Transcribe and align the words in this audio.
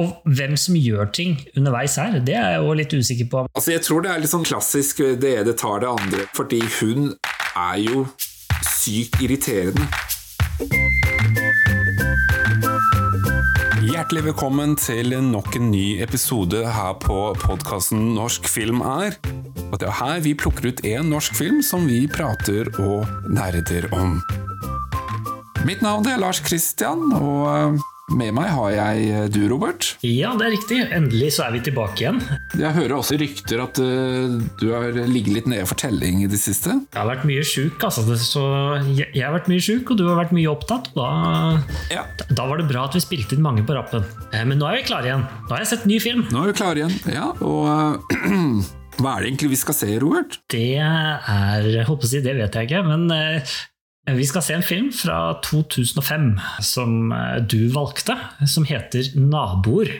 Og 0.00 0.22
hvem 0.24 0.54
som 0.56 0.76
gjør 0.78 1.10
ting 1.12 1.34
underveis 1.52 1.98
her, 2.00 2.14
det 2.24 2.32
er 2.32 2.54
jeg 2.54 2.60
jo 2.64 2.76
litt 2.78 2.94
usikker 2.96 3.26
på. 3.28 3.42
Altså, 3.52 3.74
Jeg 3.74 3.82
tror 3.84 4.00
det 4.00 4.12
er 4.12 4.22
litt 4.22 4.32
sånn 4.32 4.46
klassisk 4.48 5.02
det 5.20 5.32
ene 5.42 5.52
tar 5.52 5.82
det 5.84 5.90
andre, 5.90 6.24
fordi 6.32 6.62
hun 6.78 7.10
er 7.52 7.76
jo 7.82 8.06
sykt 8.64 9.20
irriterende. 9.20 9.84
Hjertelig 13.84 14.24
velkommen 14.30 14.78
til 14.80 15.12
nok 15.28 15.60
en 15.60 15.68
ny 15.74 16.00
episode 16.00 16.64
her 16.72 16.96
på 17.04 17.20
podkasten 17.44 18.14
Norsk 18.16 18.48
film 18.48 18.80
er. 18.80 19.20
Og 19.68 19.76
det 19.76 19.90
er 19.90 19.98
her 20.00 20.24
vi 20.24 20.32
plukker 20.32 20.72
ut 20.72 20.84
én 20.88 21.12
norsk 21.12 21.36
film 21.36 21.60
som 21.60 21.84
vi 21.84 22.06
prater 22.08 22.72
og 22.80 23.04
nerder 23.28 23.92
om. 23.92 24.22
Mitt 25.68 25.84
navn 25.84 26.08
er 26.08 26.18
Lars 26.18 26.40
Kristian, 26.42 27.12
og 27.12 27.42
eh, 27.52 27.91
med 28.18 28.32
meg 28.36 28.48
har 28.52 28.70
jeg 28.74 29.06
eh, 29.10 29.26
du, 29.32 29.40
Robert. 29.50 29.86
Ja, 30.06 30.32
det 30.38 30.46
er 30.46 30.52
riktig. 30.54 30.78
Endelig 30.94 31.30
så 31.36 31.46
er 31.46 31.54
vi 31.56 31.60
tilbake 31.66 32.04
igjen. 32.04 32.18
Jeg 32.60 32.74
hører 32.76 32.94
også 32.98 33.16
rykter 33.20 33.62
at 33.64 33.80
uh, 33.82 34.36
du 34.60 34.66
har 34.74 34.90
ligget 35.08 35.34
litt 35.38 35.48
nede 35.50 35.66
for 35.68 35.78
telling 35.80 36.22
i 36.24 36.28
det 36.30 36.40
siste. 36.42 36.74
Jeg 36.92 36.98
har 37.00 37.08
vært 37.08 37.24
mye 37.28 37.44
sjuk, 37.46 37.78
altså. 37.88 38.04
Så 38.20 38.42
jeg, 38.92 39.08
jeg 39.16 39.24
har 39.26 39.34
vært 39.36 39.48
mye 39.52 39.62
sjuk, 39.64 39.94
og 39.94 40.00
du 40.00 40.04
har 40.10 40.20
vært 40.20 40.34
mye 40.36 40.50
opptatt. 40.52 40.92
Da, 40.96 41.08
Ja. 41.92 42.04
da 42.30 42.46
var 42.50 42.60
det 42.62 42.68
bra 42.70 42.86
at 42.88 42.98
vi 42.98 43.02
spilte 43.04 43.36
inn 43.38 43.44
mange 43.44 43.64
på 43.66 43.76
rappen. 43.78 44.04
Eh, 44.32 44.44
Men 44.48 44.60
nå 44.60 44.68
er 44.70 44.80
vi 44.82 44.86
klare 44.90 45.08
igjen. 45.10 45.26
Nå 45.48 45.56
har 45.56 45.64
jeg 45.64 45.72
sett 45.74 45.88
ny 45.88 45.98
film. 46.02 46.26
Nå 46.32 46.44
er 46.44 46.52
vi 46.52 46.58
klare 46.60 46.84
igjen. 46.84 46.96
Ja, 47.12 47.32
og 47.40 47.66
uh, 47.66 48.62
hva 49.02 49.16
er 49.16 49.24
det 49.24 49.32
egentlig 49.32 49.54
vi 49.56 49.60
skal 49.62 49.78
se, 49.78 49.90
Robert? 50.02 50.40
Det 50.52 50.66
er 50.78 51.68
jeg 51.78 51.88
håper 51.88 52.06
å 52.06 52.10
si, 52.12 52.20
Det 52.24 52.36
vet 52.38 52.58
jeg 52.60 52.68
ikke, 52.68 52.82
men 52.86 53.08
vi 54.10 54.24
skal 54.26 54.42
se 54.42 54.54
en 54.56 54.64
film 54.66 54.88
fra 54.92 55.38
2005 55.44 56.32
som 56.60 57.12
eh, 57.14 57.38
du 57.46 57.68
valgte, 57.70 58.16
som 58.50 58.66
heter 58.66 59.12
Naboer. 59.14 59.92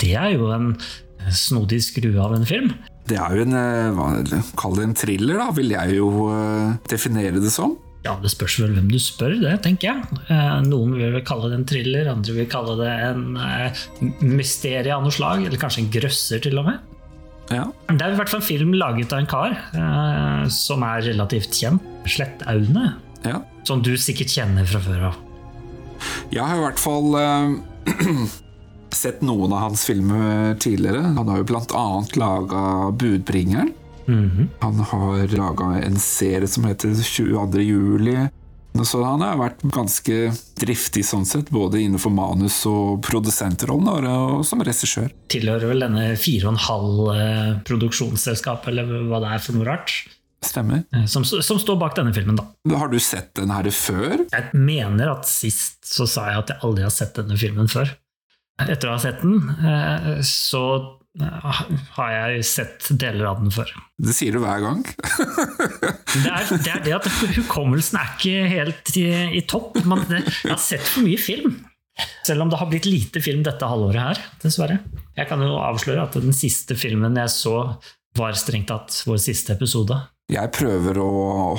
Det 0.00 0.16
er 0.16 0.32
jo 0.32 0.48
en 0.56 0.72
snodig 1.30 1.82
skrue 1.84 2.18
av 2.20 2.34
en 2.36 2.48
film. 2.48 2.72
Det 3.08 3.18
er 3.18 3.38
jo 3.38 3.46
en 3.46 3.56
uh, 3.56 3.94
hva, 3.96 4.42
Kall 4.58 4.76
det 4.78 4.84
en 4.86 4.98
thriller, 4.98 5.40
da, 5.40 5.48
vil 5.56 5.74
jeg 5.74 5.96
jo 5.98 6.10
uh, 6.30 6.76
definere 6.90 7.42
det 7.42 7.54
som. 7.54 7.78
Ja, 8.02 8.16
Det 8.18 8.32
spørs 8.32 8.56
vel 8.58 8.72
hvem 8.74 8.88
du 8.90 8.98
spør, 8.98 9.36
det 9.38 9.52
tenker 9.62 9.92
jeg. 9.92 10.22
Eh, 10.26 10.56
Noen 10.66 10.96
vil 10.98 11.12
vel 11.14 11.22
kalle 11.26 11.52
det 11.52 11.60
en 11.60 11.68
thriller, 11.70 12.10
andre 12.10 12.34
vil 12.34 12.48
kalle 12.50 12.74
det 12.80 12.90
en 13.06 13.36
eh, 13.38 13.82
mysterie 14.26 14.90
av 14.90 15.04
noe 15.04 15.14
slag, 15.14 15.44
eller 15.46 15.60
kanskje 15.60 15.84
en 15.84 15.92
grøsser 15.94 16.42
til 16.42 16.58
og 16.58 16.66
med. 16.66 16.80
Ja. 17.52 17.68
Det 17.92 18.02
er 18.02 18.14
i 18.14 18.18
hvert 18.18 18.32
fall 18.32 18.40
en 18.40 18.48
film 18.48 18.74
laget 18.78 19.12
av 19.14 19.22
en 19.22 19.30
kar 19.30 19.54
eh, 19.54 20.44
som 20.50 20.82
er 20.86 21.06
relativt 21.12 21.54
kjent. 21.54 21.90
Slettaune, 22.10 22.96
ja. 23.22 23.38
som 23.68 23.82
du 23.86 23.92
sikkert 23.94 24.34
kjenner 24.34 24.66
fra 24.66 24.82
før 24.82 25.04
av. 25.12 25.20
Jeg 26.34 26.42
har 26.42 26.58
i 26.58 26.64
hvert 26.64 26.80
fall 26.82 27.14
uh, 27.14 27.52
sett 28.96 29.22
noen 29.24 29.52
av 29.52 29.58
hans 29.68 29.84
filmer 29.88 30.54
tidligere. 30.60 31.02
Han 31.16 31.28
har 31.28 31.42
jo 31.42 31.46
annet 31.76 32.16
laga 32.16 32.90
Budbringeren. 32.92 33.72
Mhm. 34.06 34.48
Han 34.60 34.78
har 34.78 35.26
laga 35.38 35.64
en 35.86 35.98
serie 35.98 36.48
som 36.48 36.64
heter 36.64 36.94
22. 36.94 37.60
juli. 37.62 38.28
Så 38.82 39.02
han 39.04 39.20
har 39.20 39.36
vært 39.36 39.60
ganske 39.68 40.32
driftig 40.56 41.04
sånn 41.04 41.26
sett, 41.28 41.50
både 41.52 41.76
innenfor 41.82 42.10
manus 42.10 42.62
og 42.66 43.02
produsentrollen, 43.04 44.06
og 44.08 44.46
som 44.48 44.62
regissør. 44.64 45.10
Tilhører 45.28 45.68
vel 45.68 45.84
denne 45.84 46.06
4,5 46.16 47.60
produksjonsselskapet, 47.68 48.68
eller 48.72 49.04
hva 49.10 49.20
det 49.20 49.34
er 49.34 49.42
for 49.44 49.58
noe 49.58 49.68
rart, 49.68 49.92
Stemmer. 50.42 50.84
eh, 50.94 51.04
som, 51.04 51.22
som 51.24 51.60
står 51.60 51.76
bak 51.78 51.94
denne 52.00 52.14
filmen, 52.16 52.38
da. 52.40 52.48
Har 52.78 52.88
du 52.88 52.98
sett 52.98 53.34
den 53.38 53.52
her 53.52 53.68
før? 53.76 54.24
Jeg 54.32 54.48
mener 54.56 55.12
at 55.18 55.28
sist 55.28 55.84
så 55.86 56.08
sa 56.08 56.30
jeg 56.32 56.40
at 56.42 56.54
jeg 56.54 56.64
aldri 56.66 56.82
har 56.88 56.94
sett 56.96 57.14
denne 57.20 57.36
filmen 57.38 57.68
før. 57.70 57.92
Etter 58.60 58.90
å 58.90 58.96
ha 58.96 59.00
sett 59.00 59.22
den, 59.22 59.38
eh, 59.64 60.20
så 60.26 60.62
eh, 61.18 61.50
har 61.96 62.12
jeg 62.12 62.44
sett 62.46 62.90
deler 63.00 63.30
av 63.30 63.40
den 63.40 63.52
før. 63.54 63.72
Det 63.96 64.14
sier 64.16 64.36
du 64.36 64.42
hver 64.44 64.60
gang. 64.64 64.84
Det 66.12 66.28
er 66.28 66.48
det, 66.52 66.68
er 66.68 66.82
det 66.84 66.92
at 66.98 67.06
hukommelsen 67.38 67.96
er 67.96 68.10
ikke 68.12 68.48
helt 68.50 68.90
i, 69.00 69.06
i 69.38 69.40
topp. 69.48 69.78
Man, 69.88 70.02
det, 70.10 70.26
jeg 70.42 70.52
har 70.52 70.60
sett 70.60 70.84
for 70.84 71.06
mye 71.06 71.16
film. 71.16 71.54
Selv 72.26 72.44
om 72.44 72.50
det 72.52 72.58
har 72.60 72.68
blitt 72.68 72.88
lite 72.88 73.22
film 73.24 73.40
dette 73.46 73.68
halvåret 73.68 74.02
her, 74.02 74.20
dessverre. 74.44 74.76
Jeg 75.16 75.28
kan 75.30 75.40
jo 75.44 75.56
avsløre 75.60 76.04
at 76.04 76.18
den 76.20 76.36
siste 76.36 76.76
filmen 76.76 77.16
jeg 77.20 77.32
så, 77.32 77.56
var 78.18 78.36
strengt 78.36 78.68
tatt 78.68 78.98
vår 79.08 79.20
siste 79.24 79.54
episode. 79.56 79.96
Jeg 80.32 80.52
prøver 80.52 81.00
å 81.00 81.08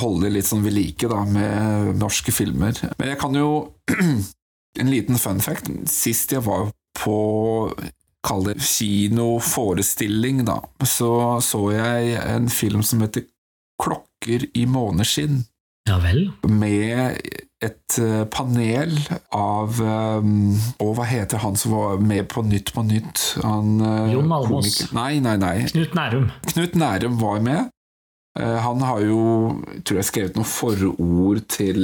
holde 0.02 0.28
det 0.28 0.36
litt 0.38 0.48
sånn 0.48 0.62
ved 0.66 0.76
like 0.78 1.10
da, 1.10 1.24
med 1.26 1.98
norske 1.98 2.34
filmer. 2.34 2.78
Men 3.00 3.14
jeg 3.14 3.20
kan 3.22 3.42
jo 3.42 3.50
En 4.82 4.90
liten 4.90 5.20
fun 5.22 5.38
fact. 5.38 5.68
Sist 5.86 6.32
jeg 6.34 6.42
var 6.48 6.72
på 7.00 7.18
Kall 8.24 8.46
det 8.48 8.62
kinoforestilling, 8.64 10.46
da, 10.48 10.62
så 10.88 11.42
så 11.44 11.66
jeg 11.74 12.14
en 12.24 12.48
film 12.50 12.84
som 12.88 13.02
heter 13.04 13.26
Klokker 13.84 14.46
i 14.56 14.64
måneskinn. 14.70 15.42
Ja 15.90 15.98
vel? 16.00 16.30
Med 16.48 17.20
et 17.64 17.98
eh, 18.00 18.24
panel 18.32 18.96
av 19.36 19.80
um, 19.84 20.54
Å, 20.80 20.88
hva 20.96 21.08
heter 21.08 21.42
han 21.44 21.58
som 21.60 21.76
var 21.76 22.00
med 22.00 22.30
på 22.32 22.44
Nytt 22.48 22.72
på 22.76 22.86
Nytt? 22.88 23.24
Han, 23.44 23.82
eh, 23.84 24.14
Jon 24.14 24.32
Almaas. 24.32 24.80
Nei, 24.96 25.18
nei, 25.24 25.36
nei. 25.42 25.58
Knut 25.74 25.96
Nærum. 25.98 26.30
Knut 26.54 26.80
Nærum 26.80 27.20
var 27.20 27.44
med. 27.44 27.72
Han 28.34 28.80
har 28.82 29.04
jo, 29.06 29.18
tror 29.86 30.00
jeg, 30.00 30.08
skrevet 30.08 30.38
noen 30.40 30.48
forord 30.50 31.44
til, 31.54 31.84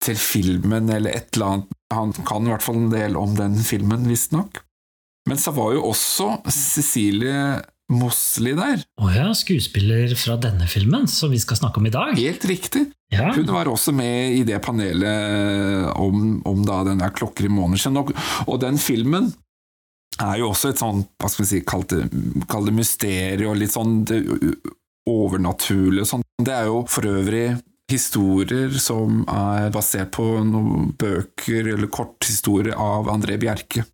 til 0.00 0.16
filmen, 0.16 0.88
eller 0.88 1.18
et 1.18 1.36
eller 1.36 1.50
annet. 1.50 1.74
Han 1.96 2.12
kan 2.26 2.46
i 2.46 2.52
hvert 2.52 2.64
fall 2.64 2.80
en 2.80 2.92
del 2.92 3.18
om 3.20 3.36
den 3.38 3.58
filmen, 3.66 4.08
visstnok. 4.10 4.62
Men 5.28 5.38
så 5.38 5.52
var 5.54 5.74
jo 5.76 5.84
også 5.92 6.40
Cecilie 6.50 7.60
Mosli 7.92 8.54
der. 8.56 8.82
Å 9.02 9.10
ja, 9.12 9.28
skuespiller 9.36 10.14
fra 10.18 10.38
denne 10.40 10.66
filmen, 10.70 11.06
som 11.10 11.30
vi 11.32 11.40
skal 11.42 11.60
snakke 11.60 11.80
om 11.80 11.86
i 11.86 11.94
dag. 11.94 12.14
Helt 12.18 12.44
riktig. 12.48 12.86
Ja, 13.12 13.30
Hun 13.36 13.50
var 13.52 13.68
også 13.68 13.92
med 13.94 14.38
i 14.38 14.42
det 14.48 14.58
panelet 14.64 15.92
om, 16.00 16.40
om 16.48 16.62
da 16.66 16.80
den 16.88 17.02
der 17.02 17.12
klokker 17.14 17.46
i 17.46 17.52
måneden. 17.52 18.00
Og, 18.00 18.14
og 18.46 18.60
den 18.62 18.80
filmen 18.80 19.32
er 20.22 20.40
jo 20.40 20.50
også 20.52 20.72
et 20.72 20.80
sånn, 20.80 21.04
hva 21.20 21.28
skal 21.30 21.44
vi 21.44 21.50
si, 21.50 21.60
kall 21.66 21.84
det, 21.90 22.06
det 22.08 22.76
mysterium 22.76 23.52
og 23.52 23.60
litt 23.60 23.74
sånn 23.74 24.00
det 24.08 24.22
overnaturlige 25.08 26.06
og 26.06 26.10
sånn. 26.14 26.24
Det 26.42 26.54
er 26.54 26.70
jo 26.70 26.82
for 26.90 27.08
øvrig 27.10 27.46
historier 27.92 28.72
som 28.80 29.22
er 29.30 29.70
basert 29.74 30.12
på 30.16 30.24
noen 30.46 30.92
bøker 30.98 31.72
eller 31.74 31.90
korthistorier 31.92 32.74
av 32.78 33.10
André 33.12 33.38
Bjerke. 33.40 33.84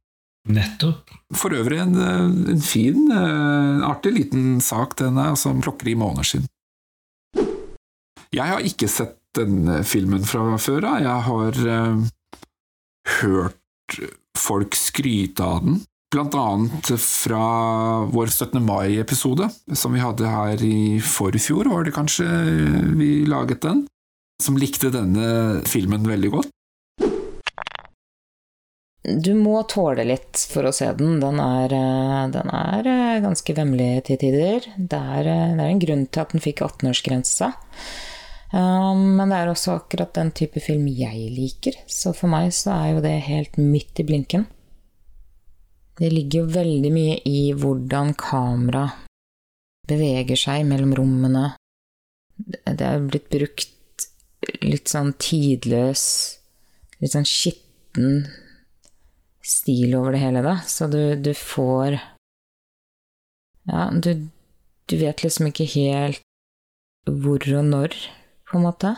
nettopp. 0.48 1.10
For 1.36 1.52
øvrig 1.52 1.82
en, 1.82 1.96
en 2.48 2.62
fin, 2.64 3.10
en 3.12 3.82
artig 3.84 4.14
liten 4.14 4.62
sak, 4.64 4.96
den 4.96 5.18
er, 5.20 5.34
som 5.36 5.60
plukker 5.60 5.90
i 5.92 5.98
måneder 5.98 6.24
siden. 6.24 6.48
Jeg 8.32 8.44
har 8.54 8.64
ikke 8.64 8.88
sett 8.88 9.18
denne 9.36 9.82
filmen 9.84 10.24
fra 10.24 10.56
før 10.60 10.86
av. 10.88 11.02
Jeg 11.04 11.26
har 11.28 11.60
eh, 11.74 12.08
hørt 13.20 13.98
folk 14.38 14.76
skryte 14.78 15.44
av 15.44 15.64
den. 15.64 15.78
Annet 16.16 16.88
fra 17.00 18.00
vår 18.08 18.26
17. 18.26 18.62
mai-episode, 18.64 19.50
som 19.76 19.92
vi 19.92 20.00
hadde 20.00 20.24
her 20.24 20.62
i 20.64 21.00
forfjor, 21.04 21.68
var 21.68 21.84
det 21.84 21.92
kanskje 21.92 22.24
vi 22.96 23.26
laget 23.28 23.60
den, 23.60 23.82
som 24.40 24.56
likte 24.56 24.88
denne 24.88 25.60
filmen 25.68 26.08
veldig 26.08 26.30
godt. 26.32 26.48
Du 29.04 29.34
må 29.36 29.60
tåle 29.68 30.08
litt 30.08 30.40
for 30.48 30.64
å 30.64 30.72
se 30.72 30.88
den. 30.96 31.20
Den 31.20 31.44
er, 31.44 31.76
eh, 31.76 32.24
den 32.32 32.56
er 32.56 32.88
eh, 32.88 33.20
ganske 33.20 33.54
vemmelig 33.60 34.08
til 34.08 34.16
tider. 34.24 34.64
Det 34.78 34.98
er, 34.98 35.28
eh, 35.28 35.54
det 35.56 35.60
er 35.60 35.68
en 35.68 35.86
grunn 35.86 36.06
til 36.08 36.24
at 36.24 36.32
den 36.32 36.40
fikk 36.40 36.64
18-årsgrense. 36.64 37.52
Um, 38.48 39.16
men 39.20 39.28
det 39.28 39.36
er 39.36 39.50
også 39.52 39.76
akkurat 39.76 40.14
den 40.16 40.32
type 40.32 40.56
film 40.64 40.86
jeg 40.88 41.28
liker, 41.36 41.76
så 41.84 42.14
for 42.16 42.32
meg 42.32 42.48
så 42.56 42.72
er 42.72 42.94
jo 42.94 43.02
det 43.04 43.18
helt 43.28 43.60
midt 43.60 44.00
i 44.00 44.08
blinken. 44.08 44.48
Det 45.98 46.10
ligger 46.12 46.44
jo 46.44 46.52
veldig 46.54 46.90
mye 46.94 47.16
i 47.26 47.38
hvordan 47.58 48.12
kamera 48.18 48.84
beveger 49.88 50.38
seg 50.38 50.66
mellom 50.68 50.92
rommene. 50.94 51.46
Det 52.38 52.84
er 52.86 53.06
blitt 53.08 53.30
brukt 53.32 54.06
litt 54.62 54.90
sånn 54.92 55.14
tidløs, 55.18 56.04
litt 57.02 57.14
sånn 57.16 57.26
skitten 57.26 58.28
stil 59.42 59.96
over 59.98 60.14
det 60.14 60.22
hele, 60.22 60.44
da. 60.44 60.58
Så 60.68 60.86
du, 60.92 61.16
du 61.16 61.32
får 61.34 61.98
Ja, 63.68 63.88
du, 63.92 64.28
du 64.88 64.96
vet 65.00 65.24
liksom 65.24 65.50
ikke 65.50 65.66
helt 65.74 66.22
hvor 67.08 67.42
og 67.56 67.64
når, 67.64 67.94
på 68.48 68.58
en 68.58 68.66
måte. 68.68 68.94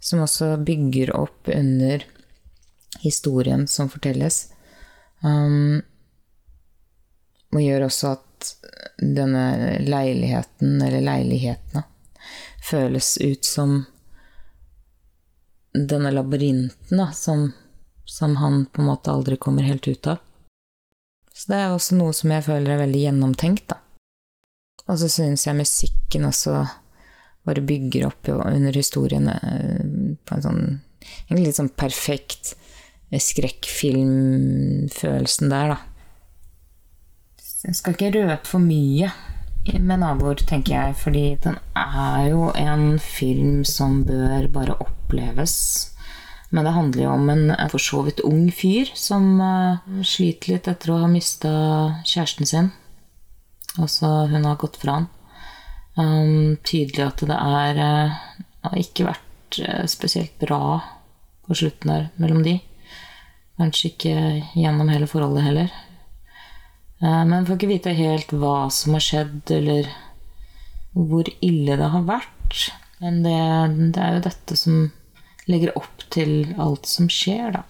Som 0.00 0.24
også 0.24 0.56
bygger 0.64 1.12
opp 1.16 1.50
under 1.52 2.04
historien 3.02 3.66
som 3.68 3.90
fortelles. 3.92 4.48
Um, 5.22 5.82
og 7.54 7.62
gjør 7.62 7.86
også 7.86 8.06
at 8.16 8.50
denne 8.98 9.78
leiligheten, 9.84 10.82
eller 10.82 11.00
leilighetene, 11.04 11.82
føles 12.68 13.18
ut 13.24 13.44
som 13.44 13.84
denne 15.72 16.10
labyrinten 16.12 16.98
da, 16.98 17.12
som, 17.16 17.52
som 18.04 18.36
han 18.36 18.66
på 18.66 18.82
en 18.82 18.86
måte 18.90 19.10
aldri 19.12 19.36
kommer 19.40 19.62
helt 19.62 19.88
ut 19.88 20.06
av. 20.10 20.16
Så 21.32 21.52
det 21.52 21.58
er 21.62 21.72
også 21.72 21.94
noe 21.98 22.12
som 22.16 22.30
jeg 22.34 22.44
føler 22.48 22.70
er 22.74 22.82
veldig 22.82 23.00
gjennomtenkt, 23.04 23.66
da. 23.70 23.76
Og 24.88 24.98
så 24.98 25.08
syns 25.12 25.46
jeg 25.46 25.58
musikken 25.58 26.24
også 26.28 26.52
bare 27.46 27.62
bygger 27.64 28.06
opp 28.08 28.28
under 28.32 28.72
historiene 28.76 29.34
på 30.24 30.34
en 30.34 30.44
sånn 30.44 30.62
Egentlig 31.28 31.46
litt 31.46 31.56
sånn 31.56 31.78
perfekt 31.78 32.44
skrekkfilmfølelsen 33.08 35.48
der, 35.48 35.68
da. 35.72 35.78
Jeg 37.58 37.74
skal 37.74 37.96
ikke 37.96 38.12
røpe 38.14 38.46
for 38.46 38.62
mye 38.62 39.08
med 39.82 39.98
naboer, 39.98 40.38
tenker 40.46 40.76
jeg, 40.76 40.96
fordi 40.96 41.22
den 41.42 41.56
er 41.76 42.28
jo 42.30 42.52
en 42.54 43.00
film 43.02 43.64
som 43.66 44.04
bør 44.06 44.46
bare 44.54 44.76
oppleves. 44.78 45.56
Men 46.54 46.64
det 46.64 46.74
handler 46.76 47.02
jo 47.02 47.10
om 47.16 47.32
en 47.32 47.50
for 47.72 47.82
så 47.82 48.04
vidt 48.06 48.22
ung 48.24 48.46
fyr 48.54 48.92
som 48.94 49.40
uh, 49.42 49.82
sliter 50.06 50.54
litt 50.54 50.70
etter 50.70 50.94
å 50.94 51.00
ha 51.02 51.10
mista 51.10 51.50
kjæresten 52.06 52.48
sin. 52.48 52.70
Altså, 53.76 54.06
hun 54.30 54.46
har 54.46 54.56
gått 54.62 54.78
fra 54.78 55.00
han. 55.00 55.10
Um, 55.98 56.56
tydelig 56.62 57.02
at 57.08 57.26
det 57.26 57.40
er 57.42 57.82
uh, 57.82 58.22
har 58.68 58.78
ikke 58.78 59.10
vært 59.10 59.60
uh, 59.66 59.84
spesielt 59.90 60.38
bra 60.38 60.78
på 61.42 61.58
slutten 61.58 61.90
der 61.90 62.08
mellom 62.22 62.46
de. 62.46 62.60
Kanskje 63.58 63.90
ikke 63.90 64.16
gjennom 64.54 64.94
hele 64.94 65.10
forholdet 65.10 65.50
heller. 65.50 65.74
Uh, 66.98 67.24
men 67.28 67.46
får 67.46 67.58
ikke 67.58 67.70
vite 67.70 67.94
helt 67.94 68.32
hva 68.34 68.68
som 68.74 68.96
har 68.96 69.04
skjedd, 69.04 69.42
eller 69.54 69.90
hvor 70.98 71.28
ille 71.44 71.76
det 71.78 71.90
har 71.92 72.06
vært. 72.08 72.62
Men 72.98 73.20
det, 73.22 73.40
det 73.94 74.02
er 74.02 74.16
jo 74.16 74.24
dette 74.24 74.56
som 74.58 74.88
legger 75.48 75.76
opp 75.78 76.02
til 76.12 76.56
alt 76.58 76.88
som 76.90 77.06
skjer, 77.12 77.60
da. 77.60 77.62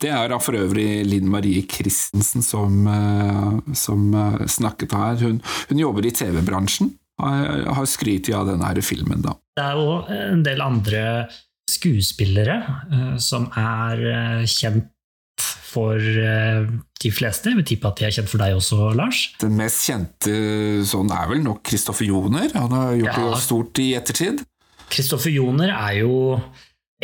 Det 0.00 0.08
er 0.08 0.30
da 0.32 0.38
for 0.40 0.56
øvrig 0.56 1.02
Linn 1.04 1.26
Marie 1.28 1.66
Christensen 1.68 2.40
som, 2.40 2.86
eh, 2.88 3.74
som 3.76 4.06
snakket 4.48 4.94
her. 4.96 5.18
Hun, 5.20 5.42
hun 5.68 5.82
jobber 5.82 6.06
i 6.08 6.14
TV-bransjen. 6.16 6.94
Har, 7.20 7.66
har 7.76 7.88
skrytt 7.90 8.30
av 8.32 8.48
denne 8.48 8.70
filmen, 8.86 9.20
da. 9.26 9.34
Det 9.58 9.66
er 9.66 9.76
jo 9.76 9.98
en 10.14 10.46
del 10.46 10.62
andre 10.64 11.02
skuespillere 11.68 12.56
som 13.20 13.50
er 13.60 14.46
kjent 14.48 14.88
for 15.70 15.96
uh, 15.96 16.66
de 17.00 17.12
fleste. 17.14 17.52
Jeg 17.52 17.60
vil 17.60 17.68
tippe 17.72 17.90
at 17.90 18.00
de 18.00 18.08
er 18.08 18.14
kjent 18.16 18.30
for 18.30 18.42
deg 18.42 18.56
også, 18.58 18.90
Lars? 18.98 19.22
Den 19.42 19.56
mest 19.58 19.86
kjente 19.86 20.34
sånn 20.88 21.12
er 21.14 21.30
vel 21.30 21.44
nok 21.44 21.62
Kristoffer 21.70 22.08
Joner. 22.08 22.50
Han 22.56 22.74
har 22.76 22.94
gjort 22.98 23.12
ja. 23.12 23.28
det 23.30 23.42
stort 23.46 23.82
i 23.82 23.90
ettertid. 23.98 24.44
Kristoffer 24.90 25.32
Joner 25.32 25.70
er 25.72 26.00
jo 26.02 26.14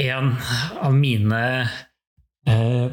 en 0.03 0.33
av 0.83 0.95
mine 0.97 1.43
eh, 2.51 2.89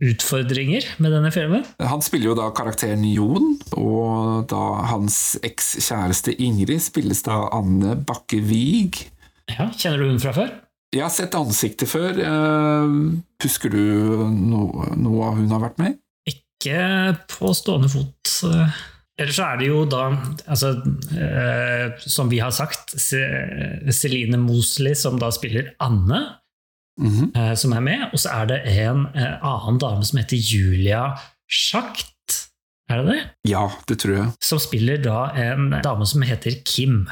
utfordringer 0.00 0.86
med 1.02 1.14
denne 1.16 1.32
filmen. 1.34 1.64
Han 1.82 2.04
spiller 2.04 2.30
jo 2.30 2.38
da 2.38 2.48
karakteren 2.56 3.04
Jon, 3.08 3.54
og 3.76 4.46
da 4.52 4.62
hans 4.92 5.38
ekskjæreste 5.46 6.36
Ingrid 6.40 6.84
spilles 6.84 7.24
da 7.26 7.42
Anne 7.56 7.96
Bakke 7.98 8.40
Wiig. 8.44 9.02
Ja, 9.50 9.70
kjenner 9.74 10.04
du 10.04 10.12
hun 10.12 10.22
fra 10.22 10.36
før? 10.36 10.52
Jeg 10.90 11.04
har 11.04 11.12
sett 11.14 11.36
ansiktet 11.38 11.86
før. 11.90 12.16
Eh, 12.18 12.94
husker 13.44 13.70
du 13.70 13.82
noe, 14.34 14.88
noe 14.98 15.34
hun 15.36 15.52
har 15.54 15.62
vært 15.62 15.78
med 15.78 15.94
i? 15.94 16.32
Ikke 16.34 17.14
på 17.30 17.52
stående 17.54 17.90
fot. 17.92 18.32
Ellers 19.20 19.36
så 19.36 19.46
er 19.52 19.60
det 19.60 19.68
jo 19.68 19.84
da, 19.90 20.08
altså, 20.50 20.72
eh, 21.14 21.94
som 22.02 22.30
vi 22.32 22.40
har 22.42 22.50
sagt, 22.56 22.96
Celine 22.98 24.40
Mosley 24.42 24.96
som 24.98 25.20
da 25.20 25.30
spiller 25.34 25.74
Anne, 25.78 26.20
mm 26.98 27.10
-hmm. 27.10 27.30
eh, 27.38 27.54
som 27.54 27.72
er 27.72 27.80
med. 27.80 28.08
Og 28.12 28.18
så 28.18 28.28
er 28.28 28.46
det 28.46 28.60
en 28.66 29.06
annen 29.14 29.78
dame 29.78 30.04
som 30.04 30.18
heter 30.18 30.36
Julia 30.36 31.18
Schacht. 31.48 32.50
Er 32.90 33.02
det 33.02 33.06
det? 33.12 33.50
Ja, 33.50 33.70
det 33.88 34.00
tror 34.00 34.16
jeg. 34.16 34.32
Som 34.42 34.58
spiller 34.58 34.96
da 34.96 35.30
en 35.36 35.70
dame 35.82 36.06
som 36.06 36.22
heter 36.22 36.50
Kim. 36.64 37.06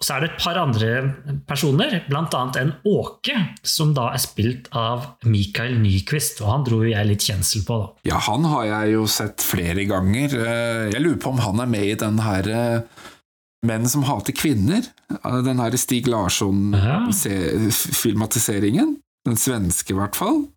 Og 0.00 0.06
så 0.06 0.14
er 0.16 0.22
det 0.24 0.30
et 0.30 0.38
par 0.40 0.56
andre 0.56 1.12
personer, 1.44 1.98
bl.a. 2.08 2.24
en 2.56 2.72
Åke, 2.88 3.60
som 3.60 3.92
da 3.92 4.08
er 4.14 4.20
spilt 4.22 4.70
av 4.72 5.20
Mikael 5.28 5.76
Nyquist. 5.82 6.40
Og 6.40 6.48
han 6.48 6.64
dro 6.64 6.80
jeg 6.88 7.04
litt 7.04 7.20
kjensel 7.28 7.60
på, 7.68 7.76
da. 7.82 7.92
Ja, 8.08 8.16
han 8.30 8.40
har 8.48 8.64
jeg 8.70 8.94
jo 8.94 9.04
sett 9.12 9.44
flere 9.44 9.84
ganger. 9.90 10.32
Jeg 10.88 11.02
lurer 11.04 11.20
på 11.20 11.28
om 11.34 11.42
han 11.44 11.60
er 11.60 11.68
med 11.76 11.84
i 11.84 12.00
den 12.00 12.16
her 12.24 12.44
Menn 13.68 13.84
som 13.92 14.08
hater 14.08 14.32
kvinner. 14.32 14.80
Den 15.44 15.60
her 15.60 15.76
Stig 15.76 16.08
Larsson-filmatiseringen. 16.08 18.96
Den 19.28 19.36
svenske, 19.36 19.92
i 19.92 19.96
hvert 19.98 20.16
fall. 20.16 20.48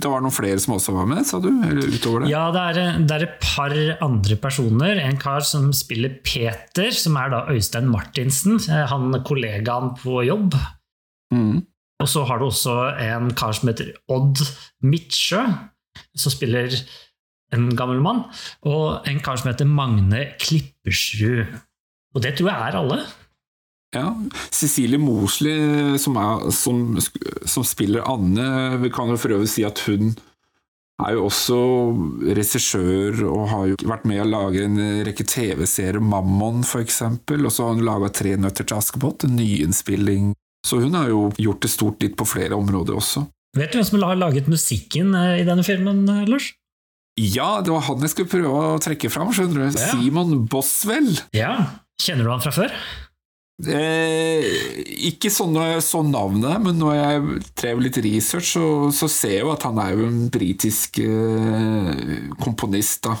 Det 0.00 0.10
var 0.10 0.22
noen 0.24 0.34
flere 0.34 0.60
som 0.62 0.74
også 0.76 0.94
var 0.96 1.08
med, 1.10 1.24
sa 1.28 1.40
du? 1.42 1.50
Eller 1.50 1.92
utover 1.92 2.24
det? 2.24 2.30
Ja, 2.32 2.46
det 2.54 2.62
er, 2.70 3.00
det 3.04 3.16
er, 3.16 3.24
et 3.26 3.42
par 3.44 3.74
andre 4.06 4.36
personer. 4.40 5.00
En 5.04 5.18
kar 5.20 5.44
som 5.46 5.68
spiller 5.76 6.16
Peter, 6.24 6.88
som 6.96 7.18
er 7.20 7.32
da 7.34 7.42
Øystein 7.52 7.90
Martinsen. 7.90 8.60
Han 8.92 9.12
kollegaen 9.26 9.92
på 10.00 10.22
jobb. 10.28 10.56
Mm. 11.34 11.60
Og 12.00 12.08
så 12.08 12.24
har 12.24 12.40
du 12.40 12.48
også 12.48 12.76
en 13.04 13.30
kar 13.36 13.52
som 13.56 13.68
heter 13.68 13.92
Odd 14.12 14.40
Midtsjø, 14.88 15.44
som 16.16 16.32
spiller 16.32 16.72
en 17.54 17.68
gammel 17.76 18.00
mann. 18.04 18.24
Og 18.64 19.06
en 19.08 19.20
kar 19.20 19.40
som 19.40 19.52
heter 19.52 19.68
Magne 19.68 20.30
Klippersrud. 20.40 21.58
Og 22.14 22.24
det 22.24 22.38
tror 22.38 22.50
jeg 22.50 22.70
er 22.70 22.78
alle. 22.80 23.02
Ja, 23.94 24.14
Cecilie 24.54 24.98
Mosley, 25.02 25.98
som, 25.98 26.16
er, 26.16 26.50
som, 26.54 26.98
som, 27.44 27.64
spiller 27.66 28.04
Anne, 28.06 28.76
vi 28.84 28.90
kan 28.94 29.10
jo 29.10 29.18
for 29.18 29.34
øvrig 29.34 29.50
si 29.50 29.64
at 29.66 29.82
hun 29.88 30.12
er 31.00 31.16
jo 31.16 31.24
også 31.26 31.56
regissør 32.36 33.24
og 33.26 33.48
har 33.50 33.64
jo 33.72 33.80
vært 33.88 34.06
med 34.06 34.22
å 34.22 34.28
lage 34.28 34.62
en 34.66 34.78
rekke 35.06 35.26
TV-serier, 35.26 35.98
Mammon 35.98 36.62
f.eks., 36.62 37.00
og 37.08 37.50
så 37.50 37.66
har 37.66 37.74
hun 37.74 37.82
laga 37.88 38.12
Tre 38.14 38.36
nøtter 38.38 38.68
til 38.68 38.78
Askepott, 38.78 39.26
en 39.26 39.34
nyinnspilling. 39.40 40.34
Så 40.66 40.82
hun 40.84 40.94
har 40.94 41.08
jo 41.10 41.26
gjort 41.40 41.64
det 41.64 41.72
stort 41.72 42.04
litt 42.04 42.18
på 42.20 42.28
flere 42.28 42.58
områder 42.58 42.94
også. 43.00 43.24
Vet 43.56 43.72
du 43.72 43.80
hvem 43.80 43.88
som 43.88 44.02
har 44.04 44.18
laget 44.20 44.46
musikken 44.46 45.16
eh, 45.18 45.40
i 45.40 45.46
denne 45.48 45.64
filmen, 45.66 46.04
eh, 46.12 46.26
Lars? 46.30 46.52
Ja, 47.18 47.58
det 47.64 47.72
var 47.74 47.82
han 47.88 48.04
jeg 48.04 48.12
skulle 48.12 48.30
prøve 48.30 48.50
å 48.76 48.80
trekke 48.82 49.10
fram, 49.10 49.32
skjønner 49.34 49.64
du. 49.64 49.64
Ja. 49.72 49.88
Simon 49.96 50.44
Boswell. 50.52 51.16
Ja, 51.34 51.54
Kjenner 52.00 52.24
du 52.24 52.32
han 52.32 52.40
fra 52.40 52.52
før? 52.54 52.76
Eh, 53.68 54.46
ikke 55.10 55.30
sånn, 55.32 55.56
sånn 55.84 56.12
navnet, 56.14 56.60
men 56.64 56.78
når 56.80 56.94
jeg 56.96 57.40
drev 57.60 57.82
litt 57.84 57.98
research, 58.04 58.54
så, 58.54 58.66
så 58.94 59.08
ser 59.10 59.34
jeg 59.36 59.44
jo 59.44 59.52
at 59.52 59.66
han 59.68 59.80
er 59.82 59.96
jo 59.96 60.06
en 60.08 60.20
britisk 60.32 61.00
eh, 61.04 62.30
komponist. 62.40 63.04
da. 63.08 63.18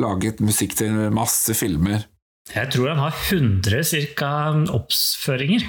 Laget 0.00 0.42
musikk 0.44 0.76
til 0.76 0.96
masse 1.14 1.56
filmer. 1.56 2.06
Jeg 2.52 2.70
tror 2.72 2.92
han 2.92 3.02
har 3.02 3.16
100 3.32 3.84
cirka 3.88 4.30
oppføringer. 4.76 5.66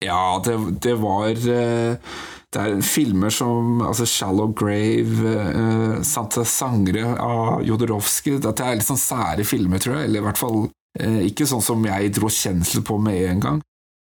Ja, 0.00 0.40
det, 0.44 0.56
det 0.80 0.94
var 0.96 1.28
eh, 1.28 2.12
Det 2.50 2.60
er 2.60 2.78
filmer 2.80 3.28
som 3.34 3.82
altså 3.84 4.06
Shallow 4.08 4.54
Grave, 4.56 5.34
eh, 5.36 5.96
Santa 6.08 6.44
Sangre 6.48 7.18
av 7.20 7.60
Jodorowsky 7.68 8.38
Dette 8.40 8.64
er 8.64 8.78
litt 8.80 8.88
sånn 8.88 9.00
sære 9.00 9.44
filmer, 9.44 9.82
tror 9.82 9.98
jeg. 9.98 10.08
Eller 10.08 10.24
i 10.24 10.26
hvert 10.30 10.40
fall 10.40 10.62
ikke 10.98 11.46
sånn 11.46 11.62
som 11.62 11.84
jeg 11.86 12.10
dro 12.16 12.30
kjensel 12.32 12.82
på 12.86 12.96
med 12.98 13.20
en 13.30 13.42
gang. 13.44 13.60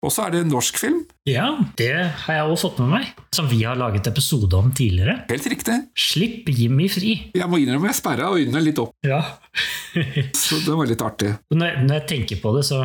Og 0.06 0.12
så 0.14 0.28
er 0.28 0.36
det 0.36 0.42
en 0.44 0.52
norsk 0.54 0.78
film. 0.78 1.00
Ja, 1.26 1.48
det 1.80 1.90
har 2.26 2.38
jeg 2.38 2.50
også 2.54 2.70
fått 2.70 2.82
med 2.84 2.92
meg. 2.92 3.08
Som 3.34 3.48
vi 3.50 3.64
har 3.66 3.78
laget 3.80 4.06
episode 4.12 4.54
om 4.58 4.70
tidligere. 4.76 5.18
Helt 5.32 5.48
riktig. 5.50 5.80
Slipp 5.98 6.52
Jimmy 6.54 6.86
fri. 6.94 7.16
Jeg 7.34 7.50
må 7.50 7.58
innrømme 7.62 7.90
jeg 7.90 7.98
sperra 7.98 8.30
øynene 8.36 8.62
litt 8.62 8.82
opp. 8.82 8.94
Ja. 9.06 9.24
så 10.44 10.62
det 10.62 10.78
var 10.78 10.90
litt 10.92 11.02
artig. 11.02 11.34
Når 11.56 11.72
jeg, 11.72 11.86
når 11.88 11.98
jeg, 11.98 12.08
tenker 12.12 12.42
på 12.44 12.54
det, 12.58 12.66
så 12.70 12.84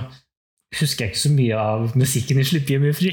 husker 0.80 1.04
jeg 1.04 1.12
ikke 1.12 1.24
så 1.26 1.34
mye 1.34 1.60
av 1.60 1.98
musikken 1.98 2.40
i 2.40 2.46
Slipp 2.48 2.72
Jimmy 2.72 2.94
fri. 2.96 3.12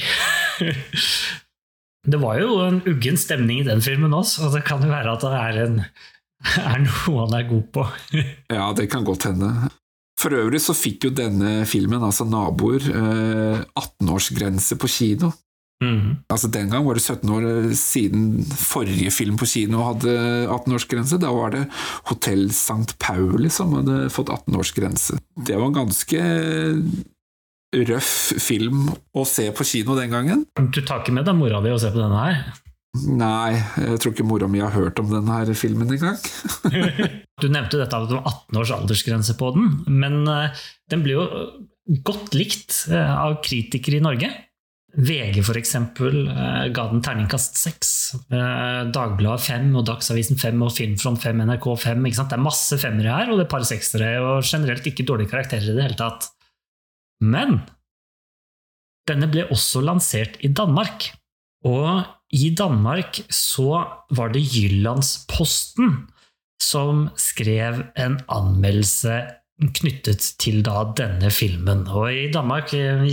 det 2.11 2.21
var 2.21 2.39
jo 2.39 2.61
en 2.63 2.79
uggen 2.87 3.19
stemning 3.19 3.65
i 3.65 3.67
den 3.67 3.83
filmen 3.83 4.15
også, 4.15 4.47
og 4.47 4.55
det 4.55 4.63
kan 4.69 4.85
jo 4.85 4.93
være 4.93 5.17
at 5.17 5.25
det 5.25 5.33
er, 5.41 5.59
en, 5.65 5.81
er 6.63 6.79
noe 6.85 7.25
han 7.25 7.35
er 7.41 7.51
god 7.51 7.67
på. 7.75 7.87
ja, 8.55 8.71
det 8.77 8.87
kan 8.93 9.03
godt 9.07 9.27
hende. 9.27 9.51
For 10.17 10.33
øvrig 10.33 10.61
så 10.63 10.73
fikk 10.73 11.07
jo 11.07 11.13
denne 11.13 11.61
filmen, 11.69 12.01
altså 12.03 12.25
Naboer, 12.25 12.81
18-årsgrense 13.77 14.73
eh, 14.73 14.81
på 14.81 14.89
kino. 14.89 15.31
Mm. 15.77 16.23
Altså 16.33 16.47
Den 16.49 16.71
gang 16.71 16.85
var 16.87 16.97
det 16.97 17.03
17 17.03 17.29
år 17.29 17.73
siden 17.77 18.45
forrige 18.49 19.11
film 19.13 19.37
på 19.37 19.45
kino 19.45 19.83
hadde 19.85 20.15
18-årsgrense. 20.49 21.19
Da 21.21 21.29
var 21.33 21.53
det 21.53 21.67
Hotell 22.09 22.47
St. 22.49 22.97
Pauli 22.99 23.51
som 23.53 23.75
hadde 23.77 24.07
fått 24.13 24.33
18-årsgrense. 24.33 25.19
Det 25.37 25.53
var 25.53 25.69
en 25.69 25.77
ganske 25.77 26.23
røff 27.87 28.13
film 28.41 28.87
å 29.13 29.25
se 29.27 29.51
på 29.53 29.65
kino 29.67 29.97
den 29.99 30.13
gangen. 30.13 30.45
Du 30.57 30.81
tar 30.81 31.03
ikke 31.03 31.13
med 31.13 31.27
deg 31.27 31.37
mora 31.37 31.61
di 31.61 31.73
og 31.75 31.81
ser 31.83 31.93
på 31.93 32.01
denne 32.01 32.23
her? 32.23 32.41
Nei, 33.17 33.57
jeg 33.81 33.99
tror 34.01 34.13
ikke 34.13 34.25
mora 34.27 34.49
mi 34.49 34.61
har 34.63 34.73
hørt 34.75 34.99
om 35.01 35.11
denne 35.11 35.55
filmen 35.57 35.91
engang. 35.93 36.17
du 37.41 37.47
nevnte 37.51 37.79
dette 37.79 37.97
at 37.97 38.09
det 38.09 38.17
var 38.17 38.27
18 38.31 38.59
års 38.61 38.73
aldersgrense 38.75 39.37
på 39.39 39.53
den, 39.55 39.71
men 39.87 40.23
uh, 40.29 40.65
den 40.91 41.05
ble 41.05 41.17
jo 41.17 41.27
godt 42.07 42.35
likt 42.37 42.83
uh, 42.91 43.13
av 43.27 43.39
kritikere 43.45 43.99
i 43.99 44.03
Norge. 44.03 44.31
VG 44.97 45.43
for 45.45 45.59
eksempel 45.59 46.23
uh, 46.31 46.65
ga 46.73 46.87
den 46.89 47.03
terningkast 47.05 47.59
6. 47.61 47.93
Dagbladet 48.95 49.45
5 49.45 49.71
og 49.77 49.85
Dagsavisen 49.89 50.39
5 50.41 50.65
og 50.65 50.73
Filmfront 50.73 51.21
5, 51.23 51.45
NRK 51.51 51.69
5. 51.83 52.09
Det 52.17 52.27
er 52.39 52.43
masse 52.43 52.81
femmere 52.81 53.19
her, 53.19 53.31
og 53.31 53.39
det 53.39 53.47
er 53.47 53.53
par 53.53 53.67
sekstere, 53.67 54.13
og 54.23 54.45
generelt 54.47 54.87
ikke 54.89 55.05
dårlige 55.07 55.35
karakterer 55.35 55.69
i 55.69 55.77
det 55.77 55.89
hele 55.89 55.99
tatt. 55.99 56.31
Men 57.23 57.59
denne 59.07 59.29
ble 59.31 59.47
også 59.53 59.81
lansert 59.85 60.37
i 60.43 60.51
Danmark. 60.51 61.11
Og 61.67 62.16
i 62.35 62.49
Danmark 62.55 63.21
så 63.31 63.83
var 64.11 64.33
det 64.33 64.43
Jyllandsposten 64.43 66.07
som 66.63 67.07
skrev 67.19 67.83
en 67.95 68.17
anmeldelse 68.27 69.21
knyttet 69.77 70.25
til 70.41 70.59
da 70.65 70.83
denne 70.97 71.31
filmen. 71.33 71.85
Og 71.87 72.11
i 72.13 72.27
Danmark 72.33 72.73
eh, 72.77 73.05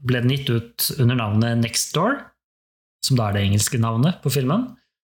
ble 0.00 0.24
den 0.24 0.34
gitt 0.34 0.50
ut 0.50 0.90
under 0.98 1.20
navnet 1.20 1.62
Next 1.62 1.94
Door, 1.94 2.18
som 3.04 3.20
da 3.20 3.28
er 3.28 3.38
det 3.38 3.46
engelske 3.48 3.80
navnet 3.80 4.20
på 4.24 4.32
filmen. 4.34 4.66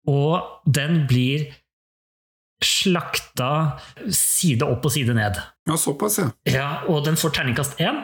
Og 0.09 0.65
den 0.65 1.05
blir 1.11 1.49
slakta 2.65 3.77
side 4.09 4.65
opp 4.65 4.87
og 4.89 4.95
side 4.95 5.15
ned. 5.17 5.39
Ja, 5.69 5.77
såpass, 5.77 6.21
ja. 6.23 6.31
ja 6.49 6.69
og 6.89 7.05
den 7.05 7.19
får 7.21 7.37
terningkast 7.37 7.83
én, 7.83 8.01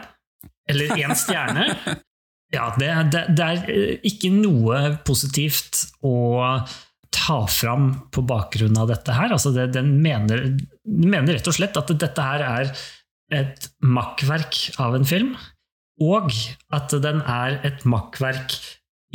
eller 0.68 0.92
én 0.98 1.14
stjerne. 1.16 1.70
Ja, 2.52 2.68
det, 2.76 2.88
det, 3.12 3.22
det, 3.36 3.44
er 3.44 3.70
eh, 3.72 3.92
ikke 4.08 4.28
noe 4.34 4.96
positivt 5.06 5.86
å 6.04 6.14
ta 7.12 7.38
fram 7.48 7.92
på 8.12 8.24
bakgrunn 8.28 8.76
av 8.80 8.90
dette 8.92 9.14
her. 9.16 9.32
Altså 9.32 9.52
det, 9.54 9.70
den, 9.76 9.94
mener, 10.04 10.50
mener, 10.84 11.36
rett 11.36 11.48
og 11.48 11.56
slett 11.56 11.78
at 11.80 11.92
dette 11.92 12.28
her 12.28 12.44
er 12.44 12.72
et 13.32 13.68
makkverk 13.80 14.60
av 14.82 14.98
en 14.98 15.08
film, 15.08 15.34
og 16.02 16.32
at 16.74 16.92
den 17.04 17.22
er 17.24 17.60
et 17.64 17.84
makkverk 17.88 18.56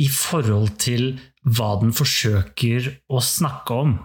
i 0.02 0.08
forhold 0.10 0.74
til 0.82 1.12
hva 1.46 1.76
den 1.82 1.94
forsøker 1.94 2.90
å 3.10 3.22
snakke 3.22 3.82
om. 3.86 3.98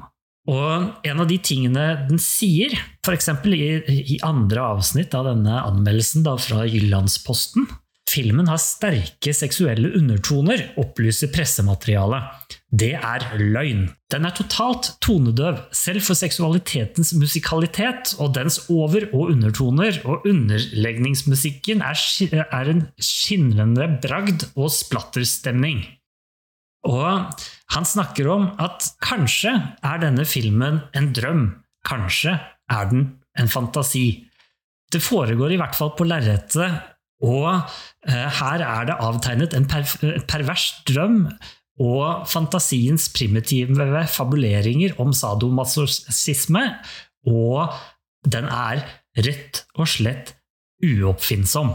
Og 0.49 1.05
en 1.07 1.21
av 1.23 1.29
de 1.29 1.37
tingene 1.39 1.85
den 2.09 2.19
sier, 2.21 2.73
f.eks. 3.05 3.29
I, 3.47 3.69
i 4.17 4.17
andre 4.25 4.65
avsnitt 4.75 5.15
av 5.15 5.29
denne 5.29 5.61
anmeldelsen 5.63 6.25
da, 6.25 6.35
fra 6.41 6.65
Jyllandsposten, 6.67 7.69
Filmen 8.13 8.45
har 8.51 8.59
sterke 8.61 9.31
seksuelle 9.33 9.89
undertoner, 9.97 10.67
opplyser 10.77 11.31
pressematerialet. 11.33 12.51
Det 12.69 12.91
er 12.93 13.25
løgn. 13.39 13.87
Den 14.13 14.27
er 14.27 14.35
totalt 14.37 14.91
tonedøv, 15.01 15.63
selv 15.73 16.05
for 16.05 16.17
seksualitetens 16.17 17.13
musikalitet 17.17 18.13
og 18.21 18.35
dens 18.37 18.59
over- 18.69 19.07
og 19.13 19.33
undertoner, 19.33 19.97
og 20.05 20.27
underlegningsmusikken 20.29 21.81
er, 21.81 21.97
er 22.43 22.71
en 22.75 22.85
skinnende 23.01 23.89
bragd 24.03 24.45
og 24.53 24.69
splatterstemning. 24.73 25.81
Og 26.85 27.41
han 27.73 27.87
snakker 27.87 28.29
om 28.29 28.49
at 28.61 28.91
kanskje 29.01 29.55
er 29.81 30.01
denne 30.03 30.27
filmen 30.27 30.83
en 30.93 31.13
drøm, 31.15 31.45
kanskje 31.87 32.37
er 32.69 32.89
den 32.91 33.07
en 33.39 33.49
fantasi. 33.49 34.27
Det 34.93 35.01
foregår 35.01 35.55
i 35.55 35.61
hvert 35.61 35.77
fall 35.77 35.95
på 35.97 36.05
lerretet 36.05 36.92
og 37.23 37.49
eh, 37.55 38.29
her 38.39 38.63
er 38.65 38.89
det 38.89 38.99
avtegnet 38.99 39.55
en 39.55 39.67
per 39.69 39.87
pervers 40.29 40.69
drøm 40.89 41.25
og 41.81 42.27
fantasiens 42.29 43.07
primitive 43.15 44.03
fabuleringer 44.13 44.93
om 45.01 45.13
sadomasochisme, 45.15 46.67
og 47.31 47.73
den 48.29 48.45
er 48.45 48.83
rett 49.25 49.63
og 49.73 49.89
slett 49.89 50.35
uoppfinnsom. 50.83 51.73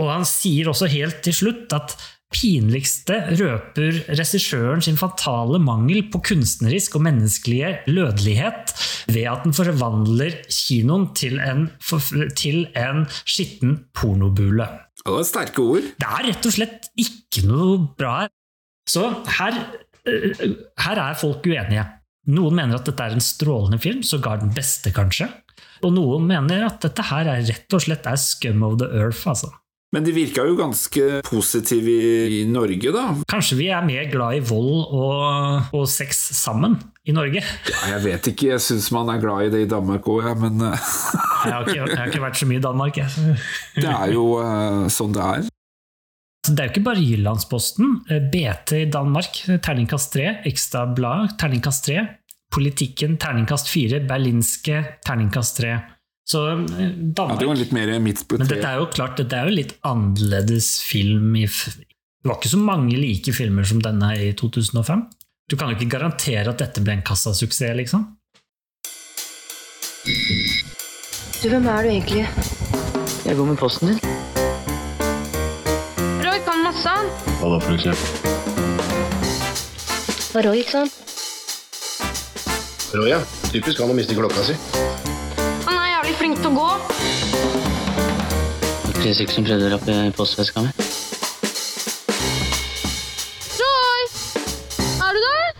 Og 0.00 0.08
han 0.08 0.24
sier 0.28 0.70
også 0.70 0.88
helt 0.92 1.20
til 1.24 1.36
slutt 1.36 1.74
at 1.76 1.96
pinligste 2.30 3.16
røper 3.40 4.04
regissøren 4.14 4.82
sin 4.84 4.98
fatale 4.98 5.58
mangel 5.62 6.04
på 6.12 6.20
kunstnerisk 6.30 6.94
og 6.98 7.04
menneskelige 7.08 7.72
lødelighet 7.90 8.74
ved 9.10 9.26
at 9.32 9.42
den 9.46 9.56
forvandler 9.56 10.38
kinoen 10.46 11.08
til 11.18 11.40
en, 11.42 11.66
til 12.38 12.62
en 12.78 13.04
skitten 13.24 13.80
pornobule. 13.96 14.68
Det 15.00 15.14
var 15.14 15.24
sterke 15.24 15.64
ord. 15.64 15.86
Det 16.00 16.08
er 16.08 16.26
rett 16.28 16.48
og 16.48 16.54
slett 16.54 16.90
ikke 17.00 17.44
noe 17.48 17.78
bra 17.98 18.16
her. 18.22 18.32
Så 18.90 19.06
her, 19.38 19.56
eh, 20.04 20.42
her 20.84 21.00
er 21.00 21.18
folk 21.18 21.46
uenige. 21.46 21.86
Noen 22.30 22.58
mener 22.58 22.76
at 22.76 22.88
dette 22.88 23.06
er 23.06 23.16
en 23.16 23.24
strålende 23.24 23.80
film, 23.80 24.02
sågar 24.02 24.40
den 24.42 24.52
beste, 24.54 24.92
kanskje. 24.92 25.30
Og 25.82 25.94
noen 25.96 26.26
mener 26.28 26.66
at 26.66 26.82
dette 26.84 27.02
her 27.08 27.30
er 27.32 27.46
rett 27.48 27.76
og 27.76 27.84
slett 27.86 28.06
er 28.06 28.20
scum 28.20 28.62
of 28.66 28.78
the 28.82 28.88
earth, 28.92 29.24
altså. 29.30 29.48
Men 29.90 30.04
de 30.06 30.12
virka 30.14 30.44
jo 30.46 30.54
ganske 30.54 31.20
positive 31.26 31.94
i, 32.30 32.44
Norge, 32.46 32.92
da? 32.94 33.08
Kanskje 33.30 33.58
vi 33.58 33.66
er 33.74 33.82
mer 33.82 34.06
glad 34.12 34.38
i 34.38 34.42
vold 34.46 34.84
og, 34.86 35.72
og 35.74 35.86
sex 35.90 36.28
sammen 36.38 36.76
i 37.02 37.14
Norge? 37.16 37.42
Ja, 37.42 37.80
jeg 37.96 38.04
vet 38.04 38.28
ikke, 38.30 38.52
jeg 38.52 38.62
syns 38.62 38.90
man 38.94 39.10
er 39.10 39.18
glad 39.22 39.48
i 39.48 39.52
det 39.56 39.64
i 39.64 39.70
Danmark 39.70 40.06
òg, 40.06 40.28
ja, 40.28 40.36
men 40.38 40.62
eh, 40.62 40.90
jeg, 41.48 41.54
har 41.56 41.66
ikke, 41.66 41.78
jeg, 41.80 41.98
har 41.98 42.12
ikke, 42.12 42.22
vært 42.22 42.38
så 42.38 42.50
mye 42.52 42.62
i 42.62 42.66
Danmark, 42.68 43.02
jeg. 43.02 43.36
det 43.82 43.90
er 43.90 44.14
jo 44.14 44.28
uh, 44.38 44.86
sånn 44.94 45.16
det 45.16 45.26
er. 45.26 45.50
Det 46.46 46.56
er 46.56 46.70
jo 46.70 46.72
ikke 46.72 46.86
bare 46.86 47.02
Jyllandsposten. 47.04 47.92
Eh, 48.08 48.22
BT 48.30 48.76
i 48.78 48.88
Danmark, 48.94 49.42
terningkast 49.58 50.14
3. 50.14 50.28
Ekstrablad, 50.48 51.34
terningkast 51.42 51.90
3. 51.90 52.06
Politikken, 52.54 53.18
terningkast 53.20 53.68
4. 53.74 54.04
Berlinske, 54.06 54.84
terningkast 55.06 55.60
3. 55.60 55.74
Så 56.30 56.46
Danmark 56.46 56.78
eh, 56.78 57.34
ja, 57.34 57.36
Det 57.40 57.46
var 57.48 57.58
litt 57.58 57.72
mer 57.74 57.90
midt 58.02 58.28
på 58.28 58.38
Men 58.38 58.50
dette 58.50 58.68
er 58.68 58.78
jo 58.78 58.86
klart, 58.92 59.16
dette 59.18 59.34
er 59.36 59.48
jo 59.48 59.56
litt 59.56 59.72
annerledes 59.86 60.68
film 60.86 61.34
i 61.40 61.46
Det 61.48 62.28
var 62.28 62.36
ikke 62.38 62.52
så 62.52 62.60
mange 62.60 62.94
like 63.00 63.34
filmer 63.34 63.66
som 63.66 63.80
denne 63.82 64.12
i 64.14 64.30
2005. 64.38 65.02
Du 65.50 65.56
kan 65.58 65.72
jo 65.72 65.78
ikke 65.78 65.90
garantere 65.96 66.52
at 66.52 66.60
dette 66.62 66.82
ble 66.84 66.92
en 66.98 67.02
kassasuksess, 67.06 67.74
liksom. 67.80 68.04
Du, 71.40 71.48
hvem 71.48 71.66
er 71.72 71.82
du 71.82 71.88
egentlig? 71.96 72.24
Jeg 73.24 73.36
går 73.36 73.46
med 73.48 73.58
posten 73.58 73.90
din. 73.90 73.98
Roy 76.22 76.38
kan 76.46 76.62
masse. 76.62 76.94
Hva 77.40 77.46
da, 77.56 77.58
for 77.64 77.74
eksempel? 77.74 78.06
Roy, 80.46 80.62
ikke 80.62 80.74
sant? 80.76 80.94
Roy, 82.94 83.08
ja. 83.16 83.20
Typisk 83.50 83.82
han 83.82 83.90
å 83.90 83.96
miste 83.98 84.14
klokka 84.14 84.46
si 84.46 84.54
til 86.40 86.50
å 86.50 86.56
gå. 86.56 86.68
Ikke 89.00 89.32
som 89.32 89.44
prøvde 89.46 89.68
å 89.68 89.72
rappe 89.74 89.96
postveska 90.16 90.62
mi. 90.64 90.70
Joy! 93.58 94.02
Er 95.04 95.16
du 95.16 95.20
der? 95.24 95.52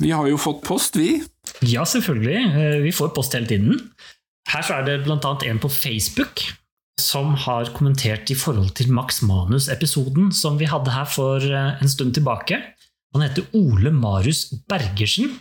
Vi 0.00 0.14
har 0.14 0.30
jo 0.30 0.38
fått 0.40 0.62
post, 0.66 0.98
vi. 0.98 1.20
Ja, 1.66 1.84
selvfølgelig. 1.84 2.38
Eh, 2.50 2.78
vi 2.86 2.94
får 2.94 3.12
post 3.16 3.36
hele 3.36 3.50
tiden. 3.50 3.90
Her 4.50 4.66
så 4.66 4.80
er 4.80 4.86
det 4.86 5.02
bl.a. 5.04 5.18
en 5.18 5.62
på 5.62 5.70
Facebook 5.70 6.46
som 7.00 7.34
har 7.46 7.70
kommentert 7.74 8.30
i 8.32 8.36
forhold 8.36 8.74
til 8.76 8.90
Max 8.92 9.22
Manus-episoden 9.24 10.32
som 10.36 10.58
vi 10.60 10.68
hadde 10.68 10.92
her 10.94 11.08
for 11.08 11.42
eh, 11.42 11.78
en 11.80 11.90
stund 11.90 12.14
tilbake. 12.16 12.58
Han 13.14 13.24
heter 13.24 13.46
Ole 13.56 13.90
Marius 13.94 14.48
Bergersen, 14.70 15.32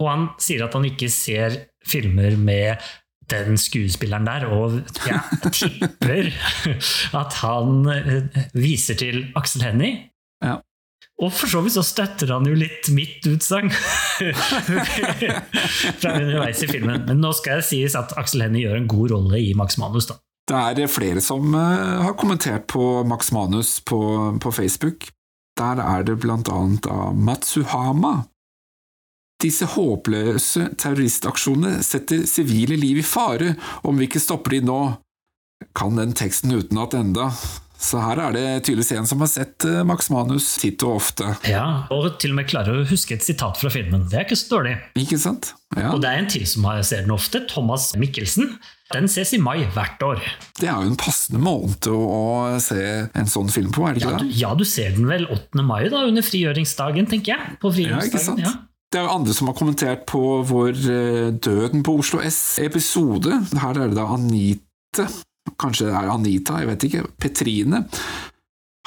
og 0.00 0.08
han 0.08 0.26
sier 0.42 0.64
at 0.66 0.74
han 0.76 0.86
ikke 0.88 1.10
ser 1.12 1.58
filmer 1.86 2.36
med 2.38 2.82
den 3.30 3.56
skuespilleren 3.60 4.26
der, 4.26 4.46
og 4.50 4.80
jeg 5.06 5.20
tipper 5.54 6.28
at 7.22 7.38
han 7.40 7.88
eh, 7.92 8.42
viser 8.56 8.98
til 8.98 9.24
Aksel 9.38 9.64
Hennie. 9.66 10.08
Ja. 10.44 10.58
Og 11.22 11.30
for 11.36 11.46
så 11.50 11.60
vidt 11.62 11.76
så 11.76 11.84
støtter 11.86 12.32
han 12.34 12.48
jo 12.48 12.56
litt 12.58 12.88
mitt 12.94 13.26
utsagn 13.30 13.70
fra 16.00 16.14
underveis 16.16 16.64
i 16.64 16.70
filmen. 16.70 17.04
Men 17.06 17.22
nå 17.22 17.30
skal 17.38 17.60
det 17.60 17.68
sies 17.68 17.94
at 17.98 18.14
Aksel 18.18 18.42
Hennie 18.46 18.64
gjør 18.64 18.80
en 18.80 18.90
god 18.90 19.14
rolle 19.14 19.38
i 19.38 19.52
Max 19.58 19.78
Manus. 19.78 20.08
da. 20.10 20.18
Det 20.50 20.82
er 20.82 20.90
flere 20.90 21.22
som 21.22 21.54
uh, 21.54 22.02
har 22.02 22.16
kommentert 22.18 22.66
på 22.72 23.04
Max 23.06 23.30
Manus 23.32 23.76
på, 23.86 24.00
på 24.42 24.50
Facebook. 24.50 25.06
Der 25.60 25.78
er 25.84 26.02
det 26.08 26.18
blant 26.24 26.50
annet 26.50 26.88
av 26.90 27.14
Matsuhama 27.14 28.24
disse 29.42 29.66
håpløse 29.74 30.68
terroristaksjonene 30.80 31.82
setter 31.86 32.24
sivile 32.30 32.78
liv 32.78 33.02
i 33.02 33.06
fare 33.06 33.54
om 33.86 33.98
vi 33.98 34.08
ikke 34.08 34.22
stopper 34.22 34.56
de 34.58 34.62
nå. 34.70 34.80
Kan 35.78 35.98
den 35.98 36.14
teksten 36.18 36.52
utenat 36.56 36.94
enda. 36.98 37.30
Så 37.82 37.98
her 37.98 38.20
er 38.22 38.34
det 38.36 38.42
tydeligvis 38.62 38.92
en 38.94 39.08
som 39.10 39.22
har 39.24 39.30
sett 39.30 39.64
eh, 39.66 39.80
Max 39.86 40.06
Manus 40.14 40.52
titt 40.62 40.84
og 40.86 41.00
ofte. 41.00 41.32
Ja, 41.50 41.88
og 41.90 42.12
til 42.22 42.30
og 42.30 42.38
med 42.38 42.46
klarer 42.50 42.78
å 42.78 42.84
huske 42.86 43.16
et 43.16 43.24
sitat 43.26 43.58
fra 43.58 43.72
filmen. 43.74 44.04
Det 44.10 44.20
er 44.20 44.26
ikke 44.28 44.38
så 44.38 44.52
dårlig. 44.52 44.76
Ikke 45.02 45.18
sant? 45.18 45.50
Ja. 45.74 45.88
Og 45.90 45.98
det 46.04 46.12
er 46.12 46.20
en 46.22 46.28
til 46.30 46.44
som 46.46 46.68
ser 46.86 47.02
den 47.02 47.10
ofte, 47.14 47.40
Thomas 47.50 47.88
Mikkelsen. 47.98 48.52
Den 48.92 49.08
ses 49.10 49.32
i 49.34 49.40
mai 49.42 49.64
hvert 49.74 50.02
år. 50.06 50.22
Det 50.60 50.68
er 50.68 50.78
jo 50.84 50.92
en 50.92 50.98
passende 51.00 51.40
måned 51.42 51.88
å, 51.90 51.98
å 51.98 52.60
se 52.62 52.78
en 53.18 53.30
sånn 53.34 53.50
film 53.50 53.72
på, 53.74 53.86
er 53.88 53.96
det 53.98 54.04
Ja 54.04 54.12
ikke 54.14 54.22
du, 54.22 54.28
det? 54.30 54.38
ja, 54.44 54.52
du 54.62 54.64
ser 54.68 54.94
den 54.94 55.08
vel 55.10 55.26
8. 55.32 55.64
mai, 55.66 55.86
da, 55.90 56.04
under 56.06 56.22
frigjøringsdagen, 56.26 57.08
tenker 57.10 57.34
jeg. 57.34 57.56
På 57.62 57.72
Ja, 57.72 57.78
frigjøringsdagen, 57.80 58.44
ja. 58.46 58.52
Det 58.92 59.00
er 59.00 59.06
jo 59.06 59.14
andre 59.14 59.32
som 59.32 59.48
har 59.48 59.56
kommentert 59.56 60.02
på 60.10 60.20
vår 60.44 60.72
eh, 60.92 61.28
Døden 61.40 61.80
på 61.86 61.94
Oslo 62.02 62.20
S-episode. 62.28 63.38
Her 63.56 63.78
er 63.80 63.88
det 63.88 63.96
da 63.96 64.04
Anite, 64.12 65.06
kanskje 65.60 65.88
det 65.88 65.94
er 65.96 66.10
Anita, 66.12 66.58
jeg 66.60 66.68
vet 66.68 66.84
ikke, 66.90 67.06
Petrine. 67.22 67.80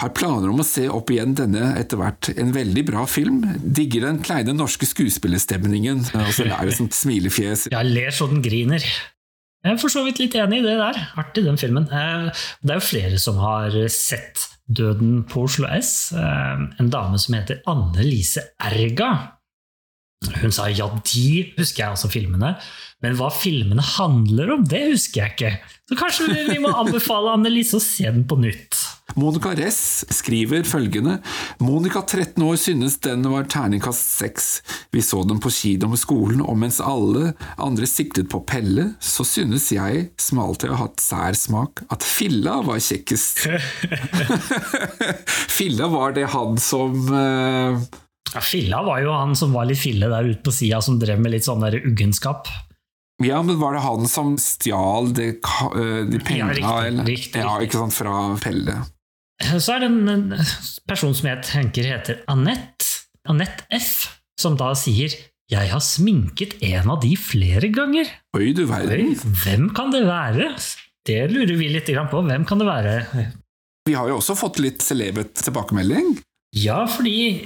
Har 0.02 0.12
planer 0.12 0.52
om 0.52 0.60
å 0.62 0.68
se 0.68 0.84
opp 0.92 1.10
igjen 1.16 1.34
denne 1.40 1.72
etter 1.80 1.98
hvert. 1.98 2.28
En 2.38 2.52
veldig 2.54 2.84
bra 2.90 3.06
film. 3.10 3.40
Digger 3.64 4.04
den 4.10 4.20
kleine 4.26 4.54
norske 4.54 4.86
skuespillerstemningen. 4.90 6.02
Og 6.26 6.32
så 6.36 6.46
er 6.52 6.68
det 6.68 6.76
sånn 6.78 6.92
smilefjes. 6.94 7.70
Ja, 7.74 7.82
ler 7.88 8.12
så 8.14 8.28
den 8.30 8.44
griner. 8.46 8.84
Jeg 9.66 9.72
er 9.74 9.80
for 9.82 9.90
så 9.90 10.04
vidt 10.06 10.20
litt 10.22 10.36
enig 10.38 10.60
i 10.62 10.66
det 10.68 10.76
der. 10.78 11.00
Artig, 11.18 11.46
den 11.48 11.58
filmen. 11.58 11.88
Eh, 11.90 12.28
Det 12.62 12.76
er 12.76 12.82
jo 12.82 12.86
flere 12.92 13.18
som 13.24 13.40
har 13.42 13.74
sett 13.90 14.52
Døden 14.68 15.24
på 15.32 15.48
Oslo 15.48 15.66
S. 15.74 16.12
Eh, 16.14 16.68
En 16.84 16.92
dame 16.94 17.18
som 17.22 17.40
heter 17.40 17.64
Anne 17.72 18.06
Lise 18.06 18.44
Erga. 18.62 19.10
Hun 20.42 20.52
sa 20.56 20.68
ja, 20.70 20.88
de 20.90 21.54
husker 21.58 21.84
jeg 21.84 21.92
altså 21.94 22.10
filmene, 22.12 22.56
men 23.04 23.16
hva 23.20 23.28
filmene 23.34 23.84
handler 23.84 24.54
om, 24.56 24.64
det 24.66 24.86
husker 24.94 25.22
jeg 25.26 25.36
ikke. 25.36 25.58
Så 25.86 25.96
kanskje 26.00 26.28
vi- 26.32 26.48
vi 26.56 26.62
må 26.64 26.72
anbefale 26.74 27.34
Annelise 27.36 27.76
å 27.78 27.82
se 27.84 28.04
den 28.10 28.24
på 28.26 28.38
nytt. 28.40 28.74
Monica 29.16 29.52
Ress 29.56 30.04
skriver 30.12 30.64
følgende 30.66 31.20
Monica 31.62 32.02
13 32.02 32.42
år 32.44 32.58
synes 32.58 32.98
den 33.00 33.22
var 33.30 33.44
terningkast 33.44 34.18
6. 34.18 34.62
Vi 34.92 35.00
så 35.06 35.22
den 35.28 35.40
på 35.40 35.52
kino 35.54 35.88
med 35.88 36.00
skolen, 36.02 36.42
og 36.42 36.58
mens 36.58 36.82
alle 36.82 37.34
andre 37.62 37.86
siktet 37.86 38.28
på 38.30 38.42
Pelle, 38.46 38.96
så 39.00 39.24
synes 39.24 39.70
jeg, 39.72 40.10
som 40.18 40.40
alltid 40.40 40.70
har 40.74 40.88
hatt 40.88 40.98
sær 41.06 41.38
smak, 41.38 41.84
at 41.92 42.04
Filla 42.04 42.58
var 42.66 42.82
kjekkest. 42.82 43.46
Filla 45.56 45.88
var 45.88 46.12
det 46.18 46.26
han 46.34 46.58
som 46.62 46.98
eh, 47.14 47.80
Ja, 48.34 48.42
Filla 48.42 48.82
var 48.84 49.04
jo 49.04 49.14
han 49.14 49.36
som 49.38 49.54
var 49.56 49.68
litt 49.70 49.80
fille 49.80 50.10
der 50.12 50.28
ute 50.28 50.42
på 50.44 50.54
sida, 50.54 50.82
som 50.84 50.98
drev 51.00 51.22
med 51.22 51.36
litt 51.36 51.46
sånn 51.46 51.64
der 51.64 51.78
uggenskap. 51.84 52.50
Ja, 53.24 53.40
men 53.46 53.60
var 53.62 53.78
det 53.78 53.84
han 53.86 54.10
som 54.12 54.34
stjal 54.42 55.14
de, 55.16 55.30
de 56.12 56.20
pengene 56.20 56.58
ja, 56.60 56.74
riktig, 56.84 57.06
riktig, 57.08 57.44
Ja, 57.46 57.54
ikke 57.64 57.80
sant, 57.86 57.96
fra 57.96 58.16
Pelle. 58.44 58.82
Så 59.60 59.76
er 59.76 59.84
det 59.84 59.88
en 59.92 60.12
en 60.12 60.26
person 60.88 61.16
som 61.16 61.30
jeg 61.30 61.44
tenker 61.48 61.88
heter 61.88 62.20
Anette, 62.32 63.08
Anette 63.28 63.68
F, 63.76 64.10
som 64.40 64.58
da 64.60 64.74
sier 64.76 65.16
'Jeg 65.46 65.70
har 65.70 65.80
sminket 65.80 66.58
en 66.66 66.90
av 66.90 67.02
de 67.04 67.14
flere 67.16 67.70
ganger'. 67.70 68.10
Oi, 68.36 68.52
du 68.52 68.66
verden. 68.66 69.14
hvem 69.14 69.70
kan 69.76 69.92
det 69.92 70.02
være? 70.08 70.56
Det 71.06 71.30
lurer 71.30 71.56
vi 71.56 71.70
litt 71.70 71.86
på. 71.86 72.22
Hvem 72.26 72.46
kan 72.50 72.58
det 72.58 72.66
være? 72.66 73.32
Vi 73.86 73.94
har 73.94 74.10
jo 74.10 74.18
også 74.18 74.36
fått 74.36 74.58
litt 74.58 74.82
celebet 74.82 75.36
tilbakemelding. 75.38 76.18
Ja, 76.58 76.88
fordi 76.88 77.46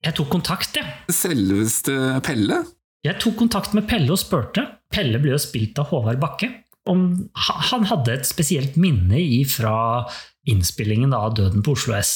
jeg 0.00 0.16
tok 0.16 0.30
kontakt, 0.32 0.76
jeg. 0.78 0.88
Selveste 1.12 1.94
Pelle. 2.24 2.62
Jeg 3.04 3.20
tok 3.20 3.36
kontakt 3.40 3.74
med 3.76 3.88
Pelle 3.88 4.12
og 4.14 4.20
spurte. 4.20 4.64
Pelle 4.92 5.20
ble 5.20 5.34
jo 5.34 5.40
spilt 5.40 5.78
av 5.80 5.90
Håvard 5.92 6.20
Bakke. 6.22 6.48
Om 6.88 7.02
han 7.36 7.84
hadde 7.90 8.14
et 8.14 8.28
spesielt 8.28 8.78
minne 8.80 9.20
fra 9.48 10.06
innspillingen 10.48 11.12
av 11.16 11.34
Døden 11.36 11.64
på 11.64 11.76
Oslo 11.76 11.94
S. 11.98 12.14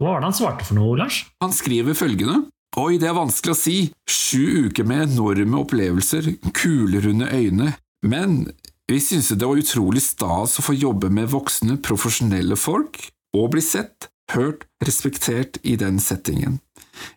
Hva 0.00 0.14
var 0.14 0.22
det 0.22 0.30
han 0.30 0.38
svarte 0.38 0.64
for 0.64 0.78
noe, 0.80 0.96
Lars? 0.96 1.26
Han 1.44 1.52
skriver 1.52 1.96
følgende 1.98 2.46
Oi, 2.80 3.00
det 3.02 3.08
er 3.10 3.16
vanskelig 3.18 3.52
å 3.52 3.58
si. 3.58 3.76
Sju 4.08 4.70
uker 4.70 4.86
med 4.86 5.08
enorme 5.08 5.58
opplevelser, 5.58 6.28
kulerunde 6.54 7.26
øyne. 7.34 7.72
Men 8.06 8.44
vi 8.88 9.00
syntes 9.02 9.34
det 9.34 9.48
var 9.48 9.58
utrolig 9.58 10.04
stas 10.06 10.54
å 10.56 10.64
få 10.64 10.76
jobbe 10.78 11.10
med 11.12 11.28
voksne, 11.34 11.80
profesjonelle 11.82 12.56
folk, 12.56 13.02
og 13.36 13.50
bli 13.56 13.64
sett, 13.64 14.06
hørt, 14.34 14.66
respektert 14.86 15.60
i 15.62 15.76
den 15.80 16.00
settingen. 16.02 16.60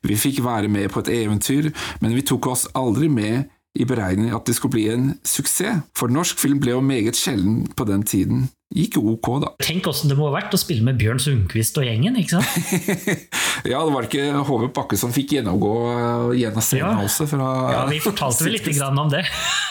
Vi 0.04 0.16
fikk 0.20 0.44
være 0.46 0.70
med 0.72 0.90
på 0.94 1.04
et 1.04 1.12
eventyr, 1.12 1.72
men 2.02 2.16
vi 2.16 2.24
tok 2.26 2.48
oss 2.54 2.68
aldri 2.78 3.10
med 3.12 3.50
i 3.74 3.86
beregning 3.90 4.30
at 4.38 4.46
det 4.46 4.54
skulle 4.56 4.76
bli 4.76 4.84
en 4.94 5.06
suksess, 5.26 5.82
for 5.98 6.12
norsk 6.14 6.38
film 6.38 6.60
ble 6.62 6.76
jo 6.76 6.82
meget 6.86 7.18
sjelden 7.18 7.64
på 7.74 7.88
den 7.90 8.04
tiden. 8.06 8.44
Gikk 8.74 8.98
ok, 9.02 9.28
da. 9.42 9.50
Tenk 9.66 9.86
åssen 9.90 10.10
det 10.10 10.18
må 10.18 10.28
ha 10.30 10.36
vært 10.36 10.54
å 10.54 10.60
spille 10.62 10.86
med 10.86 10.98
Bjørn 11.02 11.22
Sundquist 11.22 11.78
og 11.82 11.86
gjengen, 11.86 12.16
ikke 12.22 12.40
sant? 12.40 13.10
ja, 13.72 13.82
det 13.82 13.94
var 13.94 14.08
ikke 14.08 14.28
HV 14.46 14.68
Bakke 14.78 14.98
som 14.98 15.14
fikk 15.14 15.36
gjennomgå 15.38 15.74
uh, 15.90 16.32
gjennom 16.38 16.66
scenen 16.66 17.02
Ja. 17.02 17.06
også. 17.06 17.28
Fra, 17.30 17.50
Ja, 17.74 17.84
vi 17.90 18.02
fortalte 18.02 18.46
vel 18.48 18.58
litt 18.58 18.70
grann 18.74 18.98
om 19.02 19.10
det. 19.14 19.24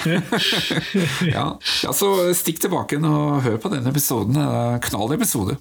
ja. 1.35 1.47
ja, 1.83 1.95
så 1.95 2.13
stikk 2.37 2.63
tilbake 2.63 2.99
og 3.03 3.43
hør 3.47 3.59
på 3.63 3.71
den 3.75 3.87
episoden. 3.91 4.39
En 4.39 4.83
Knall 4.83 5.15
episode. 5.19 5.59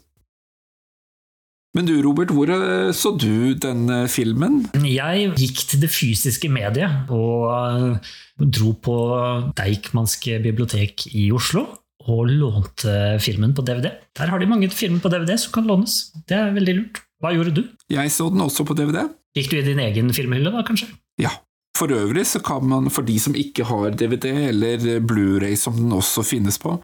Men 1.72 1.88
du, 1.88 1.94
Robert, 2.04 2.34
hvor 2.36 2.50
eh, 2.52 2.90
så 2.92 3.14
du 3.16 3.54
den 3.56 3.86
eh, 3.88 4.08
filmen? 4.12 4.66
Jeg 4.84 5.30
gikk 5.40 5.62
til 5.70 5.80
det 5.86 5.92
fysiske 5.94 6.50
mediet 6.52 7.08
og 7.16 7.46
eh, 7.48 8.10
dro 8.44 8.74
på 8.76 8.96
Deichmanske 9.56 10.42
bibliotek 10.44 11.06
i 11.16 11.30
Oslo 11.32 11.64
og 12.12 12.28
lånte 12.28 13.22
filmen 13.24 13.54
på 13.56 13.64
DVD. 13.64 13.88
Der 14.18 14.34
har 14.34 14.42
de 14.42 14.50
mange 14.50 14.68
filmer 14.74 15.00
på 15.00 15.12
DVD 15.14 15.38
som 15.40 15.54
kan 15.56 15.70
lånes. 15.70 16.10
Det 16.28 16.36
er 16.36 16.52
veldig 16.58 16.76
lurt. 16.76 17.02
Hva 17.24 17.32
gjorde 17.38 17.56
du? 17.62 17.64
Jeg 17.94 18.12
så 18.12 18.28
den 18.34 18.44
også 18.44 18.66
på 18.68 18.76
DVD. 18.76 19.06
Gikk 19.38 19.54
du 19.54 19.60
i 19.62 19.66
din 19.70 19.80
egen 19.80 20.12
filmhylle, 20.12 20.52
da, 20.52 20.66
kanskje? 20.68 20.90
Ja. 21.22 21.32
For 21.78 21.94
øvrig 21.96 22.26
så 22.28 22.42
kan 22.44 22.66
man, 22.68 22.90
for 22.92 23.08
de 23.08 23.16
som 23.22 23.38
ikke 23.38 23.64
har 23.70 23.94
DVD 23.96 24.34
eller 24.50 25.00
Blu-ray 25.08 25.56
som 25.56 25.78
den 25.78 25.94
også 25.96 26.26
finnes 26.28 26.60
på, 26.60 26.76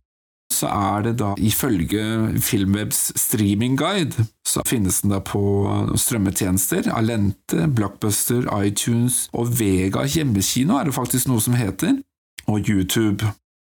så 0.54 0.70
er 0.72 1.04
det 1.06 1.18
da 1.20 1.34
ifølge 1.44 2.04
Filmwebs 2.42 3.12
streamingguide, 3.20 4.28
så 4.48 4.64
finnes 4.68 5.02
den 5.04 5.14
da 5.14 5.20
på 5.22 5.42
strømmetjenester, 6.00 6.90
Alente, 6.96 7.68
Blockbuster, 7.68 8.48
iTunes 8.64 9.26
og 9.36 9.52
Vega 9.60 10.06
hjemmekino 10.08 10.80
er 10.80 10.88
det 10.88 10.96
faktisk 10.98 11.30
noe 11.30 11.44
som 11.44 11.58
heter, 11.60 12.00
og 12.48 12.70
YouTube. 12.70 13.28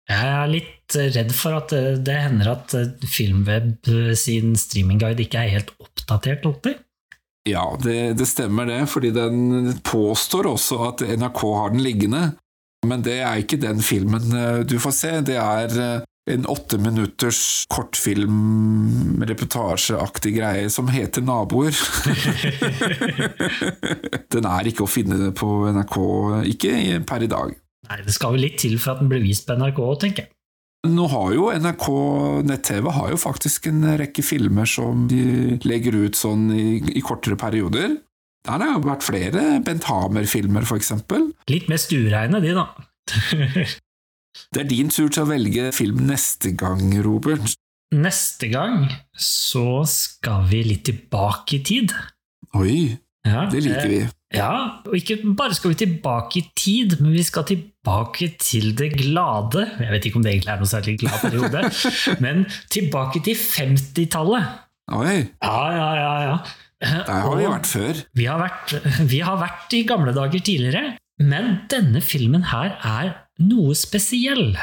Jeg 0.06 0.30
er 0.30 0.50
litt 0.52 0.96
redd 1.16 1.32
for 1.34 1.56
at 1.58 1.72
det, 2.06 2.18
hender 2.28 2.52
at 2.52 2.74
Filmweb 3.10 3.88
sin 4.18 4.54
streamingguide 4.60 5.24
ikke 5.24 5.42
er 5.42 5.56
helt 5.56 5.72
oppdatert 5.82 6.46
alltid. 6.46 6.84
Ja, 7.46 7.64
det, 7.82 8.18
det 8.18 8.26
stemmer 8.26 8.66
det, 8.66 8.80
fordi 8.90 9.12
den 9.14 9.72
påstår 9.86 10.50
også 10.50 10.80
at 10.88 11.02
NRK 11.18 11.40
har 11.56 11.72
den 11.74 11.82
liggende, 11.82 12.22
men 12.86 13.02
det 13.06 13.20
er 13.22 13.42
ikke 13.42 13.58
den 13.62 13.82
filmen 13.82 14.34
eh, 14.34 14.60
du 14.66 14.76
får 14.82 14.94
se, 14.94 15.12
det 15.26 15.38
er 15.38 15.74
eh, 15.82 16.06
en 16.26 16.46
åtte 16.50 16.78
minutters 16.82 17.40
kortfilm, 17.70 19.22
reportasjeaktig 19.28 20.32
greie 20.40 20.70
som 20.70 20.88
heter 20.90 21.22
Naboer. 21.22 21.76
den 24.34 24.48
er 24.50 24.66
ikke 24.66 24.86
å 24.86 24.90
finne 24.90 25.30
på 25.38 25.50
NRK, 25.70 25.98
ikke 26.50 26.72
per 27.06 27.26
i 27.26 27.30
dag. 27.30 27.54
Nei, 27.86 28.00
Det 28.02 28.16
skal 28.16 28.34
jo 28.34 28.42
litt 28.42 28.58
til 28.58 28.74
for 28.82 28.96
at 28.96 29.04
den 29.04 29.12
blir 29.12 29.22
vist 29.22 29.46
på 29.46 29.54
NRK, 29.54 29.80
tenker 30.02 30.26
jeg. 30.26 30.32
Nå 30.86 31.06
har 31.10 31.30
jo 31.34 31.46
NRK 31.50 31.86
nett-TV 32.46 32.90
har 32.94 33.14
jo 33.14 33.18
faktisk 33.18 33.70
en 33.70 33.86
rekke 33.98 34.22
filmer 34.22 34.68
som 34.70 35.06
de 35.10 35.56
legger 35.66 35.96
ut 36.04 36.18
sånn 36.18 36.50
i, 36.54 36.66
i 36.98 37.02
kortere 37.06 37.38
perioder. 37.38 37.96
Der 38.46 38.52
har 38.52 38.62
det 38.62 38.68
jo 38.70 38.84
vært 38.86 39.06
flere 39.06 39.46
Bent 39.66 39.86
Hamer-filmer, 39.88 40.66
eksempel. 40.76 41.32
Litt 41.50 41.70
mer 41.70 41.82
stuereine, 41.82 42.42
de, 42.42 42.54
da. 42.54 42.68
Det 44.54 44.64
er 44.64 44.68
din 44.70 44.90
tur 44.92 45.08
til 45.08 45.24
å 45.24 45.30
velge 45.30 45.70
film 45.76 46.04
neste 46.08 46.52
gang, 46.58 46.84
Robert. 47.04 47.56
Neste 47.94 48.48
gang 48.50 48.86
så 49.14 49.84
skal 49.86 50.46
vi 50.50 50.64
litt 50.66 50.86
tilbake 50.88 51.60
i 51.60 51.64
tid. 51.66 51.94
Oi, 52.58 52.96
Ja, 53.26 53.48
det 53.50 53.64
liker 53.64 53.86
eh, 53.86 53.90
vi. 53.90 54.00
Ja, 54.34 54.82
og 54.86 54.94
ikke 54.98 55.20
bare 55.38 55.54
skal 55.54 55.72
vi 55.72 55.78
tilbake 55.84 56.40
i 56.40 56.44
tid, 56.58 56.96
men 57.00 57.14
vi 57.14 57.22
skal 57.26 57.46
tilbake 57.46 58.32
til 58.42 58.72
det 58.78 58.92
glade 58.98 59.64
Jeg 59.78 59.90
vet 59.92 60.08
ikke 60.08 60.18
om 60.18 60.24
det 60.26 60.32
egentlig 60.32 60.52
er 60.52 60.62
noe 60.62 60.70
særlig 60.70 60.96
glad 61.00 61.20
periode, 61.22 61.62
men 62.24 62.44
tilbake 62.74 63.22
til 63.26 63.38
50-tallet. 63.38 64.62
Oi, 64.94 65.18
Ja, 65.42 65.60
ja, 65.74 65.88
ja, 65.98 66.14
ja. 66.26 66.36
der 66.82 67.22
har 67.26 67.38
vi 67.38 67.50
vært 67.50 67.70
før. 67.70 68.02
vi 68.18 68.26
har 68.30 68.42
vært, 68.42 68.74
vi 69.10 69.22
har 69.26 69.38
vært 69.42 69.78
i 69.78 69.84
gamle 69.88 70.14
dager 70.14 70.42
tidligere, 70.42 70.96
men 71.22 71.62
denne 71.70 72.02
filmen 72.04 72.50
her 72.52 72.76
er 72.82 73.14
noe 73.42 73.74
spesiell. 73.76 74.56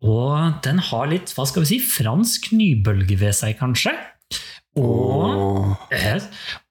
Og 0.00 0.60
den 0.64 0.78
har 0.90 1.10
litt, 1.10 1.32
hva 1.36 1.44
skal 1.48 1.64
vi 1.64 1.74
si, 1.74 1.78
fransk 1.84 2.50
nybølge 2.56 3.18
ved 3.20 3.36
seg, 3.36 3.58
kanskje. 3.60 3.92
Og 4.80 5.76
Eh, 5.90 6.20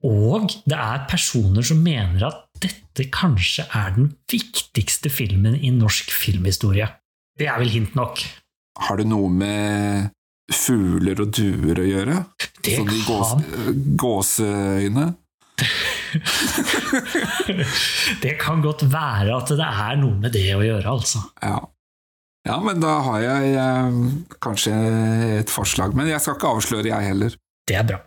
Og 0.03 0.47
det 0.65 0.77
er 0.77 1.05
personer 1.09 1.63
som 1.65 1.81
mener 1.83 2.23
at 2.29 2.45
dette 2.63 3.09
kanskje 3.12 3.65
er 3.75 3.91
den 3.95 4.13
viktigste 4.31 5.12
filmen 5.12 5.55
i 5.55 5.69
norsk 5.75 6.12
filmhistorie. 6.15 6.88
Det 7.39 7.47
er 7.47 7.59
vel 7.59 7.69
hint 7.69 7.95
nok. 7.95 8.19
har 8.79 8.97
det 8.97 9.07
noe 9.07 9.27
med 9.29 10.09
fugler 10.51 11.19
og 11.21 11.31
duer 11.35 11.79
å 11.83 11.88
gjøre? 11.88 12.25
Det 12.63 12.77
Sånn 12.79 12.89
i 12.95 13.01
gås, 13.05 13.33
kan, 13.35 13.81
gåseøyne? 13.99 15.07
det 18.24 18.36
kan 18.41 18.63
godt 18.65 18.86
være 18.91 19.36
at 19.36 19.52
det 19.56 19.67
er 19.67 20.00
noe 20.02 20.17
med 20.19 20.34
det 20.36 20.48
å 20.56 20.63
gjøre, 20.65 20.88
altså. 20.89 21.24
Ja. 21.43 21.60
Ja, 22.48 22.56
men 22.63 22.80
da 22.82 22.95
har 23.06 23.19
jeg 23.22 23.50
eh, 23.60 23.98
kanskje 24.41 24.74
et 25.41 25.52
forslag, 25.52 25.93
men 25.98 26.08
jeg 26.10 26.22
skal 26.24 26.38
ikke 26.38 26.54
avsløre, 26.56 26.88
jeg 26.88 27.12
heller. 27.12 27.36
Det 27.67 27.76
er 27.78 27.89
bra. 27.91 28.00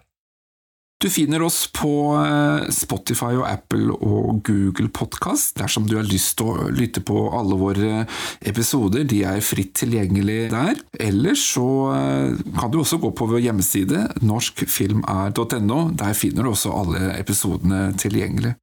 Du 1.03 1.11
finner 1.11 1.43
oss 1.43 1.65
på 1.75 2.15
eh, 2.15 2.69
Spotify 2.71 3.33
og 3.35 3.49
Apple 3.49 3.91
og 4.07 4.45
Google 4.47 4.87
Podkast 4.95 5.57
dersom 5.59 5.88
du 5.91 5.97
har 5.99 6.07
lyst 6.07 6.37
til 6.38 6.53
å 6.53 6.69
lytte 6.71 7.03
på 7.03 7.25
alle 7.35 7.59
våre 7.59 8.05
episoder. 8.47 9.03
De 9.11 9.25
er 9.27 9.43
fritt 9.43 9.75
tilgjengelig 9.81 10.53
der. 10.53 10.79
Ellers 11.03 11.43
så 11.57 11.67
eh, 11.97 12.38
kan 12.55 12.71
du 12.71 12.79
også 12.85 13.01
gå 13.03 13.11
på 13.19 13.27
vår 13.33 13.43
hjemmeside 13.49 14.05
norskfilmer.no. 14.23 15.81
Der 15.99 16.15
finner 16.15 16.47
du 16.47 16.53
også 16.53 16.71
alle 16.85 17.17
episodene 17.17 17.88
tilgjengelig. 17.99 18.55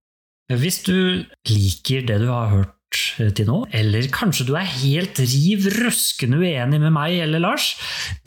Hvis 0.49 0.79
du 0.87 0.95
liker 1.51 2.07
det 2.07 2.21
du 2.23 2.29
har 2.31 2.53
hørt 2.55 2.78
til 2.89 3.47
nå, 3.49 3.63
eller 3.75 4.07
kanskje 4.13 4.47
du 4.47 4.53
er 4.57 4.67
helt 4.79 5.19
riv 5.21 5.67
røskende 5.75 6.39
uenig 6.41 6.79
med 6.81 6.93
meg 6.95 7.17
eller 7.23 7.43
Lars, 7.43 7.73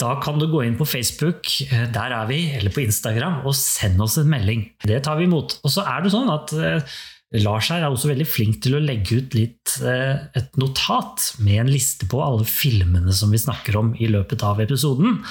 da 0.00 0.14
kan 0.22 0.38
du 0.38 0.48
gå 0.50 0.62
inn 0.66 0.76
på 0.78 0.88
Facebook, 0.88 1.48
eh, 1.68 1.88
der 1.92 2.14
er 2.18 2.28
vi, 2.30 2.42
eller 2.58 2.74
på 2.74 2.84
Instagram, 2.84 3.40
og 3.46 3.56
send 3.58 4.00
oss 4.02 4.18
en 4.20 4.30
melding. 4.30 4.68
Det 4.84 5.02
tar 5.06 5.18
vi 5.18 5.26
imot. 5.28 5.58
Og 5.62 5.74
så 5.74 5.86
er 5.88 6.04
det 6.04 6.14
sånn 6.14 6.30
at 6.32 6.54
eh, 6.54 6.94
Lars 7.40 7.70
her 7.72 7.80
er 7.80 7.88
også 7.88 8.10
veldig 8.10 8.28
flink 8.28 8.58
til 8.64 8.76
å 8.76 8.82
legge 8.82 9.22
ut 9.22 9.36
litt 9.36 9.76
eh, 9.88 10.20
et 10.36 10.58
notat 10.60 11.30
med 11.40 11.62
en 11.62 11.70
liste 11.72 12.08
på 12.10 12.20
alle 12.20 12.44
filmene 12.48 13.14
som 13.16 13.32
vi 13.32 13.40
snakker 13.40 13.78
om 13.80 13.94
i 13.96 14.10
løpet 14.12 14.44
av 14.44 14.60
episoden. 14.60 15.22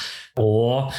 Og 0.42 0.90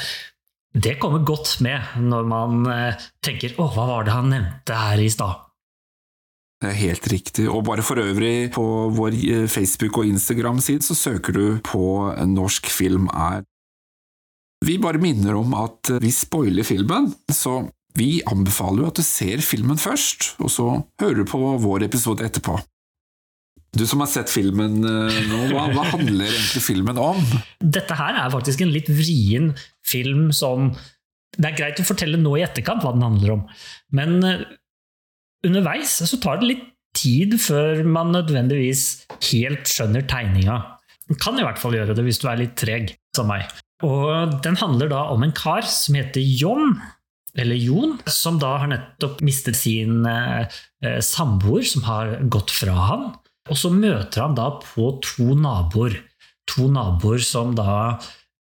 det 0.72 0.96
kommer 1.02 1.24
godt 1.26 1.58
med 1.64 1.98
når 2.00 2.28
man 2.28 2.68
eh, 2.70 3.08
tenker 3.24 3.56
'Å, 3.56 3.66
hva 3.74 3.88
var 3.90 4.06
det 4.06 4.14
han 4.14 4.30
nevnte 4.32 4.78
her 4.78 5.02
i 5.02 5.10
stad'? 5.10 5.51
Det 6.62 6.70
er 6.70 6.78
helt 6.78 7.06
riktig. 7.10 7.48
Og 7.50 7.64
bare 7.66 7.82
for 7.82 7.98
øvrig, 7.98 8.52
på 8.54 8.64
vår 8.94 9.16
eh, 9.18 9.48
Facebook- 9.50 9.98
og 9.98 10.06
Instagram-side 10.06 10.86
så 10.86 10.94
søker 10.94 11.34
du 11.34 11.46
på 11.66 12.14
Norsk 12.30 12.70
film 12.70 13.08
er. 13.10 13.42
Vi 14.62 14.78
bare 14.78 15.02
minner 15.02 15.34
om 15.40 15.56
at 15.58 15.90
vi 15.98 16.12
spoiler 16.14 16.62
filmen, 16.62 17.10
så 17.26 17.64
vi 17.98 18.20
anbefaler 18.30 18.84
jo 18.84 18.92
at 18.92 19.00
du 19.00 19.02
ser 19.02 19.42
filmen 19.42 19.80
først, 19.80 20.36
og 20.38 20.52
så 20.54 20.68
hører 21.02 21.18
du 21.18 21.26
på 21.28 21.40
vår 21.60 21.88
episode 21.88 22.22
etterpå. 22.24 22.60
Du 23.74 23.82
som 23.88 24.04
har 24.04 24.10
sett 24.12 24.30
filmen 24.30 24.82
eh, 24.84 25.20
nå, 25.30 25.44
hva, 25.50 25.66
hva 25.72 25.86
handler 25.94 26.28
egentlig 26.28 26.62
filmen 26.62 26.98
om? 27.00 27.20
Dette 27.58 27.96
her 27.96 28.20
er 28.20 28.32
faktisk 28.32 28.62
en 28.62 28.72
litt 28.72 28.90
vrien 28.92 29.54
film 29.88 30.28
som 30.36 30.74
Det 31.32 31.48
er 31.48 31.56
greit 31.56 31.80
å 31.80 31.86
fortelle 31.88 32.20
nå 32.20 32.34
i 32.36 32.44
etterkant 32.44 32.84
hva 32.84 32.92
den 32.92 33.06
handler 33.06 33.38
om, 33.38 33.46
men 33.96 34.18
eh, 34.28 34.42
underveis 35.46 35.98
så 36.08 36.18
tar 36.22 36.40
det 36.40 36.50
litt 36.50 36.68
tid 36.96 37.38
før 37.40 37.82
man 37.88 38.12
nødvendigvis 38.14 39.06
helt 39.30 39.68
skjønner 39.70 40.04
tegninga. 40.08 40.58
Man 41.10 41.20
kan 41.20 41.38
i 41.38 41.44
hvert 41.44 41.60
fall 41.60 41.76
gjøre 41.76 41.96
det 41.96 42.04
hvis 42.06 42.20
du 42.22 42.28
er 42.30 42.40
litt 42.40 42.56
treg, 42.60 42.92
som 43.16 43.30
meg. 43.32 43.48
Og 43.82 44.38
den 44.44 44.56
handler 44.60 44.92
da 44.92 45.06
om 45.12 45.24
en 45.24 45.34
kar 45.34 45.66
som 45.66 45.96
heter 45.98 46.22
John, 46.22 46.76
eller 47.38 47.56
Jon, 47.56 47.96
som 48.12 48.38
da 48.40 48.54
har 48.60 48.70
nettopp 48.70 49.22
mistet 49.24 49.56
sin 49.58 50.04
eh, 50.06 50.44
eh, 50.84 51.00
samboer, 51.02 51.64
som 51.66 51.84
har 51.88 52.18
gått 52.32 52.52
fra 52.54 52.76
han. 52.90 53.06
Og 53.50 53.58
så 53.58 53.72
møter 53.74 54.22
han 54.22 54.36
da 54.38 54.50
på 54.62 54.92
to 55.02 55.32
naboer. 55.34 55.96
To 56.52 56.68
naboer 56.70 57.22
som 57.24 57.56
da 57.56 57.96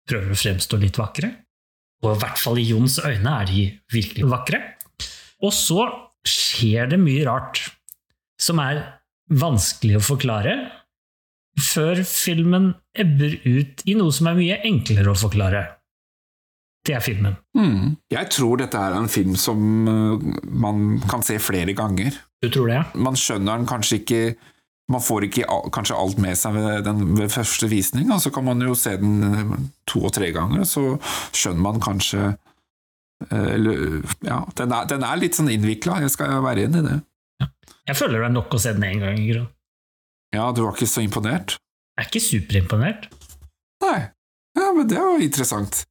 prøver 0.08 0.34
å 0.34 0.38
fremstå 0.38 0.78
litt 0.82 1.00
vakre. 1.00 1.32
Og 2.02 2.14
i 2.14 2.20
hvert 2.20 2.38
fall 2.38 2.60
i 2.60 2.66
Jons 2.68 2.98
øyne 3.02 3.36
er 3.40 3.48
de 3.48 3.66
virkelig 3.94 4.28
vakre. 4.30 4.60
Og 5.42 5.54
så 5.56 5.86
skjer 6.28 6.90
det 6.92 7.00
mye 7.00 7.24
rart 7.26 7.64
som 8.40 8.60
er 8.62 8.82
vanskelig 9.32 9.98
å 9.98 10.04
forklare, 10.04 10.56
før 11.60 12.00
filmen 12.08 12.72
ebber 12.96 13.36
ut 13.44 13.82
i 13.88 13.96
noe 13.98 14.12
som 14.14 14.30
er 14.30 14.38
mye 14.38 14.60
enklere 14.68 15.12
å 15.12 15.18
forklare. 15.18 15.62
Det 16.82 16.96
er 16.96 17.04
filmen. 17.04 17.36
Mm. 17.54 17.94
Jeg 18.10 18.30
tror 18.34 18.58
dette 18.58 18.78
er 18.78 18.96
en 18.96 19.10
film 19.10 19.36
som 19.38 19.60
eh, 19.86 20.24
man 20.50 20.96
kan 21.06 21.22
se 21.22 21.36
flere 21.38 21.76
ganger. 21.78 22.16
Du 22.42 22.48
tror 22.50 22.72
det? 22.72 22.80
Man 22.98 23.18
skjønner 23.18 23.60
den 23.60 23.68
kanskje 23.70 24.00
ikke 24.00 24.22
man 24.90 25.00
får 25.00 25.28
ikke 25.28 25.46
kanskje 25.72 25.96
alt 25.96 26.18
med 26.20 26.36
seg 26.36 26.56
ved, 26.56 26.82
den, 26.84 27.04
ved 27.16 27.30
første 27.32 27.68
visning, 27.70 28.10
og 28.12 28.20
så 28.20 28.32
kan 28.34 28.44
man 28.44 28.60
jo 28.64 28.74
se 28.76 28.96
den 29.00 29.22
eh, 29.28 29.52
to 29.88 30.02
og 30.08 30.14
tre 30.16 30.32
ganger, 30.34 30.66
så 30.68 30.96
skjønner 31.30 31.64
man 31.68 31.82
kanskje 31.82 32.32
ja, 33.30 34.38
den 34.58 34.72
er, 34.72 34.86
den 34.90 35.02
er 35.06 35.16
litt 35.20 35.36
sånn 35.38 35.50
innvikla, 35.52 36.00
jeg 36.04 36.10
skal 36.14 36.38
være 36.44 36.66
enig 36.68 36.82
i 36.82 36.86
det. 36.88 36.98
Jeg 37.90 37.98
føler 37.98 38.20
det 38.22 38.28
er 38.30 38.34
nok 38.36 38.54
å 38.54 38.60
se 38.62 38.72
den 38.76 38.84
én 38.86 39.00
gang. 39.02 39.18
i. 39.18 39.36
Ja, 40.34 40.50
du 40.54 40.62
var 40.64 40.74
ikke 40.76 40.86
så 40.88 41.02
imponert? 41.04 41.56
Jeg 41.98 42.04
er 42.04 42.08
ikke 42.10 42.24
superimponert. 42.24 43.08
Nei. 43.82 43.98
Ja, 44.56 44.68
men 44.76 44.86
det 44.88 44.98
var 45.00 45.20
interessant. 45.24 45.82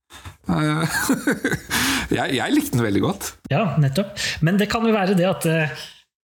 Eh, 0.47 0.99
jeg, 2.17 2.35
jeg 2.37 2.53
likte 2.55 2.77
den 2.77 2.85
veldig 2.85 3.01
godt. 3.03 3.31
Ja, 3.51 3.63
nettopp. 3.81 4.13
Men 4.45 4.57
det 4.61 4.69
kan 4.71 4.85
jo 4.87 4.93
være 4.95 5.15
det 5.17 5.27
at 5.29 5.45
eh, 5.49 5.73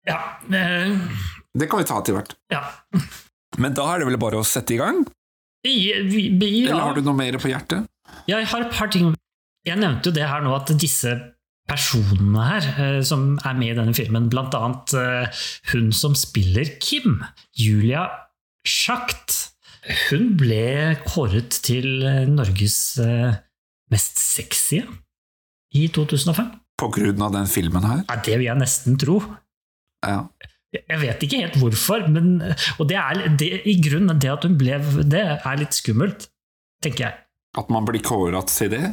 Ja. 0.10 0.18
eh, 0.50 0.96
Det 1.58 1.68
kan 1.70 1.82
vi 1.82 1.86
ta 1.90 2.00
til 2.06 2.16
hvert. 2.18 2.36
ja. 2.54 2.64
Men 3.60 3.74
da 3.76 3.84
er 3.92 4.00
det 4.00 4.08
vel 4.08 4.16
bare 4.22 4.40
å 4.40 4.46
sette 4.48 4.72
i 4.74 4.78
gang? 4.80 5.02
Vi- 5.68 5.92
vi- 6.08 6.64
ja. 6.64 6.70
Eller 6.72 6.86
har 6.88 6.94
du 6.96 7.02
noe 7.04 7.14
mer 7.18 7.36
på 7.38 7.50
hjertet? 7.52 7.84
Jeg 8.30 8.46
har 8.48 8.62
et 8.64 8.72
par 8.72 8.88
ting 8.88 9.12
Jeg 9.68 9.78
nevnte 9.78 10.10
jo 10.10 10.16
det 10.16 10.26
her 10.26 10.42
nå, 10.42 10.56
at 10.58 10.74
disse 10.82 11.14
personene 11.70 12.48
her 12.48 12.68
eh, 12.72 13.00
som 13.06 13.36
er 13.46 13.58
med 13.60 13.74
i 13.74 13.78
denne 13.78 13.96
filmen, 13.96 14.30
annet 14.34 14.96
eh, 14.98 15.44
hun 15.72 15.92
som 15.96 16.18
spiller 16.18 16.76
Kim, 16.82 17.22
Julia 17.58 18.08
Schacht, 18.68 19.54
hun 20.10 20.36
ble 20.38 20.98
kåret 21.06 21.62
til 21.66 22.04
eh, 22.06 22.26
Norges 22.30 23.00
mest 23.92 24.22
sexy 24.22 24.82
i 25.78 25.88
2005. 25.94 26.52
På 26.82 26.90
grunn 26.94 27.22
av 27.22 27.36
den 27.36 27.50
filmen 27.50 27.86
her? 27.86 28.04
Ja, 28.08 28.18
det 28.26 28.40
vil 28.40 28.50
jeg 28.50 28.62
nesten 28.62 28.98
tro. 29.02 29.20
Ja. 30.02 30.26
Jeg 30.72 31.02
vet 31.02 31.24
ikke 31.26 31.42
helt 31.44 31.58
hvorfor, 31.60 32.06
men, 32.10 32.40
og 32.80 32.88
det 32.88 32.96
er, 32.98 33.26
det, 33.38 33.50
i 33.68 33.76
grunnen 33.84 34.22
det 34.24 34.32
at 34.32 34.46
hun 34.48 34.56
ble 34.60 34.80
det, 35.04 35.24
er 35.36 35.60
litt 35.60 35.76
skummelt, 35.76 36.30
tenker 36.84 37.10
jeg. 37.10 37.18
At 37.60 37.72
man 37.74 37.86
blir 37.86 38.02
kåret 38.06 38.54
til 38.56 38.72
det? 38.72 38.86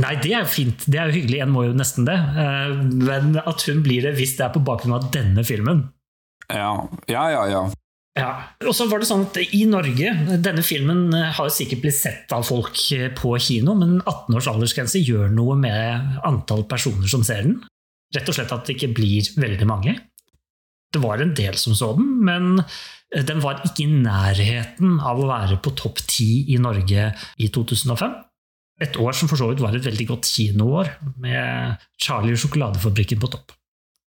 Nei, 0.00 0.14
det 0.24 0.30
er 0.32 0.46
jo 0.46 0.48
fint. 0.48 0.86
Det 0.88 0.96
er 0.96 1.10
jo 1.10 1.18
hyggelig. 1.18 1.42
En 1.44 1.52
må 1.52 1.66
jo 1.66 1.76
nesten 1.76 2.06
det. 2.08 2.16
Eh, 2.16 2.76
Men 2.80 3.36
at 3.42 3.66
hun 3.68 3.82
blir 3.84 4.06
det 4.06 4.14
hvis 4.16 4.38
det 4.38 4.46
er 4.46 4.54
på 4.54 4.64
bakgrunn 4.64 4.96
av 4.96 5.10
denne 5.12 5.44
filmen. 5.44 5.86
Ja, 6.48 6.74
ja, 7.10 7.28
ja. 7.32 7.46
ja. 7.52 7.62
Ja. 8.18 8.32
Og 8.68 8.74
så 8.76 8.84
var 8.90 9.00
det 9.00 9.08
sånn 9.08 9.22
at 9.24 9.38
i 9.56 9.62
Norge 9.64 10.10
Denne 10.44 10.60
filmen 10.60 11.14
har 11.16 11.46
jo 11.48 11.52
sikkert 11.54 11.80
blitt 11.80 11.96
sett 11.96 12.32
av 12.36 12.44
folk 12.44 12.76
eh, 12.92 13.08
på 13.16 13.32
kino, 13.40 13.72
men 13.78 14.02
18 14.02 14.36
års 14.36 14.48
aldersgrense 14.52 15.00
gjør 15.00 15.32
noe 15.32 15.56
med 15.56 16.18
antall 16.28 16.66
personer 16.68 17.08
som 17.08 17.24
ser 17.24 17.46
den. 17.46 17.60
Rett 18.12 18.28
og 18.28 18.36
slett 18.36 18.52
at 18.52 18.68
det 18.68 18.76
ikke 18.76 18.92
blir 18.98 19.30
veldig 19.40 19.68
mange. 19.68 19.96
Det 20.92 21.00
var 21.00 21.24
en 21.24 21.32
del 21.32 21.56
som 21.56 21.72
så 21.76 21.94
den, 21.96 22.10
men 22.28 22.60
eh, 22.60 23.24
den 23.24 23.40
var 23.44 23.62
ikke 23.64 23.86
i 23.86 24.02
nærheten 24.04 24.98
av 25.00 25.22
å 25.22 25.30
være 25.30 25.56
på 25.64 25.72
topp 25.80 26.04
ti 26.04 26.44
i 26.52 26.60
Norge 26.60 27.08
i 27.40 27.48
2005. 27.48 28.12
Et 28.82 28.96
år 28.98 29.14
som 29.14 29.30
for 29.30 29.38
så 29.38 29.46
vidt 29.50 29.62
var 29.62 29.76
et 29.76 29.84
veldig 29.84 30.08
godt 30.08 30.26
kinoår, 30.26 30.88
med 31.22 31.82
Charlie 32.02 32.34
og 32.34 32.42
sjokoladefabrikken 32.42 33.20
på 33.22 33.30
topp. 33.30 33.54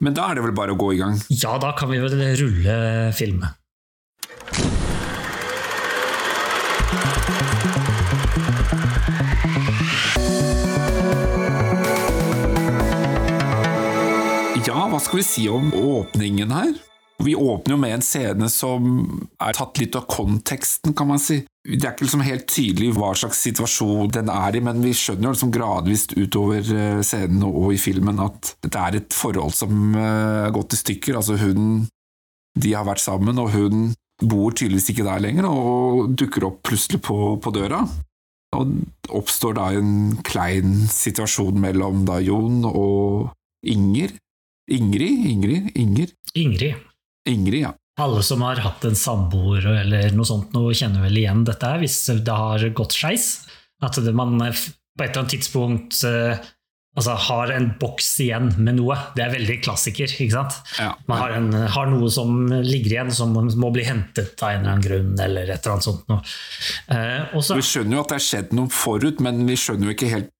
Men 0.02 0.14
da 0.14 0.28
er 0.28 0.38
det 0.38 0.44
vel 0.46 0.54
bare 0.54 0.74
å 0.74 0.78
gå 0.78 0.92
i 0.94 1.00
gang. 1.02 1.18
Ja, 1.30 1.56
da 1.62 1.72
kan 1.78 1.90
vi 1.90 1.98
vel 2.02 2.22
rulle 2.38 2.76
filmen. 3.14 3.50
Ja, 14.62 14.86
hva 14.86 14.98
skal 15.02 15.18
vi 15.18 15.26
si 15.26 15.48
om 15.50 15.72
åpningen 15.74 16.54
her? 16.54 16.74
Vi 17.22 17.34
åpner 17.34 17.74
jo 17.74 17.78
med 17.78 17.94
en 17.94 18.04
scene 18.04 18.48
som 18.50 18.86
er 19.42 19.54
tatt 19.54 19.78
litt 19.78 19.96
av 19.98 20.08
konteksten, 20.10 20.94
kan 20.96 21.10
man 21.10 21.20
si. 21.22 21.42
Det 21.62 21.84
er 21.84 21.92
ikke 21.92 22.08
liksom 22.08 22.24
helt 22.26 22.48
tydelig 22.50 22.88
hva 22.96 23.12
slags 23.14 23.42
situasjon 23.44 24.10
den 24.16 24.30
er 24.32 24.58
i, 24.58 24.62
men 24.64 24.82
vi 24.82 24.94
skjønner 24.96 25.28
jo 25.28 25.34
liksom 25.36 25.52
gradvis 25.54 26.08
utover 26.16 26.58
eh, 26.74 27.02
scenen 27.06 27.44
og 27.46 27.68
i 27.76 27.78
filmen 27.78 28.18
at 28.24 28.54
det 28.66 28.74
er 28.74 28.98
et 28.98 29.14
forhold 29.14 29.54
som 29.54 29.94
eh, 29.94 30.48
er 30.48 30.54
gått 30.56 30.74
i 30.74 30.80
stykker. 30.80 31.20
Altså 31.20 31.38
hun 31.38 31.86
De 32.58 32.74
har 32.74 32.84
vært 32.84 33.00
sammen, 33.00 33.38
og 33.38 33.54
hun 33.54 33.92
bor 34.20 34.52
tydeligvis 34.52 34.90
ikke 34.92 35.06
der 35.06 35.22
lenger, 35.22 35.46
og 35.48 36.16
dukker 36.18 36.44
opp 36.50 36.60
plutselig 36.66 37.00
på, 37.06 37.36
på 37.40 37.54
døra. 37.54 37.84
Og 38.52 38.74
oppstår 39.08 39.56
da 39.56 39.70
en 39.78 40.18
klein 40.26 40.82
situasjon 40.90 41.56
mellom 41.62 42.04
da 42.08 42.18
Jon 42.20 42.66
og 42.68 43.30
Inger. 43.64 44.12
Ingrid? 44.68 45.26
Ingrid? 45.30 45.70
Inger? 45.78 46.12
Ingrid. 46.34 46.91
Ingrid, 47.28 47.62
ja. 47.68 47.74
Alle 48.00 48.22
som 48.24 48.40
har 48.42 48.56
hatt 48.64 48.84
en 48.88 48.96
samboer 48.96 49.66
eller 49.68 50.14
noe 50.16 50.26
sånt, 50.26 50.54
noe 50.56 50.72
kjenner 50.74 51.04
vel 51.04 51.18
igjen 51.20 51.44
dette 51.44 51.68
her, 51.68 51.82
hvis 51.82 51.98
det 52.24 52.38
har 52.38 52.64
gått 52.72 52.96
skeis. 52.96 53.26
At 53.84 53.98
det, 54.00 54.14
man 54.16 54.38
eh, 54.40 54.56
på 54.96 55.04
et 55.04 55.10
eller 55.10 55.22
annet 55.22 55.34
tidspunkt 55.34 55.98
eh, 56.08 56.40
altså, 56.96 57.16
har 57.28 57.52
en 57.52 57.68
boks 57.80 58.08
igjen 58.24 58.50
med 58.58 58.78
noe. 58.78 58.96
Det 59.16 59.26
er 59.26 59.34
veldig 59.34 59.58
klassiker. 59.64 60.08
ikke 60.08 60.32
sant? 60.34 60.58
Ja. 60.80 60.92
Man 61.10 61.20
har, 61.20 61.36
en, 61.36 61.52
har 61.76 61.92
noe 61.92 62.10
som 62.12 62.46
ligger 62.48 62.96
igjen, 62.96 63.14
som 63.14 63.36
må 63.36 63.72
bli 63.74 63.86
hentet 63.88 64.40
av 64.40 64.54
en 64.54 64.62
eller 64.62 64.74
annen 64.74 64.86
grunn, 64.86 65.14
eller 65.20 65.52
et 65.52 65.60
eller 65.60 65.76
annet 65.76 65.88
sånt. 65.88 66.36
Eh, 66.88 67.36
også, 67.36 67.58
Vi 67.60 67.66
skjønner 67.66 67.98
jo 67.98 68.04
at 68.04 68.14
det 68.14 68.20
har 68.20 68.28
skjedd 68.30 68.56
noe 68.56 68.72
forut, 68.72 69.20
men 69.24 69.44
vi 69.48 69.58
skjønner 69.60 69.90
jo 69.90 69.96
ikke 69.96 70.12
helt 70.12 70.32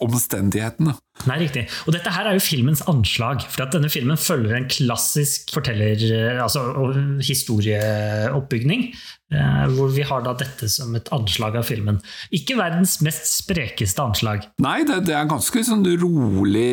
omstendighetene. 0.00 0.94
Nei, 1.26 1.40
riktig. 1.42 1.64
Og 1.88 1.92
dette 1.96 2.12
her 2.14 2.28
er 2.30 2.36
jo 2.38 2.42
filmens 2.44 2.84
anslag. 2.88 3.42
For 3.50 3.64
at 3.64 3.72
denne 3.74 3.90
filmen 3.90 4.16
følger 4.20 4.54
en 4.58 4.68
klassisk 4.70 5.50
forteller, 5.52 5.98
altså 6.44 6.62
og 6.78 6.94
historieoppbygning. 7.26 8.94
eh, 9.32 9.66
Hvor 9.74 9.90
vi 9.92 10.02
har 10.06 10.22
da 10.24 10.32
dette 10.38 10.68
som 10.70 10.94
et 10.96 11.08
anslag 11.12 11.56
av 11.58 11.66
filmen. 11.68 11.98
Ikke 12.32 12.56
verdens 12.56 13.00
mest 13.04 13.26
sprekeste 13.42 14.02
anslag. 14.02 14.46
Nei, 14.62 14.84
det, 14.88 15.02
det 15.08 15.14
er 15.18 15.28
ganske 15.28 15.64
sånn 15.66 15.84
rolig, 16.00 16.70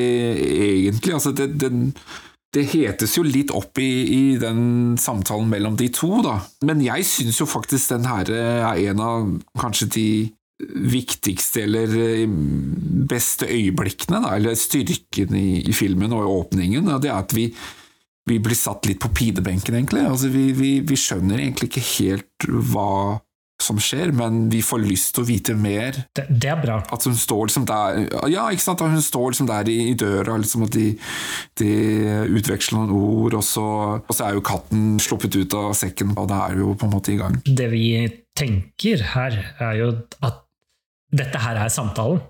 egentlig. 0.86 1.13
Altså, 1.17 1.34
det, 1.36 1.49
det, 1.60 1.71
det 2.55 2.67
hetes 2.71 3.17
jo 3.17 3.25
litt 3.27 3.51
opp 3.51 3.77
i, 3.84 3.89
i 4.05 4.23
den 4.39 4.95
samtalen 5.01 5.49
mellom 5.51 5.75
de 5.79 5.89
to, 5.91 6.21
da. 6.23 6.39
Men 6.63 6.81
jeg 6.86 7.03
syns 7.10 7.41
jo 7.41 7.49
faktisk 7.49 7.91
den 7.97 8.08
her 8.08 8.31
er 8.31 8.86
en 8.91 9.03
av 9.03 9.29
kanskje 9.60 9.89
de 9.97 10.08
viktigste 10.63 11.65
eller 11.65 11.95
eh, 11.99 12.27
beste 13.09 13.47
øyeblikkene, 13.51 14.21
da, 14.23 14.35
eller 14.37 14.55
styrken 14.59 15.35
i, 15.35 15.61
i 15.67 15.75
filmen 15.75 16.15
og 16.15 16.23
i 16.23 16.31
åpningen. 16.37 16.93
Det 17.03 17.11
er 17.11 17.19
at 17.19 17.35
vi, 17.35 17.49
vi 18.29 18.39
blir 18.39 18.57
satt 18.57 18.87
litt 18.87 19.01
på 19.03 19.11
pinebenken, 19.15 19.75
egentlig. 19.75 20.05
Altså, 20.07 20.31
vi, 20.33 20.49
vi, 20.55 20.77
vi 20.87 20.99
skjønner 20.99 21.41
egentlig 21.41 21.73
ikke 21.73 21.87
helt 21.91 22.49
hva 22.71 23.21
som 23.63 23.77
skjer, 23.79 24.11
men 24.11 24.49
vi 24.51 24.59
får 24.65 24.81
lyst 24.83 25.13
til 25.15 25.23
å 25.23 25.27
vite 25.29 25.53
mer 25.55 25.95
Det, 26.15 26.25
det 26.27 26.49
er 26.51 26.57
bra. 26.59 26.81
at 26.91 27.05
hun 27.07 27.15
står 27.15 27.47
liksom 27.47 27.67
der 27.69 28.01
Ja, 28.27 28.49
ikke 28.51 28.65
sant, 28.65 28.83
at 28.83 28.91
hun 28.91 29.03
står 29.03 29.31
liksom 29.31 29.47
der 29.47 29.69
i, 29.71 29.77
i 29.91 29.95
døra, 29.95 30.35
liksom 30.41 30.65
at 30.67 30.75
de, 30.75 30.89
de 31.61 31.69
utveksler 32.35 32.81
noen 32.81 32.91
ord, 32.97 33.37
og 33.39 33.45
så, 33.47 33.67
og 34.03 34.11
så 34.11 34.27
er 34.27 34.35
jo 34.35 34.43
katten 34.45 34.99
sluppet 34.99 35.39
ut 35.39 35.55
av 35.55 35.71
sekken, 35.77 36.11
og 36.19 36.27
da 36.31 36.45
er 36.49 36.59
jo 36.65 36.75
på 36.75 36.89
en 36.89 36.95
måte 36.97 37.15
i 37.15 37.19
gang. 37.21 37.39
Det 37.47 37.69
vi 37.71 37.85
tenker 38.35 39.07
her, 39.15 39.39
er 39.63 39.79
jo 39.79 39.93
at 40.19 40.44
dette 41.17 41.41
her 41.41 41.60
er 41.63 41.71
samtalen. 41.73 42.21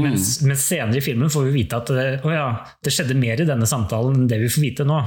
Mens, 0.00 0.38
mens 0.40 0.62
senere 0.64 0.98
i 0.98 1.04
filmen 1.04 1.28
får 1.30 1.50
vi 1.50 1.52
vite 1.58 1.76
at 1.76 1.90
eh, 1.92 2.22
å 2.24 2.30
ja, 2.32 2.46
det 2.82 2.94
skjedde 2.96 3.16
mer 3.18 3.42
i 3.42 3.46
denne 3.48 3.68
samtalen 3.68 4.22
enn 4.22 4.30
det 4.30 4.38
vi 4.40 4.48
får 4.50 4.64
vite 4.64 4.86
nå. 4.88 5.02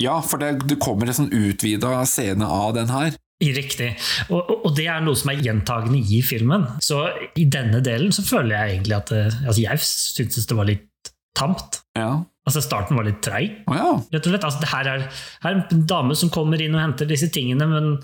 Ja, 0.00 0.16
for 0.24 0.40
det, 0.40 0.54
det 0.66 0.78
kommer 0.82 1.06
en 1.10 1.18
sånn 1.20 1.30
utvida 1.30 2.00
scene 2.08 2.48
av 2.48 2.72
den 2.74 2.88
her. 2.90 3.18
Riktig. 3.44 3.90
Og, 4.30 4.38
og, 4.40 4.64
og 4.70 4.76
det 4.78 4.86
er 4.88 5.04
noe 5.04 5.18
som 5.18 5.30
er 5.34 5.42
gjentagende 5.44 6.00
i 6.00 6.22
filmen. 6.24 6.64
Så 6.82 7.02
i 7.38 7.44
denne 7.52 7.82
delen 7.84 8.14
så 8.16 8.24
føler 8.24 8.54
jeg 8.56 8.78
egentlig 8.78 8.96
at 8.96 9.12
altså 9.18 9.60
Jeg 9.60 9.82
syntes 9.84 10.48
det 10.48 10.56
var 10.56 10.70
litt 10.70 11.12
tamt. 11.36 11.82
Ja. 11.98 12.22
Altså 12.48 12.62
Starten 12.64 12.96
var 12.98 13.06
litt 13.06 13.20
treig, 13.24 13.60
Oh, 13.68 13.76
ja. 13.76 13.90
rett 14.12 14.26
og 14.26 14.32
slett. 14.32 14.44
Altså, 14.48 14.60
det 14.64 14.70
her 14.72 14.88
er, 14.94 15.04
her 15.44 15.54
er 15.54 15.60
en 15.74 15.84
dame 15.88 16.16
som 16.18 16.32
kommer 16.32 16.60
inn 16.60 16.74
og 16.76 16.82
henter 16.82 17.08
disse 17.08 17.28
tingene, 17.32 17.68
men 17.68 17.94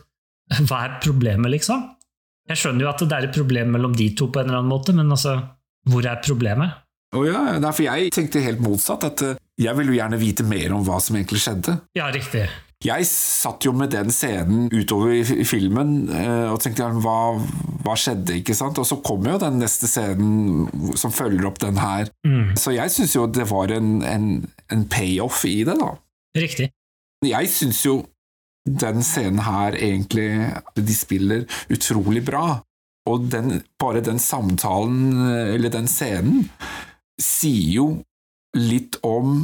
hva 0.69 0.85
er 0.87 0.95
problemet, 1.05 1.53
liksom? 1.53 1.83
Jeg 2.51 2.59
skjønner 2.59 2.83
jo 2.87 2.91
at 2.91 3.03
det 3.07 3.15
er 3.17 3.29
et 3.29 3.37
problem 3.37 3.69
mellom 3.77 3.93
de 3.95 4.09
to 4.19 4.27
på 4.33 4.41
en 4.43 4.49
eller 4.49 4.59
annen 4.61 4.73
måte, 4.73 4.95
men 4.97 5.11
altså, 5.15 5.37
hvor 5.89 6.07
er 6.11 6.19
problemet? 6.25 6.81
Å 7.15 7.21
ja, 7.27 7.43
nei, 7.63 7.71
for 7.75 7.83
jeg 7.87 8.11
tenkte 8.15 8.43
helt 8.43 8.61
motsatt, 8.63 9.07
at 9.07 9.23
eh, 9.27 9.39
jeg 9.61 9.75
ville 9.79 9.95
jo 9.95 9.99
gjerne 10.01 10.19
vite 10.21 10.45
mer 10.47 10.75
om 10.77 10.83
hva 10.87 10.99
som 11.03 11.17
egentlig 11.19 11.41
skjedde. 11.43 11.77
Ja, 11.99 12.09
riktig. 12.15 12.45
Jeg 12.81 13.05
satt 13.11 13.67
jo 13.67 13.75
med 13.77 13.91
den 13.93 14.09
scenen 14.15 14.71
utover 14.73 15.13
i 15.13 15.45
filmen 15.45 16.07
eh, 16.17 16.47
og 16.49 16.63
tenkte 16.65 16.87
hva, 17.05 17.17
hva 17.85 17.97
skjedde, 17.99 18.39
ikke 18.41 18.55
sant? 18.57 18.79
Og 18.81 18.87
så 18.89 18.97
kommer 19.05 19.35
jo 19.35 19.43
den 19.43 19.59
neste 19.61 19.91
scenen 19.91 20.95
som 20.99 21.13
følger 21.13 21.51
opp 21.51 21.59
den 21.61 21.77
her. 21.83 22.09
Mm, 22.27 22.55
Så 22.57 22.73
jeg 22.73 22.95
syns 22.95 23.15
jo 23.19 23.27
det 23.29 23.45
var 23.51 23.75
en, 23.77 23.99
en, 24.07 24.31
en 24.73 24.87
payoff 24.91 25.43
i 25.51 25.59
det, 25.69 25.77
da. 25.83 25.91
riktig. 26.39 26.71
Jeg 27.27 27.51
syns 27.53 27.83
jo 27.85 27.99
den 28.81 29.03
scenen 29.07 29.43
her 29.45 29.77
egentlig 29.77 30.51
De 30.77 30.95
spiller 30.95 31.47
utrolig 31.73 32.23
bra. 32.27 32.61
Og 33.09 33.27
den, 33.33 33.63
bare 33.81 34.03
den 34.05 34.21
samtalen, 34.23 35.17
eller 35.55 35.73
den 35.73 35.89
scenen, 35.89 36.45
sier 37.21 37.73
jo 37.75 37.87
litt 38.57 38.99
om 39.07 39.43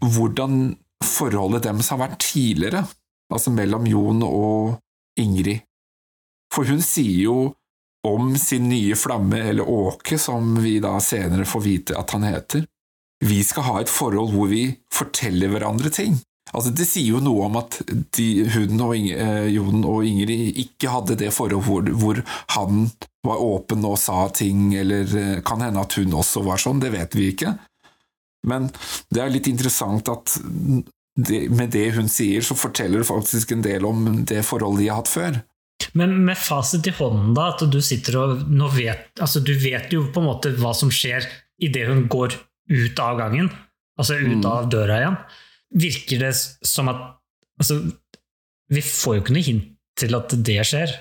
hvordan 0.00 0.74
forholdet 1.04 1.66
deres 1.66 1.90
har 1.92 2.00
vært 2.00 2.20
tidligere, 2.22 2.84
altså 3.32 3.52
mellom 3.54 3.86
Jon 3.88 4.22
og 4.26 5.20
Ingrid. 5.20 5.64
For 6.54 6.68
hun 6.70 6.82
sier 6.84 7.24
jo 7.26 7.38
om 8.06 8.34
sin 8.38 8.68
nye 8.68 8.96
flamme, 8.98 9.40
eller 9.50 9.68
Åke, 9.68 10.18
som 10.20 10.54
vi 10.62 10.76
da 10.82 10.98
senere 11.02 11.48
får 11.48 11.64
vite 11.64 11.98
at 11.98 12.14
han 12.14 12.26
heter. 12.28 12.66
Vi 13.24 13.40
skal 13.46 13.66
ha 13.68 13.80
et 13.80 13.90
forhold 13.92 14.34
hvor 14.34 14.50
vi 14.50 14.66
forteller 14.92 15.52
hverandre 15.52 15.90
ting. 15.94 16.18
Altså, 16.54 16.70
det 16.70 16.86
sier 16.86 17.16
jo 17.16 17.20
noe 17.24 17.48
om 17.48 17.56
at 17.58 17.80
de, 18.14 18.26
hun 18.54 18.80
og 18.84 18.94
Inge, 18.96 19.14
eh, 19.18 19.48
Jon 19.56 19.82
og 19.90 20.04
Ingrid 20.06 20.58
ikke 20.62 20.92
hadde 20.92 21.16
det 21.18 21.32
forholdet 21.34 21.66
hvor, 21.66 21.88
hvor 21.98 22.20
han 22.54 22.84
var 23.26 23.40
åpen 23.42 23.84
og 23.88 23.96
sa 23.98 24.28
ting, 24.30 24.68
eller 24.78 25.08
eh, 25.18 25.38
kan 25.46 25.64
hende 25.64 25.82
at 25.82 25.96
hun 25.98 26.14
også 26.14 26.44
var 26.46 26.60
sånn, 26.62 26.82
det 26.84 26.92
vet 26.94 27.16
vi 27.18 27.32
ikke. 27.32 27.56
Men 28.46 28.68
det 29.10 29.22
er 29.24 29.32
litt 29.32 29.48
interessant 29.50 30.08
at 30.12 30.36
det, 31.16 31.44
med 31.54 31.70
det 31.74 31.88
hun 31.96 32.08
sier, 32.10 32.42
så 32.44 32.56
forteller 32.58 33.00
det 33.02 33.08
faktisk 33.08 33.54
en 33.54 33.62
del 33.64 33.86
om 33.88 34.06
det 34.26 34.42
forholdet 34.46 34.82
de 34.84 34.88
har 34.90 35.00
hatt 35.02 35.10
før. 35.10 35.38
Men 35.98 36.14
med 36.26 36.38
fasit 36.38 36.86
i 36.90 36.94
hånden, 36.94 37.32
da, 37.36 37.48
at 37.54 37.62
du 37.70 37.80
sitter 37.82 38.18
og 38.20 38.42
nå 38.50 38.68
vet, 38.74 39.08
altså 39.22 39.42
Du 39.42 39.52
vet 39.58 39.90
jo 39.94 40.04
på 40.14 40.22
en 40.22 40.28
måte 40.30 40.52
hva 40.58 40.72
som 40.74 40.90
skjer 40.92 41.26
idet 41.62 41.86
hun 41.90 42.06
går 42.10 42.34
ut 42.70 43.00
av 43.02 43.18
gangen, 43.20 43.50
altså 43.98 44.16
ut 44.18 44.38
Mm. 44.40 44.46
av 44.48 44.68
døra 44.72 45.00
igjen. 45.02 45.16
Virker 45.74 46.20
det 46.22 46.34
som 46.36 46.88
at 46.92 47.00
altså, 47.60 47.80
Vi 48.70 48.80
får 48.80 49.16
jo 49.16 49.22
ikke 49.24 49.34
noe 49.36 49.48
hint 49.48 49.70
til 49.98 50.14
at 50.16 50.32
det 50.46 50.60
skjer. 50.66 50.92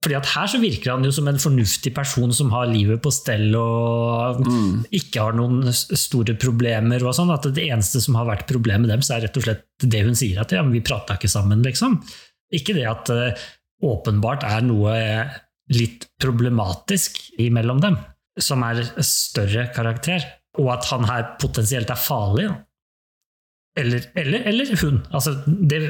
Fordi 0.00 0.16
at 0.16 0.28
Her 0.32 0.48
så 0.48 0.58
virker 0.62 0.94
han 0.94 1.04
jo 1.04 1.10
som 1.12 1.26
en 1.28 1.40
fornuftig 1.40 1.90
person 1.96 2.30
som 2.32 2.50
har 2.54 2.70
livet 2.70 3.02
på 3.04 3.10
stell 3.12 3.50
og 3.58 4.40
Mm. 4.46 4.86
ikke 4.96 5.20
har 5.20 5.32
noen 5.36 5.68
store 5.72 6.34
problemer. 6.40 7.02
og 7.04 7.14
sånn, 7.14 7.32
at 7.32 7.42
Det 7.52 7.68
eneste 7.68 8.00
som 8.00 8.14
har 8.14 8.24
vært 8.26 8.46
problemet 8.48 8.88
deres, 8.88 9.10
er 9.10 9.22
rett 9.26 9.36
og 9.36 9.42
slett 9.42 9.64
det 9.80 10.04
hun 10.04 10.14
sier, 10.14 10.40
at 10.40 10.52
ja, 10.52 10.62
men 10.62 10.72
vi 10.72 10.80
prata 10.80 11.16
ikke 11.16 11.28
sammen. 11.28 11.62
liksom. 11.62 12.02
Ikke 12.52 12.74
det 12.74 12.86
at 12.88 13.04
det 13.06 13.38
åpenbart 13.82 14.42
er 14.44 14.62
noe 14.62 15.30
litt 15.70 16.08
problematisk 16.20 17.18
imellom 17.38 17.80
dem, 17.80 17.98
som 18.38 18.62
er 18.62 18.82
større 19.00 19.68
karakter, 19.74 20.24
og 20.58 20.72
at 20.78 20.84
han 20.86 21.04
her 21.04 21.36
potensielt 21.38 21.90
er 21.90 21.96
farlig. 21.96 22.48
da. 22.48 22.64
Eller, 23.80 24.06
eller, 24.18 24.44
eller 24.50 24.70
hun. 24.82 25.00
Altså, 25.10 25.34
det, 25.46 25.80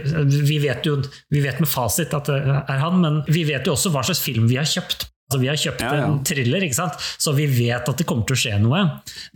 vi, 0.47 0.59
vet 0.63 0.87
jo, 0.87 0.99
vi 1.33 1.43
vet 1.45 1.61
med 1.63 1.71
fasit 1.71 2.15
at 2.17 2.31
det 2.31 2.39
er 2.41 2.83
han, 2.83 3.01
men 3.03 3.21
vi 3.31 3.45
vet 3.49 3.67
jo 3.67 3.75
også 3.77 3.93
hva 3.95 4.05
slags 4.07 4.23
film 4.25 4.49
vi 4.51 4.59
har 4.61 4.69
kjøpt. 4.69 5.09
Altså, 5.31 5.41
vi 5.43 5.51
har 5.51 5.61
kjøpt 5.63 5.85
Ja, 5.85 5.91
ja. 6.01 6.07
en 6.09 6.23
thriller, 6.27 6.65
ikke 6.67 6.79
sant? 6.81 6.97
så 7.23 7.35
vi 7.37 7.47
vet 7.51 7.87
at 7.91 8.01
det 8.01 8.07
kommer 8.09 8.27
til 8.27 8.39
å 8.39 8.43
skje 8.45 8.57
noe. 8.63 8.83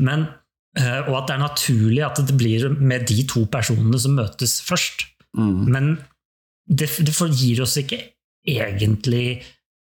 Men, 0.03 0.27
eh, 0.79 1.01
og 1.07 1.21
at 1.21 1.29
det 1.29 1.37
er 1.37 1.45
naturlig 1.45 2.03
at 2.07 2.23
det 2.31 2.39
blir 2.39 2.69
med 2.79 3.07
de 3.11 3.27
to 3.31 3.45
personene 3.51 4.01
som 4.03 4.17
møtes 4.19 4.59
først. 4.67 5.07
Mm. 5.39 5.61
Men 5.71 5.93
det, 6.67 6.91
det 7.05 7.15
gir 7.39 7.63
oss 7.63 7.77
ikke 7.79 8.01
egentlig 8.45 9.43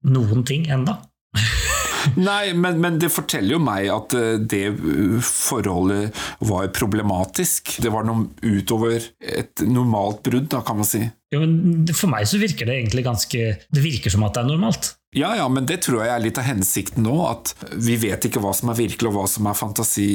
noen 0.08 0.46
ting 0.48 0.68
enda. 0.72 1.00
Nei, 2.16 2.52
men, 2.54 2.78
men 2.82 2.98
det 3.00 3.10
forteller 3.12 3.56
jo 3.56 3.60
meg 3.62 3.88
at 3.92 4.14
eh, 4.18 4.36
det 4.38 4.64
eh, 4.70 5.18
forholdet 5.24 6.14
var 6.48 6.70
problematisk. 6.74 7.76
Det 7.82 7.92
var 7.94 8.06
noe 8.08 8.28
utover 8.42 9.10
et 9.18 9.64
normalt 9.66 10.22
brudd, 10.26 10.48
da, 10.52 10.62
kan 10.66 10.80
man 10.80 10.88
si. 10.88 11.02
Jo, 11.32 11.42
men 11.44 11.88
for 11.92 12.10
meg 12.12 12.28
så 12.28 12.40
virker 12.40 12.68
det 12.68 12.78
egentlig 12.78 13.02
ganske 13.04 13.40
Det 13.68 13.82
virker 13.84 14.12
som 14.14 14.22
at 14.24 14.36
det 14.36 14.46
er 14.46 14.48
normalt. 14.48 14.94
Ja, 15.16 15.34
ja, 15.36 15.44
men 15.52 15.66
det 15.68 15.82
tror 15.84 16.02
jeg 16.02 16.12
er 16.12 16.24
litt 16.24 16.40
av 16.40 16.48
hensikten 16.48 17.04
nå, 17.04 17.16
at 17.28 17.54
vi 17.76 17.96
vet 18.00 18.28
ikke 18.28 18.42
hva 18.44 18.52
som 18.56 18.72
er 18.72 18.80
virkelig 18.80 19.10
og 19.10 19.16
hva 19.16 19.28
som 19.30 19.48
er 19.48 19.56
fantasi. 19.56 20.08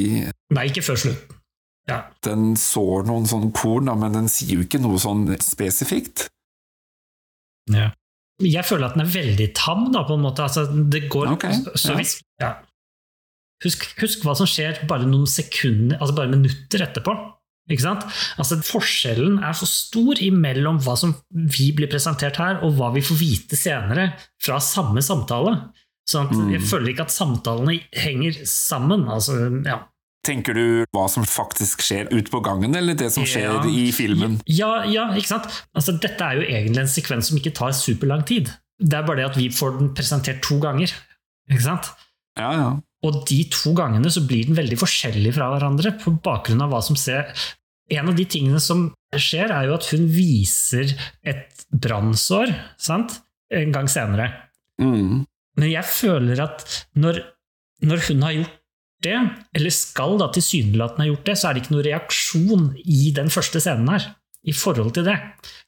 Nei, 0.54 0.68
ikke 0.70 0.86
før 0.86 1.02
slutt. 1.06 1.40
Ja. 1.90 2.06
Den 2.24 2.54
sår 2.60 3.08
noen 3.10 3.26
sånne 3.28 3.52
korn, 3.56 3.90
da, 3.90 3.98
men 4.00 4.16
den 4.16 4.30
sier 4.32 4.56
jo 4.56 4.66
ikke 4.66 4.82
noe 4.82 5.02
sånn 5.02 5.26
spesifikt. 5.44 6.28
Ja. 7.72 7.92
Jeg 8.42 8.66
føler 8.66 8.90
at 8.90 8.96
den 8.98 9.06
er 9.06 9.14
veldig 9.14 9.50
tam, 9.58 9.92
da, 9.94 10.02
på 10.08 10.18
en 10.18 10.24
måte. 10.26 10.46
Altså, 10.48 10.66
det 10.66 11.06
går 11.14 11.36
okay, 11.36 11.54
så 11.78 11.94
hvis, 11.98 12.18
ja. 12.42 12.56
husk, 13.64 13.86
husk 14.02 14.26
hva 14.26 14.34
som 14.40 14.50
skjer 14.50 14.82
bare 14.90 15.06
noen 15.06 15.30
sekunder, 15.30 16.00
altså 16.00 16.18
bare 16.18 16.34
minutter 16.34 16.88
etterpå. 16.88 17.14
Ikke 17.72 17.86
sant? 17.86 18.04
Altså, 18.42 18.58
forskjellen 18.66 19.38
er 19.46 19.56
så 19.56 19.68
stor 19.70 20.20
imellom 20.20 20.82
hva 20.84 20.98
som 21.00 21.14
vi 21.32 21.70
blir 21.76 21.92
presentert 21.92 22.42
her, 22.42 22.60
og 22.66 22.76
hva 22.80 22.90
vi 22.96 23.06
får 23.06 23.22
vite 23.22 23.60
senere 23.60 24.10
fra 24.44 24.60
samme 24.64 25.04
samtale. 25.06 25.56
Sånn 26.10 26.28
at 26.28 26.36
Mm. 26.36 26.50
Jeg 26.58 26.62
føler 26.68 26.92
ikke 26.92 27.06
at 27.08 27.16
samtalene 27.16 27.78
henger 27.96 28.42
sammen. 28.50 29.08
Altså, 29.08 29.38
ja. 29.64 29.80
Tenker 30.24 30.56
du 30.56 30.66
hva 30.96 31.08
som 31.12 31.26
faktisk 31.28 31.82
skjer 31.84 32.08
ute 32.14 32.32
på 32.32 32.40
gangen, 32.46 32.76
eller 32.80 32.96
det 32.96 33.10
som 33.12 33.26
skjer 33.28 33.50
Ja. 33.50 33.64
i 33.68 33.90
filmen? 33.92 34.38
Ja, 34.48 34.86
ja, 34.88 35.10
ikke 35.18 35.34
sant? 35.34 35.50
Altså, 35.76 35.98
dette 36.00 36.24
er 36.24 36.40
jo 36.40 36.46
egentlig 36.48 36.80
en 36.86 36.88
sekvens 36.94 37.28
som 37.28 37.38
ikke 37.38 37.54
tar 37.58 37.74
superlang 37.76 38.24
tid. 38.26 38.54
Det 38.80 38.96
er 38.98 39.04
bare 39.04 39.18
det 39.20 39.26
at 39.32 39.38
vi 39.38 39.50
får 39.52 39.78
den 39.80 39.92
presentert 39.94 40.42
to 40.42 40.60
ganger. 40.64 40.94
Ikke 41.52 41.66
sant? 41.66 41.92
Ja, 42.40 42.52
ja. 42.56 42.70
Og 43.04 43.26
de 43.28 43.42
to 43.52 43.74
gangene 43.76 44.08
så 44.10 44.24
blir 44.26 44.48
den 44.48 44.56
veldig 44.56 44.78
forskjellig 44.80 45.34
fra 45.36 45.50
hverandre 45.52 45.92
på 46.00 46.16
bakgrunn 46.24 46.64
av 46.64 46.72
hva 46.72 46.80
som 46.82 46.96
ser 46.96 47.28
En 47.92 48.08
av 48.08 48.16
de 48.16 48.24
tingene 48.26 48.62
som 48.64 48.86
skjer, 49.14 49.52
er 49.52 49.68
jo 49.68 49.74
at 49.76 49.86
hun 49.92 50.06
viser 50.08 50.96
et 51.28 51.66
brannsår 51.70 52.54
sant? 52.80 53.20
en 53.52 53.72
gang 53.76 53.86
senere. 53.92 54.30
Mm. 54.82 55.26
Men 55.60 55.70
jeg 55.70 55.84
føler 55.86 56.40
at 56.42 56.64
når, 56.96 57.20
når 57.84 58.00
hun 58.08 58.24
har 58.26 58.32
gjort 58.40 58.56
det, 59.06 59.20
eller 59.56 59.74
skal 59.74 60.18
da 60.22 60.30
tilsynelatende 60.34 61.06
ha 61.06 61.12
gjort 61.12 61.30
det, 61.30 61.38
så 61.40 61.50
er 61.50 61.56
det 61.56 61.64
ikke 61.64 61.76
noen 61.76 61.88
reaksjon 61.88 62.68
i 62.84 63.14
den 63.16 63.32
første 63.34 63.62
scenen 63.64 63.92
her. 63.94 64.12
I 64.44 64.52
forhold 64.52 64.92
til 64.92 65.06
det. 65.08 65.16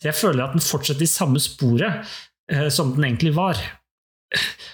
Så 0.02 0.10
jeg 0.10 0.20
føler 0.20 0.44
at 0.44 0.56
den 0.58 0.64
fortsetter 0.64 1.06
i 1.06 1.08
samme 1.08 1.40
sporet 1.40 2.02
eh, 2.52 2.68
som 2.68 2.90
den 2.92 3.06
egentlig 3.08 3.32
var. 3.38 3.62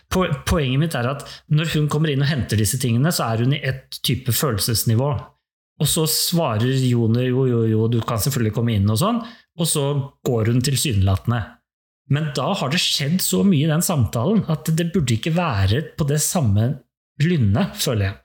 Po 0.09 0.23
poenget 0.47 0.81
mitt 0.81 0.95
er 0.97 1.09
at 1.11 1.27
når 1.53 1.69
hun 1.75 1.89
kommer 1.91 2.09
inn 2.09 2.23
og 2.23 2.31
henter 2.31 2.57
disse 2.57 2.79
tingene, 2.81 3.11
så 3.13 3.29
er 3.29 3.43
hun 3.45 3.53
i 3.53 3.61
et 3.61 3.99
type 4.01 4.33
følelsesnivå. 4.33 5.11
Og 5.81 5.89
så 5.89 6.07
svarer 6.09 6.81
Joner 6.85 7.27
jo, 7.27 7.45
jo, 7.49 7.61
jo, 7.69 7.85
du 7.93 7.99
kan 8.05 8.21
selvfølgelig 8.21 8.55
komme 8.57 8.75
inn 8.77 8.89
og 8.89 8.99
sånn, 9.01 9.21
og 9.57 9.69
så 9.69 9.85
går 10.25 10.51
hun 10.51 10.61
tilsynelatende. 10.65 11.41
Men 12.11 12.31
da 12.35 12.51
har 12.57 12.73
det 12.73 12.81
skjedd 12.83 13.21
så 13.23 13.41
mye 13.47 13.65
i 13.65 13.71
den 13.71 13.85
samtalen 13.85 14.43
at 14.51 14.67
det 14.77 14.89
burde 14.93 15.15
ikke 15.15 15.33
være 15.35 15.83
på 15.97 16.07
det 16.09 16.19
samme 16.23 16.73
lynnet, 17.23 17.77
føler 17.79 18.09
jeg. 18.09 18.17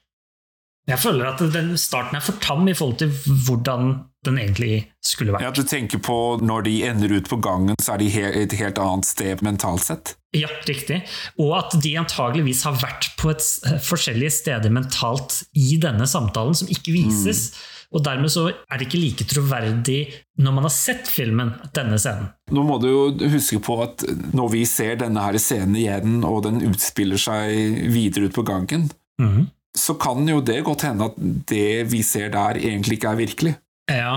Jeg 0.87 0.99
føler 1.03 1.27
at 1.33 1.41
den 1.53 1.73
starten 1.81 2.15
er 2.17 2.23
for 2.23 2.37
tam 2.43 2.69
i 2.71 2.75
forhold 2.79 2.99
til 3.01 3.11
hvordan 3.47 3.89
den 4.27 4.37
egentlig 4.39 4.87
skulle 5.03 5.33
vært. 5.35 5.43
Ja, 5.43 5.51
Du 5.55 5.63
tenker 5.67 5.99
på 6.03 6.17
når 6.43 6.63
de 6.67 6.75
ender 6.87 7.13
ut 7.17 7.29
på 7.31 7.39
gangen, 7.43 7.75
så 7.83 7.95
er 7.95 7.99
de 8.03 8.09
et 8.43 8.53
helt 8.59 8.79
annet 8.83 9.07
sted 9.07 9.43
mentalt 9.43 9.83
sett? 9.83 10.13
Ja, 10.37 10.49
riktig. 10.69 11.01
Og 11.43 11.55
at 11.59 11.75
de 11.83 11.95
antageligvis 11.99 12.63
har 12.67 12.75
vært 12.79 13.09
på 13.19 13.31
et 13.31 13.41
s- 13.43 13.61
forskjellige 13.87 14.31
steder 14.33 14.71
mentalt 14.71 15.45
i 15.55 15.77
denne 15.83 16.07
samtalen, 16.07 16.55
som 16.55 16.69
ikke 16.71 16.93
vises. 16.95 17.53
Og 17.95 18.03
dermed 18.05 18.31
så 18.31 18.49
er 18.51 18.79
det 18.79 18.89
ikke 18.89 19.01
like 19.01 19.25
troverdig 19.31 20.01
når 20.43 20.53
man 20.59 20.67
har 20.67 20.75
sett 20.75 21.07
filmen, 21.07 21.53
denne 21.75 21.99
scenen. 22.03 22.31
Nå 22.51 22.63
må 22.67 22.79
du 22.83 22.89
jo 22.91 23.29
huske 23.31 23.59
på 23.63 23.79
at 23.83 24.03
når 24.35 24.51
vi 24.53 24.65
ser 24.67 24.97
denne 25.03 25.23
her 25.23 25.39
scenen 25.39 25.75
igjen, 25.79 26.23
og 26.27 26.43
den 26.47 26.61
utspiller 26.67 27.19
seg 27.19 27.55
videre 27.95 28.27
ut 28.31 28.35
på 28.39 28.45
gangen, 28.47 28.91
Mhm. 29.19 29.47
Så 29.77 29.95
kan 30.01 30.27
jo 30.29 30.41
det 30.45 30.63
godt 30.67 30.87
hende 30.89 31.11
at 31.11 31.17
det 31.49 31.87
vi 31.93 32.03
ser 32.07 32.33
der, 32.35 32.59
egentlig 32.61 32.99
ikke 32.99 33.13
er 33.13 33.21
virkelig. 33.21 33.55
Ja, 33.93 34.15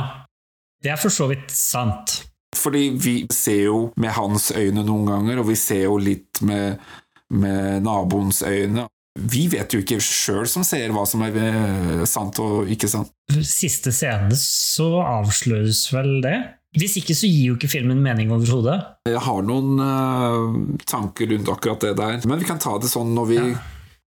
det 0.84 0.94
er 0.94 1.00
for 1.00 1.14
så 1.14 1.28
vidt 1.30 1.52
sant. 1.54 2.24
Fordi 2.58 2.90
vi 2.98 3.16
ser 3.34 3.66
jo 3.68 3.82
med 4.00 4.16
hans 4.16 4.50
øyne 4.56 4.84
noen 4.86 5.06
ganger, 5.10 5.42
og 5.42 5.52
vi 5.52 5.58
ser 5.60 5.86
jo 5.86 6.00
litt 6.02 6.42
med, 6.42 6.80
med 7.30 7.84
naboens 7.86 8.42
øyne. 8.48 8.88
Vi 9.20 9.48
vet 9.52 9.74
jo 9.74 9.82
ikke 9.84 10.00
sjøl 10.02 10.48
som 10.48 10.64
ser 10.64 10.94
hva 10.96 11.04
som 11.10 11.22
er 11.26 11.36
eh, 11.42 12.06
sant 12.08 12.40
og 12.42 12.70
ikke 12.72 12.88
sant. 12.90 13.12
Siste 13.44 13.92
scene 13.94 14.38
så 14.40 14.88
avsløres 15.04 15.84
vel 15.94 16.22
det. 16.24 16.38
Hvis 16.78 17.00
ikke 17.02 17.16
så 17.18 17.28
gir 17.28 17.52
jo 17.52 17.58
ikke 17.58 17.72
filmen 17.72 18.00
mening 18.02 18.30
overhodet. 18.32 18.78
Jeg 19.10 19.22
har 19.26 19.42
noen 19.46 19.82
uh, 19.82 20.78
tanker 20.88 21.32
rundt 21.34 21.50
akkurat 21.50 21.82
det 21.88 21.96
der, 21.98 22.20
men 22.30 22.42
vi 22.42 22.48
kan 22.48 22.62
ta 22.62 22.76
det 22.82 22.92
sånn 22.92 23.16
når 23.18 23.30
vi 23.32 23.40
Ja. 23.42 23.52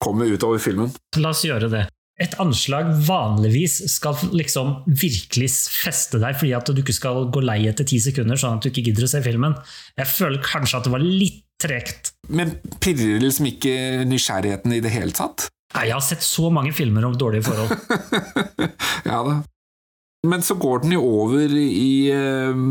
Kommer 0.02 0.30
utover 0.30 0.60
filmen. 0.62 0.92
La 1.18 1.32
oss 1.34 1.44
gjøre 1.46 1.70
det. 1.72 1.86
Et 2.18 2.32
anslag 2.42 2.88
vanligvis 3.06 3.76
skal 3.92 4.16
liksom 4.34 4.80
virkelig 4.86 5.52
feste 5.70 6.18
deg, 6.18 6.34
fordi 6.40 6.54
at 6.56 6.70
du 6.74 6.80
ikke 6.82 6.96
skal 6.96 7.28
gå 7.30 7.42
lei 7.46 7.60
etter 7.70 7.86
ti 7.86 8.00
sekunder, 8.02 8.38
sånn 8.38 8.58
at 8.58 8.64
du 8.66 8.72
ikke 8.72 8.88
gidder 8.88 9.06
å 9.06 9.10
se 9.12 9.20
filmen. 9.22 9.54
Jeg 9.98 10.10
føler 10.10 10.42
kanskje 10.42 10.80
at 10.80 10.88
det 10.88 10.94
var 10.96 11.04
litt 11.04 11.44
tregt. 11.62 12.12
Men 12.30 12.56
pirrer 12.82 13.22
liksom 13.22 13.46
ikke 13.52 14.02
nysgjerrigheten 14.10 14.74
i 14.74 14.82
det 14.82 14.92
hele 14.94 15.14
tatt? 15.14 15.46
Nei, 15.76 15.86
Jeg 15.90 15.94
har 15.94 16.04
sett 16.04 16.24
så 16.24 16.50
mange 16.50 16.72
filmer 16.74 17.06
om 17.06 17.14
dårlige 17.18 17.50
forhold. 17.50 17.74
ja 19.10 19.22
da. 19.26 19.38
Men 20.26 20.42
så 20.42 20.56
går 20.58 20.82
den 20.82 20.96
jo 20.96 21.04
over 21.06 21.52
i, 21.54 22.10
eh, 22.10 22.62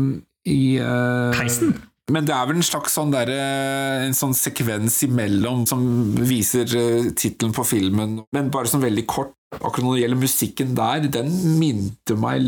i 0.52 0.60
uh, 0.82 1.32
Heisen? 1.38 1.72
Men 2.08 2.24
det 2.24 2.32
er 2.32 2.46
vel 2.48 2.56
en 2.56 2.64
slags 2.64 2.94
sånn 2.96 3.10
der, 3.12 3.28
eh, 3.28 4.04
en 4.06 4.16
sånn 4.16 4.32
sekvens 4.36 4.96
imellom 5.04 5.66
som 5.68 5.82
viser 6.16 6.64
uh, 6.72 7.10
tittelen 7.12 7.52
på 7.52 7.66
filmen, 7.68 8.22
men 8.32 8.48
bare 8.54 8.70
sånn 8.70 8.84
veldig 8.84 9.04
kort. 9.08 9.34
Akkurat 9.58 9.84
når 9.84 9.94
det 9.94 10.00
gjelder 10.02 10.20
musikken 10.20 10.72
der, 10.76 11.06
den 11.08 11.30
minte 11.56 12.12
meg 12.20 12.42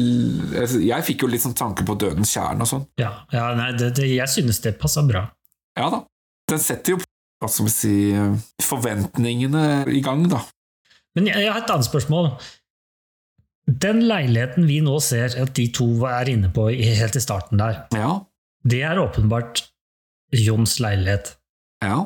altså, 0.52 0.82
Jeg 0.84 1.06
fikk 1.06 1.22
jo 1.24 1.30
litt 1.32 1.40
sånn 1.40 1.56
tanke 1.56 1.80
på 1.88 1.94
Dødens 1.96 2.28
kjern 2.34 2.60
og 2.60 2.68
sånn. 2.68 2.82
Ja, 3.00 3.14
ja 3.32 3.46
nei, 3.56 3.70
det, 3.72 3.94
det, 3.96 4.10
jeg 4.12 4.28
synes 4.28 4.60
det 4.60 4.74
passa 4.80 5.00
bra. 5.08 5.22
Ja 5.80 5.88
da. 5.94 6.02
Den 6.50 6.60
setter 6.60 6.96
jo 6.96 7.00
hva 7.40 7.48
skal 7.48 7.70
vi 7.70 7.72
si 7.72 7.94
eh, 8.12 8.34
forventningene 8.60 9.62
i 9.88 10.02
gang, 10.04 10.26
da. 10.28 10.42
Men 11.16 11.30
jeg, 11.30 11.40
jeg 11.46 11.54
har 11.54 11.62
et 11.62 11.72
annet 11.72 11.88
spørsmål. 11.88 12.34
Den 13.80 14.02
leiligheten 14.04 14.68
vi 14.68 14.82
nå 14.84 14.98
ser 15.04 15.38
at 15.40 15.54
de 15.56 15.70
to 15.72 15.88
er 16.10 16.28
inne 16.32 16.50
på 16.52 16.68
helt 16.68 17.16
i 17.16 17.24
starten 17.24 17.60
der, 17.64 17.86
Ja. 17.96 18.18
Det 18.66 18.82
er 18.86 19.00
åpenbart 19.00 19.64
Jons 20.36 20.76
leilighet. 20.82 21.32
Ja. 21.82 22.04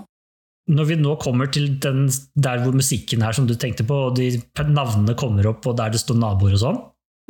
Når 0.71 0.87
vi 0.89 0.97
nå 0.97 1.17
kommer 1.21 1.51
til 1.53 1.75
den 1.83 2.07
der 2.41 2.63
hvor 2.63 2.73
musikken 2.73 3.23
er 3.27 3.37
som 3.37 3.45
du 3.49 3.53
tenkte 3.61 3.85
på, 3.85 3.99
og 4.09 4.17
de 4.17 4.31
navnene 4.65 5.13
kommer 5.21 5.51
opp, 5.51 5.67
og 5.69 5.77
der 5.77 5.93
det 5.93 6.01
står 6.01 6.21
naboer 6.23 6.57
og 6.59 6.63
sånn, 6.67 6.83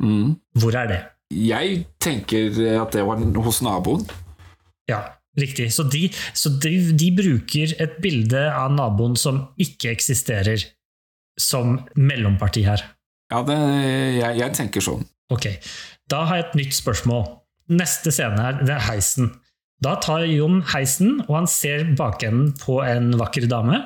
Mm. 0.03 0.33
hvor 0.59 0.75
er 0.75 0.87
det? 0.91 0.97
Jeg 1.31 1.85
tenker 2.03 2.51
at 2.81 2.91
det 2.91 3.03
var 3.07 3.15
hos 3.45 3.61
naboen. 3.63 4.01
Ja, 4.89 4.97
riktig. 5.39 5.69
Så, 5.71 5.85
de, 5.87 6.09
så 6.35 6.49
de, 6.59 6.91
de 6.91 7.07
bruker 7.15 7.71
et 7.79 7.95
bilde 8.03 8.41
av 8.51 8.73
naboen 8.75 9.15
som 9.15 9.39
ikke 9.57 9.93
eksisterer, 9.95 10.65
som 11.39 11.77
mellomparti 11.95 12.65
her. 12.67 12.83
Ja, 13.31 13.39
det, 13.47 13.55
jeg, 14.19 14.37
jeg 14.41 14.53
tenker 14.59 14.83
sånn. 14.83 15.07
Ok, 15.31 15.47
da 16.11 16.25
har 16.27 16.41
jeg 16.41 16.45
et 16.49 16.59
nytt 16.59 16.75
spørsmål. 16.77 17.23
Neste 17.73 18.11
scene 18.13 18.49
er, 18.51 18.59
det 18.61 18.75
er 18.75 18.87
heisen. 18.89 19.31
Da 19.83 19.95
tar 20.01 20.25
Jon 20.29 20.61
heisen, 20.71 21.19
og 21.27 21.33
han 21.41 21.47
ser 21.49 21.87
bakenden 21.97 22.53
på 22.61 22.79
en 22.85 23.13
vakker 23.19 23.47
dame. 23.51 23.81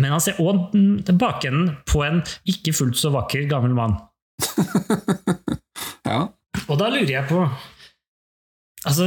Men 0.00 0.14
han 0.14 0.22
ser 0.24 0.40
òg 0.42 0.72
bakenden 1.20 1.76
på 1.88 2.02
en 2.06 2.22
ikke 2.48 2.74
fullt 2.76 2.98
så 2.98 3.12
vakker 3.14 3.48
gammel 3.50 3.76
mann. 3.78 3.98
Ja. 6.02 6.26
Og 6.66 6.76
da 6.80 6.88
lurer 6.90 7.08
jeg 7.08 7.28
på 7.28 7.38
Altså, 8.82 9.04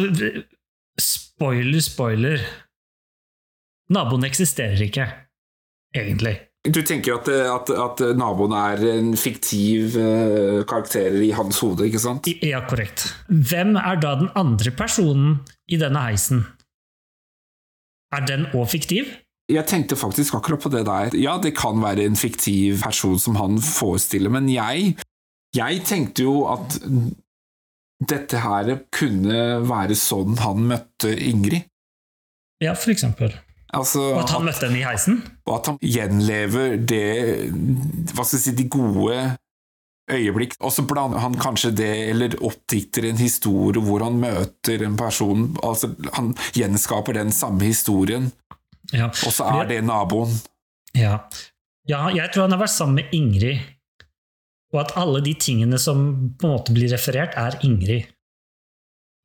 spoiler, 0.97 1.81
spoiler. 1.83 2.43
Naboen 3.91 4.23
eksisterer 4.23 4.79
ikke, 4.85 5.03
egentlig. 5.91 6.37
Du 6.65 6.81
tenker 6.81 7.19
at, 7.19 7.27
at, 7.29 7.69
at 7.69 8.01
naboen 8.17 8.53
er 8.57 8.81
en 8.95 9.11
fiktiv 9.19 9.97
eh, 10.01 10.63
karakter 10.65 11.13
i 11.21 11.29
hans 11.37 11.59
hode, 11.61 11.85
ikke 11.85 12.01
sant? 12.01 12.29
Ja, 12.41 12.63
korrekt. 12.65 13.05
Hvem 13.29 13.75
er 13.77 13.99
da 14.01 14.15
den 14.17 14.31
andre 14.39 14.73
personen 14.73 15.43
i 15.69 15.77
denne 15.81 16.01
heisen? 16.07 16.41
Er 18.15 18.25
den 18.25 18.47
òg 18.55 18.71
fiktiv? 18.73 19.11
Jeg 19.51 19.67
tenkte 19.69 19.97
faktisk 19.99 20.39
akkurat 20.39 20.63
på 20.63 20.71
det 20.73 20.85
der. 20.87 21.13
Ja, 21.21 21.37
det 21.41 21.53
kan 21.57 21.77
være 21.83 22.07
en 22.07 22.17
fiktiv 22.17 22.81
person 22.81 23.19
som 23.21 23.37
han 23.37 23.59
forestiller, 23.61 24.33
men 24.33 24.49
jeg, 24.49 24.95
jeg 25.53 25.85
tenkte 25.85 26.25
jo 26.25 26.47
at 26.49 26.79
dette 28.09 28.41
her 28.41 28.71
kunne 28.93 29.61
være 29.69 29.97
sånn 29.97 30.39
han 30.41 30.65
møtte 30.71 31.13
Ingrid. 31.13 31.69
Ja, 32.63 32.73
for 32.73 32.89
eksempel. 32.95 33.35
Altså, 33.75 34.01
Og 34.13 34.21
at 34.23 34.29
han 34.35 34.45
møtte 34.47 34.67
henne 34.67 34.79
i 34.79 34.85
heisen? 34.85 35.17
og 35.47 35.55
at 35.59 35.65
han 35.71 35.77
gjenlever 35.81 36.77
det 36.87 37.01
Hva 38.13 38.23
skal 38.25 38.37
jeg 38.39 38.43
si, 38.45 38.53
de 38.55 38.65
gode 38.69 39.17
øyeblikk. 40.11 40.53
Og 40.61 40.71
så 40.71 40.83
blander 40.85 41.19
han 41.23 41.33
kanskje 41.41 41.71
det, 41.75 41.91
eller 42.11 42.35
oppdikter 42.45 43.07
en 43.09 43.17
historie 43.17 43.81
hvor 43.81 44.03
han 44.05 44.19
møter 44.21 44.83
en 44.85 44.95
person 44.99 45.47
altså 45.65 45.89
Han 46.13 46.33
gjenskaper 46.53 47.13
den 47.17 47.31
samme 47.33 47.61
historien, 47.65 48.31
Ja. 48.93 49.07
og 49.09 49.31
så 49.33 49.47
er 49.61 49.67
det 49.71 49.83
naboen. 49.83 50.31
ja. 50.95 51.19
Ja, 51.87 52.07
jeg 52.09 52.31
tror 52.33 52.41
han 52.47 52.51
har 52.55 52.59
vært 52.63 52.73
sammen 52.73 52.95
med 52.95 53.11
Ingrid, 53.13 53.59
og 54.73 54.79
at 54.81 54.93
alle 54.97 55.19
de 55.21 55.33
tingene 55.37 55.77
som 55.77 56.31
på 56.39 56.47
en 56.47 56.53
måte 56.55 56.73
blir 56.73 56.89
referert, 56.89 57.35
er 57.37 57.59
Ingrid. 57.61 58.07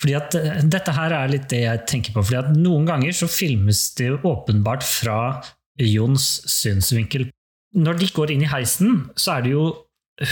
Fordi 0.01 0.17
at 0.17 0.37
eh, 0.39 0.63
Dette 0.71 0.95
her 0.97 1.15
er 1.17 1.33
litt 1.33 1.49
det 1.53 1.65
jeg 1.67 1.85
tenker 1.91 2.17
på. 2.17 2.25
fordi 2.25 2.41
at 2.41 2.53
Noen 2.57 2.89
ganger 2.89 3.17
så 3.17 3.29
filmes 3.31 3.91
det 3.99 4.11
jo 4.13 4.21
åpenbart 4.33 4.87
fra 4.87 5.19
Jons 5.81 6.27
synsvinkel. 6.51 7.29
Når 7.77 8.01
de 8.01 8.11
går 8.15 8.35
inn 8.35 8.45
i 8.45 8.51
heisen, 8.51 9.07
så 9.17 9.39
er 9.39 9.47
det 9.47 9.55
jo 9.55 9.65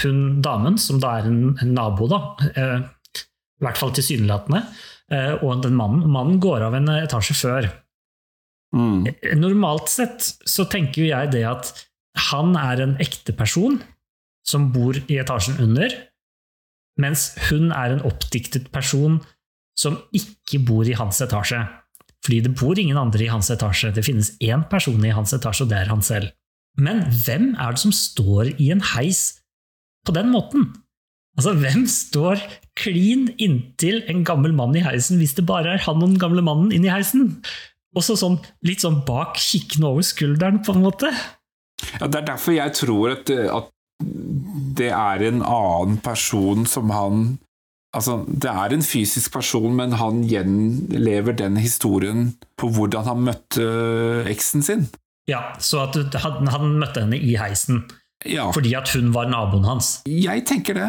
hun 0.03 0.41
damen, 0.45 0.77
som 0.77 0.99
da 1.01 1.15
er 1.17 1.29
en, 1.29 1.55
en 1.63 1.71
nabo, 1.73 2.05
da, 2.11 2.19
eh, 2.51 2.81
i 3.17 3.65
hvert 3.65 3.79
fall 3.79 3.93
tilsynelatende, 3.95 4.61
eh, 5.09 5.31
og 5.39 5.63
den 5.63 5.77
mannen. 5.77 6.03
Mannen 6.11 6.41
går 6.43 6.67
av 6.67 6.77
en 6.77 6.91
etasje 6.99 7.37
før. 7.39 7.69
Mm. 8.75 9.07
Normalt 9.39 9.89
sett 9.89 10.27
så 10.45 10.67
tenker 10.69 11.01
jo 11.01 11.09
jeg 11.09 11.31
det 11.33 11.41
at 11.49 11.71
han 12.29 12.53
er 12.59 12.83
en 12.83 12.93
ekte 13.01 13.33
person 13.33 13.79
som 14.45 14.69
bor 14.75 14.97
i 15.07 15.17
etasjen 15.21 15.57
under, 15.63 15.93
mens 17.01 17.31
hun 17.47 17.71
er 17.73 17.95
en 17.95 18.05
oppdiktet 18.05 18.69
person 18.75 19.17
som 19.79 19.95
ikke 20.15 20.59
bor 20.67 20.87
i 20.87 20.97
hans 20.97 21.21
etasje. 21.23 21.61
Fordi 22.25 22.41
det 22.43 22.55
bor 22.59 22.79
ingen 22.79 22.99
andre 22.99 23.23
i 23.25 23.31
hans 23.31 23.49
etasje. 23.53 23.93
Det 23.95 24.03
finnes 24.03 24.33
én 24.43 24.65
person 24.71 24.99
i 25.07 25.13
hans 25.15 25.31
etasje, 25.35 25.65
og 25.65 25.71
det 25.71 25.79
er 25.79 25.91
han 25.93 26.03
selv. 26.03 26.33
Men 26.79 27.05
hvem 27.25 27.53
er 27.55 27.75
det 27.75 27.83
som 27.83 27.95
står 27.95 28.53
i 28.59 28.69
en 28.73 28.83
heis 28.93 29.39
på 30.07 30.15
den 30.15 30.31
måten? 30.33 30.67
Altså, 31.39 31.53
hvem 31.55 31.85
står 31.87 32.41
klin 32.79 33.29
inntil 33.39 34.01
en 34.11 34.25
gammel 34.27 34.51
mann 34.55 34.75
i 34.75 34.83
heisen 34.83 35.21
hvis 35.21 35.37
det 35.37 35.45
bare 35.47 35.77
er 35.77 35.83
han 35.85 36.01
og 36.01 36.09
den 36.11 36.21
gamle 36.21 36.43
mannen 36.43 36.73
inni 36.75 36.91
heisen? 36.91 37.37
Også 37.97 38.17
sånn, 38.19 38.37
litt 38.67 38.83
sånn 38.83 39.01
bak, 39.07 39.39
kikkende 39.39 39.87
over 39.89 40.05
skulderen, 40.05 40.59
på 40.65 40.75
en 40.75 40.83
måte. 40.83 41.09
Ja, 41.95 42.07
det 42.07 42.19
er 42.19 42.27
derfor 42.33 42.53
jeg 42.53 42.75
tror 42.75 43.15
at, 43.15 43.31
at 43.31 43.71
det 44.79 44.91
er 44.91 45.23
en 45.29 45.41
annen 45.41 45.97
person 46.03 46.67
som 46.69 46.91
han 46.93 47.23
Altså, 47.97 48.19
det 48.29 48.49
er 48.51 48.73
en 48.75 48.83
fysisk 48.85 49.31
person, 49.33 49.71
men 49.75 49.95
han 49.97 50.19
gjenlever 50.29 51.33
den 51.39 51.55
historien 51.57 52.35
på 52.59 52.69
hvordan 52.75 53.07
han 53.09 53.23
møtte 53.25 53.65
eksen 54.29 54.61
sin. 54.65 54.83
Ja, 55.29 55.55
så 55.61 55.87
at 55.87 55.97
han, 56.21 56.47
han 56.53 56.75
møtte 56.81 57.01
henne 57.05 57.17
i 57.17 57.35
heisen 57.37 57.83
Ja, 58.25 58.47
fordi 58.51 58.75
at 58.77 58.89
hun 58.93 59.11
var 59.13 59.29
naboen 59.29 59.65
hans. 59.65 60.01
jeg 60.05 60.45
tenker 60.49 60.73
det. 60.77 60.87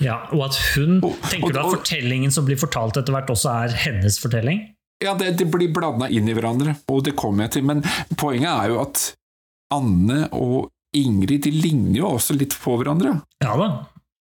Ja, 0.00 0.20
Og 0.32 0.44
at 0.46 0.56
hun 0.74 1.00
Og- 1.04 1.16
Tenker 1.30 1.52
du 1.52 1.58
og- 1.58 1.66
at 1.74 1.78
fortellingen 1.80 2.30
som 2.32 2.44
blir 2.46 2.56
fortalt 2.58 2.96
etter 2.96 3.12
hvert, 3.12 3.28
også 3.30 3.50
er 3.64 3.74
hennes 3.76 4.18
fortelling? 4.18 4.60
Ja, 5.02 5.14
det, 5.14 5.36
det 5.38 5.50
blir 5.52 5.72
blanda 5.74 6.08
inn 6.08 6.28
i 6.28 6.32
hverandre, 6.34 6.76
og 6.88 7.02
det 7.04 7.14
kommer 7.16 7.44
jeg 7.44 7.50
til. 7.52 7.64
Men 7.64 7.82
poenget 8.16 8.48
er 8.48 8.68
jo 8.72 8.80
at 8.80 9.14
Anne 9.74 10.28
og 10.32 10.70
Ingrid 10.96 11.42
de 11.42 11.50
ligner 11.50 11.98
jo 11.98 12.08
også 12.16 12.32
litt 12.38 12.54
på 12.62 12.78
hverandre. 12.80 13.20
Ja 13.42 13.56
da. 13.56 13.68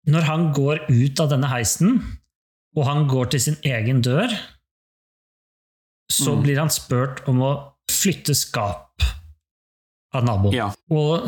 Når 0.08 0.22
han 0.28 0.44
går 0.54 0.84
ut 0.92 1.20
av 1.20 1.32
denne 1.32 1.50
heisen, 1.50 1.96
og 2.76 2.86
han 2.86 3.08
går 3.10 3.32
til 3.34 3.42
sin 3.42 3.56
egen 3.66 4.02
dør, 4.06 4.30
så 6.12 6.36
Mm. 6.36 6.44
blir 6.44 6.60
han 6.60 6.70
spurt 6.70 7.24
om 7.28 7.40
å 7.42 7.52
flytte 7.90 8.36
skap 8.36 9.02
av 10.14 10.24
naboen. 10.24 10.54
Ja. 10.54 10.68
Og 10.92 11.26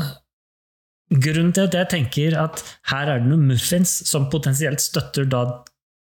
grunnen 1.12 1.54
til 1.54 1.64
at 1.68 1.74
jeg 1.74 1.90
tenker 1.90 2.38
at 2.38 2.62
her 2.92 3.08
er 3.10 3.20
det 3.20 3.28
noen 3.28 3.48
muffins 3.48 3.90
som 4.08 4.30
potensielt 4.30 4.80
støtter 4.80 5.26
da 5.28 5.64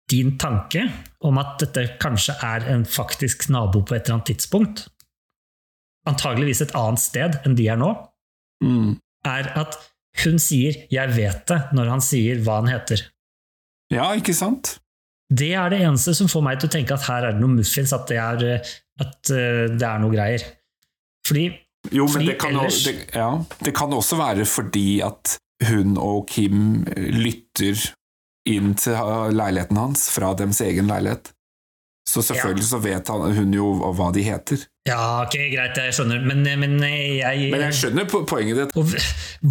din 0.09 0.37
tanke 0.37 0.85
om 1.21 1.37
at 1.37 1.59
dette 1.59 1.97
kanskje 1.99 2.35
er 2.43 2.65
en 2.71 2.83
faktisk 2.85 3.49
nabo 3.49 3.81
på 3.81 3.95
et 3.95 4.05
eller 4.07 4.19
annet 4.19 4.31
tidspunkt, 4.37 4.87
antageligvis 6.07 6.61
et 6.61 6.73
annet 6.75 6.99
sted 6.99 7.41
enn 7.45 7.55
de 7.55 7.67
er 7.67 7.77
nå, 7.77 7.91
Mm. 8.63 8.99
er 9.25 9.47
at 9.57 9.75
hun 10.23 10.37
sier 10.39 10.75
'jeg 10.91 11.09
vet 11.15 11.45
det' 11.47 11.73
når 11.73 11.89
han 11.89 12.01
sier 12.01 12.39
hva 12.43 12.61
han 12.61 12.67
heter. 12.71 13.01
ja, 13.91 14.11
ikke 14.15 14.33
sant? 14.35 14.79
Det 15.31 15.53
er 15.53 15.69
det 15.69 15.79
eneste 15.79 16.13
som 16.15 16.27
får 16.27 16.43
meg 16.43 16.59
til 16.59 16.67
å 16.67 16.71
tenke 16.71 16.93
at 16.93 17.05
her 17.07 17.23
er 17.23 17.31
det 17.31 17.39
noe 17.41 17.55
muffins, 17.55 17.93
at 17.93 18.07
det 18.07 18.17
er, 18.17 18.43
eh, 18.43 18.71
at 18.99 19.29
eh, 19.31 19.67
det 19.71 19.81
er 19.87 19.99
noe 19.99 20.11
greier. 20.11 20.43
Fordi 21.25 21.57
Jo, 21.91 22.05
men 22.05 22.13
Fordi 22.13 22.25
det 22.27 22.37
kan, 22.39 22.51
ellers- 22.53 22.83
det, 22.83 23.09
ja, 23.15 23.43
det 23.63 23.73
kan 23.73 23.89
også 23.89 24.15
være 24.17 24.45
fordi 24.45 25.01
at 25.01 25.37
hun 25.67 25.97
og 25.97 26.27
Kim 26.27 26.83
lytter 26.85 27.73
inn 28.45 28.75
til 28.75 28.93
leiligheten 29.33 29.77
hans 29.77 30.09
fra 30.11 30.33
deres 30.35 30.61
egen 30.61 30.85
leilighet. 30.87 31.31
Så 32.07 32.23
selvfølgelig 32.25 32.65
så 32.65 32.79
vet 32.81 33.07
han, 33.13 33.35
hun 33.37 33.53
jo 33.55 33.71
hva 33.95 34.09
de 34.15 34.23
heter. 34.25 34.65
Ja, 34.89 35.21
ok, 35.21 35.37
greit, 35.53 35.77
jeg 35.77 35.93
skjønner, 35.95 36.23
men, 36.25 36.41
men 36.59 36.79
jeg, 36.81 37.47
Men 37.53 37.67
jeg 37.67 37.77
skjønner 37.77 38.09
poenget 38.09 38.57
ditt. 38.57 38.75
Og 38.75 38.89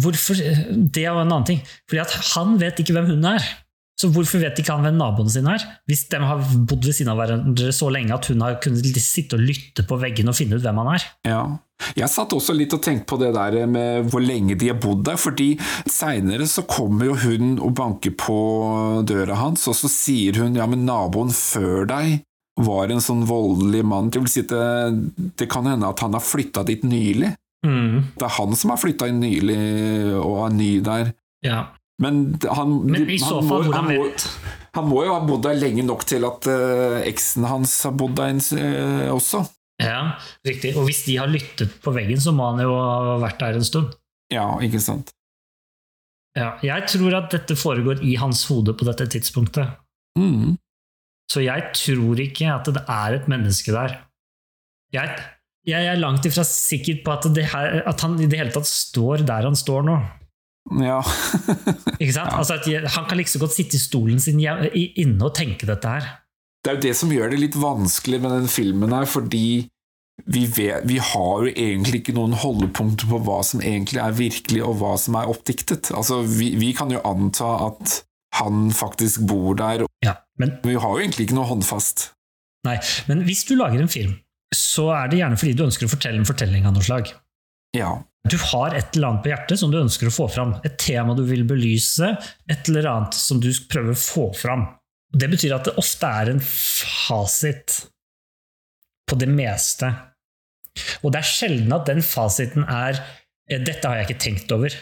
hvorfor 0.03 0.37
Det 0.37 1.05
er 1.05 1.13
jo 1.13 1.21
en 1.21 1.29
annen 1.29 1.47
ting. 1.47 1.61
Fordi 1.89 2.03
at 2.03 2.15
han 2.33 2.57
vet 2.61 2.83
ikke 2.83 2.97
hvem 2.97 3.13
hun 3.13 3.29
er. 3.31 3.51
Så 4.01 4.09
hvorfor 4.09 4.41
vet 4.41 4.57
ikke 4.57 4.73
han 4.73 4.85
hvem 4.85 4.97
naboen 4.97 5.29
sin 5.29 5.47
er? 5.49 5.63
Hvis 5.89 6.07
de 6.09 6.19
har 6.25 6.39
bodd 6.41 6.87
ved 6.87 6.95
siden 6.97 7.11
av 7.13 7.19
hverandre 7.21 7.73
så 7.75 7.89
lenge 7.93 8.15
at 8.15 8.27
hun 8.31 8.41
har 8.41 8.57
kunnet 8.63 8.97
sitte 9.03 9.37
og 9.37 9.43
lytte 9.45 9.85
på 9.87 9.99
veggen 10.01 10.31
og 10.31 10.37
finne 10.37 10.57
ut 10.57 10.65
hvem 10.65 10.79
han 10.81 10.95
er. 10.95 11.05
Ja. 11.29 11.43
Jeg 11.97 12.13
satt 12.13 12.33
også 12.33 12.53
litt 12.53 12.73
og 12.77 12.81
tenkte 12.85 13.07
på 13.09 13.17
det 13.21 13.31
der 13.33 13.69
med 13.69 14.09
hvor 14.09 14.21
lenge 14.21 14.57
de 14.57 14.69
har 14.69 14.77
bodd 14.81 15.05
der, 15.07 15.17
fordi 15.21 15.53
seinere 15.89 16.45
så 16.49 16.65
kommer 16.69 17.09
jo 17.09 17.15
hun 17.23 17.55
og 17.57 17.73
banker 17.77 18.13
på 18.17 18.35
døra 19.09 19.37
hans, 19.39 19.65
og 19.69 19.77
så 19.77 19.89
sier 19.89 20.43
hun 20.43 20.57
ja, 20.59 20.67
men 20.69 20.85
naboen 20.85 21.33
før 21.33 21.89
deg 21.89 22.19
var 22.65 22.91
en 22.93 23.01
sånn 23.03 23.25
voldelig 23.29 23.83
mann. 23.87 24.09
Det 24.13 24.21
vil 24.23 24.31
si 24.31 24.41
det, 24.49 24.65
det 25.39 25.47
kan 25.51 25.67
hende 25.69 25.89
at 25.89 25.99
han 26.03 26.13
har 26.17 26.23
flytta 26.23 26.63
dit 26.67 26.83
nylig. 26.87 27.33
Mm, 27.65 28.13
Det 28.17 28.25
er 28.25 28.35
han 28.39 28.55
som 28.57 28.71
har 28.73 28.79
flytta 28.81 29.07
inn 29.11 29.19
nylig 29.21 29.57
og 30.17 30.39
er 30.47 30.57
ny 30.57 30.71
der. 30.85 31.13
ja. 31.45 31.67
Men 32.01 32.39
han, 32.49 32.71
Men 32.89 33.03
i 33.13 33.19
så 33.21 33.35
han, 33.37 33.45
fall, 33.45 33.67
må, 33.67 33.73
han, 33.75 33.85
må, 33.85 34.05
han 34.73 34.87
må 34.89 35.03
jo 35.05 35.11
ha 35.13 35.19
bodd 35.21 35.43
der 35.45 35.59
lenge 35.59 35.83
nok 35.85 36.01
til 36.09 36.23
at 36.25 36.47
uh, 36.49 36.95
eksen 37.05 37.45
hans 37.45 37.75
har 37.85 37.93
bodd 37.93 38.15
der 38.17 38.39
uh, 38.57 39.11
også. 39.13 39.43
Ja, 39.77 40.15
riktig. 40.47 40.71
Og 40.79 40.87
hvis 40.87 41.03
de 41.05 41.19
har 41.19 41.29
lyttet 41.29 41.75
på 41.83 41.93
veggen, 41.93 42.17
så 42.17 42.33
må 42.33 42.47
han 42.49 42.63
jo 42.65 42.73
ha 42.73 43.19
vært 43.21 43.37
der 43.43 43.59
en 43.59 43.67
stund. 43.67 43.93
Ja, 44.33 44.47
ikke 44.65 44.81
sant. 44.81 45.13
Ja, 46.33 46.55
jeg 46.65 46.87
tror 46.89 47.13
at 47.19 47.29
dette 47.35 47.53
foregår 47.59 48.01
i 48.01 48.15
hans 48.17 48.47
hode 48.49 48.73
på 48.73 48.87
dette 48.87 49.05
tidspunktet. 49.11 49.75
Mm. 50.17 50.55
Så 51.31 51.43
jeg 51.45 51.69
tror 51.77 52.19
ikke 52.19 52.49
at 52.51 52.67
det 52.67 52.83
er 52.83 53.15
et 53.15 53.29
menneske 53.31 53.73
der. 53.75 53.93
Jeg, 54.91 55.13
jeg 55.67 55.87
er 55.87 55.99
langt 56.01 56.25
ifra 56.27 56.43
sikker 56.47 56.99
på 57.05 57.13
at, 57.13 57.27
det 57.35 57.45
her, 57.53 57.83
at 57.87 58.03
han 58.03 58.17
i 58.19 58.27
det 58.27 58.41
hele 58.41 58.51
tatt 58.51 58.67
står 58.67 59.23
der 59.27 59.47
han 59.47 59.55
står 59.55 59.85
nå. 59.87 59.99
Ja. 60.81 60.99
Ikke 62.01 62.13
sant? 62.13 62.33
Altså 62.35 62.59
at 62.59 62.67
jeg, 62.69 62.83
han 62.95 63.07
kan 63.07 63.19
like 63.19 63.31
så 63.31 63.41
godt 63.41 63.55
sitte 63.55 63.79
i 63.79 63.81
stolen 63.81 64.19
sin 64.21 64.41
inne 64.41 65.25
og 65.25 65.33
tenke 65.37 65.69
dette 65.69 65.95
her. 65.95 66.09
Det 66.61 66.69
er 66.69 66.77
jo 66.77 66.85
det 66.85 66.97
som 66.97 67.13
gjør 67.13 67.31
det 67.31 67.39
litt 67.41 67.57
vanskelig 67.57 68.19
med 68.21 68.35
den 68.35 68.51
filmen 68.51 68.93
her, 68.93 69.07
fordi 69.09 69.45
vi, 70.29 70.43
vet, 70.45 70.83
vi 70.85 70.99
har 71.01 71.47
jo 71.47 71.49
egentlig 71.49 72.03
ikke 72.03 72.13
noen 72.13 72.35
holdepunkter 72.37 73.09
på 73.09 73.21
hva 73.25 73.39
som 73.45 73.63
egentlig 73.65 74.03
er 74.03 74.13
virkelig, 74.13 74.61
og 74.67 74.77
hva 74.81 74.93
som 75.01 75.17
er 75.17 75.31
oppdiktet. 75.31 75.89
Altså, 75.97 76.19
vi, 76.27 76.51
vi 76.61 76.69
kan 76.77 76.93
jo 76.93 77.01
anta 77.07 77.55
at 77.71 78.01
han 78.39 78.69
faktisk 78.71 79.25
bor 79.27 79.55
der, 79.59 79.85
Ja, 80.05 80.15
men, 80.39 80.55
vi 80.63 80.77
har 80.79 80.93
jo 80.95 81.01
egentlig 81.01 81.27
ikke 81.27 81.37
noe 81.37 81.49
håndfast. 81.49 82.11
nei, 82.67 82.77
men 83.09 83.25
hvis 83.27 83.43
du 83.49 83.55
lager 83.57 83.81
en 83.81 83.91
film, 83.91 84.15
så 84.55 84.89
er 84.95 85.11
det 85.11 85.19
gjerne 85.21 85.39
fordi 85.39 85.55
du 85.57 85.65
ønsker 85.65 85.87
å 85.87 85.91
fortelle 85.91 86.21
en 86.21 86.27
fortelling 86.27 86.67
av 86.67 86.75
noe 86.75 86.85
slag. 86.85 87.11
Ja. 87.75 87.91
Du 88.29 88.37
har 88.37 88.75
et 88.77 88.95
eller 88.95 89.07
annet 89.07 89.23
på 89.23 89.31
hjertet 89.31 89.59
som 89.59 89.71
du 89.71 89.79
ønsker 89.79 90.09
å 90.09 90.13
få 90.13 90.27
fram. 90.29 90.53
Et 90.67 90.75
tema 90.77 91.15
du 91.17 91.23
vil 91.25 91.45
belyse, 91.47 92.11
et 92.51 92.69
eller 92.69 92.89
annet 92.91 93.17
som 93.17 93.39
du 93.41 93.49
prøver 93.71 93.95
å 93.95 94.01
få 94.01 94.27
fram. 94.37 94.67
Det 95.11 95.29
betyr 95.31 95.55
at 95.55 95.67
det 95.67 95.77
ofte 95.81 96.07
er 96.07 96.31
en 96.31 96.43
fasit 96.43 97.79
på 99.09 99.17
det 99.19 99.27
meste. 99.31 99.89
Og 101.01 101.11
det 101.11 101.19
er 101.19 101.27
sjelden 101.27 101.73
at 101.75 101.89
den 101.89 102.03
fasiten 102.05 102.63
er 102.63 102.99
eh, 103.49 103.59
'dette 103.59 103.87
har 103.87 103.99
jeg 103.99 104.09
ikke 104.09 104.23
tenkt 104.23 104.53
over'. 104.55 104.77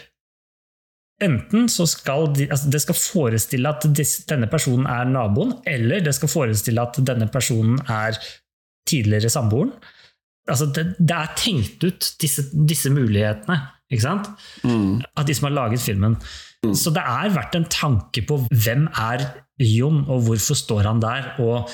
Enten 1.20 1.68
så 1.68 1.84
skal 1.88 2.30
de, 2.36 2.46
altså 2.48 2.70
det 2.72 2.80
skal 2.80 2.96
forestille 2.96 3.68
at 3.68 3.84
denne 4.30 4.48
personen 4.50 4.86
er 4.88 5.08
naboen, 5.08 5.52
eller 5.68 6.00
det 6.04 6.14
skal 6.16 6.32
forestille 6.32 6.80
at 6.80 7.00
denne 7.06 7.28
personen 7.32 7.80
er 7.84 8.16
tidligere 8.88 9.30
samboeren. 9.32 9.74
Altså 10.50 10.70
det, 10.74 10.86
det 10.98 11.16
er 11.16 11.34
tenkt 11.36 11.84
ut, 11.84 12.08
disse, 12.22 12.46
disse 12.54 12.90
mulighetene, 12.92 13.58
ikke 13.92 14.06
sant? 14.06 14.30
Mm. 14.64 15.02
av 15.18 15.26
de 15.28 15.36
som 15.36 15.50
har 15.50 15.56
laget 15.58 15.84
filmen. 15.84 16.16
Så 16.76 16.92
det 16.92 17.02
er 17.02 17.30
verdt 17.32 17.56
en 17.56 17.68
tanke 17.72 18.24
på 18.28 18.42
hvem 18.48 18.88
er 19.00 19.24
Jon, 19.60 20.02
og 20.08 20.26
hvorfor 20.26 20.56
står 20.56 20.88
han 20.88 21.00
der, 21.02 21.30
og 21.40 21.70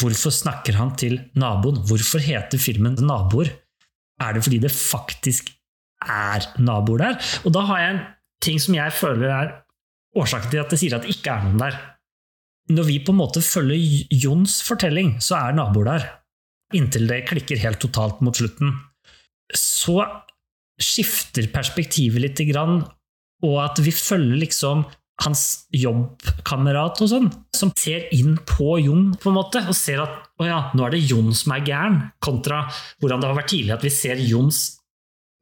hvorfor 0.00 0.32
snakker 0.32 0.76
han 0.78 0.94
til 1.00 1.18
naboen? 1.40 1.82
Hvorfor 1.88 2.22
heter 2.24 2.60
filmen 2.60 2.96
Naboer? 3.00 3.50
Er 4.20 4.36
det 4.36 4.44
fordi 4.46 4.60
det 4.62 4.72
faktisk 4.72 5.50
er 6.04 6.46
naboer 6.60 7.02
der? 7.02 7.18
Og 7.44 7.54
da 7.54 7.64
har 7.68 7.80
jeg 7.82 7.94
en 7.94 8.02
ting 8.44 8.60
som 8.62 8.76
jeg 8.76 8.94
føler 8.94 9.30
er 9.32 9.52
årsaken 10.14 10.52
til 10.52 10.62
at 10.62 10.72
det 10.72 10.80
sier 10.80 10.96
at 10.96 11.06
det 11.06 11.14
ikke 11.16 11.32
er 11.32 11.46
noen 11.46 11.62
der. 11.62 11.78
Når 12.74 12.86
vi 12.88 13.00
på 13.04 13.12
en 13.12 13.20
måte 13.20 13.42
følger 13.44 14.06
Jons 14.24 14.60
fortelling, 14.64 15.16
så 15.20 15.36
er 15.40 15.56
naboer 15.56 15.90
der. 15.90 16.06
Inntil 16.74 17.08
det 17.10 17.26
klikker 17.28 17.60
helt 17.60 17.82
totalt 17.82 18.22
mot 18.24 18.36
slutten. 18.36 18.72
Så 19.52 20.00
skifter 20.80 21.50
perspektivet 21.52 22.22
litt, 22.22 22.40
grann, 22.48 22.82
og 23.44 23.56
at 23.62 23.80
vi 23.84 23.92
følger 23.94 24.40
liksom 24.40 24.86
hans 25.22 25.42
jobbkamerat 25.70 26.98
og 27.04 27.10
sånn, 27.10 27.28
som 27.54 27.70
ser 27.78 28.08
inn 28.16 28.34
på 28.48 28.80
Jon, 28.82 29.12
på 29.20 29.30
en 29.30 29.36
måte, 29.36 29.62
og 29.62 29.76
ser 29.78 30.02
at 30.02 30.16
å 30.42 30.48
ja, 30.48 30.60
nå 30.74 30.86
er 30.86 30.96
det 30.96 31.04
Jon 31.04 31.30
som 31.36 31.54
er 31.54 31.66
gæren, 31.68 32.00
kontra 32.24 32.64
hvordan 33.02 33.22
det 33.22 33.30
har 33.30 33.38
vært 33.38 33.52
tidligere, 33.52 33.78
at 33.78 33.86
vi 33.86 33.92
ser 33.94 34.24
Jons 34.24 34.64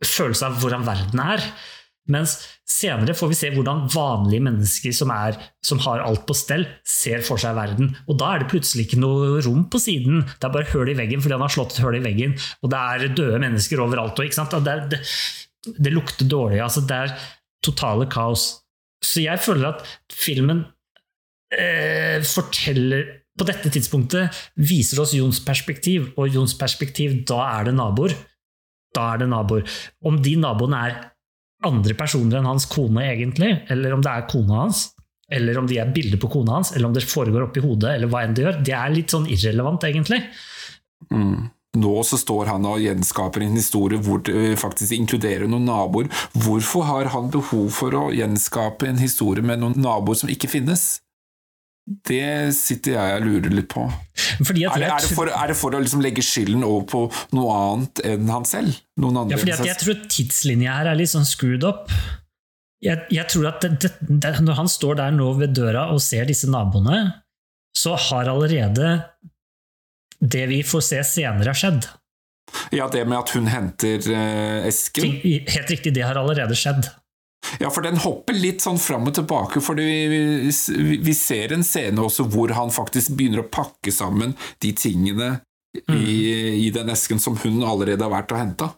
følelse 0.04 0.50
av 0.50 0.58
hvordan 0.60 0.84
verden 0.84 1.22
er. 1.24 1.46
Mens 2.10 2.34
senere 2.66 3.14
får 3.14 3.28
vi 3.30 3.36
se 3.38 3.50
hvordan 3.54 3.84
vanlige 3.92 4.42
mennesker 4.42 4.94
som, 4.96 5.12
er, 5.14 5.36
som 5.62 5.78
har 5.84 6.02
alt 6.02 6.24
på 6.26 6.34
stell, 6.34 6.64
ser 6.88 7.22
for 7.22 7.38
seg 7.38 7.54
verden. 7.54 7.92
Og 8.10 8.18
da 8.18 8.32
er 8.32 8.42
det 8.42 8.50
plutselig 8.50 8.88
ikke 8.88 8.98
noe 9.02 9.38
rom 9.46 9.68
på 9.70 9.78
siden. 9.82 10.24
Det 10.26 10.48
er 10.48 10.54
bare 10.56 10.70
høl 10.72 10.90
i 10.90 10.96
veggen 10.98 11.22
fordi 11.22 11.36
han 11.36 11.46
har 11.46 11.54
slått 11.54 11.76
et 11.76 11.84
høl 11.84 12.00
i 12.00 12.02
veggen. 12.02 12.34
Og 12.62 12.72
det 12.72 12.80
er 12.82 13.14
døde 13.14 13.38
mennesker 13.44 13.84
overalt. 13.84 14.18
Og? 14.18 14.66
Det, 14.66 14.76
det, 14.90 15.00
det 15.78 15.94
lukter 15.94 16.26
dårlig. 16.26 16.58
Altså, 16.64 16.82
det 16.88 16.98
er 17.04 17.14
totale 17.62 18.10
kaos. 18.10 18.48
Så 19.02 19.22
jeg 19.22 19.38
føler 19.42 19.70
at 19.70 19.86
filmen 20.10 20.64
eh, 21.54 22.22
forteller 22.26 23.18
På 23.32 23.46
dette 23.48 23.70
tidspunktet 23.72 24.36
viser 24.60 25.00
oss 25.00 25.14
Jons 25.16 25.38
perspektiv, 25.40 26.10
og 26.20 26.34
Jons 26.34 26.52
perspektiv, 26.60 27.22
da 27.24 27.38
er 27.54 27.70
det 27.70 27.72
naboer. 27.78 28.12
da 28.92 29.14
er 29.14 29.22
det 29.22 29.28
naboer. 29.32 29.62
Om 30.04 30.18
de 30.20 30.34
naboene 30.36 30.82
er 30.84 30.98
andre 31.66 31.96
personer 31.98 32.40
enn 32.40 32.50
hans 32.50 32.66
kone, 32.70 33.04
egentlig, 33.06 33.54
eller 33.72 33.96
om 33.96 34.04
det 34.04 34.12
er 34.12 34.28
kona 34.30 34.64
hans, 34.64 34.84
eller 35.32 35.58
om 35.60 35.68
de 35.68 35.78
er 35.80 35.92
bilder 35.94 36.20
på 36.20 36.30
kona 36.32 36.58
hans, 36.58 36.74
eller 36.76 36.90
om 36.90 36.94
det 36.96 37.06
foregår 37.08 37.46
oppi 37.48 37.62
hodet, 37.64 37.96
eller 37.96 38.10
hva 38.12 38.24
enn 38.26 38.36
det 38.36 38.46
gjør, 38.46 38.62
det 38.66 38.76
er 38.76 38.94
litt 38.94 39.14
sånn 39.14 39.28
irrelevant, 39.32 39.84
egentlig. 39.88 40.20
Mm. 41.12 41.50
Nå 41.82 41.92
så 42.04 42.18
står 42.20 42.50
han 42.52 42.66
og 42.68 42.82
gjenskaper 42.84 43.46
en 43.46 43.56
historie 43.56 44.00
hvor 44.04 44.20
det 44.26 44.58
faktisk 44.60 44.92
inkluderer 44.92 45.48
noen 45.48 45.64
naboer. 45.70 46.10
Hvorfor 46.36 46.84
har 46.84 47.08
han 47.14 47.30
behov 47.32 47.70
for 47.72 47.96
å 47.96 48.02
gjenskape 48.12 48.90
en 48.90 49.00
historie 49.00 49.44
med 49.44 49.62
noen 49.62 49.78
naboer 49.80 50.20
som 50.20 50.28
ikke 50.32 50.50
finnes? 50.52 51.00
Det 51.82 52.54
sitter 52.54 52.94
jeg 52.94 53.14
og 53.18 53.24
lurer 53.26 53.54
litt 53.56 53.68
på. 53.72 53.82
Er 54.38 54.54
det, 54.54 54.66
er 54.70 55.02
det 55.02 55.10
for, 55.10 55.26
er 55.26 55.50
det 55.50 55.56
for 55.58 55.74
å 55.74 55.80
liksom 55.82 56.02
legge 56.04 56.22
skylden 56.22 56.62
over 56.62 56.84
på 56.86 57.00
noe 57.34 57.56
annet 57.58 58.02
enn 58.06 58.30
han 58.30 58.46
selv? 58.46 58.76
Ja, 59.02 59.38
fordi 59.40 59.54
at 59.56 59.66
jeg 59.66 59.78
tror 59.80 60.04
tidslinja 60.06 60.76
her 60.78 60.92
er 60.92 61.00
litt 61.00 61.10
sånn 61.10 61.26
screwed 61.26 61.66
up. 61.66 61.90
Jeg, 62.82 63.02
jeg 63.14 63.26
tror 63.30 63.48
at 63.52 63.66
det, 63.82 63.90
Når 64.42 64.56
han 64.58 64.70
står 64.70 64.96
der 64.98 65.12
nå 65.14 65.28
ved 65.38 65.54
døra 65.54 65.88
og 65.94 66.00
ser 66.02 66.26
disse 66.30 66.50
naboene, 66.50 67.02
så 67.78 67.96
har 68.08 68.30
allerede 68.30 68.94
det 70.22 70.46
vi 70.50 70.62
får 70.66 70.86
se 70.86 71.02
senere, 71.06 71.54
skjedd. 71.56 71.88
Ja, 72.74 72.86
det 72.90 73.04
med 73.08 73.18
at 73.18 73.32
hun 73.34 73.48
henter 73.50 74.02
eh, 74.12 74.66
esken. 74.68 75.16
Helt 75.22 75.70
riktig, 75.72 75.94
det 75.96 76.04
har 76.06 76.18
allerede 76.20 76.54
skjedd. 76.58 76.86
Ja, 77.60 77.70
for 77.74 77.82
den 77.84 77.96
hopper 78.00 78.36
litt 78.38 78.62
sånn 78.64 78.78
fram 78.80 79.08
og 79.10 79.14
tilbake, 79.18 79.60
for 79.64 79.74
vi, 79.78 80.50
vi, 81.02 81.14
ser 81.16 81.52
en 81.56 81.64
scene 81.66 82.00
også 82.04 82.24
hvor 82.30 82.52
han 82.56 82.70
faktisk 82.72 83.16
begynner 83.18 83.42
å 83.42 83.48
pakke 83.52 83.92
sammen 83.92 84.36
de 84.62 84.70
tingene 84.78 85.32
i, 85.90 86.66
i 86.66 86.70
den 86.74 86.88
esken 86.92 87.18
som 87.22 87.36
hun 87.42 87.62
allerede 87.66 88.04
har 88.04 88.12
vært 88.12 88.32
og 88.36 88.40
henta. 88.42 88.68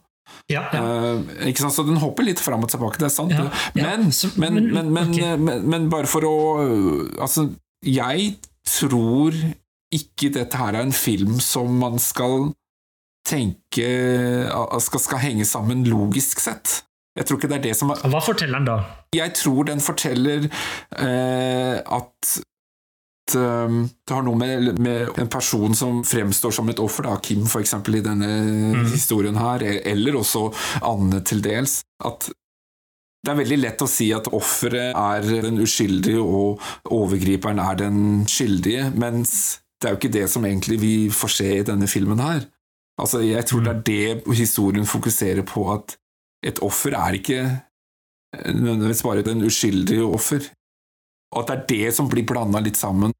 Ja, 0.50 0.62
ja. 0.72 0.80
Uh, 0.80 1.20
ikke 1.48 1.60
sant? 1.64 1.74
Så 1.76 1.84
den 1.86 2.00
hopper 2.00 2.24
litt 2.26 2.40
fram 2.42 2.64
og 2.64 2.70
tilbake, 2.72 2.98
det 3.00 3.10
er 3.10 3.14
sant. 3.14 3.32
Ja, 3.36 3.46
Men, 3.76 4.08
så- 4.12 4.32
men, 4.40 4.56
men- 4.72 4.90
men, 4.92 5.12
okay. 5.12 5.36
men, 5.36 5.68
men 5.70 5.88
bare 5.92 6.08
for 6.10 6.24
å 6.24 6.34
Altså, 7.20 7.50
jeg 7.84 8.34
tror 8.64 9.36
ikke 9.94 10.32
dette 10.34 10.56
her 10.58 10.74
er 10.74 10.82
en 10.88 10.96
film 10.96 11.36
som 11.44 11.76
man 11.78 12.00
skal 12.02 12.48
tenke 13.28 13.86
skal, 14.80 15.00
skal 15.00 15.22
henge 15.22 15.46
sammen 15.48 15.84
logisk 15.88 16.40
sett. 16.42 16.80
Jeg 17.14 17.28
tror 17.28 17.38
ikke 17.38 17.50
det 17.52 17.60
er 17.60 17.66
det 17.68 17.76
som 17.78 17.92
er 17.94 18.02
Hva 18.10 18.20
forteller 18.24 18.58
den 18.58 18.66
da? 18.68 18.80
jeg 19.14 19.34
tror 19.38 19.68
den 19.68 19.80
forteller 19.80 20.48
eh, 20.48 21.76
at 21.78 22.30
um, 23.38 23.84
det 23.86 24.14
har 24.16 24.24
noe 24.26 24.38
med, 24.38 24.80
med 24.82 25.20
en 25.22 25.30
person 25.30 25.74
som 25.78 26.02
fremstår 26.06 26.54
som 26.56 26.68
et 26.72 26.82
offer, 26.82 27.06
da, 27.06 27.16
Kim 27.22 27.46
eksempel 27.46 28.00
i 28.00 28.04
denne 28.04 28.30
historien 28.90 29.38
her, 29.38 29.62
e- 29.62 29.82
eller 29.92 30.18
også 30.18 30.48
Anne 30.82 31.22
til 31.26 31.44
dels, 31.44 31.82
at 32.04 32.30
det 33.24 33.32
er 33.32 33.38
veldig 33.38 33.60
lett 33.62 33.80
å 33.80 33.88
si 33.88 34.10
at 34.12 34.26
offeret 34.36 34.92
er 34.92 35.28
den 35.46 35.62
uskyldige 35.64 36.20
og 36.20 36.60
overgriperen 36.92 37.62
er 37.62 37.78
den 37.80 38.00
skyldige, 38.28 38.90
mens 39.00 39.62
det 39.80 39.88
er 39.88 39.94
jo 39.94 40.00
ikke 40.02 40.16
det 40.18 40.26
som 40.32 40.44
egentlig 40.44 40.76
vi 40.82 40.94
får 41.12 41.32
se 41.32 41.48
i 41.54 41.64
denne 41.64 41.88
filmen 41.88 42.20
her. 42.20 42.44
Altså, 43.00 43.22
jeg 43.24 43.46
tror 43.48 43.64
det 43.64 43.72
er 43.72 43.80
det 43.88 44.36
historien 44.36 44.86
fokuserer 44.86 45.42
på, 45.48 45.64
at 45.72 45.96
et 46.44 46.60
offer 46.64 46.96
er 46.98 47.18
ikke 47.18 47.40
nødvendigvis 48.34 49.02
bare 49.06 49.24
den 49.26 49.44
uskyldige 49.46 50.04
offer. 50.04 50.46
Og 51.34 51.42
at 51.42 51.50
det 51.50 51.56
er 51.56 51.86
det 51.88 51.94
som 51.96 52.08
blir 52.10 52.26
blanda 52.26 52.60
litt 52.62 52.78
sammen. 52.78 53.14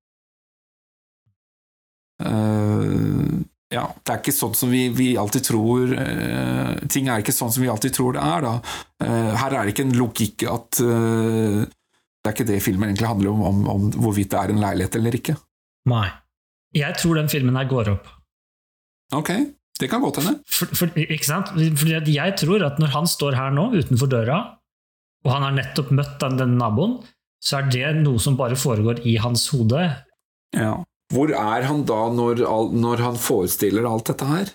Uh, 2.22 3.42
ja, 3.74 3.88
det 4.04 4.12
er 4.12 4.20
ikke 4.20 4.34
sånn 4.34 4.54
som 4.54 4.70
vi, 4.70 4.84
vi 4.94 5.08
alltid 5.18 5.48
tror 5.48 5.90
uh, 5.98 6.76
Ting 6.86 7.08
er 7.10 7.24
ikke 7.24 7.34
sånn 7.34 7.50
som 7.50 7.64
vi 7.64 7.70
alltid 7.72 7.96
tror 7.96 8.14
det 8.14 8.22
er, 8.22 8.44
da. 8.44 8.52
Uh, 9.02 9.32
her 9.40 9.56
er 9.56 9.64
det 9.66 9.74
ikke 9.74 9.86
en 9.88 9.96
logikk 9.98 10.44
at 10.46 10.78
eh, 10.84 11.64
Det 11.66 12.30
er 12.30 12.36
ikke 12.36 12.46
det 12.52 12.60
filmen 12.62 12.86
egentlig 12.86 13.10
handler 13.10 13.32
om, 13.32 13.42
om, 13.50 13.64
om 13.72 13.88
hvorvidt 13.96 14.30
det 14.30 14.40
er 14.40 14.54
en 14.54 14.62
leilighet 14.62 15.00
eller 15.00 15.18
ikke. 15.18 15.34
Nei. 15.90 16.06
Jeg 16.74 16.96
tror 16.98 17.18
den 17.18 17.28
filmen 17.30 17.58
her 17.58 17.66
går 17.70 17.90
opp. 17.92 18.06
Ok, 19.14 19.30
det 19.80 19.88
kan 19.90 20.02
godt 20.04 20.20
hende. 20.22 20.36
For, 20.46 20.70
for, 20.78 20.92
ikke 21.02 21.26
sant? 21.26 21.50
Fordi 21.80 22.14
jeg 22.14 22.36
tror 22.40 22.62
at 22.68 22.78
når 22.82 22.92
han 22.94 23.08
står 23.10 23.34
her 23.38 23.54
nå, 23.56 23.68
utenfor 23.74 24.10
døra, 24.12 24.38
og 25.24 25.32
han 25.32 25.46
har 25.48 25.54
nettopp 25.56 25.90
møtt 25.96 26.18
den, 26.22 26.36
denne 26.38 26.60
naboen, 26.60 26.98
så 27.44 27.58
er 27.60 27.70
det 27.72 27.94
noe 28.02 28.20
som 28.22 28.36
bare 28.38 28.56
foregår 28.56 29.02
i 29.08 29.16
hans 29.20 29.48
hode. 29.52 29.80
Ja. 30.56 30.74
Hvor 31.12 31.32
er 31.36 31.66
han 31.68 31.82
da 31.88 31.98
når, 32.14 32.44
når 32.72 33.02
han 33.04 33.18
forestiller 33.20 33.84
alt 33.88 34.06
dette 34.12 34.28
her? 34.28 34.52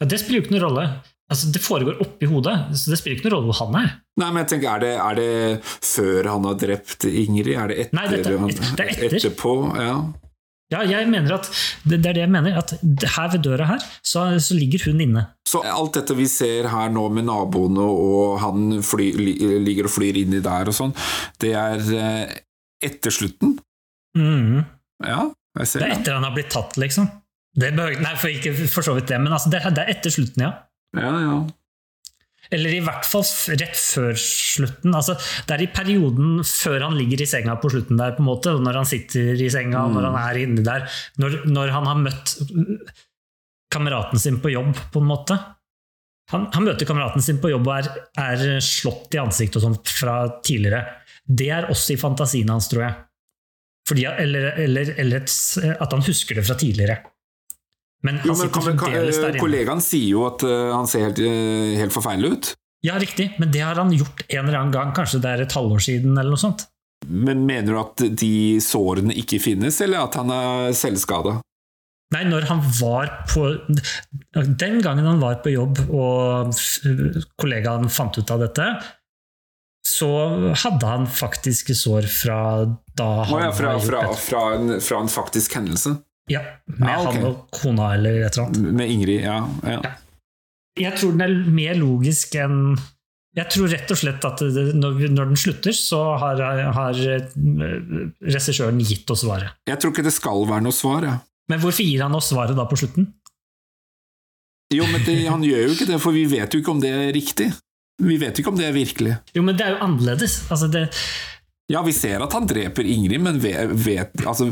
Ja, 0.00 0.06
det 0.08 0.20
spiller 0.22 0.40
jo 0.40 0.44
ikke 0.46 0.54
noen 0.56 0.66
rolle. 0.68 0.84
Altså, 1.30 1.50
det 1.54 1.60
foregår 1.62 1.98
oppi 2.02 2.26
hodet, 2.26 2.54
så 2.74 2.90
det 2.90 2.98
spiller 2.98 3.18
ikke 3.18 3.28
noen 3.28 3.36
rolle 3.38 3.50
hvor 3.52 3.58
han 3.68 3.76
er. 3.84 3.90
Nei, 4.18 4.28
men 4.34 4.40
jeg 4.42 4.48
tenker, 4.52 4.70
er 4.72 4.82
det, 4.82 4.92
er 4.98 5.18
det 5.18 5.74
før 5.86 6.28
han 6.32 6.46
har 6.48 6.56
drept 6.58 7.06
Ingrid? 7.10 7.52
Er 7.54 7.70
det 7.70 7.76
etter? 7.84 7.96
Nei, 7.98 8.06
dette- 8.10 8.38
han, 8.40 8.50
det 8.50 8.86
er 8.86 8.90
etter. 8.96 9.16
Etterpå, 9.20 9.52
ja. 9.78 9.94
Ja, 10.70 10.84
jeg 10.86 11.08
mener 11.10 11.34
at 11.34 11.48
det, 11.82 11.98
er 11.98 12.14
det 12.14 12.22
jeg 12.22 12.30
mener, 12.30 12.58
at 12.60 12.76
her 13.16 13.30
ved 13.32 13.42
døra 13.42 13.66
her, 13.72 13.86
så, 14.06 14.26
så 14.38 14.54
ligger 14.54 14.84
hun 14.86 15.02
inne. 15.02 15.24
Så 15.48 15.64
alt 15.66 15.96
dette 15.98 16.14
vi 16.14 16.28
ser 16.30 16.68
her 16.70 16.92
nå 16.94 17.08
med 17.10 17.26
naboene, 17.26 17.82
og 17.82 18.36
han 18.44 18.78
fly, 18.86 19.08
ligger 19.66 19.88
og 19.90 19.94
flyr 19.96 20.20
inni 20.22 20.42
der 20.44 20.70
og 20.70 20.76
sånn, 20.76 20.94
det 21.42 21.56
er 21.58 21.82
eh, 21.98 22.36
etter 22.86 23.14
slutten? 23.14 23.58
Mhm. 24.18 24.62
Ja, 25.06 25.24
jeg 25.58 25.66
ser 25.70 25.80
Det 25.80 25.86
Det 25.88 25.90
er 25.90 26.00
etter 26.00 26.18
han 26.18 26.28
har 26.28 26.34
blitt 26.36 26.50
tatt, 26.52 26.76
liksom. 26.78 27.08
Det 27.60 27.72
behøver, 27.74 28.02
nei, 28.04 28.14
for 28.20 28.30
ikke 28.30 28.52
for 28.70 28.86
så 28.86 28.94
vidt 28.94 29.10
det, 29.10 29.18
men 29.22 29.32
altså, 29.34 29.50
det, 29.50 29.64
det 29.74 29.82
er 29.82 29.94
etter 29.96 30.14
slutten, 30.14 30.44
ja. 30.46 30.52
Ja, 30.98 31.14
ja. 31.24 31.38
Eller 32.50 32.74
i 32.74 32.80
hvert 32.82 33.06
fall 33.06 33.22
rett 33.60 33.78
før 33.78 34.16
slutten. 34.18 34.94
Altså, 34.96 35.14
det 35.46 35.54
er 35.54 35.62
i 35.62 35.70
perioden 35.70 36.40
før 36.46 36.86
han 36.88 36.96
ligger 36.98 37.22
i 37.22 37.28
senga 37.30 37.54
på 37.62 37.70
slutten 37.70 38.00
der, 38.00 38.16
på 38.16 38.24
en 38.24 38.30
måte, 38.30 38.56
når 38.58 38.80
han 38.80 38.88
sitter 38.90 39.38
i 39.38 39.50
senga, 39.52 39.84
mm. 39.86 39.94
når 39.94 40.08
han 40.08 40.18
er 40.24 40.40
inni 40.42 40.64
der. 40.66 40.88
Når, 41.22 41.38
når 41.46 41.74
han 41.76 41.86
har 41.86 42.02
møtt 42.02 42.34
kameraten 43.70 44.18
sin 44.18 44.40
på 44.42 44.50
jobb, 44.50 44.74
på 44.92 45.02
en 45.02 45.10
måte. 45.10 45.38
Han, 46.30 46.48
han 46.54 46.66
møter 46.66 46.86
kameraten 46.86 47.22
sin 47.22 47.38
på 47.42 47.50
jobb 47.52 47.70
og 47.70 47.76
er, 47.76 47.92
er 48.22 48.58
slått 48.62 49.14
i 49.14 49.22
ansiktet 49.22 49.60
og 49.60 49.68
sånt 49.68 49.94
fra 49.94 50.16
tidligere. 50.46 50.82
Det 51.26 51.48
er 51.54 51.70
også 51.70 51.94
i 51.94 52.00
fantasien 52.00 52.50
hans, 52.50 52.68
tror 52.70 52.86
jeg. 52.86 52.98
Fordi, 53.90 54.04
eller 54.06 54.52
eller, 54.60 54.92
eller 55.02 55.24
at 55.26 55.94
han 55.94 56.04
husker 56.06 56.38
det 56.38 56.46
fra 56.46 56.58
tidligere. 56.58 57.00
Men 58.06 58.16
han 58.22 58.30
Jo, 58.30 58.36
men 58.38 58.48
sitter 58.48 58.64
fremdeles 58.70 59.18
der 59.20 59.34
inne. 59.34 59.42
kollegaen 59.42 59.82
sier 59.84 60.08
jo 60.14 60.24
at 60.28 60.42
eh, 60.46 60.70
han 60.72 60.88
ser 60.88 61.08
helt, 61.08 61.18
eh, 61.20 61.76
helt 61.80 61.92
forferdelig 61.92 62.30
ut. 62.32 62.50
Ja, 62.86 62.94
riktig, 62.96 63.34
men 63.38 63.50
det 63.52 63.60
har 63.60 63.76
han 63.76 63.92
gjort 63.92 64.22
en 64.28 64.46
eller 64.46 64.58
annen 64.62 64.72
gang, 64.72 64.94
kanskje 64.96 65.20
det 65.20 65.28
er 65.34 65.42
et 65.44 65.52
halvår 65.52 65.82
siden, 65.84 66.14
eller 66.16 66.32
noe 66.32 66.40
sånt. 66.40 66.64
Men 67.08 67.44
mener 67.48 67.74
du 67.74 67.78
at 67.80 68.02
de 68.22 68.32
sårene 68.64 69.12
ikke 69.20 69.40
finnes, 69.40 69.80
eller 69.84 70.06
at 70.06 70.16
han 70.16 70.32
er 70.32 70.72
selvskada? 70.76 71.38
Nei, 72.10 72.24
når 72.26 72.48
han 72.48 72.60
var 72.80 73.12
på 73.30 73.44
Den 74.34 74.80
gangen 74.82 75.06
han 75.06 75.20
var 75.22 75.36
på 75.44 75.52
jobb 75.52 75.78
og 75.94 76.50
kollegaen 77.38 77.86
fant 77.92 78.18
ut 78.18 78.32
av 78.34 78.40
dette, 78.42 78.66
så 79.86 80.08
hadde 80.64 80.88
han 80.90 81.06
faktiske 81.06 81.76
sår 81.78 82.08
fra 82.10 82.40
da 82.98 83.08
Å 83.22 83.28
han 83.30 83.44
ja, 83.46 83.52
fra, 83.54 83.76
fra, 83.84 84.02
fra, 84.18 84.42
en, 84.56 84.74
fra 84.82 85.00
en 85.04 85.12
faktisk 85.12 85.54
hendelse? 85.60 85.94
Ja, 86.30 86.40
med 86.66 86.88
Ja, 86.88 87.00
okay. 87.02 87.18
han 87.18 87.26
og 87.26 87.42
kona 87.54 87.90
eller 87.96 88.22
et 88.22 88.36
eller 88.36 88.46
annet. 88.46 88.72
Med 88.80 88.94
Ingrid, 88.94 89.20
ja. 89.24 89.40
ja. 89.66 89.80
Ja. 89.84 89.92
Jeg 90.80 90.96
tror 91.00 91.14
den 91.16 91.24
er 91.26 91.36
mer 91.50 91.78
logisk 91.78 92.36
enn 92.38 92.76
Jeg 93.36 93.46
tror 93.52 93.68
rett 93.70 93.90
og 93.94 93.98
slett 93.98 94.24
at 94.26 94.40
det, 94.42 94.62
når, 94.74 95.02
når 95.14 95.28
den 95.30 95.38
slutter, 95.38 95.74
så 95.76 96.00
har, 96.18 96.40
har 96.74 96.98
eh, 96.98 97.28
regissøren 98.26 98.80
gitt 98.82 99.10
oss 99.14 99.22
svaret. 99.22 99.54
Jeg 99.70 99.78
tror 99.78 99.92
ikke 99.94 100.06
det 100.06 100.14
skal 100.16 100.48
være 100.50 100.64
noe 100.66 100.74
svar, 100.74 101.06
ja. 101.06 101.16
Men 101.50 101.62
hvorfor 101.62 101.86
gir 101.86 102.02
han 102.02 102.14
oss 102.18 102.32
svaret 102.32 102.58
da 102.58 102.66
på 102.66 102.78
slutten? 102.78 103.06
Jo, 104.74 104.86
men 104.86 105.02
det, 105.06 105.16
han 105.26 105.42
gjør 105.46 105.64
jo 105.66 105.74
ikke 105.76 105.88
det, 105.92 105.98
for 106.02 106.14
vi 106.14 106.24
vet 106.30 106.54
jo 106.54 106.62
ikke 106.62 106.74
om 106.74 106.82
det 106.82 106.90
er 106.94 107.14
riktig. 107.14 107.48
Vi 108.00 108.16
vet 108.20 108.38
ikke 108.38 108.52
om 108.52 108.58
det 108.58 108.68
er 108.68 108.74
virkelig. 108.74 109.16
Jo, 109.34 109.42
men 109.46 109.58
det 109.58 109.66
er 109.66 109.74
jo 109.74 109.80
annerledes. 109.86 110.36
Altså, 110.50 110.70
det, 110.70 110.88
Ja, 111.70 111.84
vi 111.86 111.94
ser 111.94 112.22
at 112.24 112.34
han 112.34 112.48
dreper 112.50 112.86
Ingrid, 112.86 113.22
men 113.22 113.38
vet, 113.42 113.70
vet 113.78 114.24
altså, 114.26 114.48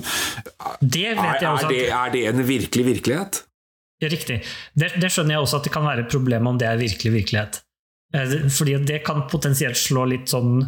det 0.80 1.04
er, 1.10 1.16
vet 1.18 1.42
jeg 1.42 1.50
er, 1.50 1.70
det, 1.72 1.84
er 1.90 2.12
det 2.14 2.24
en 2.30 2.42
virkelig 2.46 2.84
virkelighet? 2.92 3.44
riktig. 4.06 4.42
Det, 4.78 4.92
det 5.02 5.08
skjønner 5.10 5.34
jeg 5.34 5.42
også 5.42 5.58
at 5.58 5.64
det 5.66 5.72
kan 5.74 5.82
være 5.82 6.04
et 6.04 6.12
problem 6.12 6.46
om 6.46 6.58
det 6.60 6.68
er 6.68 6.78
virkelig 6.78 7.12
virkelighet. 7.16 7.58
Eh, 8.14 8.36
Fordi 8.54 8.76
det 8.86 9.00
kan 9.06 9.24
potensielt 9.28 9.76
slå 9.76 10.06
litt 10.08 10.30
sånn 10.30 10.62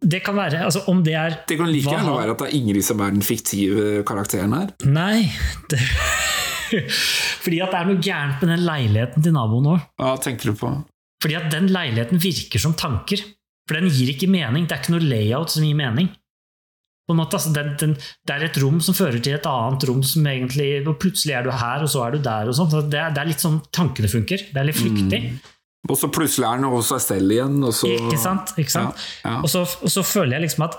Det 0.00 0.22
kan 0.24 0.38
være 0.38 0.62
altså 0.64 0.86
Om 0.88 1.02
det 1.04 1.12
er 1.20 1.34
Det 1.44 1.58
kan 1.60 1.68
like 1.68 1.84
Hva 1.84 1.98
gjerne 1.98 2.14
være 2.16 2.32
at 2.32 2.40
det 2.40 2.46
er 2.46 2.54
Ingrid 2.56 2.86
som 2.86 3.02
er 3.04 3.12
den 3.12 3.26
fiktive 3.26 3.82
karakteren 4.08 4.54
her. 4.56 4.70
Nei. 4.88 5.26
Det, 5.68 5.82
fordi 7.44 7.60
at 7.60 7.74
det 7.74 7.82
er 7.82 7.90
noe 7.90 8.00
gærent 8.00 8.40
med 8.40 8.54
den 8.54 8.64
leiligheten 8.64 9.26
til 9.26 9.36
naboen 9.36 9.68
òg. 9.74 9.84
Hva 10.00 10.16
tenker 10.24 10.52
du 10.52 10.56
på? 10.62 10.72
Fordi 11.22 11.36
at 11.38 11.52
den 11.52 11.68
leiligheten 11.70 12.22
virker 12.22 12.62
som 12.62 12.72
tanker. 12.78 13.20
For 13.68 13.78
den 13.78 13.92
gir 13.92 14.10
ikke 14.12 14.30
mening. 14.30 14.66
Det 14.66 14.76
er 14.76 14.82
ikke 14.82 14.96
noe 14.96 15.06
layout 15.06 15.54
som 15.54 15.64
gir 15.66 15.78
mening. 15.78 16.10
På 17.06 17.14
en 17.14 17.18
måte, 17.18 17.38
altså, 17.38 17.50
den, 17.54 17.72
den, 17.80 17.94
det 18.26 18.34
er 18.34 18.44
et 18.46 18.58
rom 18.62 18.78
som 18.84 18.94
fører 18.94 19.18
til 19.22 19.34
et 19.34 19.48
annet 19.50 19.86
rom, 19.88 20.02
som 20.06 20.26
egentlig, 20.30 20.68
og 20.86 21.00
plutselig 21.02 21.34
er 21.34 21.46
du 21.46 21.50
her, 21.50 21.82
og 21.82 21.90
så 21.90 22.04
er 22.06 22.14
du 22.14 22.22
der. 22.22 22.50
og 22.50 22.54
sånt. 22.58 22.74
Så 22.74 22.82
Det, 22.86 23.02
det 23.14 23.22
er 23.22 23.30
litt 23.30 23.42
sånn 23.42 23.58
tankene 23.74 24.10
funker. 24.10 24.46
Det 24.52 24.60
er 24.62 24.68
litt 24.68 24.78
flyktig. 24.78 25.22
Og 25.90 25.98
så 25.98 26.06
plutselig 26.14 26.46
er 26.46 26.60
han 26.60 26.68
hos 26.70 26.92
seg 26.92 27.00
selv 27.02 27.32
igjen, 27.34 27.56
og 27.66 27.72
så 27.74 27.88
Ikke 27.90 28.18
sant? 28.22 28.52
Ikke 28.60 28.70
sant? 28.70 29.06
Ja, 29.24 29.32
ja. 29.32 29.38
Og, 29.42 29.48
så, 29.50 29.64
og 29.66 29.90
så 29.90 30.04
føler 30.06 30.36
jeg 30.36 30.44
liksom 30.44 30.68
at 30.68 30.76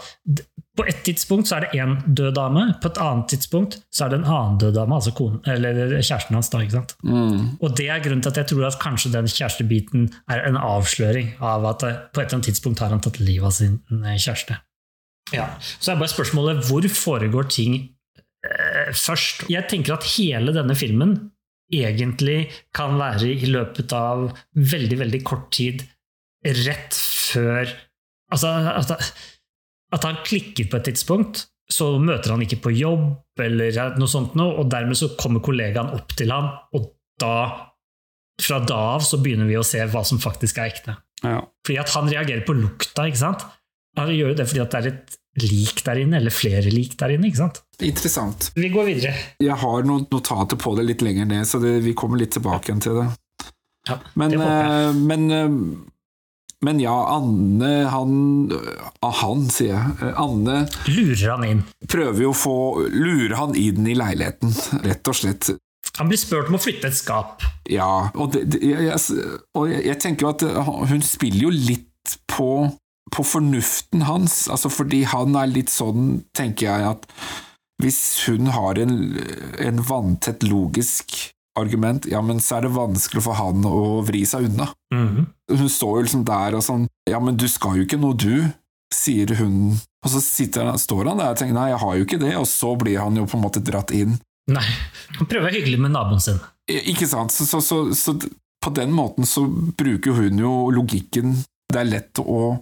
på 0.74 0.86
et 0.89 1.04
tidspunkt 1.06 1.49
så 1.49 1.58
er 1.58 1.66
det 1.66 1.82
én 1.84 1.97
død 2.08 2.32
dame, 2.38 2.64
på 2.82 2.89
et 2.89 2.99
annet 3.04 3.28
tidspunkt 3.36 3.78
så 3.93 4.06
er 4.06 4.14
det 4.14 4.22
en 4.22 4.30
annen 4.32 4.56
død 4.62 4.78
dame, 4.80 4.95
altså 4.95 5.12
konen, 5.14 5.41
eller 5.45 5.97
kjæresten 5.99 6.38
hans. 6.38 6.49
da, 6.49 6.62
ikke 6.64 6.78
sant? 6.80 6.95
Mm. 7.04 7.60
Og 7.60 7.76
det 7.78 7.89
er 7.91 8.01
grunnen 8.06 8.24
til 8.24 8.32
at 8.32 8.39
jeg 8.41 8.49
tror 8.54 8.70
at 8.70 8.80
kanskje 8.82 9.12
den 9.14 9.28
kjærestebiten 9.30 10.08
er 10.32 10.47
en 10.47 10.58
avsløring 10.58 11.36
av 11.43 11.68
at 11.70 11.86
eh, 11.86 11.99
på 12.10 12.24
et 12.24 12.26
eller 12.26 12.39
annet 12.39 12.49
tidspunkt 12.54 12.82
har 12.82 12.95
han 12.95 13.04
tatt 13.04 13.20
livet 13.22 13.51
av 13.51 13.54
sin 13.60 13.82
eh, 13.99 14.16
kjæreste. 14.16 14.58
Ja. 15.36 15.51
Så 15.60 15.91
er 15.91 15.99
bare 15.99 16.16
spørsmålet 16.16 16.66
hvor 16.70 16.88
foregår 16.95 17.51
ting 17.51 17.76
eh, 17.84 18.89
først? 18.95 19.45
Jeg 19.51 19.68
tenker 19.70 19.97
at 19.99 20.10
hele 20.16 20.56
denne 20.56 20.80
filmen 20.80 21.18
egentlig 21.74 22.38
kan 22.76 22.97
være 22.99 23.32
i 23.34 23.49
løpet 23.49 23.95
av 23.97 24.30
veldig, 24.53 24.99
veldig 25.03 25.24
kort 25.28 25.49
tid 25.55 25.86
rett 26.43 26.95
før 26.97 27.71
Altså 28.34 28.49
at, 28.49 28.89
at 29.93 30.05
han 30.07 30.15
klikker 30.26 30.65
på 30.65 30.80
et 30.80 30.88
tidspunkt, 30.89 31.43
så 31.69 31.91
møter 32.01 32.34
han 32.34 32.41
ikke 32.41 32.63
på 32.63 32.71
jobb 32.74 33.43
eller 33.43 33.93
noe 33.99 34.09
sånt 34.09 34.34
noe, 34.39 34.55
og 34.57 34.71
dermed 34.74 34.97
så 34.97 35.11
kommer 35.19 35.43
kollegaen 35.45 35.91
opp 35.93 36.15
til 36.17 36.34
ham, 36.34 36.49
og 36.74 36.88
da 37.21 37.36
fra 38.41 38.57
da 38.65 38.80
av 38.95 39.03
så 39.05 39.19
begynner 39.21 39.45
vi 39.45 39.59
å 39.59 39.65
se 39.67 39.84
hva 39.86 40.01
som 40.07 40.21
faktisk 40.21 40.57
er 40.57 40.71
ekte. 40.71 40.95
Ja. 41.21 41.43
Fordi 41.61 41.78
at 41.84 41.93
han 41.93 42.09
reagerer 42.09 42.41
på 42.47 42.55
lukta, 42.57 43.05
ikke 43.07 43.21
sant? 43.21 43.45
Han 43.99 44.09
gjør 44.09 44.34
det 44.39 44.47
fordi 44.49 44.63
at 44.63 44.74
det 44.74 44.82
er 44.82 44.89
et 44.89 45.17
lik 45.41 45.81
der 45.86 46.01
inne, 46.03 46.19
eller 46.19 46.34
flere 46.34 46.69
lik 46.73 46.93
der 46.99 47.15
inne, 47.15 47.29
ikke 47.31 47.41
sant? 47.45 47.61
Interessant. 47.81 48.51
Vi 48.55 48.69
går 48.73 48.86
videre. 48.91 49.13
Jeg 49.41 49.57
har 49.63 49.88
noen 49.88 50.05
notater 50.11 50.59
på 50.61 50.75
det 50.77 50.86
litt 50.91 51.01
lenger 51.05 51.25
ned, 51.29 51.47
så 51.49 51.61
det, 51.63 51.79
vi 51.86 51.95
kommer 51.97 52.21
litt 52.21 52.36
tilbake 52.36 52.69
igjen 52.69 52.84
til 52.86 52.99
det. 53.01 53.07
Ja, 53.89 53.97
Men, 54.15 54.31
det 54.31 54.45
eh, 54.47 54.93
men, 54.95 55.25
eh, 55.31 55.55
men 56.63 56.77
ja, 56.79 56.93
Anne 57.17 57.71
Han 57.91 58.13
Han, 59.03 59.41
sier 59.51 59.73
jeg. 59.73 59.95
Eh, 60.05 60.21
Anne 60.21 60.61
Lurer 60.88 61.34
han 61.34 61.43
inn. 61.49 61.63
prøver 61.91 62.23
jo 62.23 62.31
å 62.31 62.38
få 62.38 62.55
Lure 62.93 63.36
han 63.41 63.57
inn 63.59 63.84
i 63.89 63.97
leiligheten, 63.99 64.53
rett 64.86 65.11
og 65.11 65.17
slett. 65.19 65.51
Han 65.99 66.07
blir 66.09 66.17
spurt 66.21 66.47
om 66.47 66.55
å 66.55 66.61
flytte 66.63 66.88
et 66.88 66.95
skap. 66.97 67.43
Ja, 67.69 68.07
og, 68.15 68.31
det, 68.34 68.45
det, 68.55 68.61
jeg, 68.63 68.95
og 69.57 69.67
jeg, 69.69 69.84
jeg 69.89 69.99
tenker 70.01 70.29
jo 70.29 70.31
at 70.31 70.88
hun 70.93 71.03
spiller 71.05 71.49
jo 71.49 71.51
litt 71.53 72.15
på, 72.31 72.69
på 73.12 73.26
fornuften 73.28 74.06
hans, 74.08 74.45
altså 74.47 74.72
fordi 74.72 75.04
han 75.10 75.36
er 75.36 75.51
litt 75.51 75.72
sånn, 75.74 76.24
tenker 76.36 76.70
jeg, 76.70 76.93
at 76.95 77.08
hvis 77.84 77.99
hun 78.30 78.47
har 78.54 78.80
en, 78.80 78.95
en 79.60 79.82
vanntett 79.84 80.45
logisk 80.47 81.18
argument, 81.60 82.08
ja, 82.10 82.22
men 82.26 82.39
så 82.41 82.58
er 82.58 82.68
det 82.68 82.74
vanskelig 82.74 83.26
for 83.26 83.38
han 83.38 83.66
å 83.68 84.01
vri 84.08 84.24
seg 84.30 84.49
unna. 84.49 84.72
Mhm. 84.93 85.26
Hun 85.54 85.70
står 85.70 85.97
jo 85.97 86.04
liksom 86.08 86.26
der 86.26 86.56
og 86.58 86.64
sånn, 86.66 86.88
ja, 87.10 87.20
men 87.22 87.38
du 87.38 87.45
skal 87.51 87.78
jo 87.78 87.86
ikke 87.86 87.99
noe, 88.01 88.18
du, 88.18 88.47
sier 88.93 89.36
hun. 89.39 89.76
Og 90.06 90.14
så 90.14 90.22
sitter 90.24 90.70
han, 90.70 90.80
står 90.80 91.12
han 91.12 91.22
der 91.22 91.34
og 91.34 91.41
tenker, 91.41 91.58
nei, 91.58 91.70
jeg 91.74 91.82
har 91.84 91.97
jo 91.97 92.08
ikke 92.08 92.22
det, 92.22 92.34
og 92.39 92.47
så 92.49 92.74
blir 92.80 93.01
han 93.01 93.20
jo 93.20 93.28
på 93.30 93.38
en 93.38 93.45
måte 93.45 93.64
dratt 93.64 93.93
inn. 93.95 94.18
Nei. 94.51 94.66
Han 95.20 95.28
prøver 95.28 95.45
å 95.45 95.47
være 95.47 95.60
hyggelig 95.62 95.80
med 95.86 95.93
naboen 95.93 96.24
sin. 96.24 96.41
Ikke 96.72 97.08
sant? 97.08 97.32
Så, 97.36 97.45
så, 97.47 97.62
så, 97.64 97.84
så 97.95 98.16
på 98.64 98.74
den 98.76 98.93
måten 98.95 99.28
så 99.28 99.45
bruker 99.47 100.18
hun 100.20 100.39
jo 100.41 100.54
logikken. 100.74 101.38
Det 101.72 101.80
er 101.80 101.89
lett 101.89 102.22
å, 102.24 102.56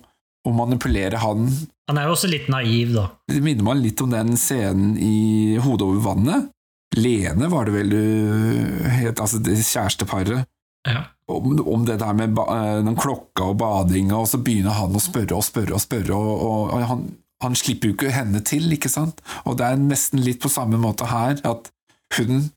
å 0.48 0.54
manipulere 0.56 1.20
han. 1.22 1.50
Han 1.90 2.00
er 2.00 2.08
jo 2.08 2.16
også 2.16 2.30
litt 2.32 2.48
naiv, 2.52 2.96
da. 2.96 3.06
Det 3.30 3.42
minner 3.44 3.68
meg 3.68 3.84
litt 3.84 4.02
om 4.04 4.14
den 4.14 4.34
scenen 4.40 4.96
i 4.98 5.58
Hodet 5.62 5.88
over 5.88 6.04
vannet. 6.12 6.50
Lene 6.98 7.48
var 7.52 7.68
det 7.68 7.76
vel 7.76 7.94
du 7.94 8.88
het, 8.92 9.20
altså 9.22 9.40
det 9.44 9.60
kjæresteparet. 9.60 10.48
Ja. 10.90 11.06
Om, 11.32 11.54
om 11.70 11.84
det 11.88 12.00
der 12.02 12.16
med 12.18 12.40
eh, 12.42 12.80
den 12.84 12.98
klokka 13.00 13.52
og 13.52 13.60
badinga, 13.62 14.18
og 14.18 14.28
så 14.28 14.42
begynner 14.42 14.76
han 14.76 14.98
å 14.98 15.04
spørre 15.04 15.38
og 15.38 15.46
spørre 15.48 15.78
og 15.78 15.84
spørre, 15.84 16.18
og, 16.18 16.32
og, 16.48 16.74
og 16.74 16.88
han, 16.90 17.06
han 17.46 17.56
slipper 17.56 17.92
jo 17.92 17.96
ikke 17.96 18.16
henne 18.16 18.42
til, 18.48 18.66
ikke 18.76 18.92
sant? 18.92 19.22
Og 19.46 19.60
det 19.62 19.70
er 19.70 19.80
nesten 19.80 20.24
litt 20.26 20.42
på 20.44 20.52
samme 20.52 20.82
måte 20.82 21.08
her, 21.12 21.38
at 21.48 21.72
hun 22.18 22.50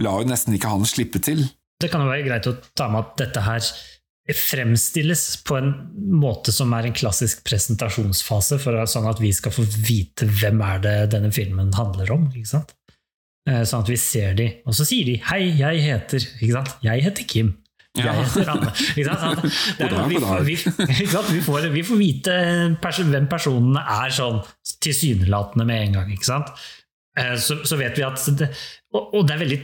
lar 0.00 0.22
jo 0.22 0.30
nesten 0.30 0.56
ikke 0.56 0.72
han 0.72 0.88
slippe 0.88 1.20
til. 1.24 1.44
Det 1.82 1.90
kan 1.92 2.04
jo 2.04 2.08
være 2.08 2.24
greit 2.24 2.48
å 2.48 2.54
ta 2.78 2.88
med 2.88 3.02
at 3.02 3.18
dette 3.20 3.42
her 3.44 3.64
fremstilles 4.34 5.36
på 5.46 5.54
en 5.60 5.68
måte 6.18 6.50
som 6.54 6.72
er 6.74 6.88
en 6.88 6.96
klassisk 6.96 7.44
presentasjonsfase, 7.46 8.58
for 8.58 8.80
sånn 8.90 9.06
at 9.06 9.20
vi 9.22 9.30
skal 9.36 9.52
få 9.54 9.62
vite 9.86 10.26
hvem 10.26 10.58
er 10.66 10.80
det 10.82 10.96
denne 11.14 11.30
filmen 11.34 11.70
handler 11.76 12.10
om. 12.16 12.26
ikke 12.34 12.50
sant? 12.56 12.74
Eh, 13.46 13.62
Sånn 13.62 13.84
at 13.84 13.92
vi 13.92 13.96
ser 13.96 14.34
de, 14.34 14.48
og 14.66 14.74
så 14.74 14.84
sier 14.88 15.04
de 15.06 15.20
'hei, 15.22 15.54
jeg 15.58 15.82
heter' 15.84 16.26
ikke 16.42 16.52
sant? 16.56 16.74
'Jeg 16.82 17.02
heter 17.04 17.22
Kim'. 17.30 17.52
Jeg 17.96 18.12
heter 18.12 18.48
Anne. 18.50 18.72
Ikke 18.98 19.14
sant? 19.16 19.42
Det 19.78 19.86
er, 19.86 20.08
vi, 20.08 20.16
vi, 20.44 20.56
ikke 21.00 21.12
sant? 21.14 21.30
Vi, 21.32 21.40
får, 21.40 21.68
vi 21.72 21.82
får 21.82 21.96
vite 21.96 22.34
pers 22.82 22.98
hvem 22.98 23.28
personene 23.30 23.80
er 23.80 24.10
sånn 24.10 24.42
tilsynelatende 24.84 25.64
med 25.64 25.86
en 25.86 25.92
gang. 26.00 26.10
ikke 26.12 26.24
sant? 26.28 26.50
Eh, 27.16 27.36
Så, 27.40 27.62
så 27.64 27.78
vet 27.78 27.96
vi 27.96 28.02
at 28.02 28.20
det, 28.36 28.50
og, 28.92 29.14
og 29.14 29.26
det 29.26 29.34
er 29.36 29.38
veldig, 29.46 29.60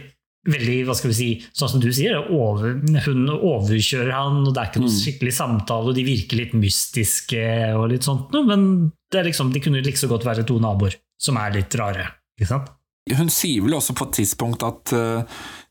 veldig, 0.48 0.76
hva 0.88 0.94
skal 0.98 1.12
vi 1.12 1.14
si, 1.14 1.28
sånn 1.54 1.70
som 1.70 1.80
du 1.82 1.86
sier, 1.94 2.16
over, 2.34 2.72
hun 3.06 3.28
overkjører 3.30 4.10
han, 4.10 4.40
og 4.46 4.54
det 4.54 4.60
er 4.62 4.70
ikke 4.72 4.82
noe 4.82 4.90
Mm. 4.90 4.98
skikkelig 4.98 5.32
samtale, 5.36 5.88
og 5.92 5.94
de 5.94 6.04
virker 6.04 6.36
litt 6.40 6.54
mystiske 6.58 7.44
og 7.78 7.88
litt 7.92 8.02
sånt 8.02 8.32
noe, 8.34 8.42
men 8.48 8.92
det 9.12 9.20
er 9.20 9.28
liksom, 9.30 9.52
de 9.52 9.60
kunne 9.62 9.82
like 9.84 9.98
så 10.00 10.08
godt 10.10 10.24
være 10.26 10.44
to 10.48 10.58
naboer 10.58 10.96
som 11.20 11.36
er 11.38 11.52
litt 11.54 11.74
rare. 11.78 12.08
ikke 12.40 12.48
sant? 12.48 12.70
Hun 13.16 13.28
sier 13.30 13.62
vel 13.62 13.74
også 13.74 13.94
på 13.98 14.06
et 14.08 14.12
tidspunkt 14.18 14.62
at 14.62 14.92
uh, 14.94 15.22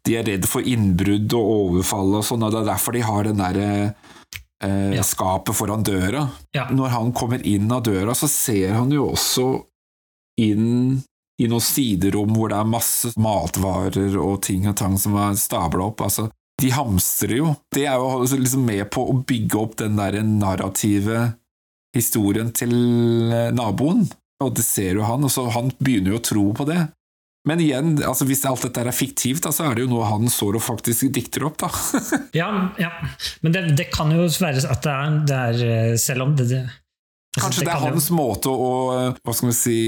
de 0.06 0.16
er 0.20 0.24
redd 0.28 0.46
for 0.48 0.62
innbrudd 0.62 1.32
og 1.34 1.52
overfall 1.56 2.16
og 2.20 2.24
sånn, 2.28 2.44
og 2.44 2.52
det 2.52 2.60
er 2.62 2.72
derfor 2.74 2.92
de 2.96 3.02
har 3.08 3.24
den 3.24 3.38
derre 3.40 3.68
uh, 4.64 4.92
Ja. 4.96 5.02
skapet 5.04 5.56
foran 5.56 5.84
døra. 5.84 6.26
Ja. 6.56 6.68
Når 6.70 6.90
han 6.96 7.12
kommer 7.14 7.40
inn 7.44 7.72
av 7.72 7.84
døra, 7.84 8.12
så 8.16 8.28
ser 8.30 8.74
han 8.76 8.92
jo 8.92 9.10
også 9.12 9.66
inn 10.40 11.02
i 11.42 11.50
noen 11.50 11.64
siderom 11.64 12.36
hvor 12.38 12.52
det 12.52 12.60
er 12.60 12.70
masse 12.70 13.12
matvarer 13.22 14.16
og 14.22 14.42
ting 14.46 14.68
og 14.70 14.78
tang 14.80 14.98
som 15.02 15.18
er 15.18 15.38
stabla 15.40 15.90
opp. 15.90 16.04
Altså, 16.06 16.30
de 16.62 16.72
hamstrer 16.76 17.40
jo. 17.40 17.54
Det 17.74 17.88
er 17.90 17.98
jo 17.98 18.24
liksom 18.30 18.66
med 18.68 18.86
på 18.94 19.04
å 19.10 19.18
bygge 19.28 19.62
opp 19.62 19.78
den 19.82 19.98
der 20.00 20.22
narrative 20.28 21.32
historien 21.96 22.52
til 22.56 22.74
eh, 23.34 23.52
naboen. 23.56 24.06
Og 24.42 24.56
det 24.58 24.66
ser 24.66 24.98
jo 24.98 25.06
han, 25.06 25.26
og 25.26 25.34
så 25.34 25.46
han 25.54 25.70
begynner 25.82 26.16
jo 26.16 26.22
å 26.22 26.26
tro 26.26 26.46
på 26.58 26.66
det. 26.70 26.80
Men 27.50 27.62
igjen, 27.62 27.96
altså 28.06 28.28
hvis 28.30 28.44
alt 28.46 28.68
dette 28.68 28.84
er 28.86 28.94
fiktivt, 28.94 29.42
da, 29.48 29.52
så 29.54 29.66
er 29.66 29.78
det 29.78 29.88
jo 29.88 29.92
noe 29.96 30.10
han 30.10 30.30
står 30.30 30.60
og 30.60 30.64
faktisk 30.66 31.10
dikter 31.14 31.48
opp, 31.50 31.58
da. 31.64 31.72
Ja, 32.42 32.50
ja. 32.82 32.92
men 33.42 33.56
det, 33.56 33.64
det 33.80 33.90
kan 33.94 34.14
jo 34.14 34.28
være 34.30 34.62
at 34.62 34.86
det 34.86 34.94
er, 34.94 35.18
det 35.26 35.40
er 35.48 35.64
eh, 35.66 35.96
selv 36.02 36.28
om 36.28 36.36
det, 36.38 36.48
det 36.54 36.62
altså, 36.62 36.78
Kanskje 37.48 37.66
det 37.66 37.74
er 37.74 37.86
hans 37.88 38.10
måte 38.14 38.54
å 38.54 38.72
hva 39.18 39.34
skal 39.34 39.50
vi 39.50 39.58
si, 39.58 39.80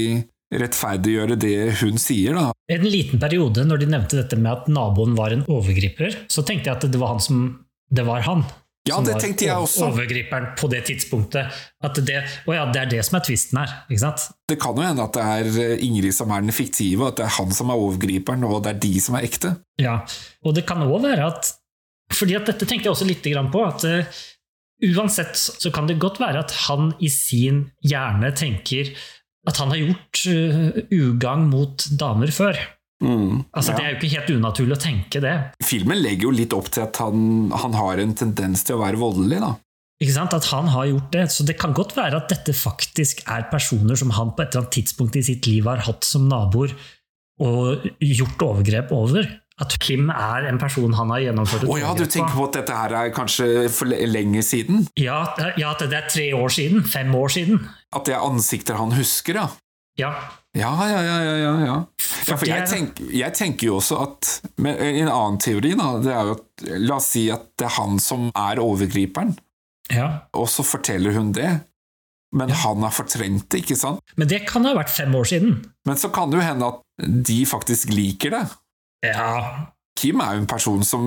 rettferdiggjøre 0.62 1.38
det 1.40 1.54
hun 1.80 2.00
sier, 2.00 2.36
da. 2.38 2.50
I 2.70 2.78
en 2.78 2.88
liten 2.88 3.20
periode, 3.22 3.64
når 3.68 3.82
de 3.82 3.88
nevnte 3.92 4.18
dette 4.20 4.38
med 4.40 4.52
at 4.52 4.68
naboen 4.72 5.16
var 5.18 5.34
en 5.34 5.46
overgriper, 5.50 6.24
så 6.32 6.44
tenkte 6.46 6.70
jeg 6.70 6.78
at 6.78 6.86
det 6.90 7.00
var 7.00 7.14
han 7.16 7.24
som 7.24 7.46
Det 7.94 8.02
var 8.06 8.22
han. 8.24 8.40
Ja, 8.88 8.96
som 8.98 9.04
det 9.06 9.14
tenkte 9.22 9.46
jeg 9.46 9.56
også. 9.56 9.86
Overgriperen 9.92 10.50
på 10.58 10.68
det 10.72 10.82
tidspunktet. 10.88 11.52
At 11.84 11.98
det, 12.04 12.16
ja, 12.48 12.64
det 12.72 12.80
er 12.80 12.90
det 12.90 13.02
som 13.06 13.16
er 13.16 13.24
tvisten 13.24 13.60
her. 13.60 13.74
ikke 13.88 14.02
sant? 14.02 14.26
Det 14.50 14.58
kan 14.60 14.76
jo 14.76 14.84
hende 14.84 15.04
at 15.04 15.16
det 15.16 15.24
er 15.24 15.60
eh, 15.62 15.84
Ingrid 15.86 16.16
som 16.16 16.32
er 16.34 16.44
den 16.44 16.52
fiktive, 16.52 17.08
at 17.08 17.20
det 17.20 17.26
er 17.28 17.36
han 17.38 17.52
som 17.56 17.72
er 17.72 17.80
overgriperen, 17.80 18.44
og 18.44 18.64
det 18.64 18.74
er 18.74 18.82
de 18.82 18.92
som 19.00 19.16
er 19.16 19.28
ekte. 19.28 19.54
Ja, 19.80 20.00
Og 20.44 20.56
det 20.56 20.66
kan 20.68 20.84
òg 20.84 21.00
være 21.04 21.28
at 21.30 21.52
fordi 22.12 22.36
at 22.36 22.46
Dette 22.50 22.66
tenkte 22.68 22.90
jeg 22.90 22.92
også 22.92 23.08
litt 23.08 23.24
på. 23.24 23.64
at 23.64 23.84
uh, 23.88 24.22
Uansett 24.84 25.36
så 25.38 25.70
kan 25.72 25.86
det 25.88 26.00
godt 26.02 26.20
være 26.20 26.42
at 26.44 26.52
han 26.66 26.92
i 27.00 27.08
sin 27.08 27.70
hjerne 27.80 28.34
tenker 28.36 28.90
at 29.48 29.60
han 29.60 29.74
har 29.74 29.80
gjort 29.82 30.22
eh, 30.30 30.78
ugagn 30.94 31.48
mot 31.52 31.86
damer 32.00 32.32
før. 32.34 32.58
Altså 33.04 33.74
Ja. 33.74 33.76
Det 33.76 33.84
er 33.84 33.90
jo 33.90 33.98
ikke 33.98 34.14
helt 34.14 34.30
unaturlig 34.38 34.76
å 34.78 34.80
tenke 34.80 35.20
det. 35.20 35.34
Filmen 35.66 36.00
legger 36.00 36.30
jo 36.30 36.30
litt 36.32 36.54
opp 36.56 36.70
til 36.72 36.86
at 36.86 36.96
han, 37.02 37.50
han 37.52 37.74
har 37.76 38.00
en 38.00 38.14
tendens 38.16 38.64
til 38.64 38.78
å 38.78 38.80
være 38.80 39.00
voldelig, 39.00 39.42
da. 39.44 39.50
Ikke 40.00 40.14
sant? 40.16 40.34
At 40.36 40.48
han 40.50 40.70
har 40.72 40.88
gjort 40.88 41.10
det. 41.12 41.24
Så 41.34 41.44
det 41.44 41.58
kan 41.60 41.74
godt 41.76 41.92
være 41.98 42.22
at 42.22 42.32
dette 42.32 42.54
faktisk 42.56 43.20
er 43.30 43.44
personer 43.50 43.98
som 44.00 44.14
han 44.16 44.32
på 44.34 44.42
et 44.42 44.54
eller 44.54 44.64
annet 44.64 44.76
tidspunkt 44.78 45.18
i 45.20 45.24
sitt 45.26 45.46
liv 45.50 45.68
har 45.68 45.84
hatt 45.84 46.06
som 46.08 46.26
naboer 46.30 46.72
og 47.44 47.84
gjort 48.00 48.42
overgrep 48.46 48.92
over. 48.94 49.28
At 49.62 49.76
Kim 49.78 50.08
er 50.10 50.48
en 50.50 50.58
person 50.58 50.96
han 50.98 51.12
har 51.14 51.20
gjennomført 51.28 51.62
et 51.62 51.70
oh, 51.70 51.76
ja, 51.78 51.92
du 51.94 52.08
tenker 52.10 52.32
på 52.34 52.46
at 52.48 52.56
dette 52.56 52.74
her 52.74 52.94
er 52.98 53.12
kanskje 53.14 53.68
for 53.70 53.86
lenge 53.86 54.42
siden? 54.42 54.88
Ja, 54.98 55.20
ja, 55.54 55.70
at 55.70 55.84
det 55.86 55.94
er 55.94 56.08
tre 56.10 56.24
år 56.34 56.50
siden. 56.50 56.82
Fem 56.90 57.14
år 57.14 57.30
siden. 57.36 57.60
At 57.94 58.08
det 58.08 58.16
er 58.16 58.24
ansikter 58.26 58.80
han 58.80 58.96
husker, 58.98 59.38
ja? 59.38 59.46
Ja. 60.00 60.10
Ja, 60.58 60.70
ja, 60.86 61.00
ja, 61.02 61.14
ja, 61.22 61.52
ja, 61.66 61.76
for 62.26 62.46
jeg, 62.46 62.66
tenk, 62.70 63.00
jeg 63.10 63.34
tenker 63.34 63.66
jo 63.66 63.76
også 63.80 63.96
at 64.04 64.28
med 64.62 64.78
En 64.78 65.08
annen 65.10 65.38
teori, 65.42 65.72
da, 65.78 65.88
det 66.02 66.12
er 66.14 66.28
jo 66.28 66.36
at 66.36 66.66
La 66.78 66.98
oss 67.00 67.08
si 67.16 67.24
at 67.34 67.48
det 67.58 67.66
er 67.66 67.74
han 67.74 67.98
som 68.02 68.28
er 68.30 68.62
overgriperen, 68.62 69.32
ja. 69.90 70.06
og 70.30 70.46
så 70.50 70.62
forteller 70.66 71.14
hun 71.18 71.32
det. 71.34 71.50
men 72.34 72.50
han 72.50 72.82
har 72.82 72.90
fortrengt 72.94 73.48
det, 73.50 73.62
ikke 73.62 73.78
sant? 73.78 74.02
Men 74.18 74.30
det 74.30 74.44
kan 74.46 74.66
ha 74.66 74.74
vært 74.74 74.90
fem 74.90 75.14
år 75.14 75.26
siden. 75.30 75.58
Men 75.86 75.98
så 75.98 76.10
kan 76.14 76.30
det 76.30 76.40
jo 76.40 76.46
hende 76.46 76.70
at 76.70 76.80
de 77.30 77.40
faktisk 77.46 77.90
liker 77.94 78.34
det. 78.34 78.44
Ja, 79.04 79.70
Kim 79.94 80.18
er 80.20 80.34
jo 80.34 80.42
en 80.42 80.50
person 80.50 80.82
som 80.86 81.04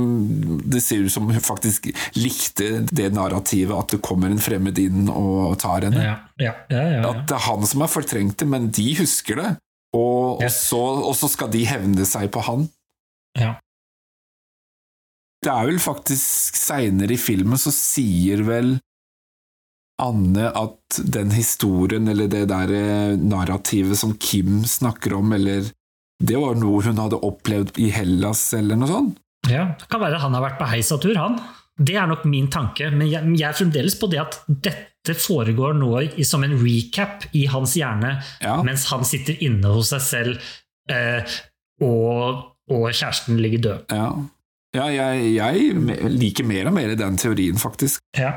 det 0.64 0.80
ser 0.86 1.04
ut 1.04 1.12
som 1.12 1.28
faktisk 1.44 1.90
likte 2.16 2.86
det 2.88 3.10
narrativet 3.16 3.76
at 3.76 3.94
det 3.94 4.02
kommer 4.06 4.32
en 4.32 4.42
fremmed 4.42 4.80
inn 4.80 5.10
og 5.12 5.58
tar 5.60 5.90
henne. 5.90 6.04
ja, 6.06 6.16
ja. 6.40 6.54
ja, 6.72 6.84
ja, 6.96 7.02
At 7.10 7.26
det 7.28 7.36
er 7.36 7.46
han 7.50 7.68
som 7.68 7.84
er 7.84 7.92
fortrengt 7.92 8.40
det, 8.40 8.48
men 8.48 8.70
de 8.72 8.88
husker 9.02 9.42
det. 9.42 9.54
Og, 9.96 10.40
og, 10.40 10.50
så, 10.52 10.82
og 11.10 11.16
så 11.20 11.30
skal 11.32 11.52
de 11.52 11.66
hevne 11.68 12.08
seg 12.08 12.32
på 12.34 12.44
han. 12.48 12.68
ja. 13.40 13.56
Det 15.46 15.52
er 15.54 15.68
vel 15.70 15.78
faktisk 15.80 16.56
seinere 16.58 17.14
i 17.14 17.20
filmen 17.22 17.60
så 17.62 17.70
sier 17.72 18.42
vel 18.48 18.72
Anne 20.02 20.48
at 20.50 20.98
den 20.98 21.30
historien, 21.32 22.10
eller 22.10 22.30
det 22.30 22.48
der 22.50 22.74
eh, 22.74 23.14
narrativet 23.22 24.00
som 24.02 24.16
Kim 24.18 24.64
snakker 24.66 25.14
om, 25.18 25.32
eller 25.38 25.70
Det 26.20 26.38
var 26.42 26.58
noe 26.58 26.82
hun 26.86 26.98
hadde 26.98 27.20
opplevd 27.24 27.78
i 27.84 27.92
Hellas, 27.94 28.42
eller 28.58 28.80
noe 28.80 28.90
sånt? 28.90 29.18
Ja, 29.48 29.68
Det 29.80 29.88
kan 29.92 30.02
være 30.02 30.20
han 30.20 30.34
har 30.34 30.44
vært 30.44 30.60
på 30.60 30.68
heisatur, 30.72 31.16
han. 31.20 31.38
Det 31.78 31.94
er 31.96 32.08
nok 32.10 32.24
min 32.26 32.48
tanke, 32.50 32.90
men 32.92 33.06
jeg, 33.08 33.22
jeg 33.38 33.46
er 33.52 33.54
fremdeles 33.58 33.96
på 34.02 34.10
det 34.10 34.18
at 34.24 34.40
dette 34.50 35.14
foregår 35.14 35.76
nå 35.78 35.92
i, 36.18 36.26
som 36.26 36.42
en 36.44 36.56
recap 36.58 37.28
i 37.38 37.46
hans 37.48 37.76
hjerne, 37.78 38.16
Ja. 38.42 38.58
mens 38.66 38.88
han 38.90 39.06
sitter 39.06 39.38
inne 39.46 39.76
hos 39.76 39.94
seg 39.94 40.02
selv, 40.02 40.48
eh, 40.90 41.22
og, 41.86 42.42
og 42.74 42.88
kjæresten 42.90 43.38
ligger 43.40 43.62
død. 43.68 43.94
Ja, 43.94 44.10
ja 44.76 44.88
jeg, 44.96 45.36
jeg 45.38 46.10
liker 46.18 46.50
mer 46.50 46.72
og 46.72 46.74
mer 46.80 46.96
den 46.98 47.20
teorien, 47.22 47.62
faktisk. 47.62 48.02
Ja. 48.18 48.34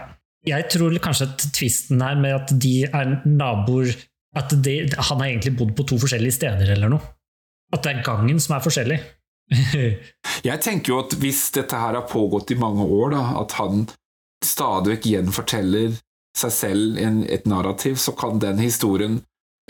Jeg 0.46 0.68
tror 0.72 0.94
kanskje 1.04 1.26
at 1.32 1.42
tvisten 1.56 2.00
her 2.00 2.16
med 2.20 2.32
at 2.32 2.52
de 2.60 2.84
er 2.88 3.18
naboer 3.28 3.90
At 4.36 4.52
de, 4.62 4.86
han 4.94 5.18
har 5.20 5.26
egentlig 5.26 5.56
bodd 5.58 5.72
på 5.76 5.84
to 5.90 5.96
forskjellige 5.98 6.36
steder, 6.36 6.68
eller 6.76 6.92
noe. 6.92 7.00
At 7.70 7.84
det 7.84 7.92
er 7.92 8.04
gangen 8.06 8.40
som 8.42 8.56
er 8.56 8.64
forskjellig. 8.64 9.00
Jeg 10.48 10.62
tenker 10.62 10.92
jo 10.92 11.00
at 11.02 11.16
hvis 11.20 11.48
dette 11.54 11.78
her 11.78 11.98
har 11.98 12.06
pågått 12.10 12.52
i 12.54 12.58
mange 12.58 12.86
år, 12.86 13.14
da, 13.14 13.24
at 13.42 13.56
han 13.58 13.84
stadig 14.44 14.96
vekk 14.96 15.10
gjenforteller 15.10 15.98
seg 16.38 16.54
selv 16.54 17.00
en, 17.02 17.24
et 17.26 17.46
narrativ, 17.50 17.98
så 18.00 18.14
kan 18.16 18.40
den 18.42 18.62
historien 18.62 19.20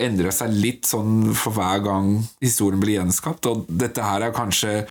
endre 0.01 0.31
seg 0.33 0.53
litt 0.53 0.87
sånn 0.89 1.33
for 1.37 1.53
hver 1.53 1.81
gang 1.85 2.13
historien 2.41 2.81
blir 2.81 2.99
gjenskapt. 2.99 3.49
Og 3.49 3.67
dette 3.69 4.05
her 4.05 4.27
er 4.27 4.35
kanskje 4.35 4.85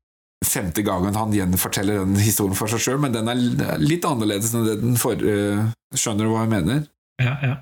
femte 0.46 0.84
gangen 0.86 1.18
han 1.18 1.34
gjenforteller 1.34 2.00
den 2.02 2.18
historien 2.20 2.58
for 2.58 2.70
seg 2.70 2.82
sjøl, 2.82 3.00
men 3.02 3.14
den 3.14 3.30
er 3.30 3.80
litt 3.82 4.06
annerledes 4.08 4.54
enn 4.54 4.66
det 4.68 4.78
den 4.82 4.98
forrige. 5.00 5.70
Skjønner 5.96 6.26
du 6.26 6.34
hva 6.34 6.44
jeg 6.46 6.54
mener? 6.54 6.84
Ja, 7.20 7.34
ja. 7.44 7.56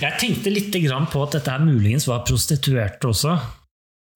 Jeg 0.00 0.16
tenkte 0.16 0.52
litt 0.52 0.76
grann 0.86 1.10
på 1.12 1.20
at 1.26 1.34
dette 1.36 1.52
her 1.52 1.60
muligens 1.60 2.06
var 2.08 2.22
prostituerte 2.24 3.10
også. 3.10 3.34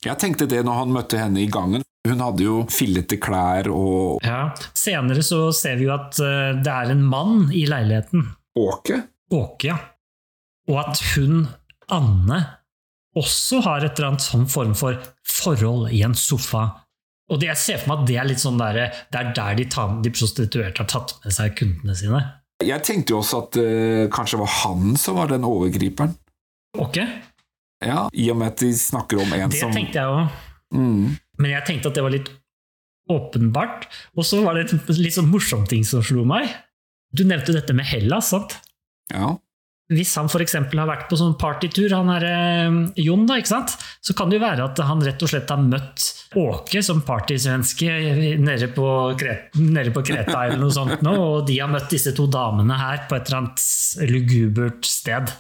Jeg 0.04 0.20
tenkte 0.20 0.48
det 0.50 0.60
når 0.66 0.82
han 0.82 0.92
møtte 0.94 1.20
henne 1.20 1.40
i 1.42 1.48
gangen. 1.50 1.84
Hun 2.04 2.20
hadde 2.20 2.44
jo 2.44 2.58
fillete 2.68 3.16
klær 3.22 3.70
og 3.72 4.20
Ja. 4.24 4.52
Senere 4.76 5.24
så 5.24 5.48
ser 5.56 5.78
vi 5.80 5.86
jo 5.88 5.94
at 5.94 6.18
eh, 6.20 6.52
det 6.60 6.72
er 6.72 6.92
en 6.92 7.04
mann 7.08 7.48
i 7.52 7.64
leiligheten. 7.70 8.26
Åke. 8.60 9.00
Åke, 9.32 9.70
ja. 9.70 9.78
Og 10.68 10.78
at 10.82 11.00
hun, 11.14 11.46
Anne, 11.92 12.42
også 13.16 13.62
har 13.64 13.84
et 13.84 13.96
eller 13.98 14.12
annet 14.12 14.24
sånn 14.24 14.46
form 14.50 14.74
for 14.76 15.00
forhold 15.28 15.90
i 15.94 16.02
en 16.04 16.16
sofa. 16.18 16.66
Og 17.32 17.40
det, 17.40 17.48
jeg 17.54 17.60
ser 17.62 17.80
for 17.80 17.94
meg 17.94 18.02
at 18.02 18.08
det 18.10 18.16
er 18.20 18.28
litt 18.28 18.42
sånn 18.42 18.60
der, 18.60 18.80
det 19.08 19.20
er 19.20 19.32
der 19.36 19.56
de, 19.56 19.66
tar, 19.72 19.96
de 20.04 20.12
prostituerte 20.12 20.84
har 20.84 20.90
tatt 20.90 21.16
med 21.24 21.36
seg 21.36 21.56
kundene 21.56 21.96
sine. 21.96 22.20
Jeg 22.64 22.84
tenkte 22.86 23.14
jo 23.14 23.22
også 23.22 23.40
at 23.46 23.56
det 23.56 24.10
kanskje 24.14 24.40
var 24.44 24.52
han 24.60 24.92
som 25.00 25.16
var 25.18 25.32
den 25.32 25.46
overgriperen. 25.48 26.12
Åke? 26.80 27.06
Ja, 27.84 28.00
I 28.12 28.30
og 28.32 28.40
med 28.40 28.54
at 28.54 28.64
de 28.64 28.72
snakker 28.78 29.20
om 29.22 29.32
en 29.36 29.52
Det 29.52 29.60
som 29.60 29.72
tenkte 29.74 30.00
jeg 30.00 30.08
òg. 30.08 30.40
mm, 30.74 31.16
Men 31.38 31.50
jeg 31.56 31.66
tenkte 31.68 31.92
at 31.92 31.98
det 31.98 32.04
var 32.06 32.14
litt 32.14 32.30
åpenbart. 33.10 33.88
Og 34.16 34.24
så 34.24 34.42
var 34.44 34.56
det 34.56 34.70
en 34.72 34.80
litt 35.02 35.16
sånn 35.16 35.30
morsom 35.30 35.66
ting 35.68 35.84
som 35.84 36.02
slo 36.04 36.24
meg. 36.28 36.48
Du 37.14 37.24
nevnte 37.28 37.54
dette 37.54 37.74
med 37.76 37.86
Hellas, 37.86 38.30
sant? 38.32 38.56
Ja. 39.12 39.34
Hvis 39.92 40.14
han 40.16 40.30
f.eks. 40.32 40.54
har 40.56 40.88
vært 40.88 41.10
på 41.10 41.16
sånn 41.20 41.34
partytur, 41.36 41.92
han 41.92 42.08
er 42.14 42.24
eh, 42.24 42.76
Jon, 43.04 43.26
da, 43.28 43.36
ikke 43.36 43.50
sant? 43.52 43.74
så 44.00 44.14
kan 44.16 44.30
det 44.32 44.38
jo 44.38 44.44
være 44.46 44.64
at 44.64 44.80
han 44.88 45.02
rett 45.04 45.20
og 45.20 45.28
slett 45.28 45.50
har 45.52 45.60
møtt 45.60 46.06
Åke 46.40 46.80
som 46.82 47.02
partysvenske 47.04 47.90
nede 48.40 48.70
på, 48.74 48.86
Kreta, 49.20 49.60
nede 49.60 49.92
på 49.94 50.02
Kreta 50.08 50.46
eller 50.46 50.58
noe 50.58 50.72
sånt, 50.74 51.04
nå, 51.04 51.12
og 51.12 51.44
de 51.46 51.60
har 51.60 51.68
møtt 51.70 51.92
disse 51.92 52.14
to 52.16 52.24
damene 52.32 52.74
her 52.80 53.04
på 53.10 53.18
et 53.18 53.28
eller 53.28 53.42
annet 53.42 54.08
lugubert 54.10 54.88
sted. 54.88 55.30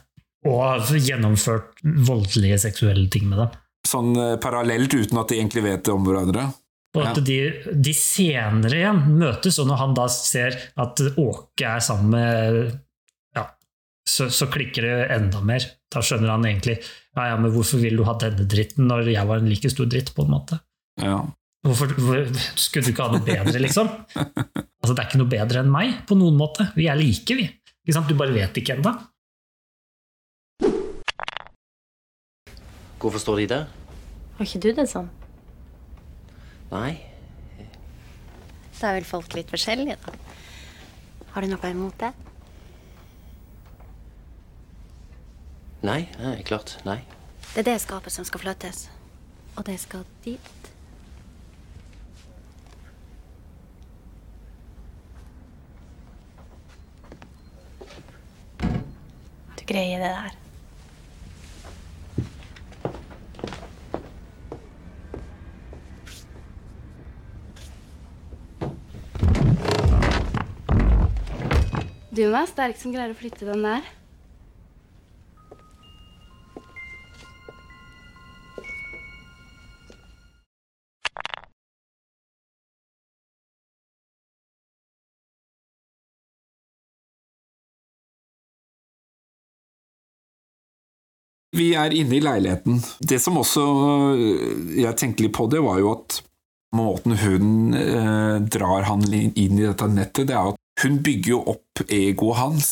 Og 0.44 0.58
har 0.60 0.98
gjennomført 1.00 1.78
voldelige 1.82 2.58
seksuelle 2.66 3.08
ting 3.12 3.28
med 3.30 3.40
dem. 3.40 3.54
Sånn 3.88 4.12
eh, 4.16 4.36
parallelt, 4.40 4.92
uten 4.92 5.20
at 5.20 5.30
de 5.30 5.38
egentlig 5.40 5.64
vet 5.64 5.84
det 5.86 5.94
om 5.94 6.04
hverandre. 6.04 6.48
Og 6.94 7.02
at 7.02 7.18
de, 7.26 7.38
de 7.74 7.92
senere 7.96 8.78
igjen 8.78 9.00
møtes, 9.18 9.58
og 9.58 9.66
når 9.66 9.80
han 9.80 9.94
da 9.96 10.04
ser 10.12 10.54
at 10.78 11.00
Åke 11.18 11.66
er 11.66 11.82
sammen 11.82 12.12
med 12.14 12.58
ja, 13.34 13.48
så, 14.06 14.28
så 14.30 14.46
klikker 14.52 14.86
det 14.86 15.08
enda 15.16 15.40
mer. 15.42 15.66
Da 15.90 16.02
skjønner 16.04 16.36
han 16.36 16.46
egentlig 16.46 16.76
ja, 16.78 17.30
ja, 17.30 17.38
men 17.38 17.50
hvorfor 17.54 17.82
vil 17.82 17.98
du 17.98 18.04
ha 18.06 18.14
denne 18.18 18.46
dritten 18.50 18.88
når 18.90 19.10
jeg 19.12 19.26
var 19.26 19.42
en 19.42 19.50
like 19.50 19.70
stor 19.70 19.90
dritt, 19.90 20.12
på 20.14 20.26
en 20.26 20.32
måte. 20.34 20.60
Ja. 21.02 21.18
Hvorfor, 21.64 21.94
hvor, 21.98 22.22
skulle 22.60 22.84
du 22.86 22.92
ikke 22.92 23.06
ha 23.06 23.16
noe 23.16 23.26
bedre, 23.26 23.58
liksom? 23.62 23.90
Altså, 24.84 24.98
det 24.98 25.00
er 25.00 25.06
ikke 25.08 25.18
noe 25.22 25.32
bedre 25.32 25.60
enn 25.62 25.70
meg, 25.72 25.92
på 26.04 26.12
noen 26.20 26.34
måte. 26.36 26.66
Vi 26.76 26.90
er 26.92 26.98
like, 26.98 27.32
vi. 27.38 27.46
Du 27.88 28.16
bare 28.18 28.34
vet 28.34 28.58
ikke 28.60 28.74
ennå. 28.74 28.90
Hvorfor 33.04 33.18
står 33.18 33.36
de 33.36 33.46
der? 33.46 33.64
Har 34.36 34.46
ikke 34.46 34.58
du 34.64 34.70
det 34.72 34.86
sånn? 34.88 35.10
Nei. 36.70 36.94
Da 38.78 38.88
er 38.88 38.94
vel 38.96 39.04
folk 39.04 39.34
litt 39.36 39.50
forskjellige, 39.52 39.98
da. 40.00 40.14
Har 41.34 41.44
du 41.44 41.50
noe 41.50 41.68
imot 41.68 41.98
det? 42.00 42.08
Nei, 45.84 45.98
nei, 46.16 46.32
klart. 46.48 46.78
Nei. 46.88 47.02
Det 47.50 47.60
er 47.66 47.66
det 47.68 47.74
skapet 47.84 48.14
som 48.14 48.24
skal 48.24 48.40
flyttes. 48.40 48.86
Og 49.58 49.66
det 49.68 49.76
skal 49.82 50.06
dit. 50.24 50.70
Du 59.60 59.62
greier 59.68 60.00
det 60.00 60.08
der. 60.08 60.43
Du 72.14 72.20
må 72.22 72.30
være 72.36 72.46
sterk 72.46 72.76
som 72.78 72.92
greier 72.94 73.10
å 73.10 73.18
flytte 73.18 73.46
den 73.48 73.64
der. 73.66 73.86
Vi 91.54 91.72
er 91.78 91.94
inne 91.94 92.18
i 92.18 92.22
leiligheten. 92.22 92.78
Det 92.98 93.18
som 93.22 93.38
også 93.42 93.64
øh, 94.14 94.74
jeg 94.78 94.98
tenkte 94.98 95.26
litt 95.26 95.34
på, 95.34 95.46
det 95.50 95.62
var 95.66 95.82
jo 95.82 95.96
at 95.96 96.20
måten 96.74 97.14
hun 97.18 97.74
eh, 97.78 98.36
drar 98.54 98.86
han 98.90 99.02
inn 99.10 99.34
i 99.34 99.62
dette 99.62 99.86
nettet, 99.90 100.28
det 100.30 100.34
er 100.34 100.52
at 100.52 100.63
hun 100.82 101.00
bygger 101.06 101.36
jo 101.36 101.40
opp 101.54 101.84
egoet 101.88 102.40
hans. 102.40 102.70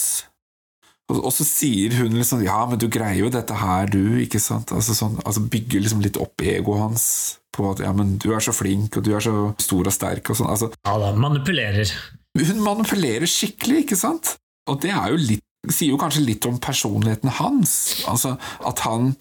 Og, 1.12 1.28
så 1.34 1.44
sier 1.44 1.92
hun 1.98 2.14
liksom 2.16 2.40
Ja, 2.44 2.62
men 2.68 2.80
du 2.80 2.86
greier 2.88 3.26
jo 3.26 3.30
dette 3.32 3.57
her, 3.59 3.90
du, 3.90 4.16
ikke 4.22 4.40
sant? 4.40 4.72
Altså, 4.72 4.94
sånn, 4.96 5.18
altså 5.26 5.42
Bygger 5.53 5.82
liksom 5.84 6.00
litt 6.05 6.16
opp 6.20 6.40
egoet 6.40 6.80
hans 6.80 7.07
på 7.53 7.66
at 7.68 7.82
ja, 7.84 7.90
men 7.92 8.14
du 8.22 8.30
er 8.32 8.40
så 8.40 8.55
flink, 8.57 8.96
og 8.96 9.05
du 9.05 9.11
er 9.12 9.20
så 9.20 9.32
stor 9.61 9.90
og 9.90 9.92
sterk 9.92 10.30
og 10.32 10.38
sånn. 10.38 10.48
Altså, 10.55 10.70
Ja 10.86 10.94
da, 11.03 11.11
manipulerer. 11.12 11.90
hun 12.38 12.62
manipulerer 12.64 13.28
skikkelig, 13.28 13.82
ikke 13.84 13.98
sant? 14.00 14.36
Og 14.70 14.78
det 14.80 14.94
er 14.94 15.12
jo 15.12 15.18
litt, 15.20 15.44
sier 15.68 15.92
jo 15.92 16.00
kanskje 16.00 16.24
litt 16.24 16.48
om 16.48 16.57
personligheten 16.62 17.34
hans. 17.42 17.74
Altså 18.09 18.38
at 18.64 18.80
han 18.86 19.12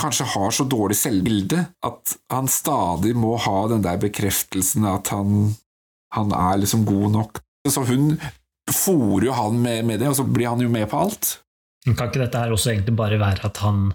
kanskje 0.00 0.26
har 0.34 0.54
så 0.54 0.66
dårlig 0.66 0.96
selvbilde 0.98 1.64
at 1.86 2.14
han 2.32 2.48
stadig 2.50 3.14
må 3.18 3.34
ha 3.42 3.58
den 3.70 3.84
der 3.84 3.98
bekreftelsen 4.02 4.86
at 4.90 5.10
han, 5.14 5.54
han 6.14 6.34
er 6.34 6.62
liksom 6.62 6.86
god 6.86 7.10
nok. 7.18 7.43
Så 7.68 7.84
hun 7.88 8.14
fòrer 8.70 9.28
jo 9.28 9.36
han 9.36 9.60
med, 9.60 9.84
med 9.88 10.02
det, 10.02 10.10
og 10.10 10.18
så 10.18 10.26
blir 10.28 10.50
han 10.52 10.60
jo 10.64 10.70
med 10.72 10.88
på 10.90 11.04
alt. 11.04 11.38
Kan 11.84 12.08
ikke 12.08 12.24
dette 12.24 12.40
her 12.40 12.52
også 12.52 12.72
egentlig 12.72 12.96
bare 12.96 13.20
være 13.20 13.48
at 13.48 13.62
han 13.64 13.88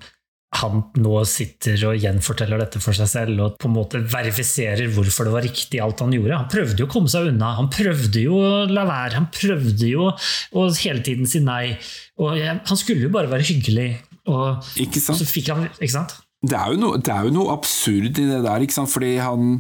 han 0.58 0.80
nå 0.98 1.20
sitter 1.30 1.78
og 1.92 2.00
gjenforteller 2.02 2.58
dette 2.64 2.80
for 2.82 2.98
seg 2.98 3.10
selv 3.12 3.42
og 3.44 3.58
på 3.62 3.68
en 3.70 3.76
måte 3.76 4.00
verifiserer 4.10 4.90
hvorfor 4.96 5.28
det 5.28 5.34
var 5.36 5.46
riktig 5.46 5.82
alt 5.84 6.02
han 6.02 6.16
gjorde. 6.16 6.40
Han 6.40 6.50
prøvde 6.50 6.82
jo 6.82 6.88
å 6.88 6.92
komme 6.92 7.12
seg 7.12 7.30
unna, 7.30 7.52
han 7.60 7.70
prøvde 7.74 8.24
jo 8.24 8.40
å 8.42 8.64
la 8.70 8.86
være, 8.90 9.20
han 9.20 9.28
prøvde 9.34 9.92
jo 9.92 10.08
å 10.10 10.64
hele 10.82 11.04
tiden 11.06 11.30
si 11.30 11.44
nei. 11.46 11.76
Og 12.18 12.34
han 12.42 12.82
skulle 12.82 13.06
jo 13.06 13.14
bare 13.14 13.30
være 13.30 13.46
hyggelig, 13.46 13.92
og 14.30 14.66
Ikke 14.82 15.02
sant? 15.04 15.22
så 15.22 15.30
fikk 15.30 15.54
han 15.54 15.70
Ikke 15.78 15.94
sant? 16.00 16.18
Det 16.40 16.56
er, 16.56 16.72
jo 16.74 16.80
noe, 16.80 16.98
det 17.04 17.12
er 17.14 17.28
jo 17.28 17.36
noe 17.36 17.54
absurd 17.54 18.10
i 18.10 18.26
det 18.30 18.42
der, 18.46 18.64
ikke 18.64 18.78
sant? 18.78 18.90
fordi 18.90 19.18
han, 19.20 19.58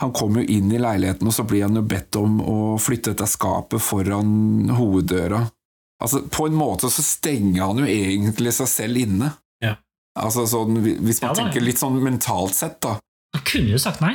han 0.00 0.12
kommer 0.16 0.40
jo 0.40 0.56
inn 0.56 0.72
i 0.72 0.80
leiligheten, 0.80 1.28
og 1.28 1.34
så 1.36 1.44
blir 1.44 1.66
han 1.66 1.76
jo 1.76 1.82
bedt 1.84 2.16
om 2.16 2.38
å 2.40 2.58
flytte 2.80 3.12
dette 3.12 3.26
skapet 3.28 3.82
foran 3.84 4.70
hoveddøra. 4.72 5.42
Altså, 6.00 6.22
på 6.32 6.46
en 6.48 6.56
måte 6.56 6.88
så 6.88 7.04
stenger 7.04 7.66
han 7.66 7.82
jo 7.82 7.88
egentlig 7.90 8.54
seg 8.56 8.70
selv 8.72 9.00
inne. 9.02 9.34
Ja. 9.60 9.74
Altså 10.16 10.46
sånn, 10.48 10.78
Hvis 10.80 11.20
man 11.20 11.34
Ja 11.34 11.36
tenker 11.42 11.60
litt 11.60 11.82
sånn 11.82 12.00
mentalt 12.00 12.56
sett, 12.56 12.78
da. 12.80 12.96
Han 13.36 13.44
kunne 13.44 13.76
jo 13.76 13.82
sagt 13.82 14.00
nei. 14.00 14.14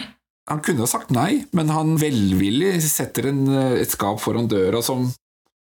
Han 0.49 0.63
kunne 0.65 0.83
jo 0.85 0.89
sagt 0.89 1.13
nei, 1.13 1.45
men 1.57 1.69
han 1.73 1.95
velvillig 2.01 2.73
setter 2.83 3.29
en, 3.29 3.45
et 3.77 3.93
skap 3.93 4.19
foran 4.21 4.49
døra 4.49 4.81
som 4.85 5.07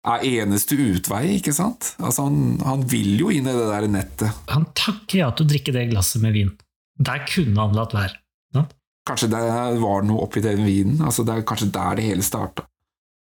er 0.07 0.23
eneste 0.25 0.77
utvei, 0.77 1.37
ikke 1.37 1.53
sant? 1.53 1.95
Altså, 2.01 2.25
han, 2.29 2.61
han 2.65 2.85
vil 2.89 3.17
jo 3.19 3.33
inn 3.33 3.49
i 3.49 3.53
det 3.57 3.67
der 3.69 3.89
nettet. 3.89 4.45
Han 4.53 4.69
takker 4.77 5.23
ja 5.25 5.33
til 5.33 5.45
å 5.45 5.51
drikke 5.51 5.73
det 5.75 5.89
glasset 5.91 6.21
med 6.21 6.37
vin. 6.37 6.55
Der 7.01 7.25
kunne 7.29 7.57
han 7.65 7.77
latt 7.77 7.93
være. 7.97 8.17
Kanskje 9.11 9.27
det 9.33 9.45
var 9.81 10.05
noe 10.07 10.23
oppi 10.23 10.43
den 10.43 10.63
vinen? 10.63 11.01
Altså, 11.03 11.25
det 11.27 11.35
er 11.35 11.47
kanskje 11.47 11.71
der 11.75 11.97
det 11.99 12.05
hele 12.07 12.23
starta? 12.23 12.63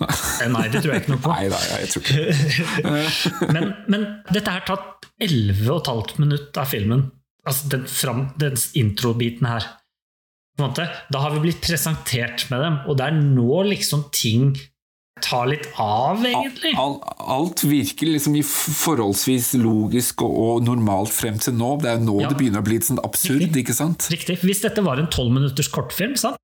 Eh, 0.03 0.49
Nei, 0.51 0.67
det 0.69 0.83
tror 0.83 0.93
jeg 0.93 1.03
ikke 1.03 1.13
noe 1.15 1.23
på. 1.23 1.33
Nei, 1.37 1.47
nei, 1.49 1.61
jeg 1.81 1.91
tror 1.93 2.03
ikke 2.03 3.51
men, 3.55 3.69
men 3.89 4.05
dette 4.29 4.53
har 4.53 4.65
tatt 4.67 5.07
11,5 5.23 6.19
minutt 6.21 6.59
av 6.59 6.69
filmen. 6.69 7.07
Altså 7.47 7.71
den, 7.73 7.87
fram, 7.89 8.27
den 8.39 8.59
introbiten 8.79 9.49
her. 9.49 9.65
Da 10.59 11.23
har 11.23 11.33
vi 11.33 11.47
blitt 11.47 11.63
presentert 11.65 12.45
med 12.51 12.61
dem, 12.61 12.77
og 12.85 12.99
det 12.99 13.07
er 13.09 13.17
nå 13.17 13.63
liksom 13.71 14.05
ting 14.13 14.53
tar 15.23 15.47
litt 15.49 15.65
av, 15.79 16.19
egentlig. 16.27 16.73
Alt, 16.79 17.03
alt 17.33 17.63
virker 17.65 18.11
liksom 18.11 18.35
i 18.35 18.43
forholdsvis 18.43 19.53
logisk 19.63 20.23
og, 20.25 20.35
og 20.43 20.67
normalt 20.67 21.13
frem 21.15 21.39
til 21.41 21.55
nå. 21.57 21.73
Det 21.81 21.91
er 21.91 21.99
jo 21.99 22.07
nå 22.09 22.17
Ja. 22.21 22.31
det 22.31 22.39
begynner 22.41 22.63
å 22.63 22.67
bli 22.67 22.79
sånn 22.83 23.01
absurd, 23.05 23.55
ikke 23.63 23.75
sant? 23.75 24.09
Riktig. 24.13 24.41
Hvis 24.43 24.63
dette 24.65 24.83
var 24.85 24.99
en 25.01 25.07
12 25.09 25.31
minutters 25.31 25.71
kortfilm, 25.73 26.17
sant? 26.19 26.39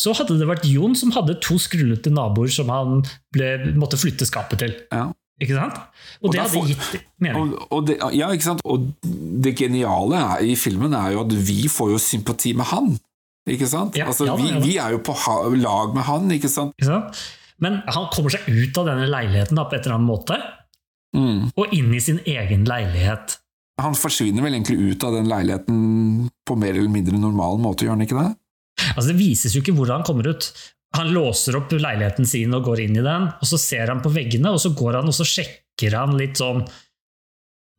så 0.00 0.14
hadde 0.16 0.38
det 0.40 0.46
vært 0.48 0.64
Jon 0.70 0.94
som 0.96 1.10
hadde 1.12 1.34
to 1.44 1.58
skrullete 1.60 2.12
naboer 2.14 2.48
som 2.54 2.70
han 2.72 3.02
ble, 3.34 3.74
måtte 3.76 3.98
flytte 4.00 4.24
skapet 4.28 4.62
til. 4.62 4.76
Ja. 4.94 5.10
Ikke 5.40 5.56
sant? 5.56 5.76
Og, 6.20 6.28
Og 6.28 6.34
det 6.34 6.40
hadde 6.44 6.62
gitt 6.68 6.96
mening. 7.20 7.52
Og, 7.56 7.66
og, 7.72 7.86
det, 7.88 7.96
ja, 8.16 8.28
ikke 8.32 8.46
sant? 8.46 8.62
og 8.64 8.90
det 9.02 9.54
geniale 9.58 10.20
er, 10.20 10.44
i 10.52 10.56
filmen 10.56 10.94
er 10.96 11.14
jo 11.16 11.24
at 11.24 11.32
vi 11.32 11.64
får 11.72 11.94
jo 11.94 12.00
sympati 12.00 12.54
med 12.56 12.68
han. 12.72 12.94
Ikke 13.50 13.68
sant? 13.68 13.96
Ja, 13.96 14.06
altså, 14.12 14.28
ja 14.28 14.36
da, 14.36 14.40
vi, 14.40 14.48
ja 14.50 14.58
da. 14.58 14.64
vi 14.66 14.74
er 14.84 14.96
jo 14.96 15.02
på 15.04 15.16
ha, 15.24 15.36
lag 15.56 15.94
med 15.96 16.06
han, 16.06 16.28
ikke 16.36 16.50
sant? 16.52 16.76
Ikke 16.78 16.90
sant? 16.92 17.22
Men 17.60 17.82
han 17.86 18.08
kommer 18.14 18.32
seg 18.32 18.48
ut 18.48 18.78
av 18.80 18.88
denne 18.88 19.06
leiligheten 19.10 19.58
da, 19.58 19.66
på 19.68 19.76
et 19.76 19.84
eller 19.84 19.98
annet 19.98 20.10
måte, 20.10 20.40
Mm. 21.10 21.48
og 21.58 21.72
inn 21.74 21.88
i 21.94 21.98
sin 21.98 22.20
egen 22.22 22.64
leilighet. 22.70 23.32
Han 23.82 23.96
forsvinner 23.98 24.44
vel 24.44 24.54
egentlig 24.54 24.92
ut 24.92 25.02
av 25.02 25.16
den 25.16 25.26
leiligheten 25.26 26.28
på 26.46 26.56
mer 26.56 26.76
eller 26.76 26.92
mindre 26.92 27.18
normal 27.18 27.58
måte, 27.58 27.82
gjør 27.82 27.96
han 27.96 28.04
ikke 28.04 28.20
det? 28.20 28.28
Altså 28.94 29.08
Det 29.08 29.16
vises 29.18 29.56
jo 29.56 29.62
ikke 29.64 29.74
hvordan 29.74 30.00
han 30.00 30.06
kommer 30.06 30.28
ut. 30.30 30.52
Han 30.94 31.10
låser 31.10 31.58
opp 31.58 31.72
leiligheten 31.74 32.26
sin 32.26 32.54
og 32.54 32.62
går 32.68 32.84
inn 32.84 32.96
i 32.98 33.02
den, 33.02 33.26
og 33.26 33.46
så 33.46 33.58
ser 33.58 33.90
han 33.90 34.02
på 34.04 34.12
veggene, 34.14 34.52
og 34.54 34.62
så 34.62 34.70
går 34.76 35.00
han 35.00 35.10
og 35.10 35.16
så 35.18 35.26
sjekker 35.26 35.98
han 35.98 36.14
litt 36.18 36.38
sånn 36.38 36.62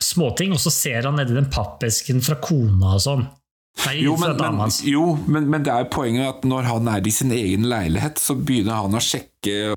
småting, 0.04 0.52
og 0.56 0.60
så 0.60 0.72
ser 0.74 1.08
han 1.08 1.16
nedi 1.20 1.36
den 1.36 1.50
pappesken 1.54 2.22
fra 2.26 2.36
kona 2.44 2.96
og 2.98 3.04
sånn. 3.04 3.26
Nei, 3.86 3.94
Jo, 4.04 4.18
men, 4.20 4.36
men, 4.38 4.74
jo 4.84 5.04
men, 5.32 5.46
men 5.50 5.64
det 5.64 5.72
er 5.74 5.86
poenget 5.90 6.28
at 6.28 6.44
når 6.46 6.68
han 6.68 6.90
er 6.92 7.08
i 7.08 7.14
sin 7.16 7.32
egen 7.32 7.64
leilighet, 7.72 8.20
så 8.20 8.36
begynner 8.36 8.82
han 8.84 8.98
å 8.98 9.02
sjekke 9.02 9.74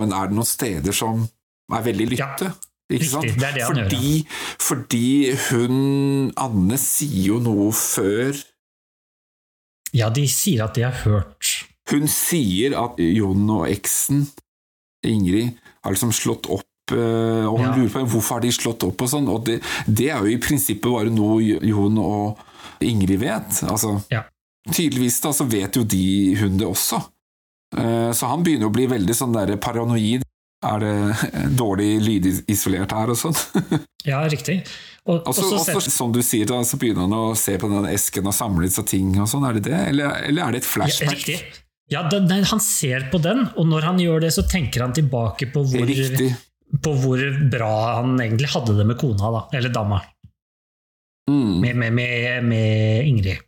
Men 0.00 0.12
er 0.14 0.28
det 0.30 0.36
noen 0.38 0.46
steder 0.48 0.94
som 0.94 1.24
er 1.74 1.82
veldig 1.88 2.06
lytte? 2.14 2.52
ikke 2.86 3.00
riktig, 3.02 3.08
sant? 3.10 3.40
det 3.42 3.48
er 3.48 3.56
det 3.56 3.64
fordi, 3.66 4.10
fordi 4.62 5.06
hun 5.48 5.78
Anne 6.38 6.78
sier 6.78 7.32
jo 7.32 7.40
noe 7.42 7.72
før 7.74 8.36
Ja, 9.96 10.10
de 10.14 10.26
sier 10.30 10.62
at 10.68 10.76
de 10.78 10.84
har 10.86 10.94
hørt. 11.02 11.50
Hun 11.90 12.06
sier 12.10 12.74
at 12.78 12.98
Jon 13.02 13.42
og 13.56 13.66
eksen, 13.70 14.24
Ingrid, 15.06 15.54
har 15.82 15.94
liksom 15.94 16.12
slått 16.14 16.46
opp 16.50 16.94
eh, 16.94 17.46
og 17.46 17.58
hun 17.58 17.66
Ja. 17.66 17.74
lurer 17.74 17.92
på 17.94 18.02
hvorfor 18.14 18.36
har 18.38 18.42
de 18.46 18.50
slått 18.54 18.84
opp 18.86 19.02
og 19.02 19.10
sånn, 19.10 19.28
og 19.30 19.44
det, 19.46 19.60
det 19.86 20.10
er 20.14 20.22
jo 20.22 20.34
i 20.34 20.40
prinsippet 20.42 20.86
bare 20.90 21.10
noe 21.14 21.40
Jon 21.42 21.98
og 22.02 22.42
Ingrid 22.80 23.20
vet. 23.20 23.62
Altså, 23.70 24.00
Ja. 24.12 24.24
Tydeligvis 24.66 25.20
da, 25.22 25.30
så 25.30 25.44
vet 25.46 25.76
jo 25.78 25.84
de 25.86 26.34
hun 26.40 26.56
det 26.58 26.66
også. 26.66 26.98
Eh, 27.76 28.10
Så 28.12 28.26
han 28.26 28.42
begynner 28.42 28.66
å 28.66 28.74
bli 28.74 28.86
veldig 28.90 29.14
sånn 29.14 29.32
der 29.36 29.56
paranoid. 29.62 30.24
Er 30.66 30.80
det 30.82 30.94
dårlig 31.60 32.00
lydisolert 32.02 32.90
her 32.96 33.12
og 33.12 33.16
sånn? 33.20 33.36
Ja, 34.06 34.20
riktig. 34.30 34.60
Og, 35.06 35.22
også, 35.26 35.42
og 35.42 35.60
så 35.66 35.74
og 35.76 35.82
ser- 35.82 35.90
som 35.90 36.12
du 36.14 36.20
sier, 36.22 36.46
da, 36.46 36.60
så 36.66 36.78
begynner 36.78 37.06
han 37.06 37.14
å 37.14 37.36
se 37.38 37.56
på 37.58 37.66
den 37.70 37.86
esken 37.90 38.26
og 38.26 38.34
samle 38.34 38.68
seg 38.70 38.86
ting 38.86 39.12
og 39.18 39.26
sånn. 39.30 39.46
Er 39.48 39.54
det 39.58 39.62
det, 39.68 39.78
eller, 39.92 40.12
eller 40.28 40.42
er 40.46 40.52
det 40.56 40.60
et 40.62 40.66
ja, 40.66 40.72
flashback? 40.72 41.14
Riktig. 41.16 41.38
Ja, 41.90 42.02
den, 42.10 42.26
den, 42.26 42.42
han 42.50 42.58
ser 42.62 43.06
på 43.12 43.18
den, 43.22 43.44
og 43.54 43.66
når 43.70 43.84
han 43.86 43.98
gjør 44.02 44.20
det, 44.26 44.32
så 44.34 44.42
tenker 44.50 44.82
han 44.82 44.94
tilbake 44.94 45.46
på 45.54 45.62
hvor, 45.70 45.90
på 46.82 46.94
hvor 47.02 47.22
bra 47.52 47.70
han 48.00 48.16
egentlig 48.18 48.50
hadde 48.50 48.74
det 48.78 48.86
med 48.90 48.98
kona, 48.98 49.30
da, 49.36 49.42
eller 49.58 49.70
dama. 49.74 50.00
Mm. 51.30 51.60
med, 51.60 51.76
med, 51.76 51.92
med, 51.92 52.44
med 52.44 53.06
Ingrid. 53.06 53.40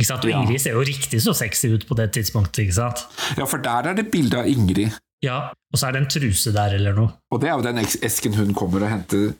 Ikke 0.00 0.08
sant? 0.08 0.24
Og 0.24 0.30
Ja. 0.30 0.42
Ingrid 0.42 0.60
ser 0.60 0.76
jo 0.76 0.84
riktig 0.84 1.20
så 1.24 1.32
sexy 1.36 1.68
ut 1.74 1.86
på 1.88 1.96
det 1.96 2.10
tidspunktet. 2.16 2.62
ikke 2.66 2.76
sant? 2.78 3.02
Ja, 3.36 3.44
for 3.48 3.58
der 3.64 3.90
er 3.90 3.94
det 3.98 4.10
bilde 4.12 4.38
av 4.42 4.48
Ingrid. 4.48 4.92
Ja, 5.24 5.50
Og 5.72 5.78
så 5.80 5.88
er 5.88 5.92
det 5.96 6.02
en 6.02 6.08
truse 6.12 6.52
der 6.52 6.74
eller 6.76 6.92
noe. 6.96 7.12
Og 7.32 7.40
det 7.40 7.48
er 7.48 7.56
jo 7.56 7.64
den 7.64 7.78
esken 7.84 8.34
hun 8.36 8.52
kommer 8.54 8.84
og 8.84 8.90
henter 8.92 9.30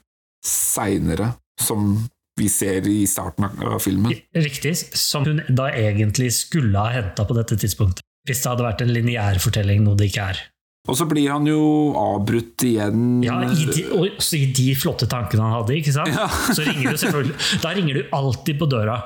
seinere, 0.45 1.35
som 1.61 2.09
vi 2.37 2.49
ser 2.53 2.85
i 2.89 3.07
starten 3.09 3.45
av 3.65 3.79
filmen. 3.81 4.13
Riktig, 4.37 4.75
Som 4.97 5.25
hun 5.25 5.41
da 5.49 5.71
egentlig 5.73 6.33
skulle 6.37 6.77
ha 6.79 6.91
henta 6.93 7.25
på 7.25 7.37
dette 7.37 7.57
tidspunktet. 7.57 8.03
Hvis 8.27 8.43
det 8.43 8.51
hadde 8.51 8.67
vært 8.67 8.83
en 8.83 8.93
lineær 8.93 9.39
fortelling, 9.41 9.85
noe 9.85 9.97
det 9.97 10.11
ikke 10.11 10.27
er. 10.35 10.41
Og 10.87 10.97
så 10.99 11.07
blir 11.11 11.31
han 11.33 11.47
jo 11.51 11.61
avbrutt 11.99 12.63
igjen. 12.67 13.23
Ja, 13.27 13.41
i 13.51 13.67
de, 13.67 13.87
også 13.97 14.39
i 14.39 14.47
de 14.55 14.69
flotte 14.79 15.09
tankene 15.11 15.43
han 15.47 15.57
hadde, 15.59 15.79
ikke 15.81 15.95
sant? 15.97 16.13
Ja. 16.15 16.29
så 16.57 16.63
ringer 16.67 16.95
du 16.95 17.01
selvfølgelig 17.03 17.63
Da 17.65 17.73
ringer 17.75 17.99
du 17.99 18.15
alltid 18.17 18.61
på 18.61 18.69
døra. 18.71 19.01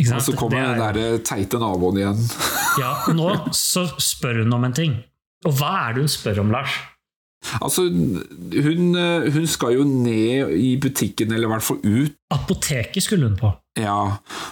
Og 0.00 0.22
så 0.22 0.34
kommer 0.38 0.60
Det 0.60 0.62
er- 0.62 0.78
den 0.78 1.10
der 1.10 1.24
teite 1.26 1.58
naboen 1.62 1.98
igjen. 1.98 2.22
Ja, 2.80 2.92
og 3.10 3.16
nå 3.18 3.30
så 3.56 3.88
spør 3.98 4.44
hun 4.44 4.54
om 4.54 4.64
en 4.68 4.76
ting. 4.76 4.92
Og 5.48 5.56
hva 5.58 5.72
er 5.88 5.96
det 5.96 6.04
hun 6.04 6.12
spør 6.12 6.38
om, 6.44 6.52
Lars? 6.54 6.76
Altså, 7.64 7.86
hun, 7.88 8.82
eh, 9.00 9.26
hun 9.32 9.46
skal 9.48 9.72
jo 9.78 9.84
ned 9.88 10.52
i 10.54 10.74
butikken, 10.80 11.32
eller 11.32 11.48
i 11.48 11.50
hvert 11.54 11.64
fall 11.64 11.80
ut. 11.82 12.14
Apoteket 12.36 13.02
skulle 13.02 13.26
hun 13.30 13.38
på. 13.40 13.50
Ja, 13.80 13.96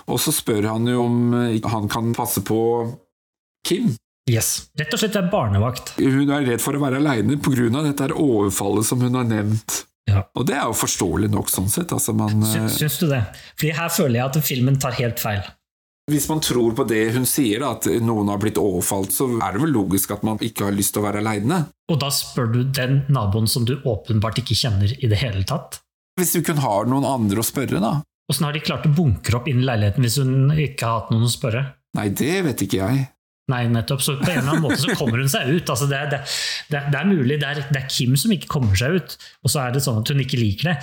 og 0.09 0.18
så 0.24 0.32
spør 0.32 0.70
han 0.72 0.88
jo 0.88 1.02
om 1.04 1.34
eh, 1.36 1.61
han 1.68 1.88
kan 1.92 2.14
passe 2.16 2.40
på 2.48 2.59
Kim. 3.68 3.90
Yes. 4.28 4.68
Rett 4.78 4.92
og 4.92 5.00
slett 5.00 5.16
er 5.16 5.28
barnevakt. 5.32 5.94
Hun 5.98 6.30
er 6.34 6.46
redd 6.46 6.62
for 6.62 6.76
å 6.76 6.82
være 6.82 7.00
aleine 7.00 7.38
pga. 7.40 7.82
dette 7.86 8.10
overfallet 8.14 8.86
som 8.86 9.00
hun 9.00 9.16
har 9.16 9.24
nevnt. 9.24 9.84
Ja. 10.08 10.22
Og 10.36 10.46
det 10.48 10.56
er 10.56 10.66
jo 10.68 10.76
forståelig 10.76 11.28
nok, 11.32 11.50
sånn 11.52 11.68
sett. 11.68 11.92
Altså, 11.92 12.14
man, 12.16 12.42
eh, 12.42 12.52
Syns, 12.54 12.78
syns 12.80 12.98
du 13.00 13.08
det? 13.08 13.22
Fordi 13.56 13.72
her 13.76 13.88
føler 13.92 14.20
jeg 14.20 14.24
at 14.30 14.44
filmen 14.44 14.78
tar 14.80 14.96
helt 15.00 15.20
feil. 15.20 15.42
Hvis 16.08 16.28
man 16.30 16.40
tror 16.40 16.72
på 16.72 16.86
det 16.88 17.02
hun 17.12 17.26
sier, 17.28 17.60
da, 17.60 17.74
at 17.76 17.84
noen 18.00 18.30
har 18.32 18.38
blitt 18.40 18.56
overfalt, 18.56 19.12
så 19.12 19.26
er 19.44 19.52
det 19.52 19.60
vel 19.60 19.74
logisk 19.74 20.14
at 20.14 20.22
man 20.24 20.40
ikke 20.40 20.64
har 20.64 20.72
lyst 20.72 20.94
til 20.96 21.02
å 21.02 21.04
være 21.04 21.20
aleine. 21.20 21.66
Og 21.92 21.98
da 22.00 22.08
spør 22.08 22.48
du 22.54 22.62
den 22.64 23.02
naboen 23.12 23.48
som 23.48 23.66
du 23.68 23.74
åpenbart 23.84 24.40
ikke 24.40 24.56
kjenner 24.56 24.94
i 24.96 25.10
det 25.10 25.20
hele 25.20 25.44
tatt. 25.44 25.82
Hvis 26.18 26.32
du 26.32 26.40
kun 26.42 26.62
har 26.64 26.88
noen 26.88 27.04
andre 27.04 27.42
å 27.42 27.46
spørre, 27.46 27.82
da. 27.84 27.98
Åssen 28.32 28.48
har 28.48 28.56
de 28.56 28.64
klart 28.64 28.88
å 28.88 28.92
bunkre 28.92 29.36
opp 29.36 29.46
inn 29.48 29.60
i 29.60 29.68
leiligheten 29.68 30.04
hvis 30.04 30.16
hun 30.20 30.50
ikke 30.56 30.88
har 30.88 31.02
hatt 31.02 31.12
noen 31.12 31.28
å 31.28 31.32
spørre? 31.32 31.62
Nei, 31.96 32.08
det 32.16 32.40
vet 32.44 32.64
ikke 32.64 32.80
jeg. 32.80 33.04
Nei, 33.49 33.62
nettopp. 33.72 34.03
Så 34.05 34.14
på 34.20 34.26
en 34.28 34.42
eller 34.42 34.51
annen 34.53 34.64
måte 34.66 34.76
så 34.82 34.92
kommer 34.99 35.22
hun 35.22 35.30
seg 35.32 35.49
ut. 35.49 35.70
Altså 35.72 35.86
det, 35.88 36.01
det, 36.12 36.18
det, 36.68 36.82
det 36.92 36.99
er 37.01 37.07
mulig. 37.09 37.38
Det 37.40 37.49
er, 37.49 37.61
det 37.72 37.80
er 37.80 37.86
Kim 37.88 38.16
som 38.20 38.34
ikke 38.34 38.51
kommer 38.53 38.76
seg 38.76 38.99
ut, 38.99 39.14
og 39.40 39.53
så 39.55 39.62
er 39.62 39.72
det 39.72 39.80
sånn 39.86 40.03
at 40.03 40.12
hun 40.12 40.20
ikke 40.24 40.40
liker 40.40 40.68
det. 40.72 40.74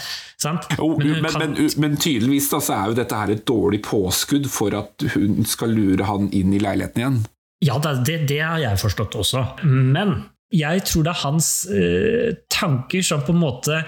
Sant? 0.41 0.65
Jo, 0.79 0.87
men, 0.97 1.19
men, 1.21 1.35
kan- 1.35 1.81
men, 1.83 1.97
tydeligvis 2.01 2.49
da, 2.49 2.61
så 2.65 2.73
er 2.79 2.89
jo 2.89 2.97
dette 2.97 3.19
her 3.21 3.33
et 3.35 3.43
dårlig 3.45 3.83
påskudd 3.85 4.49
for 4.49 4.73
at 4.79 5.05
hun 5.13 5.43
skal 5.45 5.75
lure 5.77 6.07
han 6.09 6.31
inn 6.33 6.55
i 6.57 6.61
leiligheten 6.63 7.03
igjen. 7.03 7.19
Ja, 7.65 7.77
det 7.81 8.41
har 8.41 8.59
jeg 8.61 8.81
forstått 8.81 9.15
også. 9.21 9.43
Men 9.65 10.17
jeg 10.53 10.83
tror 10.89 11.05
det 11.05 11.13
er 11.13 11.21
hans 11.23 11.51
øh, 11.69 12.33
tanker 12.53 13.05
som 13.05 13.23
på 13.25 13.33
en 13.33 13.41
måte 13.41 13.79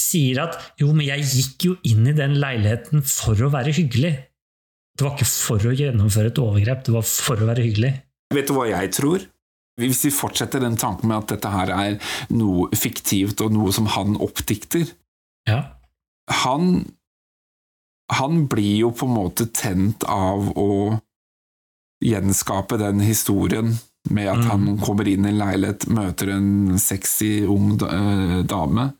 sier 0.00 0.40
at 0.42 0.56
jo, 0.80 0.88
men 0.94 1.06
jeg 1.06 1.26
gikk 1.30 1.66
jo 1.68 1.74
inn 1.86 2.06
i 2.10 2.14
den 2.16 2.38
leiligheten 2.42 3.02
for 3.06 3.38
å 3.46 3.50
være 3.52 3.74
hyggelig. 3.76 4.14
Det 4.94 5.02
var 5.06 5.14
ikke 5.16 5.26
for 5.26 5.68
å 5.70 5.74
gjennomføre 5.74 6.30
et 6.30 6.38
overgrep, 6.42 6.84
det 6.86 6.92
var 6.94 7.06
for 7.06 7.40
å 7.42 7.46
være 7.48 7.64
hyggelig. 7.66 7.92
Vet 8.34 8.50
du 8.50 8.54
hva 8.56 8.66
jeg 8.70 8.90
tror? 8.96 9.24
Hvis 9.80 10.04
vi 10.06 10.10
fortsetter 10.14 10.62
den 10.62 10.76
tanken 10.78 11.08
med 11.10 11.24
at 11.24 11.32
dette 11.34 11.50
her 11.50 11.70
er 11.74 11.96
noe 12.30 12.68
fiktivt 12.78 13.40
og 13.42 13.54
noe 13.56 13.72
som 13.74 13.88
han 13.94 14.18
oppdikter 14.22 14.90
Ja. 15.48 15.62
Han 16.44 16.84
han 18.12 18.44
blir 18.52 18.76
jo 18.82 18.90
på 18.92 19.06
en 19.08 19.14
måte 19.16 19.46
tent 19.56 20.04
av 20.04 20.50
å 20.60 21.00
gjenskape 22.04 22.76
den 22.78 23.00
historien 23.00 23.78
med 24.10 24.28
at 24.28 24.42
Mm. 24.44 24.50
han 24.50 24.78
kommer 24.78 25.08
inn 25.08 25.24
i 25.24 25.30
en 25.30 25.38
leilighet, 25.38 25.86
møter 25.88 26.28
en 26.34 26.78
sexy 26.78 27.46
ung 27.48 27.80
eh, 27.80 28.42
dame. 28.44 28.92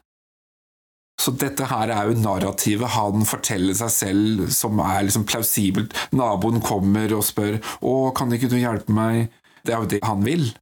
Så 1.20 1.32
dette 1.38 1.68
her 1.70 1.92
er 1.94 2.10
jo 2.10 2.18
narrativet 2.18 2.90
han 2.96 3.24
forteller 3.28 3.76
seg 3.78 3.92
selv 3.94 4.48
som 4.52 4.80
er 4.82 5.06
liksom 5.06 5.26
plausibelt. 5.28 5.94
Naboen 6.12 6.60
kommer 6.64 7.12
og 7.14 7.24
spør 7.24 7.60
'Å, 7.60 8.14
kan 8.16 8.32
ikke 8.34 8.50
du 8.50 8.58
hjelpe 8.58 8.92
meg?' 8.92 9.30
Det 9.64 9.72
er 9.72 9.80
jo 9.80 9.88
det 9.88 10.04
han 10.04 10.24
vil. 10.24 10.52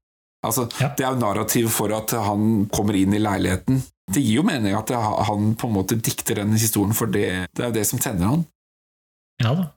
Altså, 0.44 0.68
Ja. 0.80 0.92
Det 0.96 1.05
er 1.07 1.14
jo 1.14 1.18
narrativet 1.22 1.70
for 1.70 1.92
at 1.92 2.11
han 2.11 2.66
kommer 2.66 2.94
inn 2.94 3.14
i 3.14 3.18
leiligheten. 3.18 3.82
Det 4.12 4.22
gir 4.22 4.42
jo 4.42 4.42
mening 4.42 4.74
at 4.74 4.90
han 4.90 5.55
på 5.55 5.66
en 5.66 5.74
måte 5.74 6.00
dikter 6.00 6.34
denne 6.34 6.59
historien, 6.59 6.94
for 6.94 7.07
det, 7.07 7.48
det 7.55 7.62
er 7.62 7.70
jo 7.70 7.78
det 7.78 7.86
som 7.86 7.98
tenner 7.98 8.26
han. 8.26 8.46
Ja 9.42 9.55
da. 9.55 9.70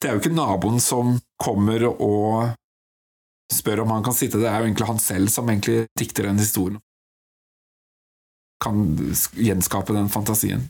Det 0.00 0.08
er 0.08 0.14
jo 0.14 0.20
ikke 0.22 0.36
naboen 0.36 0.80
som 0.80 1.18
kommer 1.42 1.84
og 1.90 2.54
spør 3.52 3.82
om 3.82 3.90
han 3.90 4.04
kan 4.06 4.14
sitte, 4.14 4.38
det 4.38 4.48
er 4.48 4.60
jo 4.60 4.68
egentlig 4.68 4.86
han 4.86 5.02
selv 5.02 5.28
som 5.32 5.48
egentlig 5.50 5.86
dikter 5.98 6.28
den 6.28 6.38
historien. 6.38 6.78
Kan 8.60 8.90
gjenskape 9.34 9.96
den 9.96 10.10
fantasien. 10.12 10.66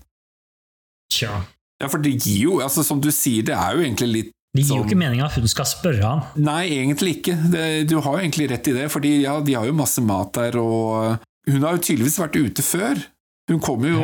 Tja. 1.11 1.41
Ja, 1.80 1.88
for 1.88 2.03
det 2.03 2.12
gir 2.20 2.45
jo, 2.45 2.59
altså 2.62 2.84
som 2.86 3.01
du 3.03 3.09
sier, 3.14 3.47
det 3.47 3.57
er 3.57 3.74
jo 3.74 3.82
egentlig 3.82 4.11
litt 4.11 4.34
Det 4.57 4.66
gir 4.66 4.82
jo 4.82 4.84
ikke 4.84 4.99
meninga 5.01 5.30
at 5.30 5.38
hun 5.38 5.49
skal 5.51 5.68
spørre 5.68 6.05
han. 6.05 6.24
Nei, 6.38 6.64
egentlig 6.76 7.16
ikke. 7.18 7.36
Det, 7.53 7.64
du 7.91 7.97
har 7.99 8.18
jo 8.18 8.22
egentlig 8.22 8.51
rett 8.53 8.68
i 8.68 8.76
det, 8.76 8.88
fordi 8.93 9.14
ja, 9.24 9.38
de 9.45 9.57
har 9.57 9.68
jo 9.68 9.76
masse 9.78 10.03
mat 10.05 10.34
der, 10.36 10.59
og 10.61 11.22
hun 11.49 11.64
har 11.64 11.78
jo 11.78 11.84
tydeligvis 11.86 12.20
vært 12.20 12.38
ute 12.38 12.66
før. 12.66 13.01
Hun 13.51 13.62
kommer 13.64 13.91
jo 13.91 14.03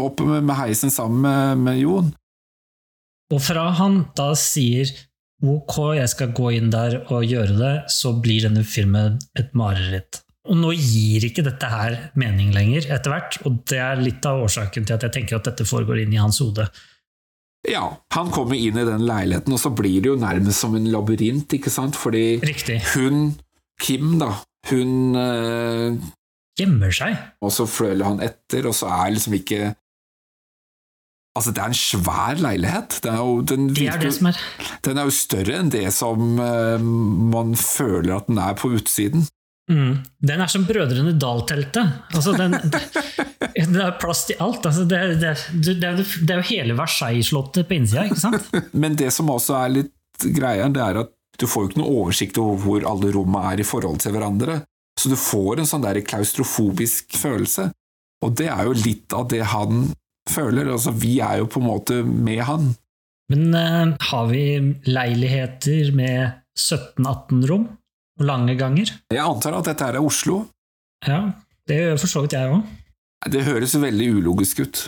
opp 0.00 0.22
med, 0.26 0.42
med 0.48 0.58
heisen 0.58 0.90
sammen 0.90 1.20
med, 1.22 1.66
med 1.66 1.82
Jon. 1.82 2.08
Og 3.34 3.42
fra 3.44 3.68
han 3.76 4.00
da 4.16 4.32
sier 4.38 4.88
ok, 5.44 5.74
jeg 5.98 6.10
skal 6.10 6.32
gå 6.34 6.50
inn 6.56 6.72
der 6.72 7.02
og 7.12 7.26
gjøre 7.28 7.58
det, 7.58 7.74
så 7.92 8.14
blir 8.18 8.48
denne 8.48 8.64
filmen 8.66 9.20
et 9.38 9.52
mareritt. 9.58 10.22
Og 10.48 10.56
nå 10.56 10.72
gir 10.72 11.26
ikke 11.28 11.44
dette 11.44 11.68
her 11.68 11.96
mening 12.18 12.54
lenger, 12.54 12.86
etter 12.94 13.12
hvert, 13.12 13.40
og 13.44 13.58
det 13.68 13.80
er 13.84 14.00
litt 14.00 14.24
av 14.28 14.46
årsaken 14.46 14.86
til 14.88 14.96
at 14.96 15.04
jeg 15.04 15.14
tenker 15.18 15.38
at 15.38 15.50
dette 15.50 15.66
foregår 15.68 16.02
inn 16.04 16.14
i 16.16 16.20
hans 16.20 16.40
hode. 16.40 16.64
Ja, 17.68 17.84
han 18.14 18.30
kommer 18.32 18.56
inn 18.56 18.78
i 18.78 18.86
den 18.86 19.04
leiligheten, 19.04 19.52
og 19.52 19.60
så 19.60 19.72
blir 19.74 20.00
det 20.00 20.12
jo 20.12 20.20
nærmest 20.20 20.62
som 20.62 20.76
en 20.78 20.88
labyrint, 20.92 21.52
ikke 21.52 21.72
sant, 21.72 21.98
fordi 21.98 22.38
Riktig. 22.40 22.78
hun, 22.94 23.34
Kim 23.82 24.16
da, 24.22 24.32
hun 24.70 25.18
øh, 25.18 25.98
Gjemmer 26.58 26.90
seg. 26.90 27.18
Og 27.44 27.52
så 27.54 27.68
føler 27.70 28.08
han 28.08 28.24
etter, 28.24 28.66
og 28.66 28.74
så 28.74 28.88
er 28.90 29.12
liksom 29.14 29.36
ikke 29.38 29.74
Altså, 31.38 31.52
det 31.54 31.60
er 31.62 31.70
en 31.70 31.76
svær 31.78 32.40
leilighet. 32.42 32.96
Det 33.04 33.10
er 33.12 33.18
jo, 33.22 33.40
den, 33.46 33.68
Det 33.70 33.84
er 33.86 34.00
det 34.02 34.08
som 34.16 34.26
er 34.26 34.38
den 34.82 34.98
er 34.98 35.06
jo 35.06 35.12
større 35.14 35.60
enn 35.60 35.68
det 35.70 35.84
som 35.94 36.40
øh, 36.42 36.82
man 36.82 37.52
føler 37.54 38.16
at 38.16 38.26
den 38.26 38.40
er 38.42 38.56
på 38.58 38.72
utsiden. 38.74 39.22
Mm, 39.68 39.92
Den 40.30 40.42
er 40.44 40.50
som 40.50 40.64
Brødrene 40.68 41.14
Dal-teltet. 41.20 42.00
Altså, 42.14 42.34
den, 42.38 42.56
det 43.74 43.84
er 43.84 43.98
plass 44.00 44.24
til 44.28 44.40
alt. 44.44 44.66
Altså, 44.66 44.86
det, 44.88 45.02
det, 45.22 45.34
det, 45.64 45.92
det 46.00 46.34
er 46.34 46.42
jo 46.42 46.48
hele 46.50 46.78
Versailles-slottet 46.78 47.68
på 47.68 47.78
innsida, 47.78 48.08
ikke 48.08 48.22
sant? 48.22 48.50
Men 48.82 48.98
det 48.98 49.12
som 49.14 49.30
også 49.32 49.58
er 49.60 49.76
litt 49.80 50.28
greia, 50.34 50.68
det 50.72 50.82
er 50.84 51.02
at 51.04 51.14
du 51.38 51.46
får 51.46 51.64
jo 51.64 51.70
ikke 51.70 51.82
noe 51.82 51.94
oversikt 52.00 52.40
over 52.42 52.58
hvor 52.64 52.86
alle 52.90 53.12
rommene 53.14 53.52
er 53.52 53.62
i 53.62 53.66
forhold 53.66 54.00
til 54.02 54.16
hverandre. 54.16 54.62
Så 54.98 55.12
du 55.12 55.14
får 55.20 55.60
en 55.60 55.68
sånn 55.70 55.84
der 55.84 56.00
klaustrofobisk 56.02 57.14
følelse. 57.20 57.68
Og 58.26 58.34
det 58.38 58.48
er 58.50 58.66
jo 58.66 58.74
litt 58.74 59.14
av 59.14 59.28
det 59.30 59.44
han 59.52 59.92
føler. 60.28 60.72
Altså, 60.74 60.90
vi 60.90 61.20
er 61.22 61.38
jo 61.44 61.50
på 61.50 61.62
en 61.62 61.68
måte 61.68 62.00
med 62.02 62.42
han. 62.48 62.72
Men 63.30 63.54
uh, 63.54 63.94
har 64.10 64.30
vi 64.32 64.44
leiligheter 64.88 65.92
med 65.94 66.40
17-18 66.58 67.46
rom? 67.50 67.68
Og 68.18 68.26
lange 68.26 68.54
ganger? 68.58 68.92
Jeg 69.14 69.22
antar 69.22 69.58
at 69.60 69.70
dette 69.70 69.88
er 69.88 70.00
Oslo. 70.02 70.42
Ja, 71.06 71.22
det 71.70 71.78
gjør 71.78 71.98
for 72.02 72.10
så 72.10 72.22
vidt 72.24 72.34
jeg 72.34 72.52
òg. 72.52 72.62
Det 73.30 73.44
høres 73.46 73.74
veldig 73.78 74.08
ulogisk 74.18 74.62
ut. 74.66 74.84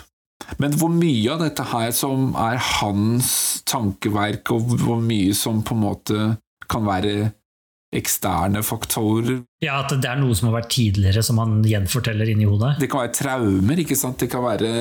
Men 0.59 0.73
hvor 0.75 0.91
mye 0.91 1.31
av 1.31 1.43
dette 1.43 1.63
her 1.71 1.91
som 1.95 2.31
er 2.39 2.57
hans 2.79 3.61
tankeverk, 3.69 4.51
og 4.55 4.73
hvor 4.81 4.99
mye 5.03 5.35
som 5.37 5.61
på 5.63 5.77
en 5.77 5.83
måte 5.85 6.25
kan 6.71 6.87
være 6.87 7.31
eksterne 7.91 8.61
faktorer 8.63 9.41
Ja, 9.59 9.81
at 9.81 9.91
det 9.91 10.07
er 10.07 10.19
noe 10.21 10.35
som 10.37 10.47
har 10.47 10.61
vært 10.61 10.71
tidligere, 10.71 11.23
som 11.27 11.41
han 11.41 11.57
gjenforteller 11.67 12.29
inni 12.31 12.47
hodet. 12.47 12.77
Det 12.79 12.87
kan 12.91 13.03
være 13.03 13.15
traumer, 13.17 13.81
ikke 13.83 13.97
sant? 13.99 14.19
Det 14.23 14.29
kan 14.31 14.45
være 14.45 14.71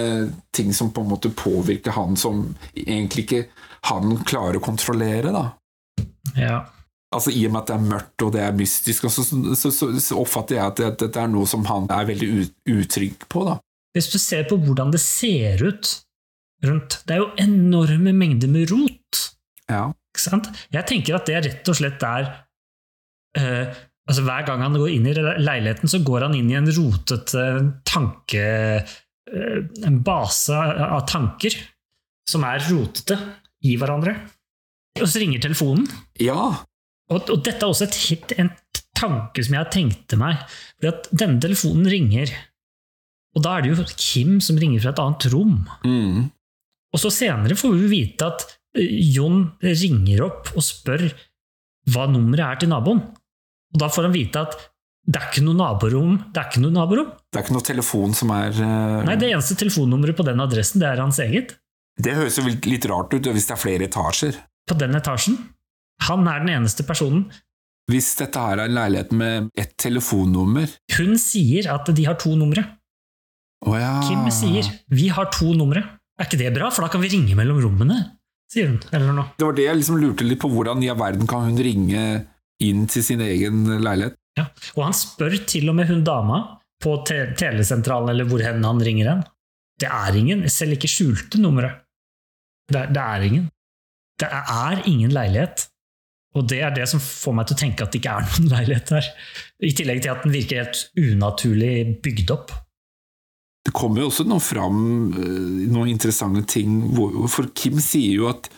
ting 0.54 0.70
som 0.76 0.92
på 0.94 1.02
en 1.02 1.10
måte 1.10 1.32
påvirker 1.34 1.96
han 1.96 2.14
som 2.18 2.44
egentlig 2.78 3.26
ikke 3.26 3.42
han 3.90 4.14
klarer 4.28 4.60
å 4.60 4.64
kontrollere, 4.64 5.34
da. 5.34 5.48
Ja. 6.38 6.60
Altså 7.12 7.32
I 7.34 7.40
og 7.48 7.52
med 7.56 7.60
at 7.64 7.70
det 7.72 7.74
er 7.74 7.86
mørkt 7.90 8.22
og 8.22 8.32
det 8.36 8.42
er 8.46 8.52
mystisk, 8.54 9.08
så, 9.10 9.24
så, 9.26 9.70
så, 9.74 9.88
så 9.98 10.18
oppfatter 10.20 10.56
jeg 10.60 10.66
at 10.70 10.76
det- 10.78 10.90
dette 11.00 11.18
er 11.24 11.26
noe 11.32 11.46
som 11.50 11.64
han 11.66 11.88
er 11.90 12.04
veldig 12.06 12.28
utrygg 12.70 13.24
på, 13.28 13.42
da. 13.48 13.56
Hvis 13.96 14.06
du 14.12 14.18
ser 14.22 14.44
på 14.46 14.54
hvordan 14.62 14.92
det 14.94 15.00
ser 15.02 15.58
ut 15.66 15.88
rundt 16.62 17.00
Det 17.08 17.16
er 17.16 17.18
jo 17.24 17.30
enorme 17.42 18.12
mengder 18.14 18.46
med 18.52 18.70
rot. 18.70 19.22
Ja. 19.66 19.88
Ikke 20.12 20.22
sant? 20.22 20.46
Jeg 20.70 20.86
tenker 20.86 21.16
at 21.16 21.26
det 21.26 21.40
rett 21.48 21.68
og 21.72 21.78
slett 21.80 22.02
er 22.06 22.28
eh, 23.38 23.74
altså 24.06 24.22
Hver 24.26 24.46
gang 24.46 24.62
han 24.62 24.76
går 24.78 24.92
inn 24.94 25.06
i 25.10 25.14
leiligheten, 25.18 25.88
så 25.90 25.98
går 26.06 26.28
han 26.28 26.34
inn 26.38 26.50
i 26.52 26.58
en 26.60 26.70
rotete 26.76 27.44
tanke... 27.88 28.46
eh, 29.30 29.58
en 29.86 29.98
base 30.06 30.54
av 30.54 31.04
tanker 31.10 31.54
som 32.30 32.42
er 32.46 32.62
rotete 32.70 33.16
i 33.66 33.74
hverandre. 33.78 34.14
Og 35.00 35.06
så 35.10 35.20
ringer 35.22 35.42
telefonen. 35.42 35.86
ja. 36.22 36.52
Og, 37.10 37.26
og 37.26 37.40
dette 37.42 37.64
er 37.64 37.70
også 37.70 37.88
et 37.88 37.98
hit, 38.04 38.34
en 38.38 38.52
tanke 38.96 39.42
som 39.44 39.56
jeg 39.56 39.72
tenkte 39.74 40.18
meg. 40.20 40.40
Fordi 40.78 40.92
at 40.92 41.10
denne 41.10 41.42
telefonen 41.42 41.88
ringer, 41.90 42.32
og 43.36 43.44
da 43.44 43.56
er 43.56 43.64
det 43.64 43.72
jo 43.72 43.88
Kim 43.94 44.38
som 44.42 44.58
ringer 44.58 44.82
fra 44.82 44.94
et 44.94 45.02
annet 45.02 45.26
rom. 45.34 45.56
Mm. 45.86 46.30
Og 46.90 47.02
så 47.02 47.12
senere 47.14 47.58
får 47.58 47.76
vi 47.78 47.90
vite 47.92 48.26
at 48.26 48.46
eh, 48.78 48.96
Jon 49.14 49.44
ringer 49.62 50.24
opp 50.26 50.50
og 50.56 50.66
spør 50.66 51.06
hva 51.90 52.08
nummeret 52.10 52.44
er 52.46 52.60
til 52.62 52.72
naboen. 52.72 53.02
Og 53.70 53.80
da 53.80 53.88
får 53.90 54.08
han 54.08 54.14
vite 54.16 54.42
at 54.42 54.58
det 55.10 55.16
er 55.16 55.30
ikke 55.30 55.44
noe 55.46 55.56
naborom. 55.58 56.18
Det 56.30 56.42
er 56.42 56.50
ikke 56.50 56.62
noe 56.62 56.74
naborom. 56.74 57.14
Det 57.30 57.38
er 57.38 57.46
ikke 57.46 57.56
noe 57.56 57.66
telefon 57.66 58.12
som 58.14 58.32
er 58.34 58.52
uh... 58.58 59.00
Nei, 59.06 59.16
Det 59.18 59.30
eneste 59.30 59.56
telefonnummeret 59.58 60.18
på 60.18 60.26
den 60.26 60.42
adressen, 60.42 60.82
det 60.82 60.90
er 60.90 61.02
hans 61.02 61.18
eget. 61.22 61.56
Det 62.00 62.14
høres 62.16 62.36
jo 62.38 62.44
litt 62.46 62.68
litt 62.68 62.86
rart 62.90 63.14
ut 63.14 63.30
hvis 63.30 63.48
det 63.48 63.56
er 63.56 63.60
flere 63.60 63.88
etasjer. 63.88 64.38
På 64.68 64.76
den 64.78 64.94
etasjen. 64.98 65.38
Han 66.08 66.26
er 66.30 66.44
den 66.44 66.52
eneste 66.56 66.86
personen. 66.88 67.26
Hvis 67.90 68.12
dette 68.20 68.38
her 68.40 68.60
er 68.62 68.70
en 68.70 68.76
leilighet 68.76 69.10
med 69.18 69.48
ett 69.58 69.72
telefonnummer 69.80 70.70
Hun 70.94 71.16
sier 71.18 71.66
at 71.72 71.88
de 71.90 72.04
har 72.06 72.18
to 72.22 72.36
numre. 72.38 72.62
Oh, 73.66 73.74
ja. 73.76 73.98
Kim 74.06 74.24
sier 74.32 74.64
'vi 74.88 75.10
har 75.12 75.28
to 75.34 75.52
numre'. 75.52 75.82
Er 76.20 76.28
ikke 76.28 76.38
det 76.38 76.54
bra, 76.54 76.70
for 76.70 76.84
da 76.84 76.88
kan 76.92 77.02
vi 77.02 77.10
ringe 77.12 77.34
mellom 77.36 77.60
rommene? 77.60 77.98
sier 78.50 78.70
hun. 78.70 78.80
Eller 78.92 79.14
noe. 79.14 79.30
Det 79.38 79.46
var 79.46 79.56
det 79.56 79.66
jeg 79.66 79.80
liksom 79.80 80.00
lurte 80.02 80.26
litt 80.26 80.40
på. 80.42 80.50
Hvordan 80.52 80.82
i 80.84 80.90
all 80.92 80.98
verden 81.00 81.28
kan 81.30 81.46
hun 81.46 81.60
ringe 81.62 82.06
inn 82.60 82.86
til 82.90 83.04
sin 83.06 83.22
egen 83.24 83.62
leilighet? 83.82 84.16
Ja. 84.38 84.48
Og 84.76 84.86
han 84.88 84.96
spør 84.96 85.36
til 85.48 85.70
og 85.70 85.78
med 85.78 85.90
hun 85.90 86.02
dama 86.06 86.40
på 86.80 86.96
te 87.08 87.22
telesentralen 87.38 88.12
eller 88.12 88.28
hvor 88.28 88.42
hen 88.44 88.64
han 88.64 88.82
ringer 88.82 89.12
hen. 89.12 89.24
Det 89.80 89.88
er 89.88 90.16
ingen, 90.16 90.44
selv 90.52 90.76
ikke 90.76 90.90
skjulte 90.90 91.40
numre. 91.40 91.72
Det, 92.70 92.88
det 92.94 93.02
er 93.02 93.26
ingen. 93.26 93.48
Det 94.20 94.28
er 94.28 94.82
ingen 94.88 95.12
leilighet. 95.14 95.68
Og 96.38 96.46
det 96.46 96.60
er 96.62 96.74
det 96.74 96.86
som 96.90 97.02
får 97.02 97.34
meg 97.34 97.48
til 97.48 97.56
å 97.56 97.60
tenke 97.64 97.84
at 97.84 97.92
det 97.92 98.00
ikke 98.02 98.16
er 98.16 98.26
noen 98.30 98.50
leilighet 98.54 98.92
her. 98.96 99.08
I 99.66 99.72
tillegg 99.76 100.02
til 100.04 100.14
at 100.14 100.26
den 100.26 100.34
virker 100.34 100.62
helt 100.62 100.82
unaturlig 100.98 101.72
bygd 102.04 102.34
opp. 102.36 102.54
Det 103.66 103.74
kommer 103.76 104.02
jo 104.02 104.08
også 104.08 104.24
noe 104.24 104.40
fram, 104.40 104.78
eh, 105.12 105.66
noen 105.68 105.90
interessante 105.92 106.46
ting, 106.48 106.78
for 107.28 107.50
Kim 107.56 107.76
sier 107.82 108.22
jo 108.22 108.30
at 108.30 108.48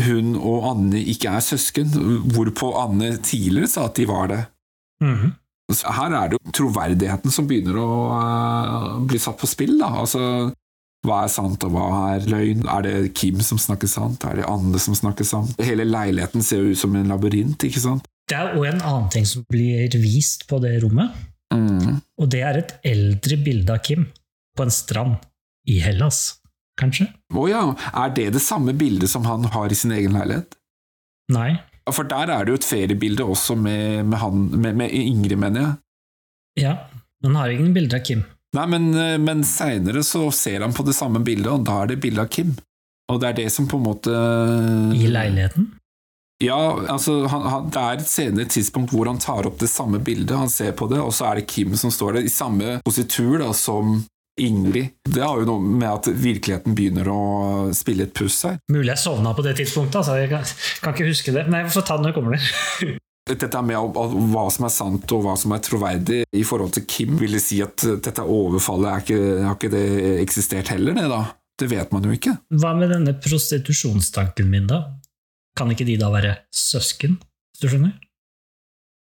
hun 0.00 0.32
og 0.38 0.64
Anne 0.70 1.02
ikke 1.12 1.34
er 1.36 1.44
søsken, 1.44 1.92
hvorpå 2.32 2.70
Anne 2.80 3.18
tidligere 3.20 3.68
sa 3.68 3.84
at 3.90 3.98
de 4.00 4.06
var 4.08 4.30
det. 4.32 4.40
Mm 5.04 5.16
-hmm. 5.16 5.32
Her 5.70 6.14
er 6.16 6.28
det 6.28 6.38
jo 6.38 6.52
troverdigheten 6.52 7.30
som 7.30 7.46
begynner 7.46 7.76
å 7.76 7.90
eh, 8.16 9.06
bli 9.06 9.18
satt 9.18 9.38
på 9.38 9.46
spill. 9.46 9.78
Da. 9.78 9.86
Altså, 10.02 10.52
hva 11.06 11.22
er 11.24 11.32
sant, 11.32 11.62
og 11.64 11.72
hva 11.72 11.86
er 12.12 12.26
løgn? 12.28 12.66
Er 12.68 12.84
det 12.84 12.94
Kim 13.16 13.40
som 13.44 13.60
snakker 13.60 13.88
sant? 13.88 14.24
Er 14.28 14.40
det 14.40 14.48
Anne 14.48 14.80
som 14.82 14.96
snakker 14.96 15.24
sant? 15.24 15.54
Hele 15.64 15.86
leiligheten 15.88 16.44
ser 16.44 16.60
jo 16.60 16.74
ut 16.74 16.80
som 16.80 16.96
en 16.98 17.08
labyrint, 17.08 17.56
ikke 17.64 17.80
sant? 17.80 18.08
Det 18.28 18.36
er 18.36 18.52
òg 18.54 18.66
en 18.68 18.82
annen 18.84 19.08
ting 19.12 19.24
som 19.26 19.46
blir 19.50 19.88
vist 20.02 20.44
på 20.50 20.60
det 20.62 20.76
rommet. 20.84 21.16
Mm. 21.54 21.98
Og 22.20 22.28
det 22.30 22.42
er 22.46 22.60
et 22.60 22.74
eldre 22.86 23.38
bilde 23.40 23.74
av 23.74 23.80
Kim 23.86 24.04
på 24.56 24.66
en 24.66 24.74
strand 24.74 25.16
i 25.70 25.80
Hellas, 25.82 26.40
kanskje? 26.78 27.08
Å 27.32 27.46
ja, 27.48 27.64
er 28.04 28.12
det 28.14 28.28
det 28.36 28.44
samme 28.44 28.76
bildet 28.76 29.10
som 29.10 29.24
han 29.26 29.48
har 29.54 29.72
i 29.72 29.78
sin 29.78 29.94
egen 29.96 30.14
leilighet? 30.18 30.54
Nei. 31.32 31.54
For 31.90 32.06
der 32.06 32.30
er 32.30 32.44
det 32.44 32.52
jo 32.52 32.60
et 32.60 32.66
feriebilde 32.66 33.24
også 33.26 33.56
med, 33.58 34.04
med, 34.04 34.18
han, 34.20 34.44
med, 34.52 34.76
med 34.78 34.92
Ingrid, 34.94 35.38
mener 35.40 35.64
jeg. 35.64 35.72
Ja, 36.66 36.76
men 37.22 37.32
han 37.32 37.40
har 37.40 37.54
ingen 37.56 37.72
bilder 37.74 37.98
av 37.98 38.04
Kim. 38.06 38.22
Nei, 38.56 38.66
men, 38.66 38.88
eh, 38.98 39.18
men 39.22 39.44
seinere 39.46 40.02
så 40.06 40.26
ser 40.34 40.64
han 40.64 40.74
på 40.74 40.86
det 40.86 40.96
samme 40.98 41.22
bildet, 41.22 41.52
og 41.52 41.66
da 41.68 41.82
er 41.82 41.92
det 41.92 42.00
bilde 42.02 42.24
av 42.24 42.30
Kim. 42.32 42.56
Og 43.10 43.20
det 43.22 43.28
er 43.28 43.38
det 43.42 43.50
som 43.54 43.66
på 43.70 43.78
en 43.78 43.86
måte 43.86 44.14
I 44.94 45.10
leiligheten? 45.10 45.70
Ja, 46.40 46.56
altså 46.88 47.26
han, 47.28 47.42
han, 47.52 47.66
det 47.68 47.80
er 47.80 47.98
et 47.98 48.08
senere 48.08 48.48
tidspunkt 48.48 48.94
hvor 48.94 49.10
han 49.10 49.20
tar 49.20 49.44
opp 49.48 49.58
det 49.60 49.68
samme 49.68 50.00
bildet, 50.00 50.38
han 50.38 50.48
ser 50.48 50.72
på 50.72 50.88
det, 50.88 51.00
og 51.02 51.12
så 51.12 51.28
er 51.28 51.40
det 51.40 51.50
Kim 51.52 51.74
som 51.76 51.92
står 51.92 52.16
der, 52.16 52.28
i 52.30 52.32
samme 52.32 52.78
positur 52.86 53.42
da, 53.42 53.50
som 53.52 54.00
Ingrid. 54.40 54.94
Det 55.04 55.20
har 55.20 55.42
jo 55.42 55.48
noe 55.50 55.60
med 55.60 55.90
at 55.90 56.08
virkeligheten 56.08 56.72
begynner 56.78 57.10
å 57.12 57.20
spille 57.76 58.06
et 58.08 58.16
puss 58.16 58.38
her. 58.48 58.56
Mulig 58.72 58.94
jeg 58.94 59.02
sovna 59.02 59.34
på 59.36 59.44
det 59.44 59.58
tidspunktet, 59.60 60.00
altså. 60.00 60.16
jeg 60.16 60.32
kan, 60.32 60.48
kan 60.80 60.96
ikke 60.96 61.10
huske 61.10 61.36
det. 61.36 61.44
Men 61.50 61.66
jeg 61.66 61.74
får 61.76 61.86
ta 61.90 61.98
det 61.98 62.06
når 62.06 62.14
jeg 62.14 62.18
kommer 62.22 62.38
der. 62.38 62.98
Dette 63.30 63.60
med 63.62 63.94
hva 64.32 64.44
som 64.50 64.66
er 64.66 64.72
sant 64.74 65.12
og 65.14 65.22
hva 65.26 65.36
som 65.38 65.52
er 65.54 65.62
troverdig 65.62 66.22
i 66.34 66.42
forhold 66.46 66.72
til 66.74 66.86
Kim, 66.90 67.16
vil 67.20 67.36
det 67.36 67.42
si 67.44 67.60
at 67.62 67.84
dette 68.02 68.24
overfallet 68.24 68.90
er 68.90 69.04
ikke, 69.04 69.18
har 69.46 69.56
ikke 69.58 69.70
det 69.74 69.84
eksistert 70.24 70.72
heller, 70.74 70.96
det 70.98 71.06
da? 71.12 71.20
Det 71.60 71.68
vet 71.70 71.90
man 71.92 72.06
jo 72.08 72.14
ikke. 72.16 72.32
Hva 72.56 72.72
med 72.78 72.90
denne 72.94 73.12
prostitusjonstanken 73.20 74.48
min, 74.50 74.66
da? 74.70 74.82
Kan 75.58 75.70
ikke 75.74 75.84
de 75.88 75.98
da 76.00 76.08
være 76.12 76.36
søsken, 76.54 77.18
hvis 77.52 77.62
du 77.62 77.68
skjønner? 77.68 77.96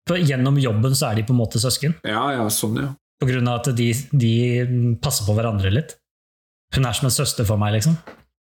For 0.09 0.17
gjennom 0.19 0.57
jobben 0.59 0.95
så 0.97 1.11
er 1.11 1.19
de 1.21 1.25
på 1.27 1.33
en 1.35 1.39
måte 1.39 1.61
søsken, 1.61 1.93
Ja, 2.03 2.25
ja, 2.35 2.47
sånn, 2.51 2.79
ja. 2.81 2.89
på 3.21 3.29
grunn 3.29 3.47
av 3.47 3.61
at 3.61 3.69
de, 3.77 3.91
de 4.11 4.33
passer 5.01 5.27
på 5.27 5.35
hverandre 5.37 5.71
litt. 5.71 5.95
Hun 6.75 6.87
er 6.87 6.97
som 6.97 7.07
en 7.07 7.13
søster 7.13 7.47
for 7.47 7.61
meg, 7.61 7.77
liksom. 7.77 7.95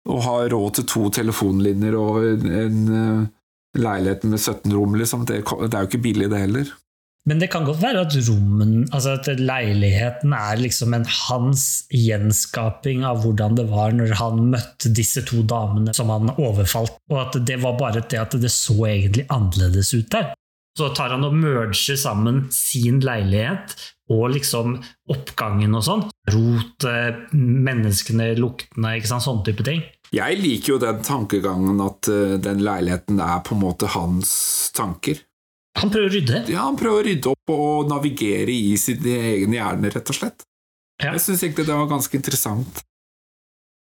Å 0.07 0.21
ha 0.23 0.35
råd 0.53 0.77
til 0.79 0.87
to 0.93 1.09
telefonlinjer 1.17 1.97
og 1.99 2.21
en, 2.23 2.45
en 2.61 2.79
eh, 3.77 3.85
leilighet 3.85 4.27
med 4.27 4.41
17 4.41 4.75
rom, 4.75 4.97
liksom, 4.99 5.29
det, 5.29 5.43
det 5.45 5.73
er 5.75 5.85
jo 5.85 5.91
ikke 5.93 6.05
billig 6.09 6.33
det 6.33 6.43
heller. 6.47 6.75
Men 7.27 7.41
det 7.43 7.49
kan 7.51 7.65
godt 7.67 7.81
være 7.83 8.05
at 8.07 8.15
rommen, 8.29 8.85
altså 8.95 9.17
at 9.17 9.41
leiligheten 9.41 10.35
er 10.37 10.61
liksom 10.61 10.95
en 10.95 11.07
hans 11.11 11.65
gjenskaping 11.91 13.03
av 13.09 13.25
hvordan 13.25 13.59
det 13.59 13.65
var 13.73 13.97
når 13.99 14.15
han 14.21 14.45
møtte 14.53 14.93
disse 14.95 15.25
to 15.27 15.43
damene 15.43 15.95
som 15.97 16.13
han 16.15 16.31
overfalt, 16.37 16.95
og 17.11 17.19
at 17.25 17.41
det 17.49 17.59
var 17.65 17.75
bare 17.81 18.05
det 18.07 18.21
at 18.23 18.39
det 18.39 18.53
så 18.55 18.79
egentlig 18.87 19.27
annerledes 19.27 19.91
ut 19.97 20.07
der. 20.15 20.31
Så 20.79 20.93
tar 20.95 21.17
han 21.17 21.27
og 21.27 21.35
merger 21.35 21.99
sammen 21.99 22.45
sin 22.55 23.01
leilighet 23.03 23.75
og 24.13 24.29
liksom 24.37 24.77
oppgangen 25.11 25.75
og 25.75 25.83
sånn. 25.83 26.05
Rot, 26.31 26.87
menneskene, 27.35 28.35
luktene, 28.39 28.93
ikke 29.01 29.11
sant, 29.11 29.27
sånne 29.27 29.49
type 29.49 29.67
ting. 29.67 29.83
Jeg 30.17 30.39
liker 30.41 30.75
jo 30.75 30.81
den 30.81 31.01
tankegangen 31.05 31.81
at 31.85 32.09
eh, 32.13 32.37
den 32.41 32.63
leiligheten 32.65 33.21
er 33.21 33.43
på 33.45 33.57
en 33.57 33.63
måte 33.63 33.91
hans 33.93 34.31
tanker. 34.77 35.21
Han 35.77 35.93
prøver 35.93 36.09
å 36.09 36.15
rydde. 36.15 36.43
Ja, 36.49 36.65
han 36.71 36.79
prøver 36.81 37.03
å 37.03 37.07
rydde 37.07 37.33
opp 37.35 37.53
og 37.53 37.91
navigere 37.91 38.55
i 38.55 38.77
sin 38.81 39.05
egen 39.05 39.53
hjerne, 39.53 39.91
rett 39.93 40.13
og 40.13 40.17
slett. 40.17 40.47
Ja. 41.03 41.13
Jeg 41.13 41.21
syns 41.27 41.43
egentlig 41.45 41.67
det 41.69 41.77
var 41.77 41.91
ganske 41.91 42.17
interessant. 42.17 42.81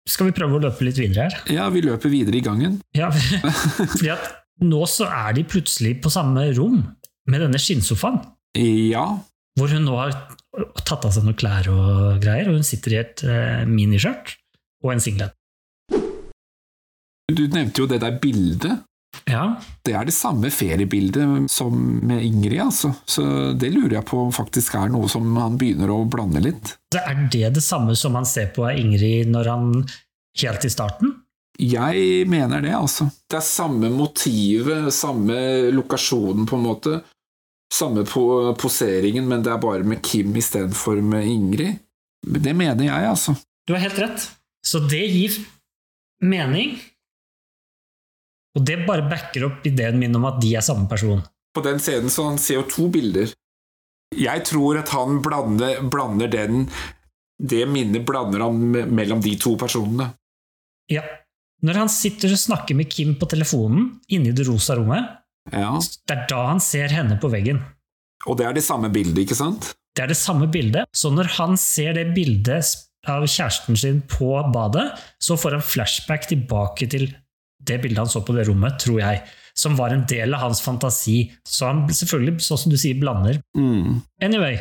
Skal 0.08 0.30
vi 0.30 0.36
prøve 0.36 0.58
å 0.60 0.64
løpe 0.64 0.88
litt 0.88 1.00
videre 1.00 1.28
her? 1.28 1.36
Ja, 1.52 1.68
vi 1.72 1.84
løper 1.84 2.12
videre 2.12 2.40
i 2.40 2.44
gangen. 2.46 2.80
Ja, 2.96 3.10
fordi 3.12 4.14
at 4.16 4.32
nå 4.64 4.84
så 4.88 5.10
er 5.12 5.36
de 5.36 5.44
plutselig 5.48 5.98
på 6.04 6.12
samme 6.14 6.46
rom 6.56 6.80
med 7.28 7.44
denne 7.44 7.60
skinnsofaen, 7.60 8.22
Ja, 8.60 9.06
hvor 9.58 9.70
hun 9.70 9.86
nå 9.86 9.96
har 9.98 10.16
tatt 10.86 11.06
av 11.06 11.14
seg 11.14 11.26
noen 11.28 11.38
klær 11.38 11.68
og 11.70 12.22
greier, 12.24 12.50
og 12.50 12.58
hun 12.58 12.66
sitter 12.68 12.96
i 12.96 13.00
et 13.02 13.24
eh, 13.28 13.64
miniskjørt 13.70 14.34
og 14.84 14.94
en 14.96 15.04
singlet. 15.04 15.36
Du 17.38 17.48
nevnte 17.52 17.84
jo 17.84 17.88
det 17.90 18.02
der 18.04 18.20
bildet. 18.22 18.84
Ja, 19.30 19.62
Det 19.86 19.94
er 19.94 20.08
det 20.08 20.14
samme 20.16 20.50
feriebildet 20.52 21.50
som 21.52 21.76
med 22.04 22.24
Ingrid, 22.26 22.60
altså. 22.60 22.94
Så 23.06 23.54
det 23.54 23.70
lurer 23.72 24.00
jeg 24.00 24.08
på 24.10 24.20
om 24.26 24.32
faktisk 24.34 24.74
er 24.76 24.90
noe 24.92 25.08
som 25.12 25.28
han 25.38 25.58
begynner 25.62 25.92
å 25.94 26.00
blande 26.10 26.42
litt. 26.44 26.74
er 26.98 27.28
det 27.32 27.54
det 27.56 27.64
samme 27.64 27.96
som 27.96 28.16
han 28.16 28.26
ser 28.26 28.50
på 28.56 28.66
av 28.66 28.80
Ingrid 28.80 29.30
når 29.30 29.50
han 29.52 29.70
helt 30.42 30.66
i 30.66 30.74
starten? 30.74 31.14
Jeg 31.62 32.26
mener 32.28 32.62
det, 32.66 32.74
altså. 32.74 33.06
Det 33.30 33.38
er 33.38 33.46
samme 33.46 33.92
motivet, 33.94 34.90
samme 34.94 35.70
lokasjonen, 35.72 36.48
på 36.50 36.58
en 36.58 36.66
måte. 36.66 37.02
Samme 37.74 38.04
po 38.06 38.54
poseringen, 38.58 39.28
men 39.30 39.44
det 39.46 39.54
er 39.54 39.62
bare 39.62 39.86
med 39.86 40.02
Kim 40.06 40.34
istedenfor 40.38 41.02
med 41.02 41.30
Ingrid. 41.30 41.78
Det 42.26 42.54
mener 42.58 42.88
jeg, 42.88 43.10
altså. 43.10 43.36
Du 43.68 43.76
har 43.76 43.86
helt 43.86 44.02
rett. 44.02 44.26
Så 44.66 44.82
det 44.90 45.04
gir 45.12 45.38
mening, 46.24 46.80
og 48.58 48.66
det 48.68 48.80
bare 48.88 49.06
backer 49.10 49.48
opp 49.48 49.66
ideen 49.66 49.98
min 50.02 50.16
om 50.16 50.26
at 50.30 50.40
de 50.44 50.54
er 50.56 50.62
samme 50.66 50.88
person. 50.90 51.24
På 51.54 51.62
den 51.66 51.80
scenen 51.82 52.10
så 52.14 52.28
han 52.30 52.38
ser 52.42 52.60
jo 52.62 52.68
to 52.70 52.88
bilder. 52.94 53.32
Jeg 54.14 54.44
tror 54.46 54.78
at 54.82 54.92
han 54.94 55.20
blander, 55.26 55.80
blander 55.90 56.30
den 56.30 56.68
Det 57.42 57.64
minnet 57.68 58.06
blander 58.06 58.44
han 58.46 58.60
mellom 58.94 59.20
de 59.22 59.34
to 59.42 59.56
personene. 59.60 60.12
Ja. 60.92 61.02
Når 61.66 61.80
han 61.82 61.90
sitter 61.90 62.32
og 62.36 62.40
snakker 62.40 62.78
med 62.78 62.92
Kim 62.94 63.16
på 63.20 63.26
telefonen 63.32 63.88
inne 64.14 64.30
i 64.30 64.36
det 64.38 64.46
rosa 64.48 64.76
rommet, 64.78 65.10
Ja. 65.52 65.74
det 66.08 66.14
er 66.16 66.26
da 66.30 66.46
han 66.48 66.60
ser 66.64 66.88
henne 66.94 67.18
på 67.20 67.28
veggen. 67.34 67.60
Og 68.28 68.38
det 68.38 68.46
er 68.46 68.54
det 68.54 68.64
samme 68.64 68.90
bildet, 68.94 69.18
ikke 69.26 69.36
sant? 69.36 69.74
Det 69.96 70.04
er 70.06 70.08
det 70.14 70.18
samme 70.18 70.48
bildet, 70.48 70.86
så 70.96 71.12
når 71.12 71.28
han 71.38 71.58
ser 71.58 71.94
det 71.98 72.14
bildet 72.16 72.70
av 73.08 73.26
kjæresten 73.28 73.76
sin 73.78 74.02
på 74.08 74.30
badet, 74.54 74.94
så 75.20 75.36
får 75.36 75.58
han 75.58 75.66
flashback 75.68 76.30
tilbake 76.30 76.88
til 76.90 77.10
det 77.68 77.80
bildet 77.84 78.04
han 78.04 78.12
så 78.12 78.22
på 78.26 78.36
det 78.36 78.48
rommet, 78.50 78.78
tror 78.84 79.00
jeg, 79.02 79.22
som 79.56 79.76
var 79.78 79.94
en 79.94 80.06
del 80.10 80.34
av 80.34 80.42
hans 80.48 80.62
fantasi. 80.66 81.18
Så 81.46 81.68
han 81.70 81.84
selvfølgelig, 81.94 82.40
sånn 82.44 82.62
som 82.66 82.74
du 82.74 82.78
sier, 82.82 82.98
blander. 83.00 83.40
Mm. 83.58 84.02
Anyway, 84.26 84.58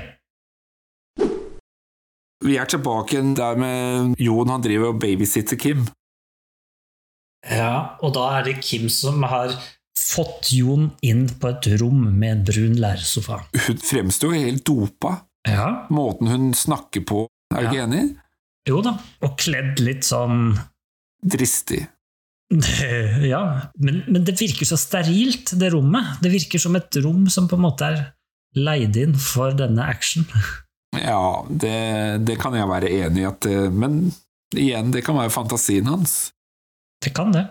Vi 2.42 2.56
er 2.58 2.66
tilbake 2.66 3.20
der 3.38 3.54
med 3.60 4.16
Jon, 4.18 4.48
han 4.50 4.62
driver 4.64 4.90
og 4.92 4.98
babysitter 5.02 5.56
Kim. 5.56 5.84
ja, 7.46 7.96
og 8.02 8.14
da 8.16 8.24
er 8.38 8.44
det 8.48 8.56
Kim 8.62 8.88
som 8.90 9.22
har 9.30 9.54
fått 9.98 10.50
Jon 10.54 10.88
inn 11.06 11.28
på 11.40 11.52
et 11.52 11.68
rom 11.80 12.00
med 12.18 12.30
en 12.32 12.42
brun 12.48 12.74
lærersofa. 12.82 13.38
Hun 13.68 13.78
fremstår 13.78 14.34
jo 14.34 14.42
helt 14.46 14.64
dopa. 14.66 15.14
Ja, 15.46 15.86
Måten 15.90 16.28
hun 16.30 16.50
snakker 16.54 17.02
på, 17.06 17.24
er 17.54 17.62
du 17.62 17.70
ikke 17.70 17.84
enig? 17.86 18.02
jo 18.68 18.78
da, 18.82 18.92
og 19.26 19.32
kledd 19.42 19.80
litt 19.82 20.04
sånn 20.06 20.52
Dristig. 21.22 21.80
Ja, 23.32 23.42
men, 23.80 24.02
men 24.08 24.26
det 24.26 24.36
virker 24.40 24.68
så 24.68 24.78
sterilt, 24.80 25.54
det 25.58 25.72
rommet. 25.74 26.18
Det 26.22 26.32
virker 26.32 26.60
som 26.62 26.76
et 26.78 26.98
rom 27.04 27.24
som 27.32 27.48
på 27.48 27.58
en 27.58 27.64
måte 27.64 27.88
er 27.88 28.02
leid 28.58 28.98
inn 29.00 29.16
for 29.18 29.56
denne 29.58 29.88
action. 29.88 30.28
Ja, 30.92 31.40
det, 31.48 31.76
det 32.28 32.34
kan 32.36 32.52
jeg 32.52 32.68
være 32.68 32.90
enig 32.92 33.22
i, 33.22 33.24
at 33.24 33.38
det, 33.46 33.70
men 33.72 34.10
igjen, 34.52 34.90
det 34.92 35.00
kan 35.06 35.16
være 35.16 35.32
fantasien 35.32 35.86
hans. 35.88 36.34
Det 37.00 37.14
kan 37.16 37.32
det. 37.32 37.46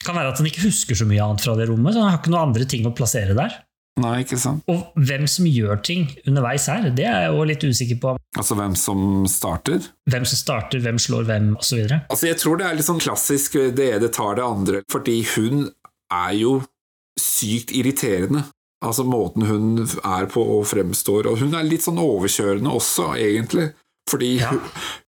Det 0.00 0.08
kan 0.08 0.16
være 0.18 0.32
at 0.32 0.40
han 0.42 0.48
ikke 0.50 0.64
husker 0.64 0.98
så 0.98 1.06
mye 1.06 1.22
annet 1.22 1.44
fra 1.46 1.54
det 1.54 1.68
rommet, 1.70 1.94
så 1.94 2.02
han 2.02 2.10
har 2.10 2.18
ikke 2.18 2.32
noen 2.34 2.48
andre 2.50 2.66
ting 2.66 2.88
å 2.88 2.92
plassere 2.98 3.36
der. 3.38 3.54
Nei, 3.96 4.18
ikke 4.26 4.36
sant? 4.36 4.60
Og 4.68 4.90
hvem 5.08 5.24
som 5.30 5.46
gjør 5.48 5.78
ting 5.86 6.02
underveis 6.28 6.66
her, 6.68 6.90
det 6.92 7.06
er 7.08 7.22
jeg 7.24 7.32
jo 7.32 7.44
litt 7.48 7.64
usikker 7.64 8.00
på. 8.02 8.10
Altså 8.36 8.56
hvem 8.58 8.74
som 8.76 9.24
starter. 9.30 9.86
Hvem 10.12 10.26
som 10.28 10.40
starter, 10.42 10.82
hvem 10.84 10.98
slår 11.00 11.24
hvem, 11.30 11.46
osv. 11.56 11.86
Altså, 11.96 12.26
jeg 12.28 12.36
tror 12.42 12.60
det 12.60 12.66
er 12.68 12.76
litt 12.76 12.88
sånn 12.88 13.00
klassisk 13.00 13.56
det 13.78 13.88
ene 13.94 14.10
tar 14.12 14.36
det 14.36 14.44
andre, 14.44 14.82
fordi 14.92 15.22
hun 15.32 15.70
er 16.12 16.34
jo 16.36 16.58
sykt 17.20 17.72
irriterende. 17.72 18.44
Altså 18.84 19.06
måten 19.08 19.46
hun 19.48 19.86
er 20.04 20.28
på 20.28 20.44
og 20.58 20.66
fremstår, 20.68 21.30
og 21.30 21.40
hun 21.40 21.56
er 21.56 21.64
litt 21.64 21.86
sånn 21.86 22.00
overkjørende 22.02 22.74
også, 22.76 23.14
egentlig. 23.16 23.70
Fordi 24.10 24.34
Ja. 24.38 24.50
hun, 24.52 24.60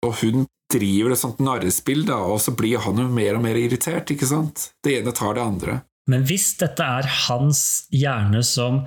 og 0.05 0.13
hun 0.21 0.45
driver 0.71 1.11
et 1.11 1.19
sånt 1.19 1.41
narrespill, 1.41 2.05
da, 2.05 2.21
og 2.21 2.37
så 2.39 2.53
blir 2.55 2.79
han 2.85 3.01
jo 3.01 3.07
mer 3.09 3.35
og 3.35 3.41
mer 3.41 3.57
irritert, 3.57 4.05
ikke 4.13 4.29
sant? 4.29 4.69
Det 4.83 4.99
ene 5.01 5.11
tar 5.11 5.33
det 5.33 5.41
andre. 5.43 5.81
Men 6.11 6.25
hvis 6.27 6.51
dette 6.59 6.85
er 6.85 7.07
hans 7.27 7.85
hjerne 7.93 8.43
som 8.45 8.83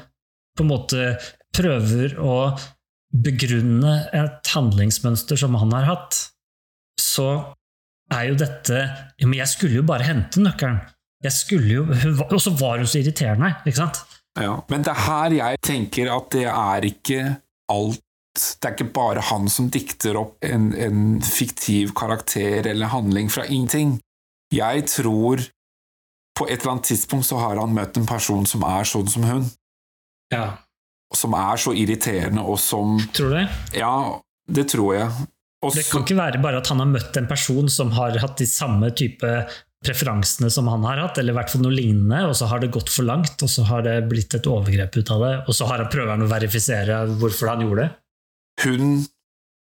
på 0.58 0.64
en 0.64 0.70
måte 0.70 1.12
prøver 1.54 2.14
å 2.20 2.52
begrunne 3.14 3.94
et 4.14 4.50
handlingsmønster 4.52 5.40
som 5.40 5.56
han 5.58 5.72
har 5.74 5.88
hatt, 5.88 6.18
så 7.00 7.28
er 8.14 8.30
jo 8.30 8.38
dette 8.40 8.84
men 9.24 9.38
Jeg 9.40 9.50
skulle 9.52 9.80
jo 9.80 9.86
bare 9.86 10.06
hente 10.06 10.40
nøkkelen. 10.40 10.80
Jeg 11.24 11.34
skulle 11.34 11.72
jo, 11.80 11.84
Og 12.34 12.40
så 12.40 12.52
var 12.56 12.78
hun 12.78 12.88
så 12.88 13.00
irriterende, 13.00 13.56
ikke 13.66 13.82
sant? 13.82 14.02
Ja. 14.38 14.54
Men 14.70 14.84
det 14.86 14.92
er 14.94 15.04
her 15.06 15.34
jeg 15.34 15.62
tenker 15.66 16.12
at 16.14 16.28
det 16.34 16.46
er 16.46 16.86
ikke 16.86 17.22
alt 17.72 18.04
Det 18.38 18.68
er 18.68 18.74
ikke 18.76 18.92
bare 18.94 19.24
han 19.32 19.48
som 19.50 19.66
dikter 19.72 20.14
opp 20.20 20.44
en, 20.46 20.70
en 20.78 21.18
fiktiv 21.26 21.90
karakter 21.98 22.68
eller 22.70 22.92
handling 22.92 23.32
fra 23.34 23.42
ingenting. 23.48 23.96
Jeg 24.54 24.84
tror 24.92 25.42
på 26.38 26.46
et 26.46 26.60
eller 26.60 26.76
annet 26.76 26.90
tidspunkt 26.92 27.26
så 27.26 27.40
har 27.42 27.58
han 27.58 27.74
møtt 27.74 27.98
en 27.98 28.06
person 28.08 28.46
som 28.46 28.64
er 28.66 28.86
sånn 28.88 29.10
som 29.10 29.26
hun. 29.26 29.46
Ja. 30.32 30.46
Som 31.16 31.34
er 31.38 31.60
så 31.60 31.72
irriterende, 31.76 32.44
og 32.44 32.60
som 32.60 32.98
Tror 33.16 33.32
du 33.32 33.38
det? 33.40 33.46
Ja, 33.80 34.20
det 34.46 34.68
tror 34.72 34.94
jeg. 34.94 35.08
Også, 35.64 35.80
Det 35.80 35.88
kan 35.90 36.04
ikke 36.04 36.18
være 36.18 36.42
bare 36.42 36.60
at 36.60 36.68
han 36.70 36.78
har 36.78 36.90
møtt 36.90 37.16
en 37.18 37.26
person 37.26 37.70
som 37.72 37.90
har 37.96 38.14
hatt 38.22 38.38
de 38.38 38.46
samme 38.46 38.92
type 38.94 39.32
preferansene 39.84 40.50
som 40.50 40.68
han 40.70 40.84
har 40.86 41.00
hatt, 41.02 41.18
eller 41.18 41.34
i 41.34 41.38
hvert 41.38 41.52
fall 41.52 41.62
noe 41.64 41.74
lignende, 41.74 42.24
og 42.28 42.34
så 42.38 42.48
har 42.50 42.62
det 42.62 42.72
gått 42.74 42.90
for 42.90 43.06
langt, 43.06 43.42
og 43.42 43.50
så 43.50 43.64
har 43.66 43.84
det 43.86 43.96
blitt 44.10 44.34
et 44.34 44.46
overgrep 44.50 44.98
ut 44.98 45.12
av 45.14 45.22
det, 45.24 45.34
og 45.46 45.54
så 45.54 45.68
har 45.70 45.82
han 45.82 45.90
prøver 45.92 46.14
han 46.14 46.26
å 46.26 46.30
verifisere 46.30 47.04
hvorfor 47.20 47.52
han 47.52 47.62
gjorde 47.66 47.86
det. 47.86 47.90
hun 48.64 49.06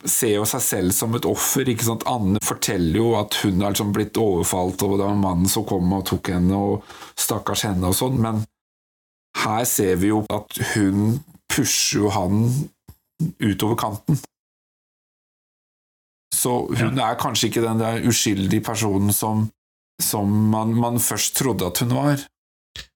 ser 0.09 0.35
jo 0.37 0.45
seg 0.49 0.61
selv 0.65 0.93
som 0.97 1.15
et 1.15 1.27
offer. 1.29 1.69
ikke 1.69 1.85
sant? 1.87 2.03
Anne 2.11 2.39
forteller 2.43 2.97
jo 2.99 3.13
at 3.21 3.35
hun 3.43 3.61
har 3.63 3.73
liksom 3.75 3.93
blitt 3.95 4.19
overfalt, 4.21 4.83
og 4.83 4.99
det 4.99 5.07
var 5.07 5.15
mannen 5.21 5.49
som 5.49 5.65
kom 5.69 5.93
og 5.93 6.05
tok 6.11 6.33
henne, 6.35 6.57
og 6.57 6.83
stakkars 7.19 7.63
henne 7.69 7.91
og 7.91 7.95
sånn, 7.99 8.19
men 8.23 8.43
her 9.45 9.65
ser 9.65 9.97
vi 9.97 10.09
jo 10.13 10.25
at 10.31 10.59
hun 10.75 11.21
pusher 11.53 12.01
jo 12.03 12.11
han 12.13 12.43
utover 13.41 13.77
kanten. 13.81 14.19
Så 16.35 16.53
hun 16.75 16.99
er 16.99 17.19
kanskje 17.21 17.51
ikke 17.51 17.63
den 17.65 17.79
der 17.81 18.03
uskyldige 18.09 18.65
personen 18.67 19.13
som, 19.15 19.47
som 20.03 20.31
man, 20.51 20.73
man 20.75 20.99
først 21.01 21.37
trodde 21.39 21.69
at 21.69 21.79
hun 21.85 21.95
var. 21.95 22.25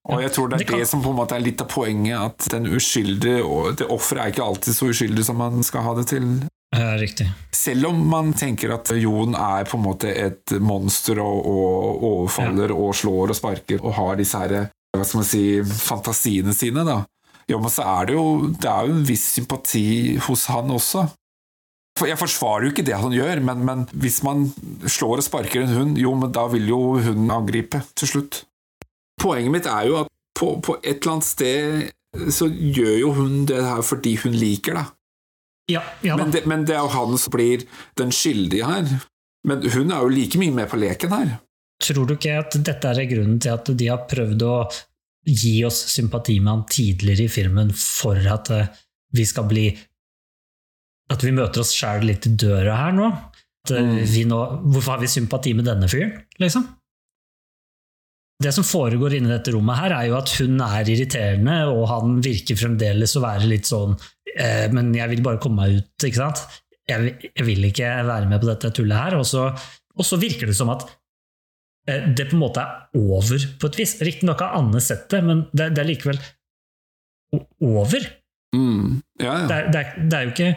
Og 0.09 0.23
jeg 0.23 0.33
tror 0.33 0.49
det 0.49 0.55
er 0.55 0.59
Det 0.59 0.67
kan- 0.69 0.79
det 0.81 0.89
som 0.89 1.03
på 1.03 1.11
en 1.11 1.17
måte 1.19 1.35
er 1.37 1.41
litt 1.45 1.61
av 1.61 1.69
poenget, 1.69 2.17
at 2.19 2.49
den 2.51 2.67
uskyldige 2.67 3.43
det 3.77 3.87
offeret 3.91 4.23
er 4.23 4.33
ikke 4.33 4.45
alltid 4.47 4.75
så 4.75 4.89
uskyldig 4.91 5.25
som 5.25 5.37
man 5.37 5.63
skal 5.63 5.83
ha 5.83 5.95
det 5.95 6.07
til. 6.09 6.49
Ja, 6.75 6.97
riktig. 6.99 7.29
Selv 7.55 7.93
om 7.93 8.01
man 8.11 8.33
tenker 8.37 8.75
at 8.75 8.91
Jon 8.99 9.37
er 9.39 9.69
på 9.69 9.79
en 9.79 9.85
måte 9.85 10.11
et 10.11 10.57
monster 10.61 11.21
og, 11.23 11.47
og 11.47 12.07
overfaller 12.11 12.75
og 12.75 12.91
slår 12.99 13.33
og 13.33 13.39
sparker 13.39 13.85
og 13.85 13.95
har 13.97 14.19
disse 14.19 14.41
her, 14.41 14.67
hva 14.97 15.05
skal 15.07 15.23
man 15.23 15.29
si, 15.29 15.45
fantasiene 15.63 16.55
sine, 16.57 16.83
da. 16.87 17.05
Ja, 17.47 17.61
men 17.63 17.71
så 17.71 17.85
er 17.87 18.09
det 18.09 18.17
jo, 18.17 18.27
det 18.51 18.67
er 18.67 18.89
jo 18.89 18.97
en 18.97 19.07
viss 19.07 19.29
sympati 19.37 19.87
hos 20.27 20.49
han 20.51 20.73
også. 20.75 21.07
For 21.97 22.11
Jeg 22.11 22.21
forsvarer 22.21 22.67
jo 22.67 22.73
ikke 22.75 22.85
det 22.85 22.99
han 22.99 23.15
gjør, 23.15 23.41
men, 23.47 23.63
men 23.65 23.85
hvis 23.97 24.19
man 24.27 24.49
slår 24.85 25.23
og 25.23 25.25
sparker 25.25 25.63
en 25.63 25.73
hund, 25.73 26.01
jo, 26.01 26.13
men 26.19 26.35
da 26.35 26.45
vil 26.53 26.67
jo 26.69 26.81
hunden 26.99 27.31
angripe 27.33 27.81
til 27.97 28.11
slutt. 28.11 28.43
Poenget 29.23 29.55
mitt 29.55 29.71
er 29.71 29.87
jo 29.89 30.01
at 30.03 30.11
på, 30.37 30.59
på 30.61 30.77
et 30.83 30.99
eller 30.99 31.15
annet 31.15 31.29
sted 31.31 31.87
så 32.33 32.49
gjør 32.51 32.99
jo 33.01 33.13
hun 33.17 33.47
det 33.49 33.63
her 33.65 33.81
fordi 33.85 34.17
hun 34.25 34.37
liker 34.37 34.77
det. 34.77 34.85
Ja, 35.71 35.83
ja. 36.07 36.17
Men 36.17 36.31
det, 36.31 36.45
men 36.47 36.65
det 36.69 36.77
er 36.77 36.85
jo 36.85 36.93
han 36.95 37.17
som 37.19 37.33
blir 37.35 37.65
den 37.99 38.13
skyldige 38.15 38.67
her. 38.69 38.87
Men 39.47 39.65
hun 39.75 39.91
er 39.95 40.05
jo 40.05 40.13
like 40.13 40.39
mye 40.39 40.55
med 40.55 40.69
på 40.71 40.79
leken 40.79 41.11
her. 41.15 41.33
Tror 41.83 42.07
du 42.09 42.15
ikke 42.15 42.37
at 42.41 42.55
dette 42.65 42.89
er 42.93 43.09
grunnen 43.11 43.41
til 43.43 43.53
at 43.53 43.69
de 43.79 43.89
har 43.91 44.07
prøvd 44.09 44.45
å 44.47 44.55
gi 45.27 45.57
oss 45.67 45.81
sympati 45.91 46.39
med 46.41 46.53
han 46.53 46.65
tidligere 46.71 47.27
i 47.27 47.33
filmen 47.33 47.73
for 47.77 48.17
at 48.31 48.51
eh, 48.55 48.69
vi 49.17 49.25
skal 49.27 49.47
bli 49.51 49.67
At 51.11 51.23
vi 51.23 51.31
møter 51.35 51.63
oss 51.63 51.71
sjæl 51.75 52.03
litt 52.09 52.27
i 52.27 52.33
døra 52.39 52.79
her 52.85 52.95
nå? 52.97 53.11
Eh, 53.11 53.83
Mm. 53.83 54.01
vi 54.07 54.25
nå 54.31 54.39
hvorfor 54.71 54.93
har 54.95 55.01
vi 55.03 55.09
sympati 55.11 55.53
med 55.59 55.67
denne 55.67 55.89
fyren, 55.91 56.13
liksom? 56.39 56.63
Det 58.43 58.53
som 58.55 58.63
foregår 58.67 59.17
inni 59.17 59.31
dette 59.33 59.51
rommet 59.55 59.79
her, 59.81 59.95
er 59.97 60.07
jo 60.11 60.17
at 60.19 60.31
hun 60.39 60.61
er 60.63 60.91
irriterende, 60.93 61.55
og 61.73 61.87
han 61.91 62.19
virker 62.23 62.59
fremdeles 62.61 63.15
å 63.19 63.23
være 63.25 63.49
litt 63.51 63.67
sånn 63.67 63.97
eh, 64.35 64.67
Men 64.73 64.93
jeg 64.97 65.13
vil 65.15 65.25
bare 65.25 65.41
komme 65.43 65.65
meg 65.65 65.81
ut, 65.81 66.07
ikke 66.09 66.23
sant? 66.23 66.45
Jeg, 66.87 67.17
jeg 67.33 67.47
vil 67.49 67.67
ikke 67.69 67.91
være 68.07 68.31
med 68.31 68.43
på 68.43 68.51
dette 68.51 68.73
tullet 68.75 68.99
her. 68.99 69.19
Og 69.19 69.27
så, 69.29 69.49
og 69.97 70.07
så 70.07 70.19
virker 70.23 70.51
det 70.51 70.57
som 70.59 70.73
at 70.75 70.87
eh, 71.91 72.09
det 72.13 72.29
på 72.31 72.39
en 72.39 72.45
måte 72.45 72.63
er 72.63 73.03
over 73.03 73.47
på 73.61 73.71
et 73.71 73.81
vis. 73.83 73.97
Riktignok 74.07 74.45
har 74.45 74.59
Anne 74.61 74.83
sett 74.85 75.09
det, 75.13 75.23
men 75.27 75.47
det, 75.53 75.73
det 75.77 75.85
er 75.85 75.91
likevel 75.93 76.21
over. 77.61 78.11
Mm. 78.57 79.01
Ja, 79.21 79.33
ja. 79.43 79.47
Det 79.51 79.63
det, 79.75 79.81
er, 79.81 80.05
det 80.07 80.19
er 80.19 80.29
jo 80.29 80.35
ikke 80.35 80.53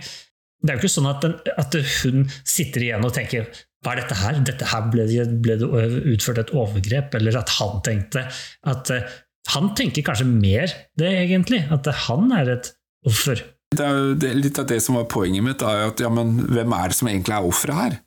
det 0.60 0.74
er 0.74 0.76
jo 0.76 0.82
ikke 0.82 0.92
sånn 0.92 1.08
at, 1.08 1.24
den, 1.24 1.36
at 1.56 1.76
hun 2.02 2.26
sitter 2.44 2.84
igjen 2.84 3.06
og 3.08 3.14
tenker 3.16 3.48
hva 3.80 3.94
er 3.94 4.02
dette 4.02 4.18
her? 4.20 4.40
Dette 4.44 4.68
her 4.68 4.88
ble, 4.92 5.06
ble 5.40 5.56
det 5.62 5.68
utført 6.12 6.42
et 6.42 6.52
overgrep, 6.52 7.16
eller 7.16 7.38
at 7.40 7.54
han 7.60 7.80
tenkte 7.86 8.26
at 8.68 8.92
eh, 8.92 9.18
Han 9.56 9.72
tenker 9.74 10.04
kanskje 10.06 10.28
mer 10.28 10.70
det, 11.00 11.10
egentlig. 11.24 11.64
At 11.74 11.88
han 12.06 12.28
er 12.36 12.52
et 12.58 12.68
offer. 13.08 13.40
Det 13.76 13.86
er 13.86 13.98
jo 13.98 14.14
det, 14.18 14.34
litt 14.40 14.60
av 14.60 14.66
det 14.70 14.80
som 14.82 14.98
var 14.98 15.06
poenget 15.12 15.46
mitt, 15.46 15.62
er 15.62 15.88
at 15.92 16.02
ja, 16.02 16.10
men 16.10 16.40
hvem 16.50 16.74
er 16.74 16.90
det 16.90 16.98
som 16.98 17.10
egentlig 17.12 17.36
er 17.38 17.50
offeret 17.50 17.82
her? 17.84 18.00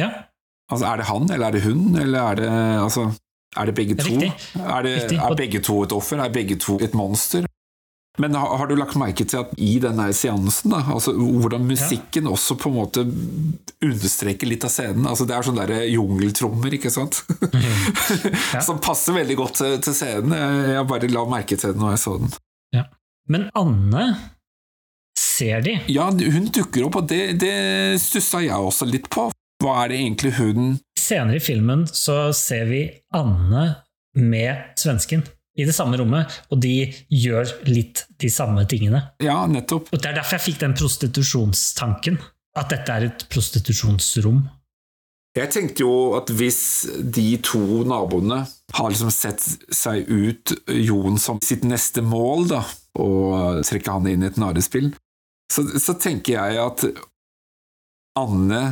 Ja, 0.00 0.10
Altså, 0.70 0.86
Er 0.86 1.00
det 1.00 1.06
han, 1.08 1.30
eller 1.34 1.46
er 1.48 1.52
det 1.56 1.62
hun, 1.64 1.96
eller 1.98 2.18
er 2.30 2.34
det 2.38 2.50
altså, 2.78 3.08
er 3.58 3.66
det 3.66 3.74
begge 3.74 3.96
to? 3.98 4.12
Er, 4.62 4.82
det, 4.86 4.92
er 5.18 5.34
begge 5.34 5.60
to 5.66 5.80
et 5.82 5.92
offer? 5.92 6.20
Er 6.22 6.30
begge 6.30 6.54
to 6.62 6.76
et 6.78 6.94
monster? 6.94 7.46
Men 8.18 8.34
har, 8.34 8.52
har 8.58 8.66
du 8.70 8.74
lagt 8.78 8.94
merke 8.98 9.24
til 9.24 9.40
at 9.40 9.50
i 9.58 9.78
denne 9.82 10.06
seansen, 10.14 10.70
da, 10.70 10.84
altså, 10.94 11.12
hvordan 11.16 11.66
musikken 11.66 12.26
også 12.30 12.54
på 12.58 12.70
en 12.70 12.76
måte 12.76 13.04
understreker 13.82 14.46
litt 14.50 14.66
av 14.66 14.70
scenen? 14.74 15.06
Altså, 15.10 15.26
det 15.26 15.34
er 15.34 15.46
sånne 15.46 15.66
der 15.70 15.86
jungeltrommer, 15.90 16.74
ikke 16.78 16.92
sant? 16.94 17.22
Som 18.66 18.78
passer 18.82 19.16
veldig 19.18 19.36
godt 19.42 19.58
til, 19.62 19.78
til 19.82 19.96
scenen. 19.96 20.34
Jeg, 20.36 20.74
jeg 20.76 20.88
bare 20.90 21.10
la 21.10 21.24
merke 21.34 21.58
til 21.58 21.72
det 21.74 21.82
når 21.82 21.96
jeg 21.96 22.04
så 22.06 22.18
den. 22.22 22.36
ja. 22.78 22.86
Men 23.30 23.50
Anne 23.58 24.06
ser 25.40 25.64
de. 25.64 25.78
Ja, 25.92 26.10
hun 26.12 26.48
dukker 26.52 26.86
opp, 26.86 27.00
og 27.02 27.10
det, 27.10 27.40
det 27.40 27.56
stussa 28.02 28.42
jeg 28.44 28.56
også 28.56 28.88
litt 28.88 29.10
på. 29.12 29.30
Hva 29.60 29.82
er 29.82 29.92
det 29.92 30.00
egentlig 30.00 30.36
hun 30.38 30.70
Senere 31.00 31.40
i 31.40 31.42
filmen 31.42 31.82
så 31.90 32.30
ser 32.36 32.68
vi 32.70 32.84
Anne 33.16 33.64
med 34.20 34.76
svensken 34.78 35.24
i 35.58 35.66
det 35.66 35.74
samme 35.74 35.98
rommet, 36.00 36.30
og 36.52 36.60
de 36.62 36.86
gjør 37.10 37.50
litt 37.68 38.04
de 38.22 38.30
samme 38.32 38.62
tingene. 38.70 39.02
Ja, 39.22 39.42
nettopp. 39.50 39.90
Og 39.90 39.98
Det 40.00 40.12
er 40.12 40.20
derfor 40.20 40.38
jeg 40.38 40.46
fikk 40.52 40.60
den 40.62 40.76
prostitusjonstanken. 40.78 42.20
At 42.58 42.72
dette 42.72 42.94
er 42.94 43.06
et 43.10 43.26
prostitusjonsrom. 43.30 44.40
Jeg 45.38 45.52
tenkte 45.54 45.84
jo 45.84 45.92
at 46.18 46.30
hvis 46.34 46.62
de 46.98 47.36
to 47.46 47.84
naboene 47.86 48.40
har 48.74 48.88
liksom 48.90 49.12
sett 49.14 49.44
seg 49.70 50.08
ut 50.10 50.54
Jon 50.74 51.20
som 51.22 51.38
sitt 51.44 51.62
neste 51.66 52.02
mål, 52.02 52.48
da, 52.50 52.64
og 52.98 53.60
trekke 53.66 53.94
han 53.94 54.08
inn 54.10 54.24
i 54.26 54.30
et 54.30 54.40
narrespill, 54.40 54.90
så, 55.50 55.64
så 55.80 55.94
tenker 55.98 56.36
jeg 56.36 56.60
at 56.62 56.84
Anne 58.18 58.62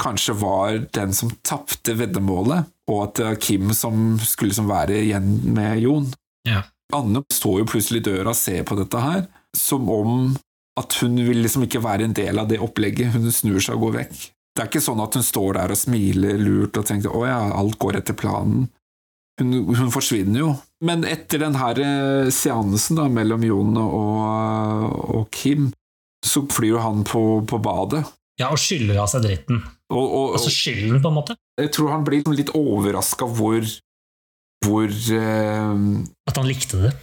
kanskje 0.00 0.34
var 0.40 0.78
den 0.96 1.12
som 1.14 1.30
tapte 1.46 1.94
veddemålet, 1.94 2.70
og 2.90 3.02
at 3.04 3.18
det 3.18 3.26
var 3.28 3.40
Kim 3.40 3.74
som 3.76 4.16
skulle 4.20 4.52
liksom 4.52 4.70
være 4.70 4.98
igjen 5.04 5.28
med 5.54 5.78
Jon. 5.84 6.08
Ja. 6.48 6.64
Anne 6.94 7.22
står 7.32 7.62
jo 7.62 7.68
plutselig 7.70 8.02
i 8.02 8.08
døra 8.10 8.32
og 8.32 8.38
ser 8.38 8.64
på 8.66 8.76
dette 8.78 9.00
her, 9.00 9.26
som 9.56 9.86
om 9.90 10.34
at 10.80 10.96
hun 11.00 11.16
vil 11.22 11.40
liksom 11.44 11.66
ikke 11.68 11.82
være 11.84 12.08
en 12.08 12.16
del 12.16 12.40
av 12.42 12.48
det 12.50 12.58
opplegget. 12.62 13.14
Hun 13.14 13.30
snur 13.32 13.62
seg 13.62 13.78
og 13.78 13.86
går 13.86 13.98
vekk. 14.00 14.16
Det 14.54 14.62
er 14.62 14.70
ikke 14.70 14.82
sånn 14.82 15.02
at 15.02 15.16
hun 15.18 15.26
står 15.26 15.56
der 15.58 15.74
og 15.74 15.78
smiler 15.78 16.38
lurt 16.38 16.78
og 16.78 16.86
tenker 16.86 17.10
'å 17.10 17.22
ja, 17.26 17.40
alt 17.54 17.78
går 17.78 18.00
etter 18.00 18.18
planen'. 18.18 18.68
Hun, 19.40 19.54
hun 19.74 19.90
forsvinner 19.90 20.40
jo. 20.40 20.50
Men 20.84 21.02
etter 21.08 21.40
den 21.42 21.56
her 21.58 21.80
eh, 21.82 22.28
seansen 22.34 23.00
da, 23.00 23.08
mellom 23.10 23.42
Jon 23.46 23.78
og, 23.80 24.98
og 25.18 25.24
Kim, 25.34 25.72
så 26.24 26.44
flyr 26.50 26.76
jo 26.76 26.82
han 26.84 27.02
på, 27.08 27.22
på 27.48 27.58
badet. 27.62 28.04
Ja, 28.40 28.50
og 28.50 28.58
skyller 28.58 28.98
av 29.02 29.08
seg 29.10 29.24
dritten. 29.26 29.62
Og, 29.92 30.04
og, 30.04 30.28
Altså 30.38 30.50
skylden, 30.50 31.00
på 31.02 31.10
en 31.10 31.18
måte. 31.18 31.36
jeg 31.60 31.70
tror 31.74 31.92
han 31.92 32.06
blir 32.06 32.24
litt 32.34 32.54
overraska 32.56 33.28
hvor 33.30 33.66
hvor 34.64 34.88
eh, 34.88 35.74
At 36.30 36.38
han 36.40 36.48
likte 36.48 36.80
det. 36.86 36.94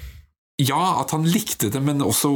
Ja, 0.61 1.01
at 1.01 1.13
han 1.15 1.25
likte 1.29 1.69
det, 1.73 1.79
men 1.81 2.01
også 2.05 2.31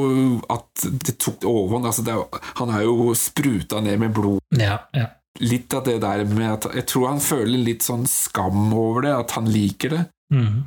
at 0.50 0.86
det 1.06 1.18
tok 1.22 1.44
overhånd. 1.46 1.86
Altså 1.90 2.26
han 2.62 2.72
er 2.74 2.86
jo 2.88 3.14
spruta 3.18 3.82
ned 3.86 4.00
med 4.02 4.14
blod. 4.18 4.42
Ja, 4.58 4.80
ja. 4.98 5.12
Litt 5.44 5.74
av 5.76 5.84
det 5.84 5.98
der 6.00 6.24
med 6.26 6.48
at 6.54 6.66
Jeg 6.76 6.86
tror 6.88 7.08
han 7.10 7.20
føler 7.20 7.60
litt 7.60 7.84
sånn 7.84 8.06
skam 8.08 8.70
over 8.74 9.02
det, 9.04 9.12
at 9.26 9.32
han 9.36 9.50
liker 9.52 9.90
det. 9.90 10.04
Mm. 10.34 10.64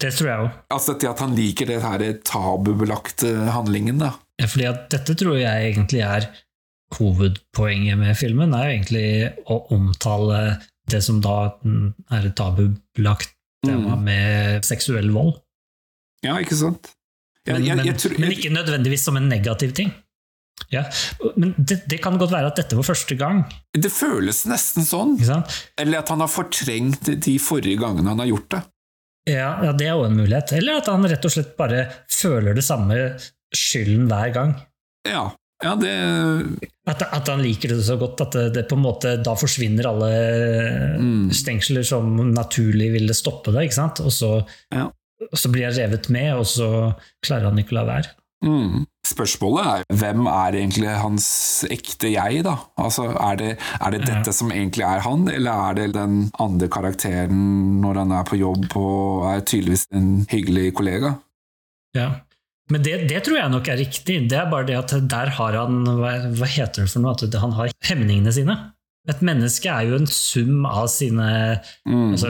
Det 0.00 0.12
tror 0.14 0.28
jeg 0.30 0.38
òg. 0.46 0.50
Altså 0.70 0.94
det 0.98 1.08
at 1.10 1.20
han 1.20 1.34
liker 1.36 1.66
det 1.66 1.80
her 1.82 2.04
tabubelagte 2.24 3.32
handlingen, 3.52 3.98
da. 3.98 4.12
Fordi 4.46 4.68
at 4.70 4.84
dette 4.94 5.16
tror 5.18 5.36
jeg 5.40 5.72
egentlig 5.74 6.04
er 6.06 6.28
hovedpoenget 6.98 7.98
med 8.00 8.16
filmen, 8.16 8.54
er 8.54 8.68
jo 8.68 8.76
egentlig 8.76 9.08
å 9.50 9.58
omtale 9.74 10.38
det 10.88 11.02
som 11.04 11.18
da 11.24 11.34
er 12.14 12.28
et 12.30 12.36
tabubelagt 12.38 13.34
tema 13.66 13.96
Mm. 13.96 14.04
med 14.04 14.64
seksuell 14.64 15.10
vold. 15.12 15.34
Ja, 16.24 16.36
ikke 16.38 16.56
sant? 16.56 16.94
Jeg, 17.44 17.54
Men, 17.58 17.64
jeg, 17.64 17.76
men, 17.76 17.86
jeg, 17.86 17.96
tror- 17.96 18.18
men 18.20 18.30
ikke 18.30 18.50
nødvendigvis 18.54 19.02
som 19.04 19.16
en 19.16 19.28
negativ 19.28 19.72
ting. 19.74 19.92
Ja, 20.70 20.82
Men 21.36 21.54
det, 21.56 21.82
det 21.88 22.00
kan 22.04 22.18
godt 22.20 22.32
være 22.34 22.50
at 22.50 22.56
dette 22.60 22.76
var 22.76 22.84
første 22.84 23.16
gang. 23.16 23.44
det 23.72 23.90
føles 23.94 24.42
nesten 24.50 24.84
sånn. 24.84 25.16
Eller 25.78 25.98
at 26.02 26.08
han 26.12 26.20
har 26.20 26.28
fortrengt 26.28 27.08
de 27.24 27.38
forrige 27.38 27.78
gangene 27.80 28.08
han 28.12 28.18
har 28.24 28.26
gjort 28.32 28.50
det. 28.56 28.62
Ja, 29.28 29.50
ja, 29.64 29.72
det 29.76 29.86
er 29.88 29.96
òg 29.96 30.06
en 30.08 30.16
mulighet. 30.16 30.52
Eller 30.56 30.78
at 30.80 30.86
han 30.88 31.04
rett 31.08 31.24
og 31.24 31.32
slett 31.34 31.56
bare 31.56 31.86
føler 32.12 32.54
det 32.56 32.64
samme 32.64 32.96
skylden 33.54 34.06
hver 34.08 34.32
gang. 34.34 34.54
Ja, 35.08 35.30
ja 35.64 35.74
det 35.80 35.92
At, 36.88 37.02
at 37.02 37.28
han 37.28 37.42
liker 37.44 37.68
det 37.74 37.82
så 37.84 37.96
godt 38.00 38.20
at 38.24 38.32
det, 38.36 38.44
det 38.56 38.66
på 38.70 38.76
en 38.78 38.84
måte 38.84 39.16
da 39.24 39.34
forsvinner 39.36 39.88
alle 39.90 40.10
Mm. 40.98 41.28
stengsler 41.34 41.84
som 41.86 42.08
naturlig 42.34 42.90
ville 42.92 43.14
stoppe 43.14 43.52
det. 43.54 43.68
ikke 43.68 43.74
sant? 43.80 44.00
Og 44.00 44.10
så, 44.12 44.30
Ja. 44.74 44.88
og 45.32 45.38
så 45.38 45.50
blir 45.52 45.68
han 45.68 45.76
revet 45.76 46.08
med, 46.10 46.32
og 46.34 46.44
så 46.46 46.94
klarer 47.24 47.44
han 47.50 47.58
ikke 47.58 47.72
å 47.76 47.80
la 47.80 47.84
være. 47.84 48.08
Mm. 48.44 48.86
Spørsmålet 49.08 49.66
er 49.72 49.98
hvem 50.00 50.26
er 50.28 50.56
egentlig 50.58 50.90
hans 51.00 51.26
ekte 51.72 52.10
jeg, 52.12 52.42
da? 52.44 52.56
Altså, 52.80 53.06
Er 53.16 53.36
det, 53.40 53.50
er 53.80 53.94
det 53.94 54.02
dette 54.06 54.32
som 54.36 54.50
egentlig 54.52 54.84
er 54.84 55.00
han, 55.06 55.26
eller 55.32 55.64
er 55.70 55.74
det 55.78 55.86
den 55.96 56.16
andre 56.38 56.68
karakteren 56.68 57.42
når 57.82 58.02
han 58.02 58.12
er 58.18 58.24
på 58.28 58.36
jobb 58.40 58.66
og 58.76 59.28
er 59.32 59.44
tydeligvis 59.48 59.86
en 59.96 60.26
hyggelig 60.30 60.72
kollega? 60.76 61.14
Ja. 61.96 62.10
Men 62.70 62.82
det, 62.84 62.98
det 63.08 63.22
tror 63.24 63.38
jeg 63.40 63.50
nok 63.54 63.68
er 63.72 63.78
riktig. 63.80 64.18
Det 64.28 64.36
er 64.36 64.50
bare 64.52 64.66
det 64.68 64.76
at 64.76 64.92
der 65.08 65.30
har 65.38 65.54
han 65.56 65.78
Hva, 65.88 66.10
hva 66.36 66.48
heter 66.52 66.84
det 66.84 66.90
for 66.92 67.00
noe? 67.00 67.14
At 67.16 67.38
han 67.40 67.54
har 67.56 67.72
hemningene 67.88 68.34
sine. 68.36 68.56
Et 69.08 69.22
menneske 69.24 69.70
er 69.72 69.86
jo 69.88 69.96
en 70.02 70.10
sum 70.12 70.66
av 70.68 70.90
sine 70.92 71.28
Mm. 71.88 72.10
altså, 72.12 72.28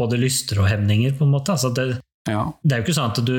både 0.00 0.16
lyster 0.22 0.62
og 0.62 0.70
hemninger, 0.70 1.12
på 1.18 1.26
en 1.26 1.34
måte. 1.34 1.52
Altså, 1.52 1.68
det, 1.76 2.00
Ja. 2.30 2.46
det 2.64 2.72
er 2.72 2.80
jo 2.80 2.86
ikke 2.86 2.96
sånn 2.96 3.10
at 3.12 3.20
du 3.28 3.34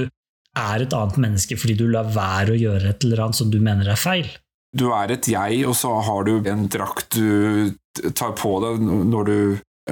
er 0.58 0.84
et 0.86 0.94
annet 0.96 1.18
menneske 1.22 1.58
fordi 1.60 1.76
du 1.80 1.86
lar 1.92 2.08
være 2.16 2.56
å 2.56 2.60
gjøre 2.60 2.90
et 2.94 3.04
eller 3.08 3.24
annet 3.26 3.36
som 3.40 3.52
du 3.54 3.60
mener 3.64 3.90
er 3.92 4.00
feil. 4.00 4.28
Du 4.76 4.90
er 4.92 5.12
et 5.16 5.28
jeg, 5.32 5.62
og 5.68 5.76
så 5.80 5.94
har 6.04 6.26
du 6.28 6.34
en 6.52 6.66
drakt 6.72 7.16
du 7.16 7.72
tar 8.12 8.34
på 8.36 8.58
deg 8.64 8.82
når 8.84 9.30
du 9.30 9.38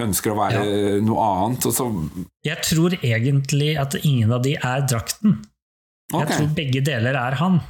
ønsker 0.04 0.34
å 0.34 0.40
være 0.42 0.64
noe 1.06 1.24
annet. 1.24 1.68
Og 1.70 1.76
så, 1.78 1.86
Jeg 2.44 2.60
tror 2.68 2.96
egentlig 3.00 3.78
at 3.80 3.96
ingen 4.04 4.32
av 4.36 4.42
de 4.44 4.56
er 4.58 4.84
drakten. 4.90 5.38
Okay. 6.12 6.26
Jeg 6.26 6.36
tror 6.36 6.52
begge 6.58 6.82
deler 6.84 7.16
er 7.16 7.38
han. 7.40 7.62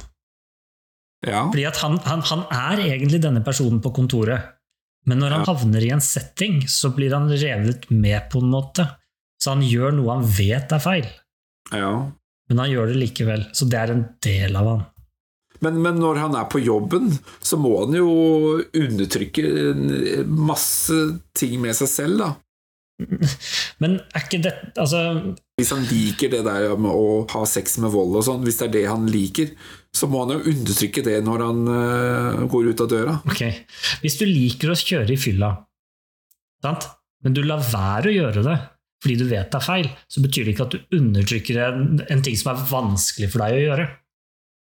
ja. 1.24 1.44
Fordi 1.50 1.64
at 1.68 1.78
han, 1.84 1.98
han, 2.08 2.24
han 2.30 2.42
er 2.50 2.82
egentlig 2.88 3.22
denne 3.22 3.44
personen 3.46 3.80
på 3.84 3.92
kontoret. 3.96 4.50
Men 5.06 5.20
når 5.20 5.34
han 5.36 5.44
Ja. 5.44 5.52
havner 5.52 5.84
i 5.84 5.90
en 5.92 6.00
setting, 6.00 6.62
så 6.66 6.90
blir 6.96 7.12
han 7.14 7.28
revet 7.28 7.90
med 7.92 8.30
på 8.32 8.40
en 8.42 8.50
måte. 8.50 8.88
Så 9.40 9.52
han 9.52 9.62
gjør 9.62 9.92
noe 9.92 10.14
han 10.16 10.24
vet 10.24 10.72
er 10.72 10.80
feil, 10.80 11.06
ja. 11.72 12.10
Men 12.50 12.60
han 12.60 12.72
gjør 12.72 12.92
det 12.92 13.00
likevel. 13.00 13.46
Så 13.56 13.68
det 13.70 13.80
er 13.80 13.94
en 13.94 14.04
del 14.24 14.58
av 14.60 14.70
han. 14.72 14.82
Men, 15.64 15.78
men 15.80 16.00
når 16.02 16.20
han 16.20 16.34
er 16.36 16.48
på 16.50 16.60
jobben, 16.60 17.12
så 17.40 17.56
må 17.60 17.72
han 17.84 17.94
jo 17.96 18.08
undertrykke 18.76 19.44
masse 20.28 20.98
ting 21.36 21.56
med 21.62 21.76
seg 21.78 21.90
selv, 21.90 22.24
da. 22.24 22.32
Men 23.82 23.96
er 24.14 24.22
ikke 24.22 24.38
det 24.44 24.52
Altså, 24.78 25.00
Hvis 25.58 25.72
han 25.74 25.80
liker 25.88 26.30
det 26.30 26.44
der 26.46 26.76
med 26.78 26.94
å 26.94 27.24
ha 27.32 27.40
sex 27.48 27.78
med 27.82 27.90
vold 27.90 28.20
og 28.20 28.22
sånn, 28.26 28.44
hvis 28.46 28.60
det 28.60 28.68
er 28.68 28.74
det 28.76 28.84
han 28.86 29.08
liker, 29.10 29.50
så 29.94 30.06
må 30.10 30.22
han 30.22 30.36
jo 30.36 30.52
undertrykke 30.52 31.02
det 31.06 31.16
når 31.26 31.42
han 31.42 31.64
uh, 31.66 32.44
går 32.50 32.70
ut 32.70 32.84
av 32.84 32.90
døra. 32.90 33.16
ok. 33.26 33.42
Hvis 34.04 34.18
du 34.20 34.28
liker 34.28 34.70
å 34.70 34.78
kjøre 34.78 35.14
i 35.14 35.18
fylla, 35.20 35.50
sant? 36.62 36.86
men 37.24 37.34
du 37.34 37.40
lar 37.46 37.62
være 37.64 38.10
å 38.10 38.14
gjøre 38.14 38.46
det 38.46 38.56
fordi 39.04 39.18
du 39.20 39.26
vet 39.28 39.50
det 39.52 39.58
er 39.58 39.64
feil, 39.66 39.90
så 40.08 40.22
betyr 40.24 40.46
det 40.46 40.54
ikke 40.54 40.64
at 40.64 40.74
du 40.74 40.96
undertrykker 40.96 41.60
en, 41.66 42.00
en 42.08 42.24
ting 42.24 42.38
som 42.40 42.54
er 42.54 42.62
vanskelig 42.70 43.28
for 43.34 43.44
deg 43.44 43.58
å 43.58 43.62
gjøre. 43.66 43.86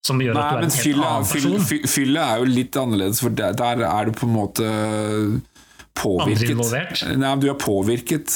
Som 0.04 0.20
gjør 0.20 0.36
at 0.36 0.50
du 0.50 0.58
er 0.58 0.66
en 0.66 0.74
helt 0.74 0.84
fylle, 0.84 1.08
annen 1.08 1.30
person. 1.30 1.62
Fylle, 1.70 1.92
fylle 1.94 2.26
er 2.28 2.42
jo 2.42 2.50
litt 2.50 2.80
annerledes, 2.82 3.22
for 3.24 3.38
der, 3.40 3.56
der 3.56 3.86
er 3.88 4.10
du 4.10 4.18
på 4.18 4.28
en 4.28 4.34
måte 4.36 4.68
påvirket. 5.96 6.44
Andre 6.44 6.52
involvert. 6.58 7.06
Nei, 7.22 7.32
du 7.40 7.48
er 7.54 7.58
påvirket. 7.62 8.36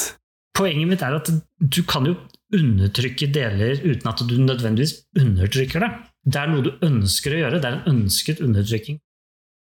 Poenget 0.58 0.90
mitt 0.94 1.04
er 1.04 1.18
at 1.20 1.34
du 1.60 1.82
kan 1.90 2.08
jo 2.08 2.16
undertrykke 2.56 3.28
deler 3.36 3.84
uten 3.84 4.08
at 4.08 4.24
du 4.24 4.38
nødvendigvis 4.40 4.96
undertrykker 5.20 5.84
det. 5.84 5.92
Det 6.24 6.40
er 6.40 6.50
noe 6.54 6.64
du 6.64 6.72
ønsker 6.88 7.36
å 7.36 7.44
gjøre, 7.44 7.60
det 7.60 7.68
er 7.68 7.82
en 7.82 7.92
ønsket 7.98 8.40
undertrykking. 8.48 9.02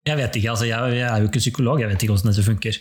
Jeg 0.07 0.17
vet 0.17 0.39
ikke, 0.39 0.55
altså 0.55 0.65
jeg, 0.65 0.95
jeg 0.95 1.05
er 1.05 1.21
jo 1.21 1.29
ikke 1.29 1.43
psykolog, 1.43 1.83
jeg 1.83 1.91
vet 1.91 2.03
ikke 2.03 2.15
hvordan 2.15 2.31
dette 2.31 2.47
funker. 2.47 2.79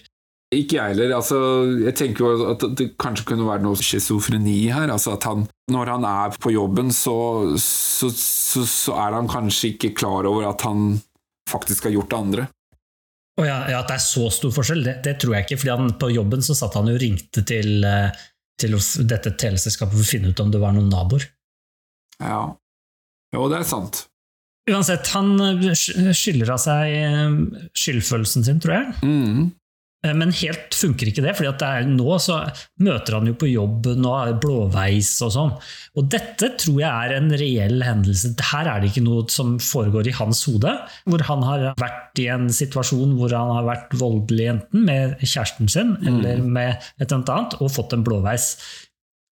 Ikke 0.51 0.81
jeg 0.81 0.97
heller. 0.97 1.13
Altså, 1.15 1.37
jeg 1.79 1.95
tenker 1.95 2.27
jo 2.27 2.47
at 2.51 2.65
det 2.79 2.89
kanskje 2.99 3.29
kunne 3.29 3.47
være 3.47 3.63
noe 3.63 3.79
schizofreni 3.79 4.57
her. 4.75 4.91
Altså 4.91 5.15
at 5.15 5.27
han, 5.29 5.45
når 5.71 5.93
han 5.95 6.07
er 6.09 6.39
på 6.43 6.51
jobben, 6.51 6.91
så, 6.95 7.15
så, 7.63 8.11
så, 8.11 8.65
så 8.67 8.97
er 8.99 9.15
han 9.15 9.31
kanskje 9.31 9.77
ikke 9.77 9.93
klar 10.01 10.27
over 10.27 10.49
at 10.51 10.67
han 10.67 10.97
faktisk 11.51 11.87
har 11.87 11.95
gjort 11.95 12.11
det 12.11 12.19
andre. 12.19 12.49
Oh 13.39 13.47
ja, 13.47 13.61
ja, 13.71 13.79
At 13.81 13.89
det 13.93 13.97
er 14.01 14.05
så 14.05 14.27
stor 14.35 14.53
forskjell, 14.53 14.83
det, 14.85 14.97
det 15.07 15.15
tror 15.23 15.37
jeg 15.37 15.47
ikke. 15.47 15.61
fordi 15.63 15.73
han, 15.73 15.95
På 16.03 16.11
jobben 16.13 16.43
så 16.45 16.57
satt 16.59 16.75
han 16.77 16.91
jo 16.91 16.99
og 16.99 17.03
ringte 17.03 17.45
til, 17.47 17.85
eh, 17.87 18.11
til 18.61 18.75
dette 19.09 19.37
teleselskapet 19.41 19.95
for 19.95 20.03
å 20.03 20.11
finne 20.11 20.33
ut 20.35 20.43
om 20.43 20.51
det 20.53 20.61
var 20.61 20.75
noen 20.77 20.91
naboer. 20.93 21.29
Ja. 22.19 22.43
Jo, 23.31 23.47
det 23.49 23.63
er 23.63 23.71
sant. 23.71 24.03
Uansett, 24.71 25.09
han 25.15 25.33
eh, 25.47 25.71
skylder 25.79 26.53
av 26.57 26.61
seg 26.61 26.91
eh, 26.99 27.39
skyldfølelsen 27.79 28.51
sin, 28.51 28.61
tror 28.63 28.77
jeg. 28.77 28.99
Mm. 29.07 29.49
Eh, 30.03 30.15
Men 30.17 30.33
helt 30.33 30.73
funker 30.77 31.11
ikke 31.11 31.23
det, 31.27 31.35
er 31.61 31.85
nå 31.85 32.17
så 32.25 32.39
møter 32.81 33.19
han 33.19 33.27
jo 33.29 33.35
på 33.37 33.51
jobb, 33.51 33.91
nå 34.01 34.13
er 34.17 34.31
det 34.33 34.41
blåveis 34.41 35.11
og 35.27 35.33
sånn. 35.35 35.53
Og 36.01 36.09
dette 36.09 36.53
tror 36.57 36.79
jeg 36.81 36.89
er 36.89 37.17
en 37.19 37.31
reell 37.37 37.83
hendelse. 37.85 38.33
Her 38.53 38.71
er 38.73 38.81
det 38.81 38.93
ikke 38.95 39.05
noe 39.05 39.27
som 39.29 39.59
foregår 39.61 40.09
i 40.09 40.17
hans 40.17 40.45
hode, 40.49 40.73
hvor 41.05 41.27
han 41.29 41.45
har 41.45 41.67
vært 41.81 42.23
i 42.25 42.31
en 42.33 42.49
situasjon 42.49 43.13
hvor 43.19 43.35
han 43.37 43.53
har 43.59 43.69
vært 43.69 43.93
voldelig 44.01 44.49
enten 44.55 44.87
med 44.89 45.19
kjæresten 45.21 45.69
sin 45.69 45.97
eller 46.07 46.41
med 46.43 46.79
et 47.01 47.11
eller 47.11 47.21
annet, 47.37 47.59
og 47.61 47.71
fått 47.75 47.93
en 47.93 48.05
blåveis. 48.07 48.55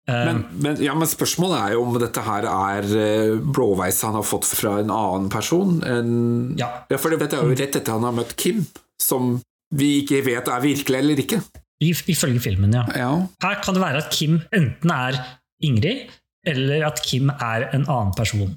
Eh, 0.09 0.25
Men, 0.33 0.45
men, 0.63 0.83
ja, 0.83 0.95
men 0.95 1.07
spørsmålet 1.11 1.59
er 1.63 1.73
jo 1.75 1.83
om 1.87 1.97
dette 1.99 2.23
her 2.27 2.47
er 2.51 2.91
eh, 2.91 3.39
blåveis 3.39 4.03
han 4.07 4.15
har 4.19 4.27
fått 4.27 4.47
fra 4.51 4.81
en 4.83 4.91
annen 4.91 5.31
person. 5.31 5.79
En, 5.87 6.55
Ja. 6.59 6.73
for 6.99 7.11
det 7.11 7.21
vet 7.23 7.33
jeg 7.39 7.43
jo 7.43 7.55
rett 7.55 7.77
etter 7.79 7.93
han 8.01 8.03
har 8.07 8.15
møtt 8.19 8.35
Kim, 8.37 8.67
som 9.03 9.37
vi 9.75 9.97
ikke 10.03 10.23
vet 10.27 10.51
er 10.53 10.63
virkelig 10.63 10.99
eller 10.99 11.25
ikke. 11.25 11.41
Ifølge 11.83 12.41
filmen, 12.41 12.73
ja. 12.73 12.85
Ja. 12.97 13.11
Her 13.43 13.59
kan 13.65 13.77
det 13.77 13.83
være 13.83 14.05
at 14.05 14.13
Kim 14.15 14.39
enten 14.55 14.93
er 14.93 15.19
Ingrid, 15.65 16.07
eller 16.47 16.87
at 16.87 17.03
Kim 17.05 17.29
er 17.35 17.69
en 17.75 17.85
annen 17.85 18.15
person. 18.17 18.55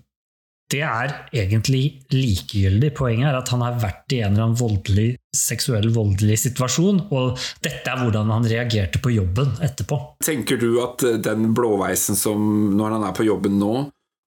Det 0.69 0.83
er 0.85 1.15
egentlig 1.33 2.03
likegyldig. 2.13 2.91
Poenget 2.93 3.31
er 3.31 3.39
at 3.39 3.49
han 3.49 3.63
har 3.65 3.79
vært 3.81 4.13
i 4.13 4.19
en 4.21 4.35
eller 4.35 4.45
annen 4.45 4.59
voldelig, 4.59 5.07
seksuell 5.35 5.89
voldelig 5.95 6.37
situasjon, 6.43 7.07
og 7.09 7.39
dette 7.65 7.89
er 7.89 8.03
hvordan 8.03 8.29
han 8.29 8.45
reagerte 8.45 9.01
på 9.01 9.15
jobben 9.15 9.55
etterpå. 9.65 9.97
Tenker 10.21 10.61
du 10.61 10.77
at 10.83 11.01
den 11.25 11.49
blåveisen 11.57 12.19
som 12.19 12.43
når 12.77 12.99
han 12.99 13.07
er 13.09 13.17
på 13.17 13.25
jobben 13.25 13.57
nå, 13.57 13.73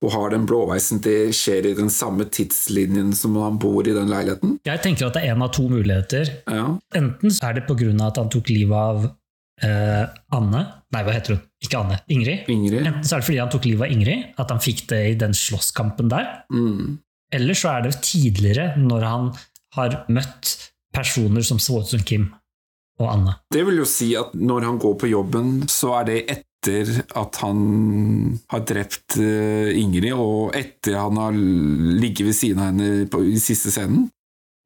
og 0.02 0.10
har 0.16 0.32
den 0.34 0.44
blåveisen, 0.50 1.00
til 1.02 1.30
skjer 1.36 1.70
i 1.70 1.74
den 1.78 1.90
samme 1.92 2.26
tidslinjen 2.26 3.12
som 3.16 3.36
han 3.38 3.58
bor 3.62 3.86
i 3.86 3.94
den 3.94 4.10
leiligheten? 4.10 4.56
Jeg 4.66 4.82
tenker 4.82 5.08
at 5.08 5.16
det 5.16 5.24
er 5.24 5.36
en 5.36 5.44
av 5.46 5.52
to 5.54 5.68
muligheter. 5.70 6.30
Ja. 6.50 6.66
Enten 6.98 7.34
så 7.34 7.50
er 7.50 7.60
det 7.60 7.66
pga. 7.68 7.92
at 8.08 8.18
han 8.18 8.30
tok 8.32 8.50
livet 8.50 8.76
av 8.76 9.06
eh, 9.62 10.04
Anne 10.34 10.64
Nei, 10.92 11.00
hva 11.06 11.14
heter 11.14 11.38
hun? 11.38 11.44
Ikke 11.64 11.78
Anne. 11.78 11.96
Ingrid. 12.12 12.50
Ingrid? 12.52 12.82
Enten 12.82 13.06
så 13.06 13.16
er 13.16 13.22
det 13.22 13.28
fordi 13.30 13.38
han 13.40 13.52
tok 13.52 13.64
livet 13.64 13.86
av 13.86 13.94
Ingrid, 13.94 14.26
at 14.42 14.50
han 14.52 14.60
fikk 14.60 14.84
det 14.90 15.00
i 15.08 15.14
den 15.16 15.32
slåsskampen 15.36 16.10
der. 16.12 16.26
Mm. 16.52 16.98
Eller 17.32 17.56
så 17.56 17.70
er 17.78 17.86
det 17.86 17.94
tidligere, 18.04 18.74
når 18.76 19.06
han 19.08 19.30
har 19.78 20.02
møtt 20.12 20.52
personer 20.92 21.44
som 21.46 21.56
så 21.62 21.80
ut 21.80 21.88
som 21.88 22.02
Kim 22.04 22.28
og 23.00 23.08
Anne. 23.08 23.38
Det 23.54 23.62
vil 23.64 23.80
jo 23.80 23.88
si 23.88 24.10
at 24.18 24.34
når 24.36 24.68
han 24.68 24.80
går 24.82 24.98
på 25.00 25.08
jobben, 25.14 25.62
så 25.70 25.94
er 26.02 26.08
det 26.10 26.18
etter 26.62 27.02
at 27.18 27.36
han 27.42 28.38
har 28.52 28.62
drept 28.66 29.16
eh, 29.18 29.72
Ingrid, 29.80 30.12
og 30.14 30.54
etter 30.56 30.96
han 30.98 31.18
har 31.18 31.34
ligget 31.34 32.26
ved 32.28 32.36
siden 32.36 32.62
av 32.62 32.70
henne 32.70 33.06
på, 33.10 33.22
i 33.26 33.38
siste 33.42 33.72
scenen? 33.74 34.08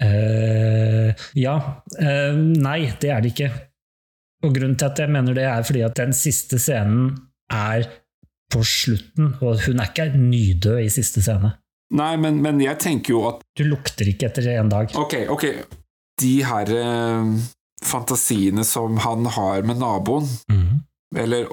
Uh, 0.02 1.14
ja. 1.38 1.56
Uh, 1.96 2.36
nei, 2.36 2.92
det 3.00 3.10
er 3.14 3.22
det 3.24 3.32
ikke. 3.32 3.50
Og 4.44 4.52
grunnen 4.52 4.76
til 4.76 4.90
at 4.90 5.00
jeg 5.00 5.12
mener 5.14 5.36
det, 5.36 5.46
er 5.48 5.64
fordi 5.64 5.84
at 5.86 5.96
den 5.96 6.12
siste 6.16 6.58
scenen 6.60 7.14
er 7.52 7.86
på 8.52 8.60
slutten, 8.62 9.32
og 9.40 9.64
hun 9.64 9.80
er 9.80 9.88
ikke 9.90 10.10
nydød 10.20 10.82
i 10.84 10.90
siste 10.92 11.24
scene. 11.24 11.54
Nei, 11.96 12.12
men, 12.20 12.42
men 12.42 12.60
jeg 12.60 12.78
tenker 12.82 13.14
jo 13.14 13.24
at 13.30 13.40
Du 13.56 13.62
lukter 13.64 14.08
ikke 14.10 14.28
etter 14.28 14.50
en 14.58 14.68
dag. 14.70 14.90
Ok, 14.98 15.20
ok. 15.32 15.46
De 16.20 16.34
her 16.44 16.72
uh, 16.76 17.32
fantasiene 17.86 18.64
som 18.66 18.98
han 19.06 19.32
har 19.38 19.64
med 19.64 19.80
naboen, 19.80 20.28
Mhm. 20.52 20.82
Eller 21.16 21.48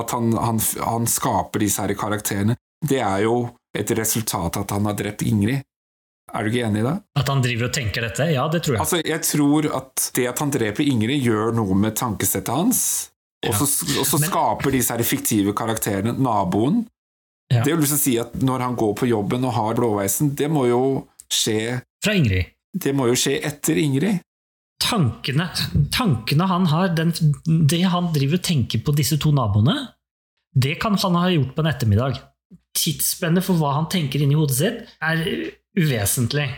at 0.00 0.10
han, 0.16 0.32
han, 0.38 0.60
han 0.84 1.06
skaper 1.10 1.62
disse 1.64 1.82
her 1.84 1.94
karakterene, 1.98 2.56
det 2.88 3.00
er 3.02 3.24
jo 3.26 3.48
et 3.76 3.90
resultat 3.98 4.56
av 4.56 4.64
at 4.66 4.74
han 4.76 4.86
har 4.88 4.96
drept 4.98 5.22
Ingrid. 5.26 5.62
Er 6.28 6.44
du 6.44 6.50
ikke 6.50 6.66
enig 6.66 6.82
i 6.82 6.86
det? 6.86 6.96
At 7.16 7.30
han 7.32 7.40
driver 7.44 7.68
og 7.70 7.72
tenker 7.72 8.04
dette? 8.04 8.26
Ja, 8.34 8.44
det 8.52 8.60
tror 8.64 8.76
jeg. 8.76 8.82
Altså, 8.84 8.98
jeg 9.00 9.22
tror 9.24 9.68
at 9.78 10.08
det 10.16 10.26
at 10.28 10.42
han 10.44 10.52
dreper 10.52 10.84
Ingrid, 10.84 11.22
gjør 11.24 11.54
noe 11.56 11.76
med 11.78 11.96
tankesettet 11.96 12.52
hans. 12.52 12.82
Og 13.46 13.54
så, 13.54 13.68
og 14.00 14.06
så 14.06 14.18
Men- 14.20 14.28
skaper 14.28 14.74
disse 14.74 14.92
her 14.92 15.04
fiktive 15.06 15.54
karakterene 15.56 16.12
naboen. 16.18 16.82
Ja. 17.48 17.62
Det 17.64 17.78
vil 17.78 17.88
si 17.88 18.18
at 18.20 18.34
når 18.44 18.60
han 18.66 18.74
går 18.76 18.92
på 18.98 19.08
jobben 19.08 19.44
og 19.48 19.54
har 19.56 19.78
blåveisen, 19.78 20.34
det 20.36 20.50
må 20.52 20.66
jo 20.68 20.82
skje 21.32 21.78
Fra 22.04 22.12
Ingrid. 22.18 22.50
Det 22.76 22.92
må 22.94 23.06
jo 23.08 23.14
skje 23.16 23.38
etter 23.48 23.78
Ingrid. 23.80 24.20
Tankene, 24.82 25.48
tankene 25.94 26.46
han 26.48 26.66
har, 26.70 26.92
den, 26.96 27.12
det 27.68 27.82
han 27.90 28.12
driver 28.14 28.38
og 28.38 28.46
tenker 28.46 28.82
på 28.84 28.94
disse 28.96 29.18
to 29.20 29.32
naboene, 29.34 29.76
det 30.58 30.78
kan 30.82 30.96
han 30.98 31.18
ha 31.18 31.28
gjort 31.32 31.54
på 31.54 31.64
en 31.64 31.70
ettermiddag. 31.70 32.22
Tidsspennet 32.78 33.44
for 33.44 33.58
hva 33.60 33.74
han 33.76 33.90
tenker 33.90 34.22
inni 34.22 34.38
hodet 34.38 34.58
sitt, 34.58 34.80
er 35.02 35.22
uvesentlig. 35.78 36.48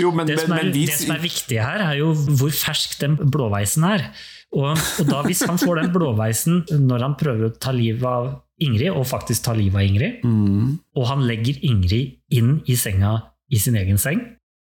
Jo, 0.00 0.10
men, 0.10 0.26
Det 0.26 0.40
som, 0.40 0.54
er, 0.56 0.64
men 0.64 0.72
vi, 0.74 0.86
det 0.88 0.96
som 0.98 1.12
er 1.14 1.20
viktig 1.22 1.58
her, 1.60 1.82
er 1.84 2.00
jo 2.00 2.08
hvor 2.14 2.50
fersk 2.54 2.96
den 3.02 3.14
blåveisen 3.18 3.86
er. 3.86 4.08
Og, 4.54 4.72
og 4.74 5.06
da 5.10 5.20
hvis 5.26 5.44
han 5.46 5.58
får 5.60 5.82
den 5.82 5.92
blåveisen 5.94 6.64
når 6.86 7.06
han 7.08 7.16
prøver 7.18 7.48
å 7.48 7.54
ta 7.58 7.74
livet 7.74 8.06
av 8.06 8.32
Ingrid, 8.62 8.90
og 8.94 9.06
faktisk 9.10 9.46
ta 9.46 9.54
livet 9.54 9.78
av 9.80 9.86
Ingrid, 9.86 10.26
mm, 10.26 10.66
og 10.98 11.08
han 11.10 11.24
legger 11.26 11.58
Ingrid 11.66 12.18
inn 12.34 12.56
i 12.70 12.76
senga 12.78 13.16
i 13.50 13.58
sin 13.60 13.78
egen 13.78 13.98
seng, 14.00 14.22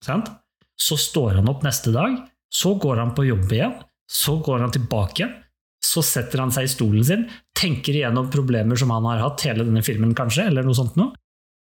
sant? 0.05 0.31
så 0.77 0.99
står 1.01 1.39
han 1.39 1.49
opp 1.49 1.63
neste 1.65 1.93
dag, 1.95 2.19
så 2.57 2.77
går 2.81 3.03
han 3.03 3.13
på 3.17 3.27
jobb 3.29 3.53
igjen, 3.53 3.75
så 4.09 4.39
går 4.45 4.65
han 4.65 4.73
tilbake 4.75 5.23
igjen, 5.23 5.35
så 5.87 6.03
setter 6.05 6.43
han 6.43 6.53
seg 6.55 6.67
i 6.67 6.73
stolen 6.73 7.05
sin, 7.07 7.27
tenker 7.57 7.97
igjennom 7.97 8.31
problemer 8.33 8.79
som 8.81 8.91
han 8.95 9.07
har 9.11 9.23
hatt 9.23 9.45
hele 9.47 9.67
denne 9.67 9.85
filmen, 9.87 10.15
kanskje, 10.17 10.49
eller 10.51 10.67
noe 10.67 10.77
sånt 10.77 10.97
noe. 10.99 11.13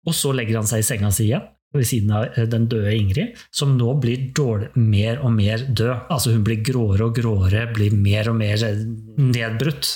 Og 0.07 0.15
så 0.15 0.34
legger 0.36 0.60
han 0.60 0.68
seg 0.70 0.84
i 0.84 0.88
senga 0.88 1.11
si 1.15 1.30
igjen, 1.30 1.45
ved 1.74 1.88
siden 1.90 2.11
av 2.14 2.26
eh, 2.38 2.48
den 2.49 2.68
døde 2.70 2.94
Ingrid, 2.94 3.40
som 3.56 3.76
nå 3.80 3.95
blir 4.03 4.28
dårlig, 4.38 4.70
mer 4.78 5.24
og 5.26 5.34
mer 5.36 5.64
død. 5.65 6.10
Altså 6.14 6.36
hun 6.36 6.44
blir 6.45 6.61
gråere 6.65 7.07
og 7.07 7.15
gråere, 7.18 7.65
blir 7.74 7.95
mer 7.98 8.30
og 8.32 8.38
mer 8.40 8.65
eh, 8.68 8.84
nedbrutt. 9.18 9.95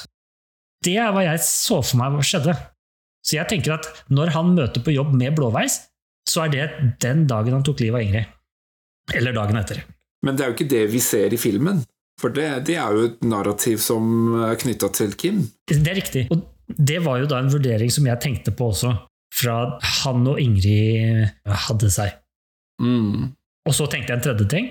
Det 0.85 0.95
er 1.01 1.13
hva 1.13 1.25
jeg 1.27 1.43
så 1.45 1.81
for 1.83 1.99
meg 2.01 2.17
skjedde. 2.25 2.55
Så 3.25 3.37
jeg 3.37 3.49
tenker 3.51 3.75
at 3.75 3.89
når 4.13 4.31
han 4.37 4.55
møter 4.55 4.83
på 4.83 4.95
jobb 4.95 5.13
med 5.17 5.35
blåveis, 5.37 5.81
så 6.27 6.45
er 6.45 6.53
det 6.53 6.65
den 7.03 7.25
dagen 7.29 7.57
han 7.57 7.65
tok 7.65 7.83
livet 7.83 7.99
av 7.99 8.07
Ingrid. 8.07 8.33
Eller 9.17 9.35
dagen 9.35 9.59
etter. 9.59 9.83
Men 10.25 10.37
det 10.37 10.43
er 10.43 10.51
jo 10.51 10.57
ikke 10.57 10.71
det 10.71 10.83
vi 10.91 11.01
ser 11.03 11.33
i 11.33 11.39
filmen. 11.41 11.83
For 12.17 12.33
det, 12.33 12.47
det 12.65 12.77
er 12.81 12.95
jo 12.95 13.09
et 13.11 13.19
narrativ 13.29 13.81
som 13.83 14.37
er 14.47 14.57
knytta 14.57 14.89
til 14.97 15.13
Kim. 15.19 15.43
Det 15.69 15.77
er 15.83 15.99
riktig. 15.99 16.25
Og 16.33 16.41
det 16.67 16.97
var 17.05 17.21
jo 17.21 17.29
da 17.29 17.41
en 17.43 17.51
vurdering 17.53 17.91
som 17.93 18.07
jeg 18.09 18.21
tenkte 18.23 18.53
på 18.57 18.71
også, 18.71 18.95
fra 19.37 19.57
han 20.01 20.25
og 20.27 20.41
Ingrid 20.41 21.27
hadde 21.67 21.91
seg. 21.93 22.17
Mm. 22.81 23.29
Og 23.67 23.75
så 23.75 23.85
tenkte 23.91 24.13
jeg 24.13 24.19
en 24.19 24.25
tredje 24.25 24.49
ting. 24.51 24.69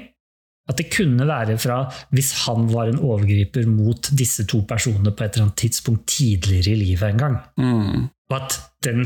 At 0.67 0.81
det 0.81 0.89
kunne 0.91 1.29
være 1.29 1.55
fra 1.63 1.85
hvis 2.11 2.33
han 2.43 2.67
var 2.73 2.91
en 2.91 2.99
overgriper 2.99 3.69
mot 3.71 4.09
disse 4.19 4.43
to 4.51 4.65
personene 4.67 5.13
på 5.15 5.23
et 5.23 5.37
eller 5.37 5.47
annet 5.47 5.61
tidspunkt 5.63 6.09
tidligere 6.11 6.73
i 6.73 6.81
livet 6.81 7.13
en 7.13 7.21
gang. 7.23 7.37
Mm. 7.61 8.09
Og 8.31 8.39
at 8.41 8.57
den 8.87 9.05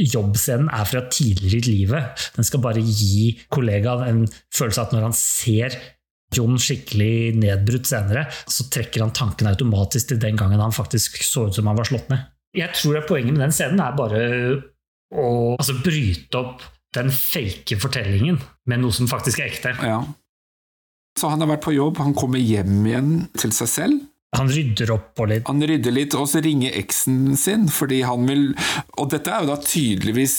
jobbscenen 0.00 0.70
er 0.72 0.86
fra 0.88 1.02
tidligere 1.12 1.60
i 1.60 1.66
livet. 1.66 2.28
Den 2.36 2.46
skal 2.46 2.62
bare 2.64 2.80
gi 2.80 3.34
kollegaen 3.52 4.06
en 4.08 4.22
følelse 4.54 4.80
av 4.80 4.88
at 4.88 4.96
når 4.96 5.10
han 5.10 5.18
ser 5.18 5.76
Jon 6.32 6.56
skikkelig 6.56 7.34
nedbrutt 7.36 7.90
senere, 7.90 8.24
så 8.48 8.64
trekker 8.72 9.04
han 9.04 9.12
tanken 9.12 9.50
automatisk 9.50 10.12
til 10.12 10.20
den 10.22 10.38
gangen 10.40 10.62
han 10.62 10.72
faktisk 10.72 11.18
så 11.26 11.50
ut 11.50 11.58
som 11.58 11.68
han 11.68 11.76
var 11.76 11.88
slått 11.90 12.08
ned. 12.08 12.24
Jeg 12.56 12.72
tror 12.76 13.00
at 13.00 13.08
poenget 13.08 13.36
med 13.36 13.44
den 13.44 13.52
scenen 13.52 13.82
er 13.84 13.96
bare 13.96 14.22
å 15.12 15.26
altså, 15.58 15.76
bryte 15.84 16.40
opp 16.40 16.64
den 16.96 17.12
fake 17.12 17.78
fortellingen 17.80 18.40
med 18.68 18.82
noe 18.82 18.96
som 18.96 19.08
faktisk 19.08 19.40
er 19.40 19.52
ekte. 19.52 19.72
Ja. 19.84 20.00
Så 21.18 21.28
han 21.28 21.44
har 21.44 21.50
vært 21.52 21.64
på 21.64 21.74
jobb, 21.76 22.00
han 22.00 22.16
kommer 22.16 22.40
hjem 22.40 22.84
igjen 22.88 23.12
til 23.36 23.52
seg 23.56 23.70
selv. 23.70 24.00
Han 24.38 24.48
rydder 24.48 24.94
opp 24.94 25.10
på 25.18 25.26
litt. 25.28 25.44
Han 25.48 25.60
rydder 25.60 25.92
litt, 25.92 26.14
og 26.16 26.24
så 26.30 26.40
ringer 26.44 26.72
eksen 26.80 27.36
sin, 27.36 27.66
fordi 27.68 28.00
han 28.08 28.24
vil 28.28 28.46
Og 28.96 29.10
dette 29.12 29.28
er 29.28 29.44
jo 29.44 29.50
da 29.52 29.58
tydeligvis 29.60 30.36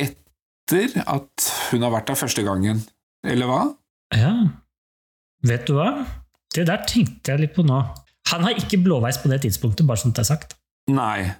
etter 0.00 0.94
at 1.04 1.48
hun 1.70 1.84
har 1.84 1.92
vært 1.92 2.08
der 2.08 2.18
første 2.18 2.44
gangen, 2.46 2.80
eller 3.26 3.50
hva? 3.50 3.60
Ja, 4.16 4.32
vet 5.44 5.66
du 5.68 5.74
hva? 5.76 5.90
Det 6.54 6.64
der 6.70 6.84
tenkte 6.88 7.34
jeg 7.34 7.42
litt 7.44 7.54
på 7.56 7.64
nå. 7.66 7.82
Han 8.32 8.46
har 8.46 8.56
ikke 8.56 8.80
blåveis 8.80 9.18
på 9.20 9.28
det 9.28 9.42
tidspunktet, 9.44 9.84
bare 9.86 10.00
som 10.00 10.14
det 10.14 10.22
er 10.24 10.30
sagt. 10.30 10.56
Nei. 10.88 11.34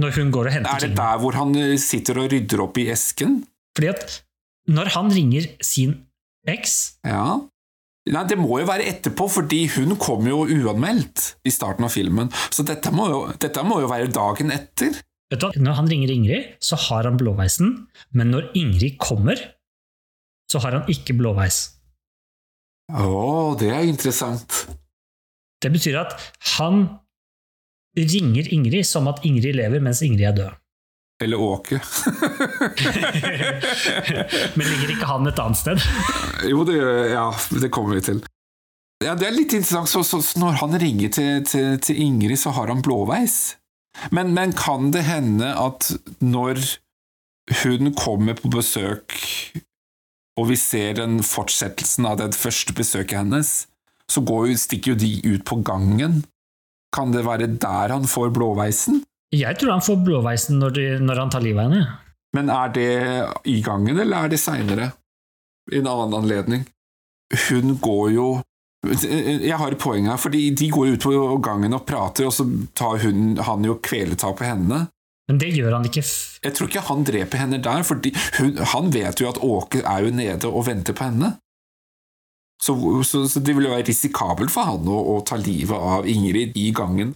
Når 0.00 0.14
hun 0.16 0.30
går 0.32 0.48
og 0.48 0.54
henter 0.56 0.72
Er 0.72 0.86
det 0.86 0.96
der 0.96 1.18
hvor 1.20 1.36
han 1.36 1.52
eh, 1.58 1.76
sitter 1.80 2.22
og 2.22 2.30
rydder 2.32 2.62
opp 2.64 2.78
i 2.80 2.86
esken? 2.94 3.42
Fordi 3.76 3.90
at 3.92 4.14
når 4.72 4.92
han 4.96 5.10
ringer 5.12 5.50
sin 5.64 5.98
eks 6.48 6.96
Ja. 7.04 7.42
Nei, 8.10 8.24
det 8.26 8.34
må 8.34 8.58
jo 8.58 8.66
være 8.66 8.88
etterpå, 8.90 9.28
fordi 9.30 9.60
hun 9.76 9.94
kom 10.00 10.26
jo 10.26 10.42
uanmeldt 10.42 11.36
i 11.46 11.52
starten 11.54 11.86
av 11.86 11.92
filmen. 11.94 12.32
Så 12.50 12.64
dette 12.66 12.90
må 12.94 13.06
jo, 13.12 13.20
dette 13.38 13.62
må 13.62 13.78
jo 13.84 13.90
være 13.90 14.10
dagen 14.10 14.50
etter. 14.50 14.96
vet 15.30 15.38
du, 15.38 15.46
hva? 15.46 15.52
Når 15.54 15.76
han 15.78 15.90
ringer 15.92 16.10
Ingrid, 16.10 16.48
så 16.58 16.78
har 16.88 17.06
han 17.06 17.20
blåveisen, 17.20 17.76
men 18.10 18.34
når 18.34 18.50
Ingrid 18.58 18.98
kommer, 19.02 19.38
så 20.50 20.58
har 20.64 20.80
han 20.80 20.90
ikke 20.90 21.14
blåveis. 21.16 21.62
Å, 22.90 23.54
det 23.60 23.70
er 23.70 23.86
interessant. 23.86 24.64
Det 25.62 25.70
betyr 25.70 26.00
at 26.02 26.18
han 26.58 26.88
ringer 27.94 28.50
Ingrid 28.50 28.88
som 28.88 29.06
at 29.12 29.22
Ingrid 29.28 29.54
lever 29.60 29.84
mens 29.84 30.02
Ingrid 30.02 30.26
er 30.32 30.36
død. 30.40 30.58
Eller 31.22 31.40
Åke. 31.40 31.78
Men 34.54 34.66
ligger 34.66 34.90
ikke 34.94 35.06
han 35.10 35.26
et 35.30 35.38
annet 35.38 35.58
sted? 35.60 35.82
Jo, 36.48 36.64
det, 36.66 36.78
ja, 37.12 37.28
det 37.62 37.70
kommer 37.74 37.94
vi 37.98 38.04
til. 38.08 38.22
Ja, 39.02 39.14
Det 39.18 39.26
er 39.26 39.34
litt 39.34 39.52
interessant, 39.54 39.90
så, 39.90 40.02
så, 40.06 40.22
når 40.38 40.52
han 40.62 40.78
ringer 40.78 41.10
til, 41.14 41.44
til, 41.46 41.78
til 41.82 41.98
Ingrid, 42.00 42.38
så 42.38 42.50
har 42.54 42.70
han 42.70 42.82
blåveis. 42.82 43.56
Men, 44.14 44.32
men 44.34 44.54
kan 44.56 44.90
det 44.94 45.04
hende 45.06 45.52
at 45.58 45.90
når 46.22 46.62
hun 47.62 47.92
kommer 47.98 48.38
på 48.38 48.48
besøk, 48.52 49.12
og 50.38 50.48
vi 50.48 50.56
ser 50.56 50.96
den 50.96 51.20
fortsettelsen 51.26 52.06
av 52.08 52.20
det 52.22 52.32
første 52.38 52.72
besøket 52.76 53.18
hennes, 53.18 53.66
så 54.10 54.22
går 54.24 54.54
stikker 54.60 54.94
jo 54.94 55.00
de 55.00 55.12
ut 55.34 55.44
på 55.48 55.60
gangen. 55.66 56.22
Kan 56.94 57.12
det 57.12 57.26
være 57.26 57.46
der 57.60 57.92
han 57.92 58.08
får 58.08 58.32
blåveisen? 58.36 59.02
Jeg 59.32 59.58
tror 59.58 59.76
han 59.76 59.84
får 59.84 60.00
blåveisen 60.04 60.58
når, 60.60 60.74
de, 60.76 60.86
når 61.00 61.22
han 61.24 61.32
tar 61.32 61.44
livet 61.44 61.64
av 61.64 61.72
henne. 61.72 61.98
Men 62.36 62.48
er 62.52 62.72
det 62.72 62.88
i 63.48 63.58
gangen, 63.64 63.98
eller 63.98 64.24
er 64.24 64.32
det 64.32 64.40
seinere? 64.40 64.92
I 65.72 65.80
en 65.80 65.88
annen 65.88 66.16
anledning? 66.22 66.64
Hun 67.48 67.76
går 67.80 68.08
jo 68.12 68.26
Jeg 68.82 69.54
har 69.56 69.70
et 69.70 69.78
poeng 69.78 70.08
her, 70.10 70.18
fordi 70.18 70.50
de 70.58 70.66
går 70.74 70.96
ut 70.96 71.04
på 71.04 71.12
gangen 71.44 71.76
og 71.76 71.84
prater, 71.86 72.26
og 72.26 72.34
så 72.34 72.44
tar 72.74 72.98
hun, 73.04 73.36
han 73.38 73.64
jo 73.64 73.76
kveletak 73.78 74.40
på 74.40 74.48
henne. 74.48 74.80
Men 75.30 75.38
det 75.38 75.52
gjør 75.54 75.76
han 75.76 75.86
ikke 75.86 76.02
Jeg 76.02 76.54
tror 76.56 76.68
ikke 76.68 76.82
han 76.88 77.04
dreper 77.06 77.44
henne 77.44 77.60
der, 77.62 77.84
for 77.86 78.02
han 78.74 78.90
vet 78.92 79.22
jo 79.22 79.30
at 79.30 79.38
Åke 79.38 79.84
er 79.86 80.08
jo 80.08 80.16
nede 80.16 80.50
og 80.50 80.66
venter 80.66 80.96
på 80.98 81.06
henne. 81.06 81.36
Så, 82.62 82.74
så, 83.06 83.24
så 83.30 83.40
det 83.42 83.54
vil 83.56 83.66
jo 83.66 83.74
være 83.74 83.88
risikabelt 83.88 84.52
for 84.54 84.66
han 84.66 84.86
å, 84.86 84.98
å 85.14 85.20
ta 85.26 85.38
livet 85.38 85.78
av 85.78 86.06
Ingrid 86.10 86.58
i 86.58 86.68
gangen. 86.74 87.14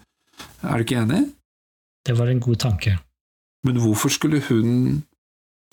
Er 0.62 0.78
du 0.78 0.86
ikke 0.86 1.02
enig? 1.02 1.26
Det 2.06 2.14
var 2.18 2.30
en 2.30 2.40
god 2.40 2.58
tanke. 2.62 2.96
Men 3.66 3.80
hvorfor 3.82 4.12
skulle 4.12 4.40
hun 4.46 5.02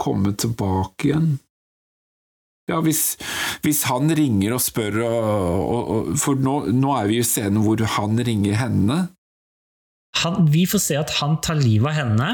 komme 0.02 0.34
tilbake 0.34 1.12
igjen? 1.12 1.34
Ja, 2.72 2.80
hvis, 2.80 3.18
hvis 3.66 3.82
han 3.90 4.08
ringer 4.16 4.56
og 4.56 4.62
spør 4.64 5.02
og, 5.04 5.26
og, 5.60 5.82
og, 5.94 6.14
For 6.20 6.40
nå, 6.40 6.54
nå 6.72 6.94
er 6.96 7.10
vi 7.12 7.20
i 7.20 7.26
scenen 7.28 7.60
hvor 7.66 7.82
han 7.98 8.22
ringer 8.24 8.56
henne. 8.56 9.00
Han, 10.24 10.46
vi 10.54 10.64
får 10.70 10.80
se 10.80 10.96
at 10.96 11.12
han 11.20 11.40
tar 11.44 11.58
livet 11.60 11.90
av 11.90 11.98
henne 11.98 12.28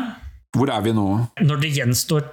Hvor 0.53 0.69
er 0.69 0.83
vi 0.85 0.91
nå? 0.93 1.07
når 1.47 1.61
det 1.63 1.71
gjenstår 1.77 2.25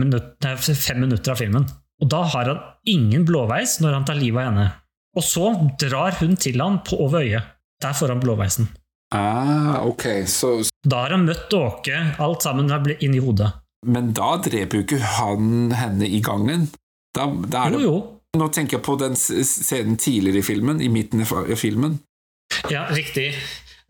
minutter, 0.00 0.56
fem 0.56 1.02
minutter 1.04 1.34
av 1.34 1.38
filmen. 1.38 1.66
Og 2.02 2.10
da 2.10 2.24
har 2.32 2.50
han 2.50 2.62
ingen 2.90 3.26
blåveis 3.28 3.78
når 3.82 4.00
han 4.00 4.06
tar 4.08 4.18
livet 4.18 4.42
av 4.42 4.50
henne. 4.50 4.68
Og 5.14 5.22
så 5.22 5.50
drar 5.78 6.16
hun 6.18 6.34
til 6.40 6.58
han 6.62 6.80
på 6.86 6.98
over 7.06 7.22
øyet. 7.22 7.52
Der 7.82 7.94
får 7.94 8.14
han 8.14 8.22
blåveisen. 8.22 8.66
Ah, 9.14 9.84
ok, 9.86 10.24
så 10.26 10.56
Da 10.82 11.04
har 11.04 11.14
han 11.14 11.26
møtt 11.28 11.52
Åke, 11.54 12.00
alt 12.18 12.42
sammen 12.42 12.70
har 12.70 12.82
blitt 12.82 13.02
inni 13.06 13.20
hodet. 13.22 13.52
Men 13.86 14.12
da 14.16 14.34
dreper 14.42 14.80
jo 14.80 14.84
ikke 14.86 14.98
han 15.18 15.70
henne 15.76 16.08
i 16.08 16.18
gangen. 16.24 16.68
Da, 17.14 17.28
da 17.30 17.68
er 17.68 17.76
Jo, 17.78 17.82
jo. 17.84 17.96
Nå 18.34 18.48
tenker 18.50 18.80
jeg 18.80 18.84
på 18.86 18.96
den 18.98 19.14
scenen 19.14 19.98
tidligere 20.00 20.40
i 20.40 20.46
filmen, 20.46 20.80
i 20.82 20.88
midten 20.90 21.22
av 21.22 21.52
filmen. 21.60 22.00
Ja, 22.72 22.88
riktig. 22.90 23.28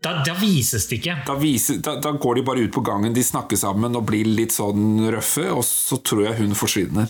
Da, 0.03 0.19
da 0.27 0.35
vises 0.37 0.85
det 0.91 0.99
ikke. 0.99 1.15
Da, 1.25 1.33
viser, 1.39 1.79
da, 1.81 1.95
da 2.03 2.11
går 2.21 2.37
de 2.37 2.43
bare 2.45 2.65
ut 2.67 2.75
på 2.75 2.83
gangen, 2.85 3.15
de 3.15 3.23
snakker 3.25 3.57
sammen 3.57 3.97
og 3.97 4.05
blir 4.05 4.27
litt 4.29 4.53
sånn 4.53 5.07
røffe, 5.09 5.47
og 5.55 5.63
så 5.65 5.97
tror 6.05 6.27
jeg 6.27 6.37
hun 6.43 6.53
forsvinner. 6.57 7.09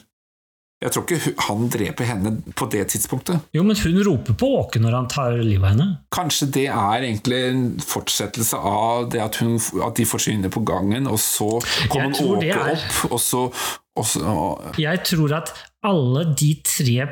Jeg 0.86 0.94
tror 0.94 1.06
ikke 1.10 1.34
han 1.48 1.70
dreper 1.74 2.06
henne 2.06 2.32
på 2.54 2.68
det 2.70 2.84
tidspunktet. 2.94 3.48
Jo, 3.56 3.64
men 3.66 3.78
hun 3.80 3.98
roper 4.06 4.38
på 4.38 4.50
Åke 4.60 4.82
når 4.84 4.98
han 5.00 5.08
tar 5.10 5.40
livet 5.40 5.64
av 5.64 5.72
henne. 5.74 5.88
Kanskje 6.14 6.50
det 6.60 6.68
er 6.70 7.08
egentlig 7.08 7.40
en 7.50 7.64
fortsettelse 7.82 8.60
av 8.60 9.10
det 9.14 9.24
at, 9.24 9.40
hun, 9.42 9.58
at 9.82 9.98
de 9.98 10.06
forsvinner 10.06 10.54
på 10.54 10.62
gangen, 10.68 11.10
og 11.10 11.18
så 11.22 11.56
kommer 11.90 12.14
Åke 12.14 12.54
opp, 12.76 13.00
og 13.10 13.22
så, 13.22 13.48
og 13.98 14.10
så 14.10 14.26
og, 14.30 14.82
Jeg 14.82 15.02
tror 15.10 15.40
at 15.42 15.56
alle 15.86 16.28
de 16.38 16.54
tre 16.66 17.10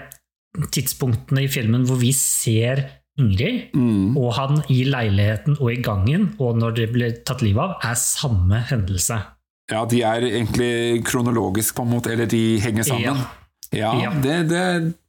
tidspunktene 0.74 1.48
i 1.48 1.50
filmen 1.52 1.88
hvor 1.90 1.98
vi 2.02 2.14
ser 2.14 2.86
Ingrid, 3.18 3.76
mm, 3.78 4.16
og 4.18 4.32
han 4.34 4.64
i 4.74 4.80
leiligheten 4.90 5.60
og 5.60 5.68
i 5.70 5.82
gangen, 5.86 6.32
og 6.42 6.58
når 6.58 6.80
det 6.80 6.88
blir 6.94 7.20
tatt 7.26 7.44
livet 7.46 7.62
av, 7.62 7.76
er 7.86 8.00
samme 8.00 8.64
hendelse. 8.72 9.20
Ja, 9.70 9.84
de 9.90 10.02
er 10.02 10.26
egentlig 10.28 11.04
kronologisk, 11.06 11.78
på 11.78 11.86
en 11.86 11.94
måte, 11.94 12.14
eller 12.14 12.30
de 12.30 12.42
henger 12.64 12.90
sammen. 12.90 13.22
Ja, 13.22 13.43
Ja. 13.74 13.92
Det, 14.24 14.38
det, 14.50 14.64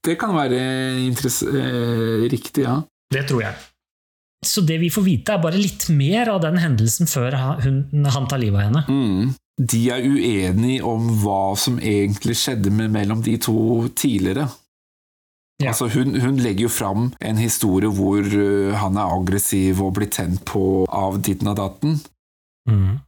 det 0.04 0.16
kan 0.20 0.34
være 0.36 0.58
eh, 0.60 2.26
riktig, 2.32 2.64
ja. 2.66 2.80
Det 3.12 3.24
tror 3.28 3.44
jeg. 3.46 3.54
Så 4.44 4.60
det 4.60 4.78
vi 4.82 4.90
får 4.92 5.06
vite, 5.06 5.34
er 5.34 5.42
bare 5.42 5.60
litt 5.60 5.88
mer 5.94 6.28
av 6.34 6.42
den 6.44 6.58
hendelsen 6.60 7.08
før 7.08 7.36
hun, 7.64 7.78
han 8.04 8.28
tar 8.28 8.42
livet 8.42 8.60
av 8.60 8.66
henne. 8.68 8.84
Mm. 8.88 9.32
De 9.70 9.80
er 9.94 10.04
uenige 10.04 10.84
om 10.84 11.06
hva 11.22 11.54
som 11.60 11.78
egentlig 11.78 12.36
skjedde 12.40 12.72
med, 12.74 12.92
mellom 12.92 13.22
de 13.24 13.38
to 13.40 13.86
tidligere. 13.96 14.48
Ja. 15.62 15.70
Altså 15.70 15.86
hun, 15.94 16.16
hun 16.18 16.40
legger 16.42 16.66
jo 16.66 16.72
fram 16.72 17.12
en 17.22 17.38
historie 17.38 17.88
hvor 17.94 18.26
øh, 18.26 18.74
han 18.74 18.98
er 18.98 19.12
aggressiv 19.14 19.80
og 19.84 19.94
blir 20.00 20.10
tent 20.10 20.42
på 20.48 20.82
av 20.90 21.20
ditten 21.22 21.52
og 21.52 21.60
datten. 21.60 22.00
Mm. 22.68 22.98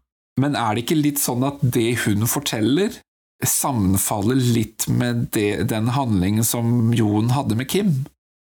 Men 0.41 0.55
er 0.55 0.77
det 0.77 0.85
ikke 0.85 1.01
litt 1.01 1.21
sånn 1.21 1.43
at 1.49 1.59
det 1.61 1.97
hun 2.05 2.23
forteller, 2.31 2.95
sammenfaller 3.45 4.39
litt 4.57 4.87
med 4.89 5.27
det, 5.37 5.69
den 5.71 5.91
handlingen 5.93 6.45
som 6.45 6.95
Jon 6.97 7.33
hadde 7.37 7.59
med 7.59 7.69
Kim? 7.69 8.07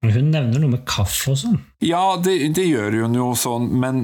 Hun 0.06 0.30
nevner 0.30 0.62
noe 0.62 0.76
med 0.76 0.84
kaffe 0.86 1.34
og 1.34 1.40
sånn. 1.42 1.58
Ja, 1.82 2.18
det, 2.22 2.38
det 2.58 2.68
gjør 2.68 3.00
hun 3.06 3.18
jo 3.18 3.32
sånn, 3.40 3.72
men 3.82 4.04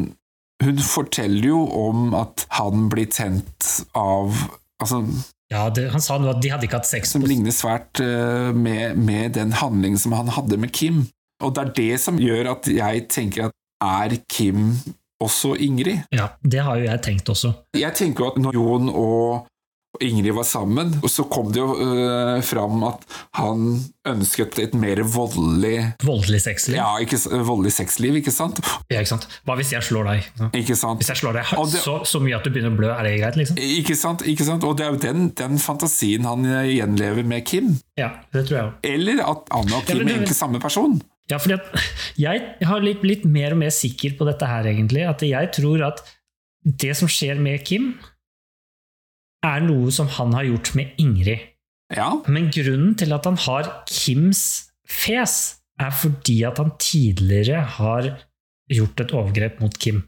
hun 0.64 0.82
forteller 0.82 1.52
jo 1.52 1.62
om 1.78 2.16
at 2.18 2.46
han 2.58 2.90
blir 2.92 3.10
tent 3.12 3.86
av 3.98 4.34
Altså, 4.82 5.04
Ja, 5.54 5.68
det, 5.70 5.92
Han 5.94 6.02
sa 6.02 6.16
noe 6.18 6.32
at 6.34 6.40
de 6.42 6.50
hadde 6.50 6.66
ikke 6.66 6.80
hatt 6.80 6.90
sex 6.90 7.12
som 7.14 7.22
ligner 7.22 7.54
svært 7.54 8.02
uh, 8.02 8.50
med, 8.50 8.98
med 8.98 9.36
den 9.38 9.54
handlingen 9.54 10.02
som 10.02 10.16
han 10.18 10.32
hadde 10.34 10.58
med 10.58 10.74
Kim. 10.74 11.04
Og 11.46 11.54
det 11.54 11.62
er 11.62 11.74
det 11.78 12.00
som 12.02 12.18
gjør 12.22 12.50
at 12.56 12.70
jeg 12.70 13.06
tenker 13.14 13.50
at 13.50 13.58
er 13.82 14.16
Kim 14.30 14.74
også 15.22 15.54
Ingrid? 15.62 16.02
Ja, 16.14 16.32
det 16.42 16.64
har 16.66 16.82
jo 16.82 16.88
jeg 16.88 17.02
tenkt 17.06 17.30
også. 17.30 17.54
Jeg 17.78 17.94
tenker 17.98 18.26
jo 18.26 18.32
at 18.32 18.42
når 18.42 18.58
Jon 18.58 18.90
og 18.90 19.51
Ingrid 20.04 20.34
var 20.36 20.46
sammen, 20.48 20.94
og 21.04 21.10
så 21.12 21.26
kom 21.32 21.52
det 21.54 21.62
jo 21.62 21.76
uh, 21.78 22.40
fram 22.46 22.82
at 22.88 23.04
han 23.38 23.66
ønsket 24.10 24.58
et 24.64 24.74
mer 24.78 25.02
voldelig 25.06 25.76
Voldelig 26.04 26.42
sexliv. 26.46 26.80
Ja, 26.80 26.88
ikke, 27.04 27.20
voldelig 27.46 27.74
sexliv, 27.76 28.18
ikke 28.22 28.34
sant? 28.34 28.62
Ja, 28.90 29.00
ikke 29.04 29.12
sant? 29.14 29.28
Hva 29.46 29.56
hvis 29.60 29.74
jeg 29.76 29.86
slår 29.86 30.10
deg? 30.10 30.30
Ikke 30.58 30.78
sant? 30.80 31.04
Hvis 31.04 31.12
jeg 31.14 31.22
slår 31.22 31.38
deg 31.40 31.52
det- 31.72 31.84
så, 31.84 32.00
så 32.08 32.22
mye 32.24 32.40
at 32.40 32.48
du 32.48 32.50
begynner 32.54 32.74
å 32.74 32.80
blø, 32.80 32.90
er 32.96 33.08
det 33.08 33.14
greit? 33.22 33.38
liksom? 33.42 33.62
Ikke 33.62 33.96
sant? 34.00 34.26
ikke 34.28 34.48
sant? 34.48 34.66
Og 34.68 34.78
det 34.80 34.88
er 34.88 34.96
jo 34.96 35.02
den, 35.06 35.30
den 35.38 35.62
fantasien 35.62 36.26
han 36.28 36.46
øh, 36.46 36.66
gjenlever 36.72 37.28
med 37.28 37.46
Kim. 37.46 37.76
Ja, 38.00 38.10
det 38.34 38.48
tror 38.50 38.58
jeg 38.58 38.66
også. 38.72 38.80
Eller 38.96 39.22
at 39.28 39.52
Anna 39.54 39.78
og 39.78 39.84
Ja, 39.84 39.88
Kim 39.92 40.02
men 40.02 40.10
er 40.10 40.18
egentlig 40.20 40.38
samme 40.40 40.62
person. 40.64 40.98
Ja, 41.32 41.38
fordi 41.40 41.56
at 41.60 41.70
jeg 42.20 42.68
har 42.68 42.82
blitt 43.02 43.24
mer 43.30 43.54
og 43.56 43.62
mer 43.62 43.72
sikker 43.72 44.18
på 44.20 44.26
dette 44.28 44.48
her, 44.50 44.66
egentlig. 44.68 45.06
At 45.08 45.22
jeg 45.24 45.52
tror 45.56 45.86
at 45.88 46.02
det 46.66 46.92
som 46.98 47.10
skjer 47.10 47.40
med 47.42 47.64
Kim, 47.66 47.94
er 49.44 49.64
noe 49.66 49.92
som 49.92 50.08
han 50.08 50.34
har 50.38 50.44
gjort 50.50 50.74
med 50.78 50.94
Ingrid. 51.02 51.48
Ja, 51.96 52.12
Men 52.28 52.50
grunnen 52.54 52.94
til 52.96 53.12
at 53.12 53.26
han 53.28 53.36
har 53.38 53.68
Kims 53.90 54.72
fes, 54.88 55.58
er 55.80 55.90
fordi 55.92 56.44
at 56.48 56.58
han 56.62 56.72
tidligere 56.80 57.62
har 57.78 58.08
gjort 58.72 59.00
et 59.04 59.12
overgrep 59.12 59.60
mot 59.60 59.76
Kim. 59.80 60.04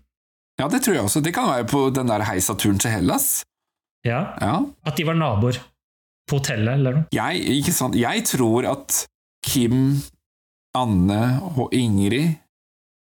ja, 0.59 0.67
det 0.69 0.83
tror 0.85 0.93
jeg 0.95 1.03
også. 1.03 1.21
Det 1.25 1.33
kan 1.33 1.47
være 1.49 1.65
på 1.67 1.89
den 1.95 2.07
der 2.07 2.23
heisaturen 2.23 2.79
til 2.79 2.91
Hellas. 2.91 3.43
Ja, 4.05 4.21
Ja. 4.41 4.59
At 4.85 4.97
de 4.97 5.05
var 5.05 5.13
naboer 5.15 5.57
på 6.29 6.37
hotellet 6.39 6.73
eller 6.73 6.91
noe. 6.91 7.05
Jeg, 7.11 7.63
jeg 7.95 8.23
tror 8.25 8.67
at 8.71 9.05
Kim, 9.45 9.99
Anne 10.75 11.39
og 11.57 11.69
Ingrid 11.73 12.35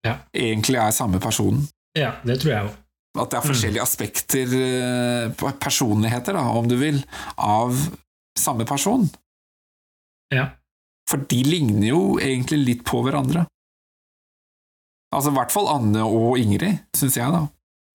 Ja. 0.05 0.17
egentlig 0.33 0.75
er 0.77 0.91
samme 0.91 1.19
person. 1.19 1.67
Ja, 1.95 2.11
det 2.25 2.39
tror 2.41 2.51
jeg 2.51 2.63
òg. 2.67 2.75
At 3.15 3.31
det 3.31 3.39
er 3.39 3.47
forskjellige 3.47 3.81
aspekter, 3.83 4.51
eh, 4.57 5.45
personligheter, 5.61 6.33
da, 6.37 6.43
om 6.51 6.67
du 6.69 6.75
vil, 6.77 6.99
av 7.37 7.77
samme 8.37 8.65
person. 8.67 9.07
Ja. 10.33 10.49
For 11.09 11.23
de 11.31 11.39
ligner 11.47 11.87
jo 11.87 12.01
egentlig 12.19 12.59
litt 12.65 12.83
på 12.85 12.99
hverandre. 13.05 13.45
Altså 15.15 15.31
i 15.31 15.37
hvert 15.37 15.53
fall 15.55 15.69
Anne 15.71 16.03
og 16.03 16.37
Ingrid, 16.37 16.81
syns 16.97 17.15
jeg, 17.17 17.31
da. 17.31 17.45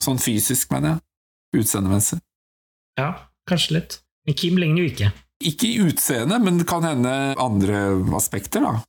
Sånn 0.03 0.19
fysisk, 0.19 0.71
mener 0.73 0.97
jeg. 0.97 1.05
Utseendemessig. 1.63 2.19
ja, 2.99 3.11
kanskje 3.49 3.77
litt. 3.77 3.99
Men 4.27 4.35
Kim 4.39 4.57
ligner 4.57 4.83
jo 4.85 4.89
ikke. 4.89 5.11
Ikke 5.43 5.69
i 5.69 5.83
utseendet, 5.83 6.41
men 6.43 6.59
det 6.59 6.67
kan 6.71 6.85
hende 6.87 7.13
andre 7.37 7.83
aspekter, 8.17 8.63
da. 8.65 8.81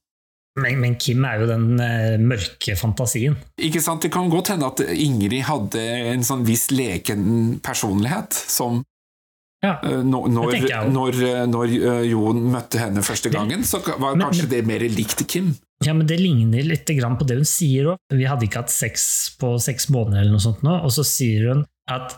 Men, 0.60 0.80
men 0.84 0.96
Kim 1.02 1.24
er 1.26 1.42
jo 1.42 1.50
den 1.50 1.80
uh, 1.82 2.16
mørke 2.22 2.76
fantasien. 2.78 3.36
Ikke 3.58 3.82
sant? 3.82 4.04
Det 4.06 4.12
kan 4.14 4.30
godt 4.30 4.52
hende 4.54 4.70
at 4.70 4.84
Ingrid 4.94 5.48
hadde 5.48 5.82
en 6.14 6.26
sånn 6.26 6.44
viss 6.46 6.68
leken 6.74 7.58
personlighet, 7.66 8.34
som 8.34 8.84
Ja. 9.64 9.80
uh, 9.82 10.04
når, 10.06 10.28
når, 10.30 10.52
tenker 10.54 10.90
når, 10.94 11.18
uh, 11.24 11.90
eh, 11.96 12.06
Jon 12.12 12.44
møtte 12.54 12.82
henne 12.84 13.02
første 13.06 13.32
gangen, 13.34 13.64
så 13.66 13.82
var 13.98 14.14
Men- 14.16 14.28
kanskje 14.28 14.46
men- 14.46 14.52
det 14.52 14.66
mer 14.68 14.86
likt 14.94 15.26
Kim. 15.28 15.56
Ja, 15.84 15.94
men 15.94 16.08
det 16.08 16.20
ligner 16.20 16.64
litt 16.64 16.86
grann 16.86 17.18
på 17.18 17.26
det 17.28 17.36
hun 17.42 17.50
sier 17.50 17.90
òg. 17.94 17.98
Vi 18.14 18.24
hadde 18.30 18.46
ikke 18.46 18.62
hatt 18.62 18.72
sex 18.72 19.36
på 19.40 19.56
seks 19.60 19.90
måneder, 19.90 20.22
eller 20.22 20.38
noe 20.38 20.44
sånt 20.44 20.62
nå, 20.64 20.78
og 20.84 20.92
så 20.92 21.04
sier 21.04 21.50
hun 21.50 21.66
at 21.90 22.14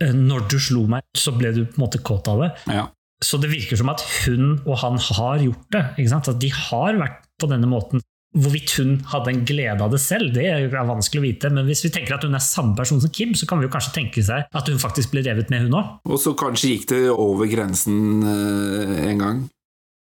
eh, 0.00 0.12
når 0.14 0.48
du 0.48 0.58
slo 0.62 0.86
meg, 0.86 1.02
så 1.16 1.34
ble 1.36 1.52
du 1.52 1.64
på 1.66 1.74
en 1.80 1.88
måte 1.88 2.00
kåt 2.00 2.28
av 2.30 2.44
det. 2.46 2.52
Ja. 2.70 2.86
Så 3.24 3.40
det 3.40 3.50
virker 3.50 3.76
som 3.80 3.88
at 3.88 4.00
hun 4.24 4.60
og 4.66 4.78
han 4.78 4.98
har 4.98 5.38
gjort 5.42 5.70
det. 5.72 5.84
At 6.12 6.40
de 6.40 6.48
har 6.50 6.94
vært 7.00 7.23
på 7.40 7.48
denne 7.50 7.66
måten. 7.70 8.02
Hvorvidt 8.34 8.72
hun 8.82 8.96
hadde 9.12 9.30
en 9.30 9.44
glede 9.46 9.78
av 9.84 9.92
det 9.94 10.00
selv, 10.02 10.32
det 10.34 10.42
er 10.50 10.64
vanskelig 10.88 11.20
å 11.20 11.22
vite. 11.22 11.50
Men 11.54 11.68
hvis 11.68 11.84
vi 11.86 11.90
tenker 11.94 12.16
at 12.16 12.24
hun 12.26 12.34
er 12.34 12.42
samme 12.42 12.74
person 12.74 12.98
som 13.02 13.12
Kim, 13.14 13.30
så 13.38 13.46
kan 13.46 13.60
vi 13.62 13.68
jo 13.68 13.70
kanskje 13.70 13.92
tenke 13.94 14.24
seg 14.26 14.48
at 14.50 14.70
hun 14.72 14.80
faktisk 14.82 15.12
ble 15.14 15.22
revet 15.22 15.52
med, 15.54 15.68
hun 15.68 15.76
òg. 15.78 15.92
Og 16.10 16.18
så 16.18 16.32
kanskje 16.34 16.72
gikk 16.72 16.88
det 16.90 17.02
over 17.14 17.46
grensen 17.46 18.24
eh, 18.26 19.04
en 19.12 19.22
gang, 19.22 19.44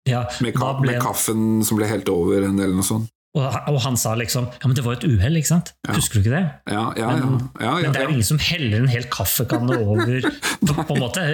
Ja, 0.10 0.26
med, 0.44 0.52
ka 0.58 0.74
ble- 0.82 0.92
med 0.96 1.00
kaffen 1.04 1.64
som 1.64 1.80
ble 1.80 1.88
helt 1.88 2.10
over 2.12 2.44
en 2.50 2.60
eller 2.60 2.76
noe 2.76 2.88
sånt. 2.88 3.08
og, 3.38 3.46
og 3.70 3.80
han 3.86 3.96
sa 4.00 4.16
liksom 4.18 4.48
Ja, 4.50 4.68
men 4.68 4.76
det 4.76 4.84
var 4.84 4.96
et 4.98 5.04
uhell, 5.06 5.36
ikke 5.40 5.52
sant? 5.54 5.72
Ja. 5.88 5.94
Husker 5.96 6.20
du 6.20 6.26
ikke 6.26 6.36
det? 6.36 6.46
Ja, 6.76 6.86
ja, 6.98 7.10
ja. 7.14 7.24
Men- 7.24 7.50
ja, 7.62 7.72
ja, 7.72 7.82
Men 7.86 7.94
det 7.94 8.02
er 8.02 8.08
jo 8.10 8.16
ingen 8.18 8.30
som 8.34 8.40
heller 8.52 8.80
en 8.84 8.92
hel 8.92 9.08
kaffekanne 9.16 9.80
over, 9.80 10.28
på, 10.68 10.74
på 10.76 10.96
en 10.98 11.04
måte. 11.08 11.26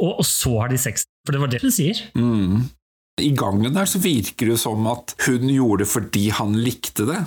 Og, 0.00 0.16
og 0.18 0.26
så 0.26 0.56
har 0.62 0.72
de 0.74 0.78
sex. 0.90 1.04
For 1.26 1.36
det 1.36 1.42
var 1.44 1.52
det 1.54 1.62
hun 1.62 1.70
sier. 1.74 2.02
Mm. 2.18 2.64
I 3.22 3.30
gangen 3.38 3.74
der 3.74 3.88
så 3.88 4.00
virker 4.02 4.52
det 4.52 4.58
som 4.62 4.86
at 4.90 5.14
hun 5.26 5.46
gjorde 5.50 5.84
det 5.84 5.90
fordi 5.92 6.24
han 6.34 6.56
likte 6.58 7.06
det. 7.08 7.20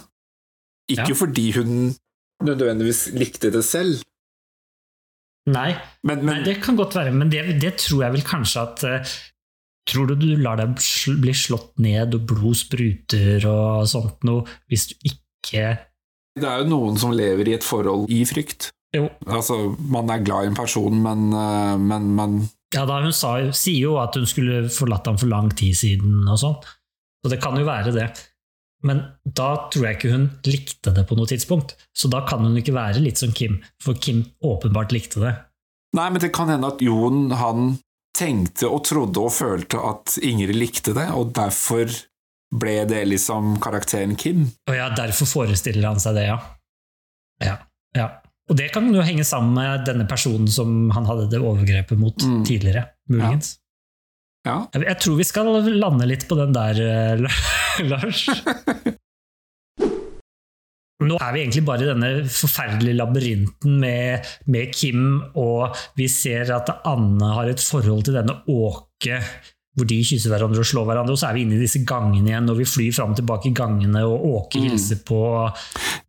Ikke 0.92 1.12
Ja. 1.14 1.18
fordi 1.18 1.46
hun 1.56 1.72
nødvendigvis 2.46 3.08
likte 3.16 3.52
det 3.54 3.64
selv. 3.66 4.02
Nei, 5.46 5.76
Men, 6.04 6.24
men 6.26 6.40
nei 6.40 6.44
det 6.46 6.56
kan 6.64 6.78
godt 6.78 6.96
være, 6.98 7.14
men 7.14 7.30
det, 7.30 7.44
det 7.62 7.76
tror 7.78 8.04
jeg 8.08 8.16
vel 8.16 8.24
kanskje 8.26 8.62
at 8.66 8.84
eh, 8.90 9.16
Tror 9.86 10.08
du 10.10 10.16
du 10.18 10.32
lar 10.42 10.58
deg 10.58 10.80
bli 11.22 11.34
slått 11.38 11.76
ned 11.78 12.16
og 12.18 12.24
blod 12.26 12.58
spruter 12.58 13.44
og 13.46 13.84
sånt 13.86 14.24
noe, 14.26 14.42
hvis 14.66 14.88
du 14.90 14.96
ikke 15.12 15.68
det 16.36 16.48
er 16.50 16.64
jo 16.64 16.72
noen 16.72 16.98
som 17.00 17.14
lever 17.16 17.48
i 17.48 17.54
et 17.56 17.64
forhold 17.64 18.10
i 18.12 18.24
frykt. 18.28 18.72
Jo. 18.96 19.06
Altså, 19.24 19.76
man 19.80 20.10
er 20.12 20.24
glad 20.26 20.44
i 20.44 20.50
en 20.50 20.58
person, 20.58 20.98
men, 21.06 21.30
eh, 21.32 21.78
men, 21.80 22.10
men 22.18 22.34
Ja, 22.76 22.84
da 22.88 23.00
hun 23.04 23.14
sa, 23.16 23.38
sier 23.56 23.88
jo 23.88 23.98
at 24.02 24.18
hun 24.20 24.28
skulle 24.28 24.66
forlatt 24.74 25.08
ham 25.08 25.20
for 25.20 25.32
lang 25.32 25.52
tid 25.56 25.78
siden 25.80 26.26
og 26.28 26.40
sånn. 26.42 26.58
Så 27.24 27.32
det 27.32 27.40
kan 27.42 27.56
jo 27.58 27.66
være 27.68 27.94
det. 27.96 28.10
Men 28.86 29.02
da 29.24 29.48
tror 29.74 29.88
jeg 29.88 29.98
ikke 29.98 30.12
hun 30.12 30.28
likte 30.46 30.92
det 30.94 31.06
på 31.10 31.18
noe 31.18 31.30
tidspunkt. 31.30 31.74
Så 31.96 32.12
da 32.12 32.22
kan 32.28 32.44
hun 32.46 32.58
ikke 32.60 32.76
være 32.76 33.02
litt 33.02 33.22
som 33.22 33.34
Kim, 33.34 33.62
for 33.82 33.98
Kim 33.98 34.26
åpenbart 34.46 34.94
likte 34.94 35.24
det. 35.24 35.34
Nei, 35.96 36.10
men 36.12 36.22
det 36.22 36.34
kan 36.36 36.52
hende 36.52 36.70
at 36.70 36.84
Jon 36.84 37.32
han 37.40 37.78
tenkte 38.16 38.70
og 38.72 38.84
trodde 38.88 39.24
og 39.24 39.34
følte 39.36 39.80
at 39.80 40.18
Ingrid 40.24 40.56
likte 40.56 40.94
det, 40.96 41.08
og 41.16 41.34
derfor 41.36 41.90
ble 42.56 42.76
det 42.88 43.02
liksom 43.10 43.56
karakteren 43.64 44.16
Kim. 44.20 44.46
Og 44.70 44.78
ja, 44.78 44.92
derfor 44.96 45.28
forestiller 45.28 45.90
han 45.90 46.04
seg 46.04 46.20
det, 46.20 46.28
ja. 46.30 46.38
Ja, 47.44 47.58
ja. 47.98 48.10
Og 48.50 48.58
det 48.60 48.68
kan 48.76 48.86
jo 48.94 49.02
henge 49.02 49.24
sammen 49.26 49.56
med 49.58 49.86
denne 49.88 50.06
personen 50.10 50.46
som 50.52 50.90
han 50.94 51.08
hadde 51.10 51.30
det 51.32 51.40
overgrepet 51.42 51.98
mot 51.98 52.14
Mm. 52.22 52.44
tidligere, 52.46 52.84
muligens. 53.10 53.56
Ja. 54.46 54.68
Jeg, 54.76 54.84
jeg 54.86 55.00
tror 55.02 55.16
vi 55.18 55.26
skal 55.26 55.50
lande 55.82 56.06
litt 56.06 56.28
på 56.30 56.38
den 56.38 56.54
der, 56.54 56.78
eh, 56.78 57.18
Lars. 57.90 58.28
Nå 61.06 61.18
er 61.20 61.34
vi 61.36 61.42
egentlig 61.42 61.66
bare 61.68 61.84
i 61.84 61.90
denne 61.90 62.10
forferdelige 62.32 62.96
labyrinten 62.96 63.74
med, 63.82 64.30
med 64.48 64.70
Kim, 64.74 65.02
og 65.36 65.76
vi 66.00 66.08
ser 66.08 66.54
at 66.56 66.70
Anne 66.88 67.34
har 67.36 67.50
et 67.52 67.60
forhold 67.66 68.06
til 68.08 68.16
denne 68.16 68.38
Åke, 68.48 69.18
hvor 69.76 69.88
de 69.90 69.98
kysser 70.08 70.32
hverandre 70.32 70.60
og 70.64 70.68
slår 70.70 70.86
hverandre, 70.88 71.12
og 71.12 71.20
så 71.20 71.28
er 71.30 71.34
vi 71.36 71.42
inne 71.44 71.58
i 71.58 71.64
disse 71.66 71.82
gangene 71.86 72.30
igjen, 72.32 72.50
og 72.50 72.58
vi 72.62 72.64
flyr 72.64 72.94
fram 72.96 73.12
og 73.12 73.18
tilbake 73.20 73.50
i 73.50 73.54
gangene, 73.58 74.04
og 74.08 74.24
Åke 74.26 74.60
Mm. 74.62 74.70
hilser 74.70 75.02
på, 75.04 75.20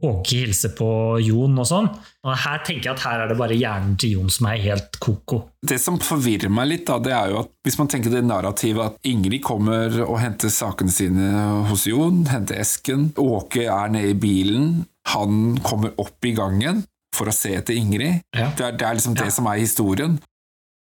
Åke 0.06 0.36
hilser 0.44 0.72
på 0.76 0.88
Jon 1.24 1.59
og 1.59 1.66
sånn. 1.66 1.88
Og 2.26 2.36
her 2.36 2.59
tenker 2.66 2.84
jeg 2.90 2.94
at 2.97 3.05
her 3.06 3.20
er 3.24 3.28
det 3.28 3.36
bare 3.38 3.56
hjernen 3.59 3.97
til 3.98 4.12
Jon 4.16 4.30
som 4.30 4.47
er 4.51 4.59
helt 4.62 4.98
koko. 5.02 5.43
Det 5.66 5.78
som 5.80 5.98
forvirrer 5.98 6.51
meg 6.51 6.68
litt, 6.68 6.86
da, 6.86 6.98
det 7.02 7.12
er 7.12 7.30
jo 7.32 7.40
at 7.44 7.51
hvis 7.66 7.78
man 7.78 7.88
tenker 7.88 8.10
det 8.10 8.24
narrativet 8.26 8.84
at 8.86 8.97
Ingrid 9.05 9.43
kommer 9.43 9.94
og 10.06 10.18
henter 10.22 10.48
sakene 10.52 10.90
sine 10.94 11.30
hos 11.70 11.86
Jon, 11.86 12.24
henter 12.30 12.59
esken, 12.62 13.12
Åke 13.18 13.66
er 13.66 13.88
nede 13.94 14.10
i 14.14 14.18
bilen, 14.20 14.84
han 15.09 15.56
kommer 15.62 15.93
opp 15.98 16.24
i 16.26 16.34
gangen 16.34 16.84
for 17.14 17.26
å 17.30 17.32
se 17.34 17.55
etter 17.56 17.74
Ingrid. 17.78 18.20
Ja. 18.36 18.51
Det 18.56 18.64
er, 18.66 18.72
det 18.76 18.86
er 18.86 18.94
liksom 18.98 19.16
Ja. 19.16 19.24
det 19.24 19.32
som 19.32 19.47
er 19.47 19.59
historien. 19.62 20.18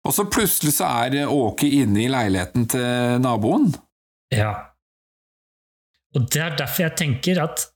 Og 0.06 0.14
så 0.14 0.26
plutselig 0.30 0.76
så 0.76 0.88
er 1.06 1.26
Åke 1.26 1.68
inne 1.80 2.04
i 2.04 2.10
leiligheten 2.12 2.66
til 2.70 3.18
naboen. 3.24 3.72
Ja. 4.34 4.52
Og 6.16 6.28
det 6.32 6.42
er 6.42 6.54
derfor 6.58 6.86
jeg 6.86 6.96
tenker 6.98 7.40
at 7.42 7.66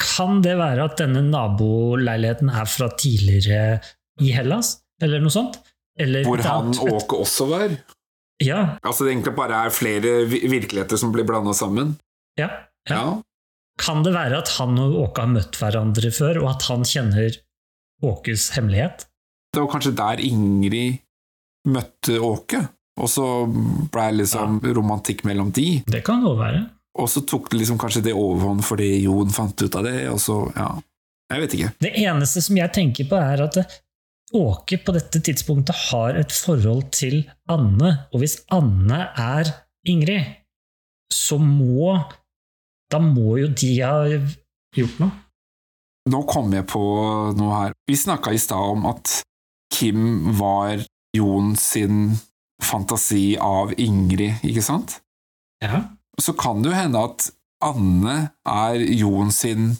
kan 0.00 0.40
det 0.44 0.54
være 0.56 0.84
at 0.86 1.00
denne 1.00 1.22
naboleiligheten 1.28 2.48
er 2.52 2.68
fra 2.70 2.88
tidligere 3.00 3.80
i 4.20 4.30
Hellas, 4.32 4.78
eller 5.02 5.20
noe 5.20 5.32
sånt? 5.32 5.58
Eller 6.00 6.24
Hvor 6.24 6.40
han 6.44 6.70
Åke 6.72 7.18
også 7.20 7.48
var. 7.50 7.74
Ja, 8.40 8.76
Altså 8.86 9.04
det 9.04 9.12
egentlig 9.12 9.34
bare 9.36 9.66
er 9.66 9.74
flere 9.74 10.12
virkeligheter 10.30 10.96
som 10.96 11.12
blir 11.12 11.26
blanda 11.28 11.52
sammen. 11.56 11.98
ja, 12.40 12.48
ja. 12.88 12.96
Ja. 12.96 13.22
Kan 13.80 14.02
det 14.04 14.12
være 14.12 14.38
at 14.40 14.48
han 14.58 14.78
og 14.80 14.96
Åke 15.02 15.20
har 15.24 15.28
møtt 15.32 15.56
hverandre 15.56 16.10
før, 16.12 16.40
og 16.42 16.50
at 16.54 16.64
han 16.68 16.84
kjenner 16.84 17.36
Åkes 18.04 18.50
hemmelighet? 18.56 19.06
Det 19.52 19.60
var 19.60 19.68
kanskje 19.72 19.92
der 19.96 20.20
Ingrid 20.24 21.00
møtte 21.68 22.20
Åke, 22.24 22.62
og 23.00 23.08
så 23.10 23.26
ble 23.48 24.06
det 24.10 24.18
liksom 24.22 24.60
romantikk 24.76 25.24
mellom 25.28 25.50
de. 25.56 25.82
Det 25.88 26.02
kan 26.06 26.22
jo 26.24 26.34
være. 26.38 26.64
Og 27.00 27.08
så 27.10 27.22
tok 27.28 27.50
det 27.52 27.60
liksom 27.60 27.78
kanskje 27.80 28.02
det 28.08 28.16
overhånd 28.16 28.64
fordi 28.66 28.88
Jon 29.04 29.30
fant 29.32 29.62
ut 29.62 29.76
av 29.78 29.86
det, 29.86 30.08
og 30.10 30.18
så, 30.22 30.42
ja 30.56 30.72
Jeg 31.30 31.44
vet 31.44 31.54
ikke. 31.54 31.70
Det 31.86 31.92
eneste 32.02 32.42
som 32.42 32.56
jeg 32.58 32.72
tenker 32.74 33.06
på, 33.10 33.20
er 33.20 33.44
at 33.46 33.60
Åke 34.34 34.78
på 34.86 34.92
dette 34.94 35.18
tidspunktet 35.26 35.74
har 35.90 36.14
et 36.18 36.30
forhold 36.30 36.84
til 36.94 37.24
Anne, 37.50 38.06
og 38.12 38.22
hvis 38.22 38.36
Anne 38.54 39.08
er 39.18 39.50
Ingrid, 39.90 40.36
så 41.10 41.38
må 41.42 41.96
Da 42.90 43.00
må 43.02 43.38
jo 43.40 43.48
de 43.54 43.72
ha 43.82 44.06
gjort 44.76 45.02
noe. 45.02 45.10
Nå 46.10 46.22
kom 46.26 46.50
jeg 46.54 46.66
på 46.70 46.80
noe 47.38 47.50
her. 47.54 47.74
Vi 47.86 47.94
snakka 47.98 48.32
i 48.34 48.40
stad 48.40 48.72
om 48.74 48.86
at 48.90 49.20
Kim 49.70 50.32
var 50.38 50.80
Jon 51.16 51.54
sin 51.58 52.16
fantasi 52.62 53.34
av 53.40 53.72
Ingrid, 53.80 54.42
ikke 54.46 54.62
sant? 54.62 54.98
Ja. 55.64 55.82
Så 56.20 56.34
kan 56.38 56.62
det 56.62 56.70
jo 56.70 56.76
hende 56.76 57.04
at 57.10 57.30
Anne 57.64 58.16
er 58.48 58.82
Jon 58.96 59.32
sin 59.34 59.72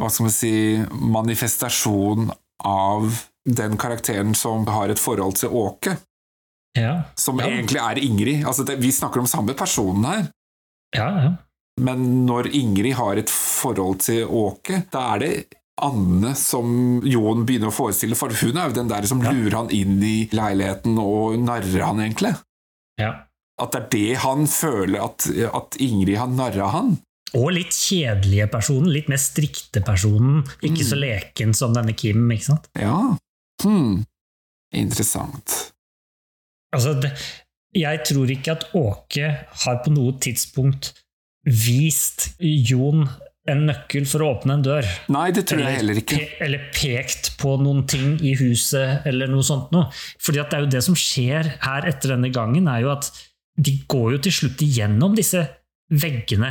hva 0.00 0.08
skal 0.10 0.26
man 0.26 0.34
si 0.34 0.54
manifestasjon 1.14 2.32
av 2.66 3.20
den 3.44 3.76
karakteren 3.78 4.34
som 4.34 4.66
har 4.66 4.90
et 4.90 5.00
forhold 5.00 5.36
til 5.38 5.54
Åke, 5.54 5.96
ja. 6.78 6.96
som 7.14 7.38
ja. 7.38 7.46
egentlig 7.50 7.80
er 7.82 8.00
Ingrid. 8.02 8.46
Altså 8.48 8.64
det, 8.66 8.80
vi 8.82 8.92
snakker 8.92 9.22
om 9.22 9.28
samme 9.30 9.54
personen 9.54 10.06
her. 10.08 10.24
Ja, 10.96 11.08
ja. 11.22 11.32
Men 11.80 12.26
når 12.26 12.52
Ingrid 12.54 12.94
har 12.98 13.18
et 13.18 13.30
forhold 13.30 14.00
til 14.06 14.26
Åke, 14.26 14.84
da 14.92 15.08
er 15.14 15.22
det 15.22 15.32
Anne 15.82 16.34
som 16.38 17.00
Jon 17.02 17.42
begynner 17.46 17.68
å 17.72 17.74
forestille, 17.74 18.14
for 18.14 18.30
hun 18.30 18.56
er 18.60 18.68
jo 18.70 18.76
den 18.76 18.88
der 18.92 19.06
som 19.10 19.22
Ja. 19.22 19.32
lurer 19.32 19.56
han 19.56 19.70
inn 19.74 19.96
i 20.02 20.28
leiligheten 20.30 20.98
og 21.02 21.38
narrer 21.42 21.82
han, 21.86 21.98
egentlig. 22.00 22.34
ja. 23.00 23.24
At 23.56 23.70
det 23.70 23.80
er 23.82 23.88
det 23.90 24.16
han 24.18 24.46
føler, 24.50 24.98
at, 25.04 25.26
at 25.54 25.76
Ingrid 25.78 26.16
har 26.18 26.26
narra 26.26 26.70
han. 26.72 26.96
Og 27.38 27.52
litt 27.54 27.70
kjedelige 27.70 28.48
personen, 28.50 28.88
litt 28.90 29.06
mer 29.08 29.16
strikte 29.22 29.78
personen. 29.86 30.40
Ikke 30.62 30.82
så 30.82 30.96
leken 30.98 31.54
som 31.54 31.72
denne 31.74 31.94
Kim, 31.94 32.26
ikke 32.34 32.48
sant? 32.48 32.66
Ja. 32.74 33.16
Hm. 33.62 34.04
Interessant. 34.74 35.72
Altså, 36.74 36.96
det, 36.98 37.12
jeg 37.78 38.02
tror 38.06 38.30
ikke 38.34 38.56
at 38.56 38.66
Åke 38.74 39.30
har 39.64 39.78
på 39.84 39.94
noe 39.94 40.16
tidspunkt 40.18 40.92
vist 41.46 42.32
Jon 42.40 43.06
en 43.50 43.66
nøkkel 43.68 44.06
for 44.08 44.24
å 44.24 44.30
åpne 44.34 44.56
en 44.56 44.64
dør. 44.64 44.86
Nei, 45.12 45.26
det 45.36 45.44
tror 45.48 45.60
jeg 45.60 45.78
heller 45.78 46.00
ikke. 46.00 46.16
pe 46.16 46.44
eller 46.46 46.68
pekt 46.72 47.34
på 47.40 47.56
noen 47.60 47.84
ting 47.90 48.14
i 48.24 48.32
huset, 48.40 49.04
eller 49.08 49.28
noe 49.28 49.44
sånt 49.44 49.74
noe. 49.74 49.90
Fordi 50.22 50.40
at 50.40 50.50
det 50.50 50.58
er 50.58 50.64
jo 50.64 50.70
det 50.72 50.84
som 50.86 50.96
skjer 50.96 51.50
her 51.66 51.88
etter 51.90 52.14
denne 52.14 52.30
gangen, 52.32 52.68
er 52.72 52.84
jo 52.86 52.94
at 52.94 53.10
de 53.54 53.76
går 53.90 54.16
jo 54.16 54.22
til 54.26 54.34
slutt 54.38 54.64
igjennom 54.64 55.14
disse 55.18 55.44
veggene. 55.92 56.50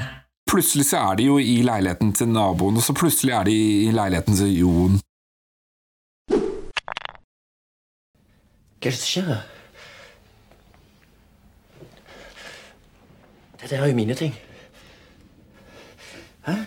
Plutselig 0.50 0.86
så 0.92 1.02
er 1.10 1.18
de 1.18 1.26
jo 1.32 1.40
i 1.42 1.64
leiligheten 1.66 2.14
til 2.14 2.30
naboen, 2.30 2.78
og 2.78 2.86
så 2.86 2.94
plutselig 2.96 3.34
er 3.34 3.50
de 3.50 3.58
i 3.88 3.92
leiligheten 3.96 4.38
til 4.38 4.54
Jon. 4.60 5.02
Hva 8.84 8.92
er 8.92 8.94
det 8.94 9.00
som 9.00 9.10
skjer 9.10 9.28
her? 9.32 9.44
Dette 13.64 13.78
er 13.80 13.88
jo 13.88 13.96
mine 13.96 14.16
ting. 14.20 14.34
Hæ? 16.44 16.58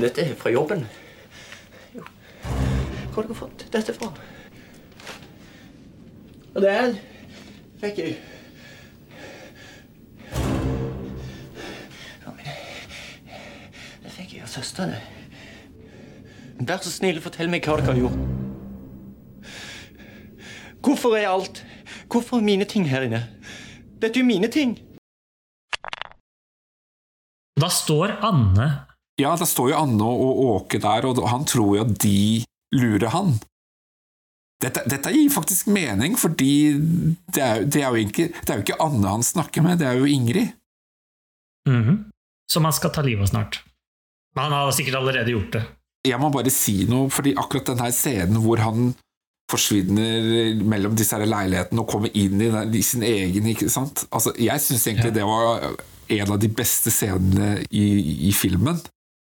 Dette 0.00 0.22
er 0.24 0.34
fra 0.34 0.50
jobben. 0.50 0.86
Jo. 1.94 2.04
Hvor 3.12 3.22
har 3.22 3.22
dere 3.28 3.36
fått 3.36 3.66
dette 3.72 3.94
fra? 3.94 4.08
Og 6.54 6.62
det 6.64 6.70
er 6.72 6.94
fikk 7.80 7.98
jeg 8.00 8.16
Det 14.00 14.12
fikk 14.14 14.34
jeg 14.34 14.42
av 14.42 14.48
søsteren. 14.48 14.94
Vær 16.60 16.80
så 16.84 16.92
snill, 16.92 17.20
fortell 17.20 17.50
meg 17.52 17.64
hva 17.64 17.76
dere 17.80 17.92
har 17.92 18.00
gjort. 18.00 18.20
Hvorfor 20.80 21.16
er 21.16 21.28
alt 21.28 21.64
Hvorfor 22.10 22.40
er 22.40 22.46
mine 22.46 22.66
ting 22.66 22.88
her 22.90 23.06
inne? 23.06 23.22
Dette 24.00 24.18
er 24.18 24.24
jo 24.24 24.28
mine 24.28 24.48
ting. 24.50 24.74
Da 27.60 27.68
står 27.70 28.16
Anne 28.24 28.68
Ja, 29.20 29.34
da 29.36 29.46
står 29.46 29.72
jo 29.72 29.78
Anne 29.78 30.06
og 30.06 30.42
Åke 30.46 30.80
der, 30.80 31.06
og 31.06 31.20
han 31.28 31.44
tror 31.48 31.76
jo 31.76 31.84
at 31.84 31.92
de 32.02 32.42
lurer 32.72 33.12
han. 33.12 33.34
Dette, 34.60 34.82
dette 34.88 35.12
gir 35.12 35.32
faktisk 35.32 35.68
mening, 35.72 36.16
fordi 36.20 36.52
det 37.32 37.42
er, 37.42 37.64
det, 37.64 37.82
er 37.82 37.92
jo 37.94 38.00
ikke, 38.06 38.28
det 38.32 38.52
er 38.52 38.60
jo 38.60 38.64
ikke 38.64 38.80
Anne 38.84 39.12
han 39.12 39.24
snakker 39.24 39.64
med, 39.64 39.80
det 39.80 39.88
er 39.88 40.00
jo 40.00 40.08
Ingrid. 40.08 40.56
mhm, 41.68 42.10
som 42.50 42.64
han 42.64 42.74
skal 42.74 42.90
ta 42.90 43.04
livet 43.06 43.28
av 43.28 43.30
snart. 43.30 43.60
Men 44.34 44.48
han 44.48 44.52
har 44.56 44.72
sikkert 44.74 44.98
allerede 45.00 45.30
gjort 45.30 45.52
det. 45.52 45.62
Jeg 46.08 46.18
må 46.20 46.30
bare 46.32 46.50
si 46.50 46.86
noe, 46.88 47.10
fordi 47.12 47.34
akkurat 47.36 47.70
den 47.70 47.82
her 47.84 47.92
scenen 47.92 48.40
hvor 48.40 48.62
han 48.64 48.94
forsvinner 49.50 50.62
mellom 50.64 50.94
disse 50.98 51.16
her 51.18 51.28
leilighetene 51.28 51.82
og 51.82 51.90
kommer 51.90 52.12
inn 52.14 52.40
i, 52.40 52.50
den, 52.52 52.74
i 52.74 52.82
sin 52.86 53.04
egen? 53.06 53.48
Altså, 53.50 54.34
Jeg 54.38 54.62
syns 54.64 54.86
egentlig 54.86 55.14
det 55.16 55.26
var 55.26 55.66
en 56.10 56.32
av 56.34 56.40
de 56.42 56.50
beste 56.50 56.92
scenene 56.94 57.60
i, 57.70 57.86
i 58.28 58.32
filmen. 58.34 58.80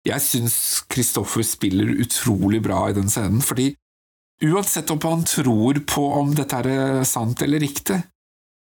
Jeg 0.07 0.23
syns 0.23 0.57
Kristoffer 0.91 1.44
spiller 1.45 1.89
utrolig 2.03 2.61
bra 2.64 2.85
i 2.89 2.95
den 2.95 3.10
scenen, 3.11 3.41
fordi 3.44 3.72
uansett 4.45 4.91
om 4.94 5.02
han 5.03 5.26
tror 5.27 5.81
på 5.89 6.03
om 6.19 6.35
dette 6.38 6.61
er 6.61 7.03
sant 7.10 7.41
eller 7.41 7.64
riktig, 7.64 7.98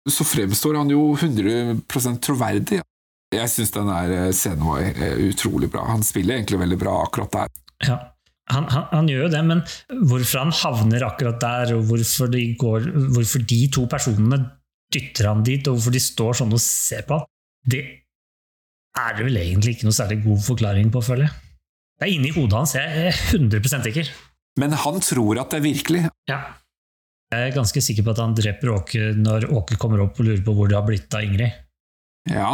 så 0.07 0.23
fremstår 0.23 0.79
han 0.79 0.91
jo 0.91 1.09
100% 1.17 2.21
troverdig. 2.23 2.79
Jeg 3.35 3.51
syns 3.51 3.73
den 3.75 3.89
her 3.91 4.31
scenen 4.31 4.63
var 4.63 4.85
eh, 4.87 5.17
utrolig 5.27 5.67
bra. 5.71 5.83
Han 5.89 6.05
spiller 6.07 6.37
egentlig 6.37 6.61
veldig 6.61 6.77
bra 6.79 6.93
akkurat 7.03 7.33
der. 7.33 7.57
Ja. 7.89 7.97
Han, 8.49 8.63
han, 8.71 8.85
han 8.93 9.07
gjør 9.11 9.25
jo 9.25 9.31
det, 9.33 9.41
men 9.43 9.61
hvorfor 10.07 10.39
han 10.45 10.53
havner 10.55 11.03
akkurat 11.03 11.39
der, 11.41 11.73
og 11.75 11.81
hvorfor 11.89 12.29
de, 12.31 12.43
går, 12.59 12.85
hvorfor 13.15 13.43
de 13.49 13.57
to 13.75 13.83
personene 13.91 14.37
dytter 14.93 15.27
han 15.27 15.41
dit, 15.43 15.67
og 15.67 15.75
hvorfor 15.75 15.91
de 15.97 15.99
står 15.99 16.37
sånn 16.39 16.53
og 16.55 16.61
ser 16.63 17.03
på 17.09 17.17
han, 17.19 17.27
det 17.67 17.81
er 18.97 19.17
det 19.17 19.25
vel 19.27 19.37
egentlig 19.41 19.75
ikke 19.75 19.89
noe 19.89 19.97
særlig 19.97 20.21
god 20.23 20.39
forklaring 20.45 20.87
på, 20.93 21.01
føler 21.05 21.27
jeg. 21.27 21.35
Det 21.99 22.07
er 22.07 22.13
inni 22.13 22.31
hodet 22.33 22.55
hans, 22.57 22.73
jeg 22.77 23.03
er 23.09 23.19
100 23.35 23.83
sikker. 23.89 24.09
Men 24.61 24.73
han 24.73 25.01
tror 25.03 25.41
at 25.43 25.51
det 25.51 25.59
er 25.59 25.65
virkelig. 25.67 26.01
Ja. 26.31 26.39
Jeg 27.33 27.49
er 27.49 27.55
ganske 27.57 27.81
sikker 27.83 28.05
på 28.07 28.13
at 28.15 28.21
han 28.23 28.33
dreper 28.37 28.71
Åke 28.77 29.09
når 29.19 29.49
Åke 29.51 29.75
kommer 29.81 29.99
opp 30.05 30.21
og 30.21 30.29
lurer 30.29 30.43
på 30.45 30.53
hvor 30.55 30.69
det 30.71 30.77
har 30.79 30.85
blitt 30.87 31.13
av 31.17 31.25
Ingrid. 31.27 31.51
Ja. 32.31 32.53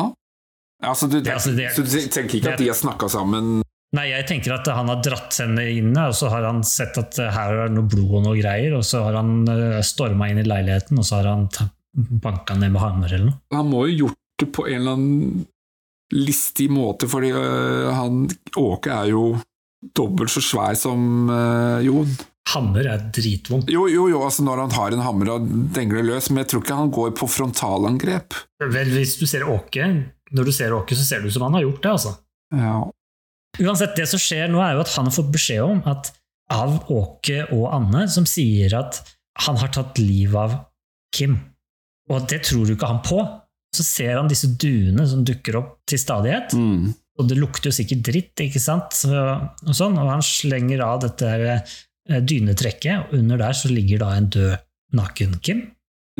Altså, 0.83 1.07
du, 1.07 1.19
Det- 1.21 1.31
altså, 1.35 1.53
det- 1.55 1.69
så 1.75 1.83
du 1.85 1.93
tenker 2.09 2.39
ikke 2.39 2.47
det- 2.49 2.53
at 2.57 2.59
de 2.63 2.67
har 2.71 2.75
snakka 2.79 3.07
sammen 3.13 3.61
Nei, 3.93 4.07
jeg 4.09 4.25
tenker 4.29 4.55
at 4.55 4.67
han 4.73 4.89
har 4.89 5.03
dratt 5.05 5.37
henne 5.43 5.67
inn, 5.69 5.91
og 5.93 6.15
så 6.17 6.31
har 6.33 6.47
han 6.47 6.63
sett 6.65 6.97
at 6.97 7.19
her 7.35 7.53
er 7.53 7.67
det 7.69 7.75
noe 7.75 7.89
blod 7.91 8.15
og 8.17 8.23
noe 8.25 8.39
greier, 8.39 8.73
og 8.73 8.81
så 8.87 9.03
har 9.05 9.19
han 9.19 9.45
storma 9.85 10.31
inn 10.31 10.41
i 10.41 10.47
leiligheten, 10.47 10.97
og 10.97 11.05
så 11.05 11.19
har 11.19 11.29
han 11.29 11.45
banka 11.93 12.57
ned 12.57 12.73
med 12.73 12.81
hammer 12.81 13.13
eller 13.13 13.27
noe. 13.29 13.39
Han 13.53 13.69
må 13.69 13.83
jo 13.91 14.07
gjort 14.07 14.17
det 14.41 14.49
på 14.55 14.65
en 14.65 14.79
eller 14.79 14.97
annen 14.97 15.43
listig 16.13 16.71
måte, 16.73 17.05
fordi 17.09 17.29
øh, 17.37 17.91
han 17.93 18.25
Åke 18.57 18.93
er 18.93 19.11
jo 19.13 19.27
dobbelt 19.97 20.33
så 20.33 20.41
svær 20.41 20.77
som 20.79 21.29
Jon. 21.85 22.09
Hammer 22.53 22.89
er 22.91 23.05
dritvondt. 23.13 23.69
Jo, 23.71 23.85
jo, 23.91 24.07
jo, 24.11 24.23
altså 24.25 24.43
når 24.43 24.65
han 24.65 24.73
har 24.75 24.95
en 24.95 25.05
hammer 25.05 25.31
og 25.35 25.45
dengler 25.75 26.03
løs, 26.07 26.31
men 26.31 26.41
jeg 26.41 26.49
tror 26.51 26.65
ikke 26.65 26.77
han 26.81 26.91
går 26.97 27.13
på 27.19 27.29
frontalangrep. 27.29 28.35
Vel, 28.73 28.91
hvis 28.97 29.15
du 29.21 29.23
ser 29.29 29.45
Åke, 29.47 29.87
når 30.33 30.49
du 30.49 30.53
ser 30.55 30.75
Åke, 30.75 30.97
så 30.97 31.05
ser 31.07 31.21
det 31.21 31.31
ut 31.31 31.37
som 31.37 31.45
han 31.47 31.55
har 31.59 31.65
gjort 31.67 31.81
det, 31.85 31.93
altså. 31.93 32.13
Ja. 32.57 32.77
Uansett, 33.61 33.95
det 33.95 34.07
som 34.09 34.21
skjer 34.21 34.47
nå, 34.49 34.61
er 34.65 34.73
jo 34.77 34.83
at 34.83 34.93
han 34.97 35.05
har 35.09 35.13
fått 35.13 35.31
beskjed 35.33 35.61
om 35.61 35.81
at 35.89 36.09
av 36.53 36.89
Åke 36.91 37.43
og 37.53 37.67
Anne, 37.73 38.07
som 38.11 38.25
sier 38.29 38.73
at 38.77 38.99
han 39.45 39.57
har 39.61 39.71
tatt 39.73 39.99
livet 40.01 40.37
av 40.37 40.55
Kim. 41.13 41.37
Og 42.11 42.25
det 42.29 42.41
tror 42.47 42.67
jo 42.67 42.75
ikke 42.75 42.89
han 42.89 43.01
på. 43.05 43.21
Så 43.73 43.85
ser 43.85 44.17
han 44.19 44.29
disse 44.29 44.49
duene 44.59 45.05
som 45.09 45.23
dukker 45.25 45.57
opp 45.57 45.71
til 45.89 45.97
stadighet, 46.01 46.53
Mm. 46.53 46.91
og 47.17 47.29
det 47.29 47.37
lukter 47.37 47.69
jo 47.71 47.77
sikkert 47.77 48.03
dritt, 48.05 48.35
ikke 48.41 48.61
sant? 48.61 48.99
Og, 49.09 49.73
sånn, 49.73 49.97
og 49.97 50.09
han 50.11 50.21
slenger 50.21 50.81
av 50.85 50.99
dette 51.01 51.29
eh, 51.29 52.21
dynetrekket, 52.21 53.07
og 53.09 53.17
under 53.17 53.37
der 53.37 53.53
så 53.57 53.69
ligger 53.69 54.03
da 54.03 54.11
en 54.17 54.29
død 54.29 54.57
naken 54.93 55.39
Kim. 55.41 55.63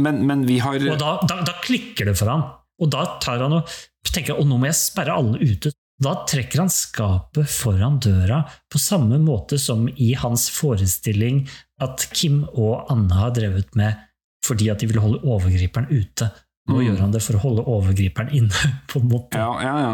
Men, 0.02 0.26
men 0.26 0.46
vi 0.48 0.58
har 0.58 0.76
Og 0.82 0.98
da, 0.98 1.20
da, 1.30 1.42
da 1.46 1.54
klikker 1.62 2.10
det 2.10 2.18
for 2.18 2.30
han. 2.32 2.46
Og 2.82 2.90
da 2.90 3.06
tar 3.22 3.44
han 3.46 3.54
og 3.60 3.70
tenker 4.10 4.34
at 4.34 4.48
nå 4.50 4.58
må 4.58 4.66
jeg 4.70 4.80
sperre 4.80 5.14
alle 5.14 5.38
ute. 5.38 5.70
Da 6.02 6.16
trekker 6.28 6.64
han 6.64 6.72
skapet 6.74 7.50
foran 7.54 8.00
døra 8.02 8.42
på 8.72 8.80
samme 8.82 9.20
måte 9.22 9.60
som 9.62 9.86
i 9.90 10.14
hans 10.18 10.48
forestilling 10.52 11.44
at 11.84 12.08
Kim 12.14 12.44
og 12.54 12.90
Anne 12.92 13.14
har 13.14 13.36
drevet 13.36 13.76
med 13.78 14.00
fordi 14.44 14.68
at 14.74 14.82
de 14.82 14.90
vil 14.90 15.00
holde 15.00 15.22
overgriperen 15.24 15.88
ute. 15.92 16.32
Nå 16.68 16.80
Mm. 16.80 16.84
gjør 16.88 17.00
han 17.00 17.12
det 17.12 17.22
for 17.24 17.36
å 17.38 17.44
holde 17.44 17.64
overgriperen 17.68 18.32
inne, 18.36 18.72
på 18.90 19.00
en 19.00 19.10
måte. 19.12 19.38
Ja, 19.40 19.54
ja, 19.64 19.76
ja. 19.80 19.94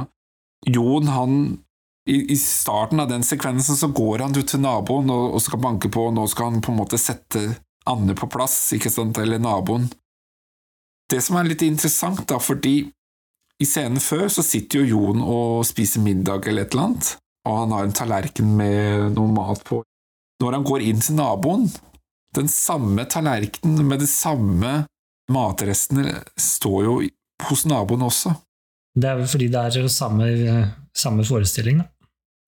Jon, 0.69 1.07
han 1.07 1.35
i, 2.09 2.35
starten 2.35 2.99
av 2.99 3.09
den 3.09 3.23
sekvensen 3.23 3.77
så 3.77 3.87
går 3.93 4.19
han 4.25 4.33
ut 4.37 4.47
til 4.49 4.61
naboen 4.61 5.09
og, 5.13 5.33
og 5.35 5.41
skal 5.41 5.61
banke 5.61 5.89
på, 5.93 6.07
og 6.09 6.15
nå 6.17 6.25
skal 6.29 6.49
han 6.51 6.61
på 6.61 6.71
en 6.73 6.79
måte 6.81 6.97
sette 6.97 7.43
Anne 7.89 8.13
på 8.17 8.27
plass, 8.29 8.55
ikke 8.73 8.89
sant, 8.89 9.17
eller 9.21 9.39
naboen. 9.41 9.87
Det 11.09 11.21
som 11.25 11.37
er 11.39 11.47
litt 11.49 11.61
interessant, 11.65 12.25
da, 12.29 12.37
fordi 12.41 12.91
I 13.59 13.67
scenen 13.67 13.99
før 13.99 14.29
så 14.31 14.43
sitter 14.45 14.81
jo 14.81 14.89
Jon 14.93 15.23
og 15.23 15.65
spiser 15.67 16.03
middag 16.03 16.47
eller 16.47 16.63
et 16.63 16.75
eller 16.75 16.85
annet, 16.89 17.11
og 17.47 17.57
han 17.57 17.75
har 17.75 17.87
en 17.87 17.95
tallerken 17.95 18.53
med 18.55 19.17
noe 19.17 19.31
mat 19.35 19.63
på. 19.67 19.81
Når 20.39 20.55
han 20.55 20.67
går 20.67 20.85
inn 20.87 21.01
til 21.03 21.17
naboen, 21.17 21.65
den 22.37 22.47
samme 22.51 23.03
tallerkenen 23.09 23.83
med 23.87 23.99
de 23.99 24.07
samme 24.07 24.73
matrestene 25.33 26.21
står 26.39 26.85
jo 26.85 26.95
hos 27.49 27.65
naboen 27.67 28.05
også. 28.07 28.31
Det 28.95 29.09
er 29.09 29.19
vel 29.19 29.29
fordi 29.29 29.49
det 29.51 29.63
er 29.65 29.89
samme, 29.91 30.29
samme 30.95 31.25
forestilling, 31.27 31.83
da. 31.83 31.89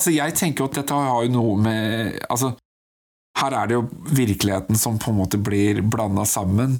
Altså, 0.01 0.13
jeg 0.15 0.33
tenker 0.33 0.63
jo 0.63 0.69
at 0.71 0.77
dette 0.79 0.97
har 0.97 1.25
jo 1.27 1.29
noe 1.29 1.57
med 1.61 2.15
Altså, 2.25 2.55
her 3.37 3.53
er 3.53 3.67
det 3.69 3.75
jo 3.75 3.83
virkeligheten 4.17 4.79
som 4.79 4.97
på 4.97 5.11
en 5.11 5.19
måte 5.19 5.37
blir 5.37 5.83
blanda 5.83 6.25
sammen. 6.25 6.79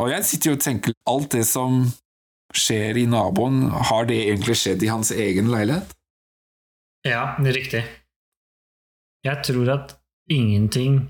Og 0.00 0.08
jeg 0.08 0.24
sitter 0.24 0.50
jo 0.50 0.56
og 0.56 0.62
tenker 0.64 0.94
alt 1.10 1.34
det 1.34 1.44
som 1.46 1.82
skjer 2.56 2.98
i 3.00 3.06
naboen, 3.10 3.66
har 3.90 4.06
det 4.08 4.20
egentlig 4.26 4.56
skjedd 4.60 4.84
i 4.84 4.90
hans 4.92 5.12
egen 5.14 5.50
leilighet? 5.52 5.94
Ja, 7.06 7.34
det 7.40 7.50
er 7.52 7.58
riktig. 7.58 7.82
Jeg 9.26 9.44
tror 9.46 9.70
at 9.74 9.96
ingenting 10.30 11.04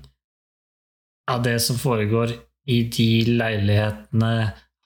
av 1.29 1.43
det 1.45 1.59
som 1.63 1.77
foregår 1.79 2.33
i 2.69 2.83
de 2.91 3.09
leilighetene, 3.27 4.35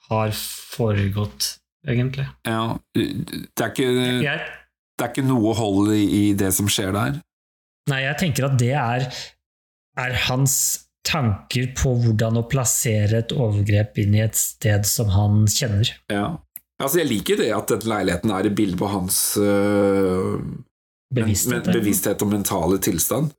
har 0.08 0.30
foregått, 0.32 1.58
egentlig. 1.84 2.24
Ja, 2.48 2.78
det 2.96 3.60
er 3.60 3.72
ikke, 3.74 3.88
det 3.92 5.04
er 5.04 5.10
ikke 5.10 5.24
noe 5.28 5.52
hold 5.58 5.92
i, 5.92 6.00
i 6.00 6.22
det 6.38 6.48
som 6.56 6.70
skjer 6.70 6.94
der. 6.96 7.18
nei, 7.92 8.02
jeg 8.06 8.16
tenker 8.22 8.48
at 8.48 8.56
det 8.60 8.72
er, 8.72 9.04
er 10.00 10.16
hans 10.28 10.54
tanker 11.08 11.70
på 11.76 11.94
hvordan 12.02 12.40
å 12.40 12.46
plassere 12.48 13.22
et 13.22 13.32
overgrep 13.36 14.00
inn 14.02 14.16
i 14.16 14.24
et 14.24 14.36
sted 14.36 14.88
som 14.88 15.12
han 15.14 15.46
kjenner. 15.48 15.92
Ja. 16.12 16.26
Altså, 16.78 17.00
jeg 17.00 17.08
liker 17.10 17.40
det 17.40 17.48
at 17.54 17.72
denne 17.72 17.90
leiligheten 17.90 18.30
er 18.30 18.46
et 18.46 18.54
bilde 18.58 18.78
på 18.78 18.86
hans 18.92 19.16
øh, 19.42 20.38
Bevissthet. 21.14 21.66
men, 21.66 21.74
bevissthet 21.74 22.22
og 22.22 22.30
mentale 22.30 22.78
tilstand. 22.84 23.32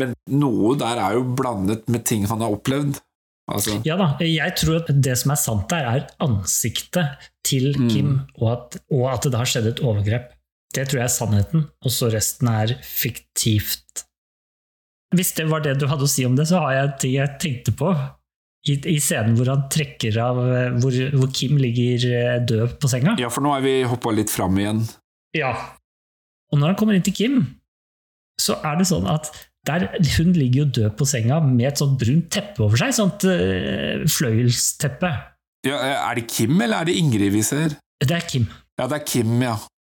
Men 0.00 0.12
noe 0.32 0.74
der 0.80 1.00
er 1.00 1.16
jo 1.16 1.24
blandet 1.36 1.88
med 1.92 2.04
ting 2.08 2.26
han 2.28 2.40
har 2.44 2.52
opplevd. 2.52 3.00
Altså, 3.52 3.80
Ja 3.84 3.96
da, 3.98 4.12
jeg 4.24 4.54
tror 4.60 4.78
at 4.84 4.92
det 5.04 5.16
som 5.18 5.32
er 5.34 5.40
sant 5.40 5.66
der, 5.72 5.88
er 5.88 6.06
ansiktet 6.22 7.28
til 7.44 7.72
Mm. 7.78 7.88
Kim, 7.90 8.12
og 8.38 8.52
at, 8.52 8.78
og 8.90 9.08
at 9.12 9.26
det 9.26 9.34
har 9.40 9.48
skjedd 9.48 9.66
et 9.72 9.82
overgrep. 9.82 10.30
Det 10.72 10.86
tror 10.88 11.02
jeg 11.02 11.08
er 11.08 11.16
sannheten, 11.16 11.66
og 11.84 11.90
så 11.92 12.08
resten 12.12 12.48
er 12.48 12.76
fiktivt. 12.80 14.06
Hvis 15.12 15.34
det 15.36 15.50
var 15.50 15.60
det 15.60 15.74
du 15.80 15.86
hadde 15.90 16.06
å 16.06 16.08
si 16.08 16.24
om 16.24 16.36
det, 16.38 16.46
så 16.48 16.62
har 16.64 16.72
jeg 16.72 16.92
ting 17.02 17.12
jeg 17.18 17.36
tenkte 17.42 17.74
på. 17.76 17.90
I, 18.62 18.76
i 18.92 18.98
scenen 19.02 19.34
hvor 19.34 19.48
han 19.50 19.64
trekker 19.74 20.14
av 20.22 20.36
eh, 20.46 20.74
hvor, 20.82 20.94
hvor 21.16 21.30
Kim 21.34 21.56
ligger 21.58 22.04
eh, 22.14 22.36
død 22.46 22.76
på 22.82 22.90
senga. 22.92 23.16
ja, 23.18 23.30
for 23.32 23.42
nå 23.42 23.50
er 23.56 23.64
vi 23.64 23.72
hoppa 23.90 24.12
litt 24.14 24.30
fram 24.30 24.58
igjen. 24.62 24.84
Ja. 25.34 25.50
Og 26.52 26.60
når 26.60 26.70
han 26.72 26.78
kommer 26.78 26.94
inn 26.94 27.02
til 27.02 27.16
Kim, 27.16 27.40
så 28.38 28.60
er 28.62 28.78
det 28.78 28.86
sånn 28.90 29.08
at 29.10 29.32
der, 29.66 29.88
hun 30.18 30.32
ligger 30.34 30.62
jo 30.64 30.68
død 30.78 30.94
på 30.98 31.06
senga 31.06 31.40
med 31.42 31.68
et 31.72 31.78
sånt 31.82 31.98
brunt 32.00 32.30
teppe 32.34 32.64
over 32.64 32.78
seg, 32.80 32.94
sånt 32.96 33.22
uh, 33.30 34.02
fløyelsteppe. 34.10 35.10
Ja, 35.66 35.76
er 36.10 36.18
det 36.18 36.24
Kim, 36.32 36.56
eller 36.58 36.82
er 36.82 36.88
det 36.90 36.96
Ingrid 36.98 37.30
vi 37.34 37.42
ser? 37.46 37.76
Det 38.02 38.16
er 38.16 38.24
Kim. 38.26 38.48
Ja, 38.78 38.88
det 38.90 38.96
er 38.98 39.04
Kim, 39.06 39.36
ja. 39.44 39.52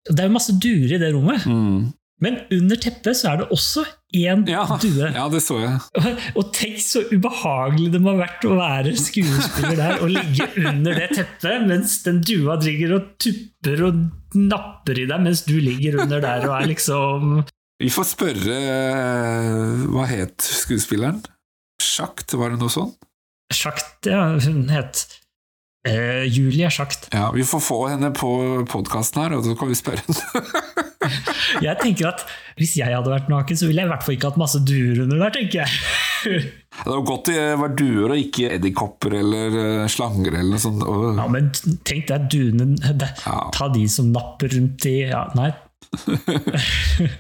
Det 0.09 0.23
er 0.23 0.29
jo 0.29 0.33
masse 0.33 0.55
duer 0.57 0.95
i 0.95 1.01
det 1.01 1.11
rommet, 1.13 1.45
Mm. 1.45 1.91
Men 2.23 2.37
under 2.51 2.75
teppet 2.81 3.15
så 3.15 3.29
er 3.31 3.37
det 3.41 3.47
også 3.55 3.83
én 4.15 4.41
Ja, 4.49 4.65
due. 4.81 5.07
ja, 5.15 5.25
det 5.31 5.39
så 5.45 5.59
jeg. 5.61 5.77
Og, 5.99 6.07
og 6.41 6.49
tenk 6.57 6.79
så 6.83 7.03
ubehagelig 7.13 7.91
det 7.93 8.01
må 8.03 8.13
ha 8.15 8.21
vært 8.25 8.47
å 8.49 8.55
være 8.59 8.93
skuespiller 8.99 9.77
der 9.79 10.03
og 10.03 10.11
ligge 10.11 10.47
under 10.65 10.97
det 10.99 11.09
teppet 11.15 11.67
mens 11.69 11.99
den 12.07 12.19
dua 12.25 12.57
driver 12.61 12.97
og 12.97 13.07
tupper 13.23 13.85
og 13.87 14.01
napper 14.39 14.99
i 15.03 15.07
deg 15.09 15.23
mens 15.25 15.45
du 15.47 15.55
ligger 15.61 16.01
under 16.03 16.21
der 16.25 16.47
og 16.49 16.57
er 16.59 16.67
liksom 16.73 17.29
Vi 17.79 17.89
får 17.93 18.09
spørre 18.11 18.57
øh, 18.59 19.87
Hva 19.95 20.09
het 20.09 20.43
skuespilleren? 20.43 21.21
Sjakt, 21.79 22.35
var 22.35 22.51
det 22.51 22.59
noe 22.59 22.73
sånt? 22.73 22.97
Sjakt, 23.55 24.05
ja, 24.11 24.25
hun 24.43 24.65
het 24.69 25.05
eh, 25.87 26.25
Julie 26.27 26.67
Sjakt. 26.69 27.07
Ja, 27.15 27.29
Vi 27.33 27.45
får 27.47 27.63
få 27.63 27.77
henne 27.89 28.11
på 28.13 28.29
podkasten 28.69 29.23
her, 29.23 29.37
og 29.39 29.47
så 29.47 29.55
kan 29.57 29.71
vi 29.71 29.77
spørre 29.79 30.03
henne. 30.05 30.85
Jeg 31.65 31.77
tenker 31.81 32.09
at 32.13 32.23
hvis 32.59 32.73
jeg 32.75 32.91
hadde 32.91 33.11
vært 33.13 33.29
naken, 33.31 33.55
så 33.55 33.67
ville 33.69 33.81
jeg 33.83 33.87
i 33.87 33.91
hvert 33.93 34.03
fall 34.03 34.15
ikke 34.17 34.29
hatt 34.33 34.39
masse 34.41 34.59
duer 34.67 34.97
under 35.05 35.21
der, 35.21 35.31
tenker 35.37 35.61
jeg. 35.63 36.49
Det 36.79 36.89
var 36.91 37.03
godt 37.07 37.29
det 37.31 37.43
var 37.61 37.71
duer 37.79 38.11
og 38.11 38.19
ikke 38.19 38.49
edderkopper 38.57 39.15
eller 39.21 39.55
øh, 39.61 39.85
slanger 39.91 40.33
eller 40.35 40.57
noe 40.57 40.59
sånt. 40.59 40.83
Ja, 41.21 41.27
men 41.31 41.47
tenk 41.87 42.09
deg 42.11 42.27
duene 42.33 42.67
det- 42.99 43.13
Ja. 43.25 43.37
Ta 43.55 43.69
de 43.71 43.85
som 43.91 44.11
napper 44.11 44.51
rundt 44.57 44.85
i 44.91 44.97
Ja, 45.07 45.25
nei. 45.39 45.51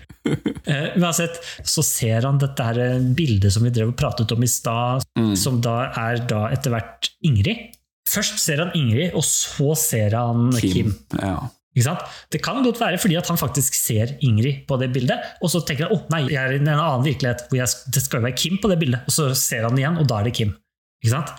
Eh, 0.69 0.97
Uansett, 0.99 1.37
så 1.65 1.81
ser 1.85 2.25
han 2.27 2.37
dette 2.41 2.61
her 2.67 2.77
eh, 2.83 2.97
bildet 3.15 3.53
som 3.55 3.63
vi 3.65 3.71
drev 3.73 3.93
og 3.93 3.97
pratet 3.97 4.29
om 4.35 4.43
i 4.43 4.49
stad, 4.51 5.05
som 5.39 5.61
da 5.63 5.77
er 5.97 6.19
da 6.29 6.41
etter 6.53 6.73
hvert 6.75 7.07
Ingrid. 7.25 7.69
Først 8.09 8.37
ser 8.43 8.59
han 8.61 8.73
Ingrid, 8.77 9.15
og 9.17 9.23
så 9.25 9.71
ser 9.79 10.13
han 10.19 10.51
Kim. 10.59 10.91
Ja. 11.15 11.37
Ikke 11.79 11.87
sant? 11.87 12.01
Det 12.27 12.41
kan 12.43 12.59
godt 12.65 12.79
være 12.81 12.99
fordi 12.99 13.15
at 13.15 13.29
han 13.31 13.39
faktisk 13.39 13.77
ser 13.77 14.17
Ingrid 14.25 14.65
på 14.67 14.77
det 14.81 14.89
bildet, 14.95 15.29
og 15.39 15.51
så 15.53 15.61
tenker 15.63 15.87
han 15.87 15.95
oh, 15.95 16.01
nei, 16.11 16.25
jeg 16.27 16.39
er 16.41 16.57
i 16.57 16.59
en 16.59 16.73
annen 16.73 17.05
virkelighet 17.07 17.45
hvor 17.47 17.61
jeg, 17.61 17.77
det 17.95 18.03
skal 18.03 18.19
jo 18.19 18.27
være 18.27 18.39
Kim 18.41 18.57
på 18.59 18.71
det 18.71 18.79
bildet, 18.81 19.05
og 19.07 19.15
så 19.15 19.29
ser 19.37 19.69
han 19.69 19.79
igjen, 19.79 19.99
og 20.01 20.09
da 20.09 20.19
er 20.19 20.27
det 20.27 20.35
Kim. 20.35 20.51
Ikke 20.99 21.13
sant? 21.15 21.31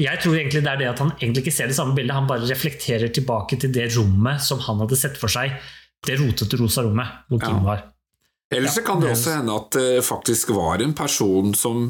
Jeg 0.00 0.22
tror 0.22 0.38
egentlig 0.38 0.62
det 0.64 0.70
er 0.70 0.78
det 0.80 0.90
at 0.92 1.00
han 1.02 1.10
egentlig 1.18 1.42
ikke 1.42 1.54
ser 1.58 1.72
det 1.72 1.76
samme 1.76 1.96
bildet, 1.98 2.14
han 2.14 2.28
bare 2.30 2.46
reflekterer 2.48 3.10
tilbake 3.12 3.58
til 3.60 3.72
det 3.74 3.90
rommet 3.96 4.44
som 4.44 4.62
han 4.68 4.84
hadde 4.84 4.98
sett 5.00 5.18
for 5.20 5.32
seg, 5.32 5.56
det 6.06 6.20
rotete 6.22 6.58
rosa 6.60 6.86
rommet 6.86 7.26
hvor 7.28 7.42
Kim 7.42 7.58
Ja. 7.58 7.66
var. 7.66 7.88
Ellers 8.52 8.74
så 8.76 8.82
kan 8.84 9.00
det 9.00 9.10
også 9.10 9.38
hende 9.38 9.54
at 9.56 9.70
det 9.74 10.04
faktisk 10.04 10.52
var 10.54 10.82
en 10.84 10.92
person 10.94 11.54
som 11.56 11.86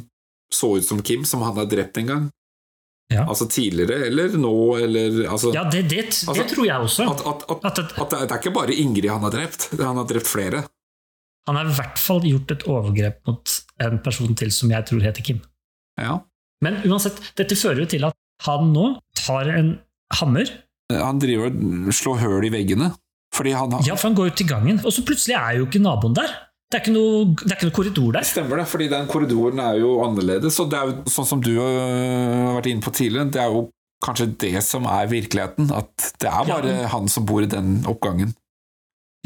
så 0.52 0.76
ut 0.78 0.86
som 0.86 1.00
Kim, 1.02 1.24
som 1.24 1.42
han 1.42 1.56
har 1.58 1.66
drept 1.66 1.98
en 1.98 2.06
gang. 2.06 2.30
Ja. 3.10 3.24
Altså 3.28 3.44
tidligere, 3.50 4.06
eller 4.06 4.36
nå, 4.40 4.52
eller 4.80 5.26
altså, 5.28 5.50
Ja, 5.52 5.64
det, 5.68 5.82
det, 5.90 6.04
det 6.06 6.28
Altså, 6.28 6.44
tror 6.54 6.64
jeg 6.66 6.80
også. 6.80 7.08
at, 7.10 7.20
at, 7.26 7.42
at, 7.50 7.64
At 7.68 7.76
det- 8.10 8.20
det 8.28 8.30
er 8.30 8.38
ikke 8.38 8.54
bare 8.54 8.72
Ingrid 8.72 9.10
han 9.10 9.20
har 9.26 9.30
drept, 9.34 9.68
han 9.80 9.96
har 10.00 10.04
drept 10.08 10.26
flere. 10.30 10.62
Han 11.46 11.56
har 11.58 11.66
i 11.68 11.74
hvert 11.74 11.98
fall 11.98 12.20
gjort 12.22 12.50
et 12.54 12.62
overgrep 12.70 13.18
mot 13.26 13.56
en 13.82 13.98
person 13.98 14.34
til 14.38 14.50
som 14.54 14.70
jeg 14.70 14.86
tror 14.86 15.00
heter 15.02 15.22
Kim. 15.26 15.40
Ja. 16.00 16.20
Men 16.62 16.78
uansett, 16.86 17.18
dette 17.36 17.56
fører 17.58 17.82
jo 17.82 17.86
til 17.90 18.04
at 18.06 18.14
han 18.46 18.72
nå 18.72 18.98
tar 19.18 19.50
en 19.50 19.74
hammer 20.20 20.46
Han 20.92 21.18
driver 21.18 21.48
og 21.50 21.92
slår 21.94 22.18
høl 22.22 22.44
i 22.46 22.52
veggene. 22.54 22.92
Han 23.34 23.72
har 23.72 23.82
Ja, 23.86 23.94
for 23.96 24.08
han 24.10 24.14
går 24.16 24.26
ut 24.32 24.40
i 24.40 24.44
gangen, 24.44 24.78
og 24.84 24.92
så 24.92 25.02
plutselig 25.04 25.34
er 25.38 25.56
jo 25.58 25.66
ikke 25.66 25.80
naboen 25.80 26.14
der. 26.14 26.28
Det 26.72 26.78
er 26.80 26.92
noe, 26.94 27.26
det 27.36 27.50
er 27.50 27.58
ikke 27.58 27.68
noe 27.68 27.76
korridor 27.76 28.14
der. 28.16 28.24
Stemmer 28.24 28.62
det, 28.62 28.66
fordi 28.70 28.86
den 28.88 29.08
korridoren 29.10 29.60
er 29.60 29.76
jo 29.82 29.90
annerledes. 30.06 30.56
Og 30.62 30.70
det 30.72 30.78
er 30.78 30.88
jo 30.88 31.12
sånn 31.12 31.28
som 31.28 31.42
du 31.44 31.50
øh, 31.52 32.46
har 32.48 32.54
vært 32.56 32.70
inne 32.72 32.84
på 32.84 32.92
tidligere, 32.96 33.28
det 33.34 33.42
er 33.42 33.52
jo 33.52 33.66
kanskje 34.02 34.30
det 34.40 34.62
som 34.64 34.86
er 34.88 35.10
virkeligheten. 35.10 35.68
At 35.76 36.12
det 36.22 36.30
er 36.30 36.48
bare 36.48 36.72
Ja. 36.72 36.88
han 36.94 37.10
som 37.12 37.26
bor 37.28 37.44
i 37.44 37.50
den 37.50 37.82
oppgangen. 37.90 38.32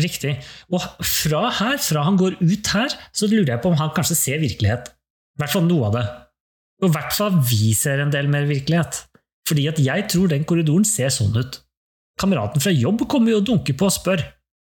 Riktig. 0.02 0.34
Og 0.68 0.82
fra 1.06 1.46
her, 1.56 1.78
fra 1.80 2.02
han 2.04 2.18
går 2.20 2.34
ut 2.42 2.72
her, 2.74 2.92
så 3.16 3.28
lurer 3.30 3.54
jeg 3.54 3.62
på 3.62 3.70
om 3.72 3.78
han 3.80 3.94
kanskje 3.96 4.18
ser 4.18 4.42
virkelighet. 4.42 4.90
I 5.36 5.40
hvert 5.40 5.54
fall 5.54 5.64
noe 5.70 5.86
av 5.88 5.94
det. 5.96 6.04
Og 6.82 6.90
i 6.90 6.92
hvert 6.92 7.14
fall 7.16 7.38
vi 7.48 7.70
ser 7.78 8.02
en 8.04 8.12
del 8.12 8.28
mer 8.28 8.44
virkelighet. 8.50 9.04
Fordi 9.48 9.68
at 9.70 9.78
jeg 9.80 10.08
tror 10.12 10.28
den 10.28 10.44
korridoren 10.44 10.84
ser 10.84 11.08
sånn 11.14 11.32
ut. 11.38 11.62
Kameraten 12.20 12.60
fra 12.60 12.72
jobb 12.74 13.06
kommer 13.08 13.32
jo 13.32 13.38
og 13.40 13.46
dunker 13.48 13.76
på 13.78 13.86
og 13.88 13.94
spør, 13.94 14.20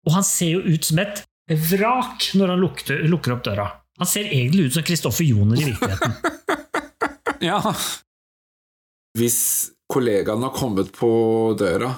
og 0.07 0.15
han 0.17 0.25
ser 0.27 0.57
jo 0.57 0.61
ut 0.75 0.87
som 0.87 0.99
et 1.03 1.23
vrak 1.57 2.31
når 2.39 2.55
han 2.55 2.63
lukter, 2.63 3.03
lukker 3.11 3.35
opp 3.37 3.45
døra. 3.47 3.67
Han 4.01 4.09
ser 4.09 4.29
egentlig 4.31 4.69
ut 4.71 4.77
som 4.79 4.87
Kristoffer 4.87 5.27
Joner 5.27 5.61
i 5.61 5.71
virkeligheten. 5.73 6.15
Ja. 7.41 7.57
Hvis 9.17 9.71
kollegaen 9.89 10.43
har 10.45 10.53
kommet 10.53 10.91
på 10.93 11.09
døra 11.57 11.95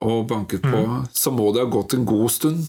og 0.00 0.22
banket 0.30 0.64
på, 0.64 0.78
så 1.12 1.32
må 1.36 1.50
det 1.52 1.66
ha 1.66 1.68
gått 1.68 1.92
en 1.98 2.06
god 2.08 2.32
stund. 2.32 2.62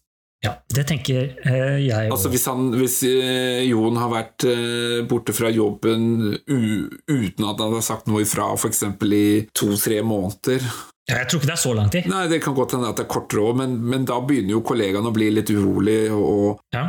Ja, 0.46 0.52
det 0.70 0.84
tenker 0.86 1.32
eh, 1.50 1.80
jeg 1.82 2.12
Altså 2.14 2.30
Hvis, 2.30 2.44
han, 2.46 2.68
hvis 2.78 3.00
eh, 3.10 3.64
Jon 3.66 3.96
har 3.98 4.12
vært 4.12 4.46
eh, 4.46 5.00
borte 5.10 5.34
fra 5.34 5.50
jobben 5.50 6.36
uten 6.46 7.48
at 7.48 7.64
han 7.64 7.74
har 7.74 7.86
sagt 7.86 8.06
noe 8.06 8.22
ifra, 8.22 8.52
f.eks. 8.54 8.84
i 9.18 9.24
to-tre 9.58 10.04
måneder 10.06 10.62
Ja, 11.10 11.24
Jeg 11.24 11.32
tror 11.32 11.42
ikke 11.42 11.50
det 11.50 11.56
er 11.56 11.64
så 11.64 11.74
lang 11.74 11.90
tid. 11.90 12.10
Nei, 12.12 12.28
Det 12.30 12.42
kan 12.44 12.54
godt 12.54 12.78
hende 12.78 12.92
at 12.92 13.02
det 13.02 13.08
er 13.08 13.12
kortere 13.16 13.48
òg, 13.48 13.58
men, 13.64 13.74
men 13.82 14.06
da 14.06 14.20
begynner 14.22 14.60
jo 14.60 14.62
kollegaen 14.68 15.10
å 15.10 15.16
bli 15.16 15.32
litt 15.34 15.50
urolig. 15.56 16.00
Og, 16.14 16.62
Ja. 16.76 16.86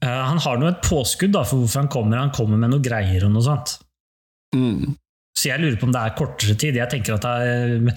Eh, 0.00 0.08
han 0.30 0.38
har 0.40 0.56
nå 0.62 0.70
et 0.70 0.80
påskudd 0.86 1.34
da, 1.34 1.42
for 1.44 1.60
hvorfor 1.60 1.82
han 1.82 1.92
kommer. 1.92 2.22
Han 2.22 2.32
kommer 2.32 2.56
med 2.62 2.72
noe 2.72 2.80
greier 2.84 3.28
og 3.28 3.34
noe 3.34 3.44
sånt. 3.44 3.76
mm, 4.56 4.94
Så 5.36 5.50
jeg 5.50 5.60
lurer 5.60 5.76
på 5.76 5.90
om 5.90 5.92
det 5.92 6.00
er 6.00 6.16
kortere 6.16 6.56
tid. 6.56 6.78
Jeg 6.80 6.94
tenker 6.94 7.18
at, 7.18 7.26
er, 7.28 7.92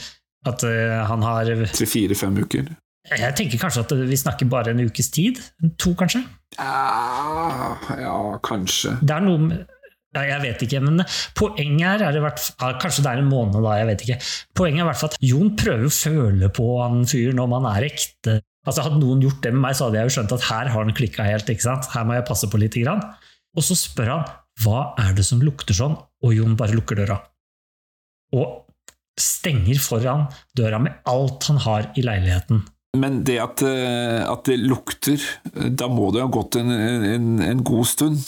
at 0.49 0.65
han 1.13 1.23
har 1.29 1.53
Tre-fire-fem 1.71 2.41
uker. 2.41 2.73
Jeg 3.09 3.33
tenker 3.37 3.57
kanskje 3.57 3.81
at 3.81 3.93
vi 4.07 4.17
snakker 4.19 4.49
bare 4.49 4.75
en 4.75 4.83
ukes 4.85 5.09
tid? 5.13 5.39
To, 5.81 5.95
kanskje? 5.97 6.21
Ja, 6.59 7.77
ja, 7.97 8.17
kanskje. 8.45 8.97
Det 9.01 9.15
er 9.15 9.23
noe 9.25 9.45
med 9.47 9.61
Ja, 10.11 10.25
jeg 10.27 10.41
vet 10.43 10.63
ikke, 10.65 10.81
men 10.83 10.99
poenget 11.39 12.01
her 12.01 12.01
er 12.09 12.17
hvert 12.19 12.41
ja, 12.43 12.73
Kanskje 12.81 13.05
det 13.05 13.11
er 13.13 13.21
en 13.21 13.29
måned, 13.31 13.61
da, 13.63 13.77
jeg 13.79 13.87
vet 13.87 14.01
ikke. 14.03 14.17
Poenget 14.59 14.81
er 14.81 14.83
i 14.83 14.89
hvert 14.89 14.99
fall 14.99 15.13
at 15.13 15.21
Jon 15.23 15.53
prøver 15.55 15.87
å 15.87 15.93
føle 15.95 16.49
på 16.51 16.65
han 16.81 17.05
fyren 17.07 17.39
om 17.39 17.55
han 17.55 17.67
er 17.71 17.87
ekte. 17.87 18.35
Altså 18.67 18.83
Hadde 18.85 18.99
noen 18.99 19.23
gjort 19.23 19.39
det 19.45 19.53
med 19.55 19.63
meg, 19.63 19.77
så 19.77 19.87
hadde 19.87 20.01
jeg 20.01 20.09
jo 20.09 20.15
skjønt 20.17 20.35
at 20.35 20.47
her 20.49 20.71
har 20.73 20.83
han 20.83 20.97
klikka 20.97 21.25
helt. 21.25 21.49
ikke 21.49 21.63
sant? 21.63 21.87
Her 21.95 22.03
må 22.05 22.17
jeg 22.17 22.27
passe 22.27 22.49
på 22.51 22.59
litt. 22.61 22.75
Grann. 22.83 23.01
Og 23.55 23.65
så 23.65 23.77
spør 23.79 24.11
han 24.13 24.27
hva 24.61 24.83
er 24.99 25.15
det 25.17 25.23
som 25.25 25.41
lukter 25.41 25.73
sånn, 25.73 25.95
og 25.95 26.35
Jon 26.35 26.59
bare 26.59 26.75
lukker 26.75 26.99
døra. 26.99 27.17
Og 28.35 28.67
stenger 29.19 29.79
foran 29.81 30.27
døra 30.59 30.79
med 30.83 31.01
alt 31.09 31.47
han 31.49 31.63
har 31.63 31.89
i 31.95 32.03
leiligheten. 32.05 32.61
Men 32.97 33.21
det 33.23 33.37
at, 33.39 33.61
eh, 33.63 34.19
at 34.27 34.43
det 34.49 34.57
lukter, 34.59 35.21
da 35.79 35.87
må 35.87 36.09
det 36.11 36.25
ha 36.25 36.27
gått 36.31 36.57
en, 36.59 36.71
en, 36.71 37.29
en 37.45 37.61
god 37.63 37.87
stund 37.87 38.25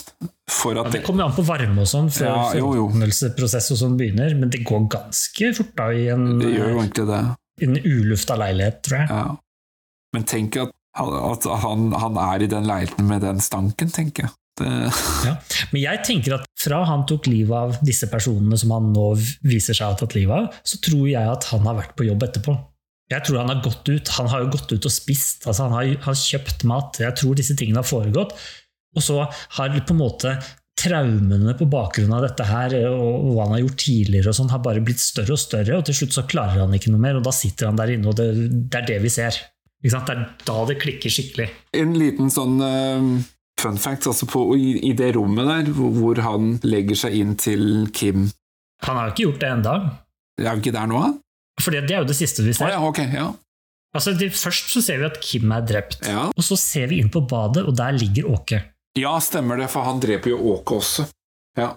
for 0.47 0.77
at 0.79 0.87
Ja, 0.87 0.93
det 0.95 1.01
kommer 1.03 1.25
jo 1.25 1.31
an 1.31 1.35
på 1.35 1.43
varme 1.47 1.83
og 1.83 1.89
sånn, 1.89 2.07
før 2.13 2.29
Ja, 2.29 2.45
jo, 2.61 2.69
jo. 2.79 2.85
og 2.87 3.79
sånn 3.81 3.97
begynner, 3.99 4.37
men 4.39 4.53
det 4.53 4.63
går 4.67 4.85
ganske 4.93 5.49
fort 5.57 5.73
da 5.81 5.89
i 5.91 6.05
en, 6.13 6.39
Det 6.39 6.53
gjør 6.53 6.71
jo 6.71 6.79
egentlig 6.79 7.07
det. 7.11 7.19
en 7.67 7.75
ulufta 7.81 8.39
leilighet, 8.39 8.79
tror 8.87 9.01
jeg. 9.01 9.09
Ja. 9.11 9.35
Men 10.15 10.27
tenk 10.31 10.57
at, 10.63 10.71
at 10.95 11.49
han, 11.65 11.91
han 12.05 12.23
er 12.29 12.45
i 12.47 12.51
den 12.55 12.67
leiligheten 12.69 13.11
med 13.11 13.27
den 13.27 13.43
stanken, 13.43 13.91
tenker 13.91 14.29
jeg. 14.29 14.35
Ja. 14.61 15.37
Men 15.73 15.81
jeg 15.81 16.03
tenker 16.05 16.35
at 16.37 16.43
fra 16.61 16.83
han 16.85 17.07
tok 17.09 17.27
livet 17.27 17.55
av 17.57 17.79
disse 17.83 18.07
personene 18.11 18.55
som 18.61 18.71
han 18.75 18.91
nå 18.95 19.07
viser 19.43 19.75
seg 19.75 19.87
å 19.89 19.95
ha 19.95 19.99
tatt 19.99 20.13
livet 20.15 20.37
av, 20.37 20.59
så 20.63 20.79
tror 20.85 21.07
jeg 21.09 21.25
at 21.35 21.49
han 21.51 21.65
har 21.67 21.81
vært 21.81 21.97
på 21.97 22.07
jobb 22.07 22.23
etterpå. 22.29 22.55
Jeg 23.13 23.27
tror 23.27 23.43
han 23.43 23.51
har 23.53 23.61
gått 23.63 23.87
ut. 23.89 24.11
Han 24.17 24.29
har 24.31 24.43
jo 24.43 24.51
gått 24.55 24.73
ut 24.73 24.89
og 24.89 24.93
spist. 24.93 25.47
altså 25.47 25.67
Han 25.67 25.77
har, 25.77 25.93
har 26.07 26.17
kjøpt 26.17 26.65
mat. 26.69 26.99
Jeg 27.03 27.15
tror 27.19 27.37
disse 27.37 27.55
tingene 27.59 27.83
har 27.83 27.87
foregått. 27.87 28.35
Og 28.93 29.05
så 29.05 29.23
har 29.57 29.79
på 29.79 29.95
en 29.95 30.01
måte 30.01 30.35
traumene 30.79 31.53
på 31.57 31.67
bakgrunn 31.69 32.13
av 32.15 32.23
dette 32.25 32.45
her 32.47 32.73
og 32.89 33.27
hva 33.33 33.45
han 33.45 33.55
har 33.55 33.63
gjort 33.63 33.81
tidligere, 33.85 34.31
og 34.31 34.37
sånn, 34.37 34.51
har 34.51 34.61
bare 34.65 34.81
blitt 34.83 35.01
større 35.01 35.35
og 35.35 35.41
større, 35.41 35.77
og 35.77 35.85
til 35.87 35.99
slutt 35.99 36.15
så 36.17 36.25
klarer 36.29 36.63
han 36.63 36.73
ikke 36.75 36.91
noe 36.91 37.03
mer, 37.03 37.19
og 37.19 37.27
da 37.27 37.33
sitter 37.35 37.69
han 37.69 37.77
der 37.79 37.93
inne, 37.93 38.09
og 38.09 38.17
det, 38.17 38.27
det 38.73 38.81
er 38.81 38.87
det 38.89 38.97
vi 39.05 39.11
ser. 39.13 39.37
Det 39.83 39.91
er 39.93 40.23
da 40.47 40.57
det 40.65 40.79
klikker 40.81 41.11
skikkelig. 41.11 41.49
en 41.75 41.95
liten 41.99 42.31
sånn 42.31 42.55
uh, 42.63 43.07
fun 43.59 43.79
fact 43.79 44.07
altså 44.07 44.27
på, 44.29 44.45
i, 44.55 44.77
i 44.89 44.93
det 44.97 45.11
rommet 45.17 45.49
der, 45.49 45.73
hvor, 45.75 45.91
hvor 45.97 46.21
han 46.23 46.55
legger 46.63 47.03
seg 47.05 47.17
inn 47.19 47.35
til 47.39 47.89
Kim. 47.95 48.29
Han 48.87 48.99
har 48.99 49.09
jo 49.09 49.13
ikke 49.13 49.27
gjort 49.27 49.43
det 49.43 49.51
enda. 49.57 49.75
Er 50.41 50.55
vi 50.55 50.63
ikke 50.63 50.75
der 50.75 50.89
nå, 50.89 51.03
da? 51.03 51.11
For 51.61 51.71
det 51.71 51.89
er 51.91 52.01
jo 52.01 52.09
det 52.09 52.15
siste 52.17 52.43
vi 52.43 52.53
ser. 52.53 52.65
ser. 52.67 52.75
ja, 52.77 52.81
okay, 52.87 53.09
Ja. 53.13 53.31
Altså, 53.93 54.15
det, 54.17 54.31
først 54.33 54.71
så 54.73 54.81
ser 54.81 54.97
vi 54.97 55.05
at 55.05 55.19
Kim 55.21 55.51
er 55.53 55.61
drept, 55.61 55.99
Ja. 56.07 56.23
og 56.33 56.41
så 56.43 56.55
ser 56.57 56.87
vi 56.89 56.97
inn 56.99 57.11
på 57.13 57.21
badet, 57.29 57.61
og 57.67 57.75
der 57.77 57.91
ligger 57.93 58.25
Åke. 58.33 58.63
ja, 58.97 59.19
stemmer 59.19 59.57
det, 59.57 59.69
for 59.69 59.83
han 59.85 59.99
dreper 60.01 60.31
jo 60.31 60.39
Åke 60.55 60.79
også. 60.81 61.05
Ja. 61.57 61.75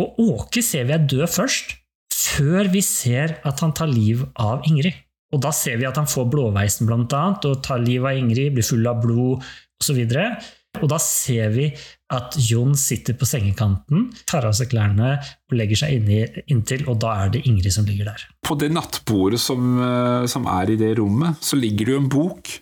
Og 0.00 0.16
Åke 0.18 0.62
ser 0.64 0.84
vi 0.88 0.92
er 0.96 1.04
død 1.06 1.26
først, 1.28 1.74
før 2.14 2.70
vi 2.72 2.80
ser 2.80 3.36
at 3.44 3.60
han 3.60 3.72
tar 3.76 3.86
liv 3.92 4.24
av 4.40 4.62
Ingrid. 4.66 4.94
Og 5.34 5.40
da 5.40 5.50
ser 5.50 5.76
vi 5.76 5.84
at 5.88 5.96
han 5.96 6.06
får 6.08 6.30
blåveisen, 6.32 6.86
blant 6.88 7.12
annet, 7.12 7.44
og 7.44 7.62
tar 7.64 7.78
liv 7.80 8.04
av 8.04 8.16
Ingrid, 8.16 8.52
blir 8.56 8.64
full 8.64 8.86
av 8.88 9.02
blod 9.04 9.44
osv. 9.82 10.00
Og, 10.00 10.82
og 10.82 10.88
da 10.88 10.98
ser 10.98 11.52
vi 11.52 11.70
at 12.12 12.36
Jon 12.36 12.74
sitter 12.78 13.16
på 13.18 13.26
sengekanten, 13.28 14.10
tar 14.28 14.46
av 14.48 14.56
seg 14.56 14.70
klærne 14.72 15.14
og 15.22 15.56
legger 15.56 15.82
seg 15.84 15.96
inni, 15.96 16.20
inntil, 16.52 16.84
og 16.90 17.00
da 17.02 17.14
er 17.24 17.32
det 17.34 17.44
Ingrid 17.48 17.72
som 17.74 17.88
ligger 17.88 18.12
der. 18.12 18.26
På 18.44 18.56
det 18.60 18.70
nattbordet 18.74 19.40
som, 19.40 19.72
eh, 19.80 20.26
som 20.30 20.46
er 20.50 20.74
i 20.74 20.78
det 20.80 20.94
rommet, 21.00 21.40
så 21.40 21.56
ligger 21.56 21.88
det 21.88 21.96
jo 21.96 22.02
en 22.02 22.12
bok. 22.12 22.52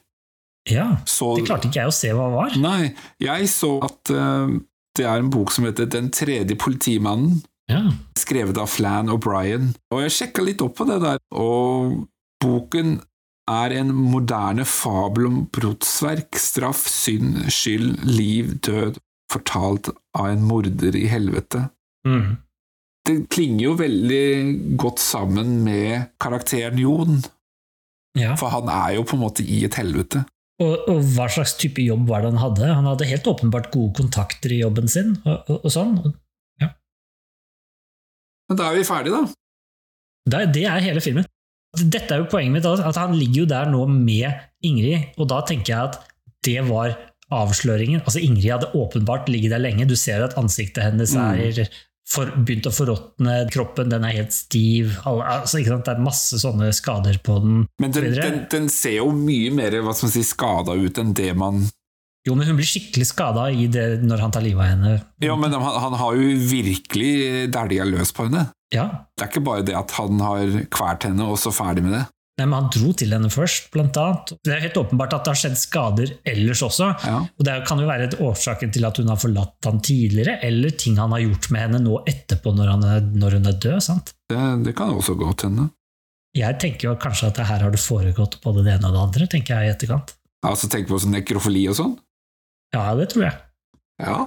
Ja, 0.71 0.89
Så, 1.07 1.37
Det 1.37 1.47
klarte 1.49 1.71
ikke 1.71 1.81
jeg 1.81 1.91
å 1.91 1.95
se 1.95 2.13
hva 2.15 2.29
det 2.29 2.37
var. 2.37 2.57
Nei, 2.61 2.95
jeg 3.19 3.49
så 3.49 3.71
at 3.83 4.13
uh, 4.13 4.53
det 4.95 5.07
er 5.09 5.23
en 5.23 5.31
bok 5.33 5.51
som 5.51 5.65
heter 5.65 5.89
Den 5.89 6.11
tredje 6.11 6.57
politimannen. 6.57 7.43
Ja. 7.71 7.85
skrevet 8.19 8.59
av 8.59 8.67
Flan 8.67 9.07
O'Brien. 9.15 9.69
Og 9.95 10.01
jeg 10.03 10.11
sjekka 10.11 10.43
litt 10.43 10.63
opp 10.65 10.75
på 10.81 10.89
det 10.89 10.97
der, 11.05 11.21
og 11.31 12.01
boken 12.43 12.97
er 13.51 13.75
en 13.79 13.93
moderne 13.95 14.65
fabel 14.67 15.29
om 15.29 15.37
brotsverk, 15.55 16.35
straff, 16.35 16.83
synd, 16.91 17.45
skyld, 17.47 18.03
liv, 18.11 18.57
død, 18.67 18.99
fortalt 19.31 19.91
av 20.19 20.31
en 20.33 20.47
morder 20.47 20.97
i 20.99 21.07
helvete. 21.11 21.67
Mm. 22.07 22.39
Det 23.07 23.17
klinger 23.33 23.65
jo 23.65 23.77
veldig 23.79 24.27
godt 24.81 25.01
sammen 25.03 25.61
med 25.65 26.11
karakteren 26.21 26.79
Jon, 26.81 27.23
ja. 28.19 28.35
for 28.39 28.53
han 28.53 28.69
er 28.73 28.99
jo 28.99 29.07
på 29.09 29.17
en 29.17 29.25
måte 29.25 29.47
i 29.47 29.63
et 29.67 29.79
helvete. 29.81 30.25
Og, 30.61 30.75
og 30.93 30.99
hva 31.15 31.31
slags 31.33 31.55
type 31.57 31.81
jobb 31.81 32.05
var 32.11 32.21
det 32.21 32.35
han 32.35 32.43
hadde? 32.43 32.67
Han 32.69 32.89
hadde 32.91 33.09
helt 33.09 33.29
åpenbart 33.31 33.71
gode 33.73 33.95
kontakter 34.03 34.53
i 34.53 34.61
jobben 34.61 34.91
sin, 34.93 35.15
og, 35.25 35.47
og, 35.49 35.63
og 35.65 35.73
sånn. 35.73 35.95
Men 38.51 38.59
da 38.59 38.67
er 38.67 38.81
vi 38.81 38.87
ferdige, 38.87 39.15
da. 39.15 39.31
Det, 40.31 40.41
det 40.57 40.65
er 40.67 40.83
hele 40.83 41.03
filmen. 41.05 41.27
Dette 41.79 42.17
er 42.17 42.25
jo 42.25 42.31
poenget 42.33 42.57
mitt, 42.57 42.67
at 42.67 42.99
han 42.99 43.15
ligger 43.15 43.45
jo 43.45 43.51
der 43.53 43.71
nå 43.71 43.85
med 43.93 44.27
Ingrid, 44.67 45.15
og 45.23 45.29
da 45.31 45.39
tenker 45.47 45.71
jeg 45.71 45.93
at 45.93 46.01
det 46.45 46.65
var 46.67 46.97
avsløringen. 47.35 48.03
Altså 48.05 48.23
Ingrid 48.23 48.51
hadde 48.53 48.73
åpenbart 48.77 49.31
ligget 49.31 49.55
der 49.55 49.63
lenge, 49.63 49.89
du 49.89 49.97
ser 49.99 50.25
at 50.27 50.37
ansiktet 50.41 50.85
hennes 50.87 51.15
er 51.17 51.65
for, 52.11 52.31
begynt 52.35 52.67
å 52.67 52.73
forråtne, 52.75 53.35
kroppen 53.55 53.91
den 53.93 54.05
er 54.07 54.17
helt 54.17 54.35
stiv, 54.35 54.97
altså, 55.07 55.61
det 55.61 55.93
er 55.93 56.03
masse 56.03 56.41
sånne 56.43 56.73
skader 56.75 57.21
på 57.23 57.39
den. 57.43 57.61
Men 57.83 57.95
den, 57.95 58.09
den, 58.17 58.41
den 58.51 58.71
ser 58.73 58.99
jo 58.99 59.11
mye 59.15 59.53
mer 59.55 59.79
hva 59.79 59.95
skal 59.95 60.09
man 60.09 60.17
si, 60.17 60.25
skada 60.27 60.75
ut 60.75 60.99
enn 61.01 61.15
det 61.17 61.31
man 61.39 61.69
Jo, 62.27 62.35
men 62.37 62.51
hun 62.51 62.59
blir 62.59 62.69
skikkelig 62.69 63.07
skada 63.13 63.47
når 64.03 64.25
han 64.27 64.35
tar 64.35 64.45
livet 64.45 64.61
av 64.61 64.73
henne. 64.73 64.97
Ja, 65.25 65.37
men 65.41 65.55
han, 65.55 65.77
han 65.87 65.95
har 66.03 66.19
jo 66.19 66.35
virkelig 66.51 67.13
dælja 67.55 67.87
løs 67.89 68.13
på 68.17 68.27
henne. 68.27 68.49
Ja. 68.75 69.07
Det 69.17 69.25
er 69.25 69.31
ikke 69.33 69.47
bare 69.47 69.65
det 69.67 69.79
at 69.79 69.95
han 69.97 70.21
har 70.23 70.59
kvært 70.71 71.07
henne 71.09 71.31
og 71.31 71.39
så 71.41 71.55
ferdig 71.55 71.87
med 71.87 71.97
det. 71.97 72.05
Nei, 72.39 72.47
men 72.47 72.55
Han 72.57 72.69
dro 72.73 72.93
til 72.97 73.11
henne 73.13 73.29
først, 73.33 73.67
blant 73.75 73.97
annet. 74.01 74.31
Det 74.47 74.53
er 74.55 74.63
helt 74.65 74.79
åpenbart 74.81 75.13
at 75.13 75.27
det 75.27 75.33
har 75.35 75.41
skjedd 75.43 75.59
skader 75.61 76.13
ellers 76.31 76.63
også. 76.65 76.87
Ja. 77.05 77.19
Og 77.27 77.45
Det 77.45 77.57
kan 77.69 77.83
jo 77.83 77.89
være 77.91 78.07
et 78.09 78.17
årsaken 78.23 78.73
til 78.73 78.87
at 78.89 78.97
hun 79.03 79.11
har 79.13 79.19
forlatt 79.21 79.69
han 79.69 79.83
tidligere, 79.85 80.39
eller 80.47 80.73
ting 80.73 80.97
han 81.01 81.13
har 81.13 81.21
gjort 81.27 81.51
med 81.53 81.67
henne 81.67 81.83
nå 81.85 81.99
etterpå, 82.09 82.55
når, 82.57 82.73
han 82.77 82.87
er, 82.95 83.11
når 83.25 83.37
hun 83.39 83.51
er 83.51 83.59
død. 83.67 83.83
sant? 83.85 84.15
Det, 84.31 84.41
det 84.65 84.77
kan 84.79 84.95
også 84.95 85.19
godt 85.21 85.45
hende. 85.49 85.69
Jeg 86.39 86.61
tenker 86.63 86.89
jo 86.93 86.97
kanskje 87.03 87.29
at 87.29 87.41
det 87.41 87.49
her 87.49 87.65
har 87.67 87.73
det 87.75 87.83
foregått 87.83 88.39
både 88.45 88.63
det 88.65 88.77
ene 88.77 88.89
og 88.89 88.95
det 88.95 89.03
andre, 89.03 89.27
tenker 89.33 89.59
jeg 89.59 89.67
i 89.67 89.75
etterkant. 89.75 90.15
Altså 90.47 90.71
tenk 90.73 90.87
på 90.89 91.01
sånn 91.03 91.13
nekrofili 91.19 91.67
og 91.69 91.77
sånn. 91.77 91.97
Ja, 92.73 92.87
det 92.97 93.11
tror 93.13 93.27
jeg. 93.27 93.35
Ja. 94.01 94.19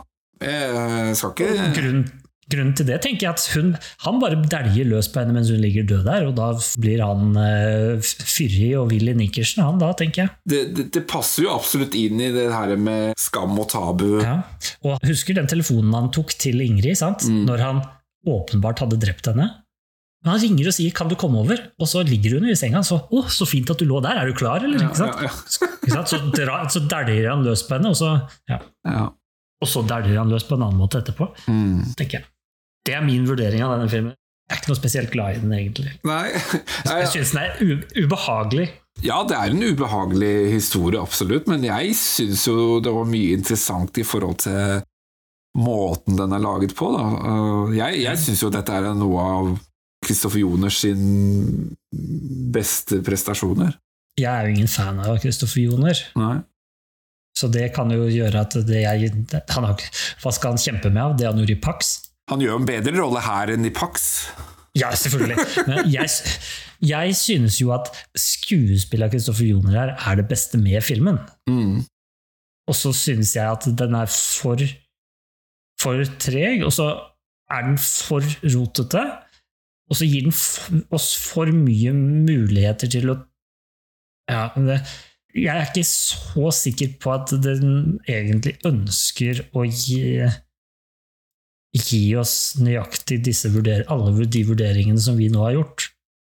Jeg 0.44 1.16
skal 1.16 1.32
ikke 1.32 1.70
Grunnen, 1.78 2.04
grunnen 2.52 2.74
til 2.76 2.86
det 2.90 3.02
tenker 3.02 3.28
jeg 3.28 3.34
at 3.34 3.46
hun, 3.56 3.74
han 4.06 4.20
bare 4.20 4.40
dæljer 4.42 4.86
løs 4.90 5.08
på 5.14 5.22
henne 5.24 5.34
mens 5.38 5.50
hun 5.54 5.62
ligger 5.64 5.86
død 5.88 6.04
der, 6.06 6.28
og 6.28 6.36
da 6.36 6.50
blir 6.84 7.04
han 7.06 7.32
uh, 7.38 8.02
fyrig 8.04 8.74
og 8.80 8.92
Willy 8.92 9.14
i 9.14 9.18
nikersen, 9.24 9.64
han 9.64 9.80
da, 9.80 9.94
tenker 9.94 10.24
jeg. 10.26 10.30
det, 10.50 10.62
det, 10.76 10.86
det 10.98 11.06
passer 11.08 11.44
jo 11.48 11.54
absolutt 11.56 11.96
inn 11.96 12.20
i 12.20 12.32
det 12.36 12.50
her 12.52 12.76
med 12.78 13.14
skam 13.20 13.58
og 13.60 13.70
tabu. 13.72 14.22
Ja. 14.24 14.40
Og 14.84 14.98
husker 15.08 15.34
den 15.40 15.48
telefonen 15.48 15.94
han 15.94 16.12
tok 16.12 16.34
til 16.40 16.62
Ingrid, 16.66 16.98
sant? 17.00 17.24
Mm. 17.30 17.44
når 17.50 17.58
han 17.68 17.84
åpenbart 18.28 18.80
hadde 18.84 19.00
drept 19.02 19.28
henne? 19.32 19.50
Men 20.24 20.38
han 20.38 20.40
ringer 20.40 20.68
og 20.70 20.74
sier 20.78 20.92
'kan 20.96 21.10
du 21.12 21.16
komme 21.20 21.36
over', 21.42 21.60
og 21.80 21.88
så 21.88 22.00
ligger 22.08 22.40
hun 22.40 22.48
i 22.48 22.56
senga. 22.56 22.80
Så 22.80 22.96
'å, 23.12 23.26
så 23.28 23.44
fint 23.46 23.70
at 23.70 23.78
du 23.80 23.84
lå 23.86 24.00
der, 24.02 24.16
er 24.22 24.26
du 24.26 24.34
klar', 24.34 24.64
eller? 24.64 24.80
Ikke 24.80 24.96
sant? 24.96 25.16
Ja, 25.20 25.28
ja, 25.28 25.68
Ikke 25.84 25.92
sant? 25.92 26.08
Så, 26.08 26.20
dra, 26.32 26.62
så 26.70 26.80
dæljer 26.88 27.30
han 27.30 27.44
løs 27.44 27.64
på 27.68 27.76
henne, 27.76 27.90
og 27.92 27.96
så, 28.00 28.14
ja. 28.50 28.60
ja. 28.88 29.10
og 29.62 29.68
så 29.68 29.84
dæljer 29.84 30.18
han 30.18 30.30
løs 30.32 30.44
på 30.48 30.56
en 30.56 30.64
annen 30.64 30.80
måte 30.80 31.02
etterpå, 31.04 31.28
Mm. 31.52 31.84
tenker 32.00 32.20
jeg. 32.20 32.26
Det 32.84 32.96
er 32.98 33.04
min 33.06 33.26
vurdering 33.28 33.64
av 33.64 33.78
denne 33.78 33.90
filmen. 33.92 34.14
Jeg 34.50 34.58
er 34.58 34.62
ikke 34.62 34.72
noe 34.74 34.80
spesielt 34.82 35.12
glad 35.14 35.36
i 35.38 35.42
den, 35.42 35.54
egentlig. 35.56 35.92
Nei, 36.04 36.24
Jeg 36.90 37.12
syns 37.14 37.32
den 37.32 37.44
er 37.46 37.84
ubehagelig. 38.04 38.66
Ja, 39.02 39.22
det 39.28 39.38
er 39.40 39.54
en 39.54 39.64
ubehagelig 39.64 40.34
historie, 40.54 41.00
absolutt, 41.02 41.48
men 41.50 41.64
jeg 41.66 41.96
syns 41.98 42.44
jo 42.48 42.78
det 42.84 42.92
var 42.94 43.08
mye 43.10 43.34
interessant 43.40 43.98
i 43.98 44.06
forhold 44.06 44.44
til 44.44 44.84
måten 45.58 46.18
den 46.20 46.36
er 46.36 46.44
laget 46.44 46.76
på. 46.78 46.92
Da. 46.94 47.04
Uh, 47.24 47.74
Jeg, 47.78 48.04
jeg 48.04 48.22
syns 48.22 48.44
jo 48.44 48.52
dette 48.54 48.76
er 48.76 48.92
noe 48.98 49.26
av 49.40 49.50
Kristoffer 50.04 50.44
Joners 50.44 50.78
sin 50.84 51.04
beste 52.54 53.00
prestasjoner. 53.06 53.74
Jeg 54.20 54.30
er 54.30 54.46
jo 54.50 54.54
ingen 54.58 54.70
fan 54.70 55.00
av 55.02 55.16
Kristoffer 55.24 55.64
Joner, 55.64 55.98
Nei. 56.20 56.36
så 57.40 57.48
det 57.50 57.72
kan 57.74 57.90
jo 57.96 58.06
gjøre 58.12 58.44
at 58.46 58.58
det 58.68 58.84
jeg, 58.84 59.10
han 59.56 59.66
har, 59.66 59.86
Hva 60.22 60.34
skal 60.36 60.54
han 60.54 60.62
kjempe 60.62 60.92
med 60.94 61.02
av? 61.02 61.16
Det 61.18 61.26
han 61.32 61.40
gjorde 61.42 61.56
i 61.56 61.62
Pax? 61.64 61.96
Han 62.32 62.44
gjør 62.44 62.60
en 62.60 62.68
bedre 62.68 62.96
rolle 62.98 63.24
her 63.24 63.52
enn 63.54 63.68
i 63.68 63.74
Pax. 63.74 64.28
Ja, 64.78 64.90
selvfølgelig. 64.98 65.38
Men 65.68 65.90
jeg, 65.92 66.10
jeg 66.82 67.16
synes 67.18 67.60
jo 67.62 67.74
at 67.76 67.92
skuespillet 68.18 69.10
av 69.10 69.14
Kristoffer 69.14 69.50
Joner 69.50 69.76
her 69.76 69.92
er 69.98 70.22
det 70.22 70.30
beste 70.32 70.60
med 70.62 70.82
filmen. 70.86 71.20
Mm. 71.50 71.84
Og 72.70 72.78
så 72.80 72.94
synes 72.96 73.36
jeg 73.36 73.46
at 73.46 73.68
den 73.80 73.98
er 74.00 74.10
for, 74.10 74.64
for 75.82 76.06
treg, 76.24 76.64
og 76.66 76.74
så 76.74 76.88
er 77.52 77.68
den 77.68 77.78
for 77.78 78.24
rotete. 78.56 79.04
Og 79.92 80.00
så 80.00 80.08
gir 80.08 80.30
den 80.30 80.84
oss 80.96 81.12
for 81.20 81.52
mye 81.54 81.92
muligheter 81.94 82.90
til 82.90 83.12
å 83.12 83.18
ja, 84.32 84.48
det, 84.56 84.80
Jeg 85.36 85.52
er 85.52 85.68
ikke 85.68 85.84
så 85.84 86.54
sikker 86.56 86.96
på 87.04 87.12
at 87.12 87.34
den 87.44 88.00
egentlig 88.08 88.56
ønsker 88.66 89.44
å 89.52 89.66
gi 89.68 90.24
gi 91.74 92.16
oss 92.20 92.56
nøyaktig 92.62 93.24
disse 93.26 93.50
vurder 93.54 93.86
alle 93.92 94.28
de 94.30 94.44
vurderingene 94.46 95.02
som 95.02 95.18
vi 95.18 95.30
nå 95.34 95.42
har 95.42 95.56
gjort. 95.58 95.88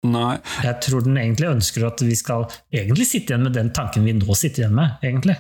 Nei. 0.08 0.38
Jeg 0.64 0.80
tror 0.84 1.04
den 1.06 1.18
egentlig 1.20 1.48
ønsker 1.48 1.86
at 1.88 2.02
vi 2.04 2.16
skal 2.20 2.46
egentlig 2.72 3.08
sitte 3.08 3.34
igjen 3.34 3.44
med 3.48 3.56
den 3.56 3.72
tanken 3.76 4.04
vi 4.08 4.16
nå 4.18 4.36
sitter 4.36 4.66
igjen 4.66 4.76
med, 4.76 4.98
egentlig. 5.04 5.36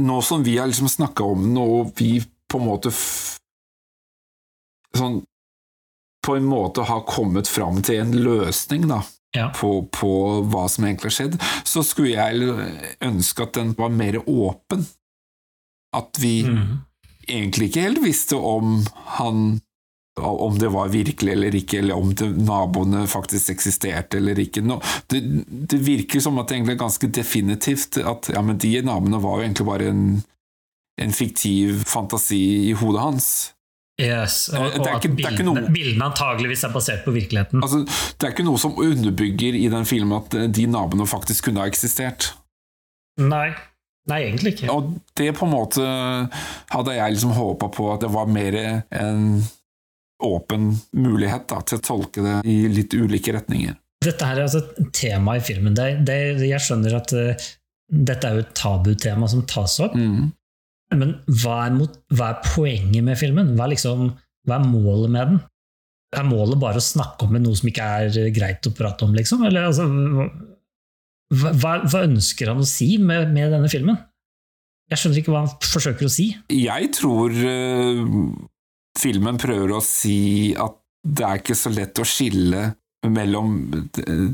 Nå 0.00 0.20
som 0.24 0.44
vi 0.44 0.56
har 0.56 0.70
liksom 0.70 0.88
snakka 0.88 1.24
om 1.34 1.42
den, 1.44 1.58
og 1.60 1.92
vi 1.98 2.14
på 2.48 2.60
en 2.60 2.68
måte 2.68 2.92
sånn 4.96 5.22
På 6.22 6.36
en 6.38 6.44
måte 6.46 6.84
har 6.86 7.00
kommet 7.08 7.48
fram 7.50 7.80
til 7.82 7.98
en 7.98 8.12
løsning, 8.22 8.84
da. 8.86 9.00
Ja. 9.34 9.48
På, 9.56 9.88
på 9.90 10.10
hva 10.52 10.68
som 10.70 10.84
egentlig 10.86 11.08
har 11.08 11.14
skjedd, 11.16 11.38
så 11.66 11.82
skulle 11.82 12.12
jeg 12.12 12.92
ønske 13.02 13.42
at 13.42 13.56
den 13.56 13.72
var 13.74 13.90
mer 13.90 14.20
åpen. 14.30 14.84
At 15.96 16.20
vi 16.22 16.44
Mhm. 16.46 16.76
Egentlig 17.28 17.70
ikke 17.70 17.84
helt 17.88 18.02
visste 18.04 18.36
om 18.38 18.80
han 19.18 19.60
om 20.20 20.58
det 20.60 20.68
var 20.68 20.90
virkelig 20.92 21.32
eller 21.32 21.54
ikke, 21.56 21.78
eller 21.80 21.96
om 21.96 22.10
det, 22.12 22.26
naboene 22.44 23.06
faktisk 23.08 23.48
eksisterte 23.54 24.18
eller 24.18 24.36
ikke. 24.42 24.60
No, 24.60 24.76
det, 25.08 25.22
det 25.70 25.78
virker 25.86 26.20
som 26.20 26.36
at 26.42 26.50
det 26.50 26.58
egentlig 26.58 26.74
er 26.76 26.82
ganske 26.82 27.08
definitivt 27.16 27.96
at 27.96 28.28
ja, 28.34 28.42
men 28.44 28.58
de 28.60 28.74
naboene 28.84 29.22
var 29.24 29.38
jo 29.40 29.46
egentlig 29.46 29.66
bare 29.70 29.88
en, 29.88 30.02
en 31.00 31.14
fiktiv 31.16 31.80
fantasi 31.88 32.42
i 32.68 32.74
hodet 32.76 33.00
hans. 33.00 33.30
Yes, 34.02 34.50
og, 34.52 34.68
det 34.74 34.82
og 34.82 34.86
at 34.90 35.04
ikke- 35.08 35.14
er 35.14 35.16
bildene, 35.16 35.48
noe- 35.48 35.72
bildene 35.72 36.04
antageligvis 36.10 36.64
er 36.68 36.76
basert 36.76 37.04
på 37.08 37.16
virkeligheten. 37.16 37.64
Altså, 37.64 37.80
det 37.88 38.28
er 38.28 38.34
ikke 38.36 38.44
noe 38.50 38.60
som 38.60 38.76
underbygger 38.84 39.56
i 39.62 39.68
den 39.72 39.88
filmen 39.88 40.18
at 40.20 40.36
de 40.56 40.66
naboene 40.68 41.08
faktisk 41.08 41.48
kunne 41.48 41.64
ha 41.64 41.72
eksistert. 41.72 42.34
Nei. 43.20 43.54
Nei, 44.10 44.18
egentlig 44.26 44.56
ikke. 44.56 44.70
Og 44.74 44.94
det 45.18 45.28
på 45.38 45.46
en 45.46 45.52
måte 45.52 45.82
hadde 46.72 46.94
jeg 46.96 47.14
liksom 47.14 47.34
håpa 47.36 47.68
på 47.70 47.84
at 47.92 48.02
det 48.02 48.10
var 48.10 48.26
mer 48.30 48.56
en 48.58 49.26
åpen 50.22 50.72
mulighet 50.94 51.48
da, 51.50 51.60
til 51.66 51.78
å 51.78 51.84
tolke 51.86 52.22
det 52.24 52.34
i 52.50 52.56
litt 52.70 52.94
ulike 52.94 53.34
retninger. 53.34 53.74
Dette 54.02 54.26
her 54.26 54.40
er 54.40 54.48
altså 54.48 54.62
et 54.64 54.90
tema 54.94 55.36
i 55.38 55.42
filmen. 55.42 55.74
Det, 55.78 55.88
det, 56.06 56.16
jeg 56.48 56.62
skjønner 56.62 56.96
at 56.98 57.14
uh, 57.14 57.46
dette 57.92 58.26
er 58.28 58.38
jo 58.38 58.44
et 58.44 58.54
tabutema 58.58 59.28
som 59.30 59.44
tas 59.46 59.78
opp, 59.84 59.94
Mm. 59.98 60.30
men 60.98 61.14
hva 61.40 61.60
er, 61.66 61.74
mot, 61.76 61.94
hva 62.12 62.32
er 62.34 62.42
poenget 62.44 63.06
med 63.06 63.18
filmen? 63.20 63.54
Hva 63.56 63.66
er, 63.68 63.74
liksom, 63.76 64.08
hva 64.48 64.58
er 64.58 64.66
målet 64.66 65.14
med 65.14 65.30
den? 65.30 65.40
Er 66.18 66.26
målet 66.28 66.58
bare 66.60 66.82
å 66.82 66.84
snakke 66.84 67.24
om 67.24 67.38
noe 67.38 67.56
som 67.56 67.70
ikke 67.70 67.86
er 68.02 68.32
greit 68.36 68.66
å 68.68 68.74
prate 68.76 69.06
om, 69.06 69.14
liksom? 69.16 69.46
Eller 69.48 69.70
altså 69.70 69.86
hva, 71.32 71.78
hva, 71.88 72.02
ønsker 72.04 72.50
han 72.52 72.60
å 72.62 72.68
si 72.68 72.96
med, 73.00 73.32
med 73.32 73.52
denne 73.54 73.70
filmen? 73.72 73.98
Jeg 74.92 75.00
skjønner 75.00 75.22
ikke 75.22 75.32
hva 75.32 75.44
han 75.46 75.54
forsøker 75.64 76.08
å 76.08 76.12
si. 76.12 76.26
Jeg 76.52 76.90
tror 76.98 77.32
uh, 77.32 78.02
filmen 79.00 79.38
prøver 79.40 79.72
å 79.78 79.82
si 79.84 80.52
at 80.60 80.76
det 81.02 81.24
er 81.26 81.40
ikke 81.40 81.56
så 81.58 81.72
lett 81.72 81.98
å 81.98 82.04
skille 82.06 82.66
mellom 83.10 83.54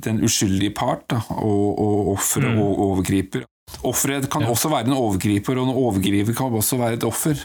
den 0.05 0.19
uskyldige 0.27 0.75
part 0.77 1.07
da, 1.09 1.23
og, 1.41 1.79
og 1.81 2.11
offeret 2.19 2.51
Mm. 2.53 2.59
og 2.61 2.83
overgriper. 2.91 3.47
Offeret 3.89 4.27
kan 4.33 4.43
Ja. 4.45 4.51
også 4.53 4.69
være 4.73 4.91
en 4.91 4.99
overgriper, 4.99 5.57
og 5.57 5.69
en 5.69 5.79
overgriper 5.87 6.35
kan 6.37 6.53
også 6.53 6.77
være 6.81 6.99
et 6.99 7.05
offer. 7.09 7.39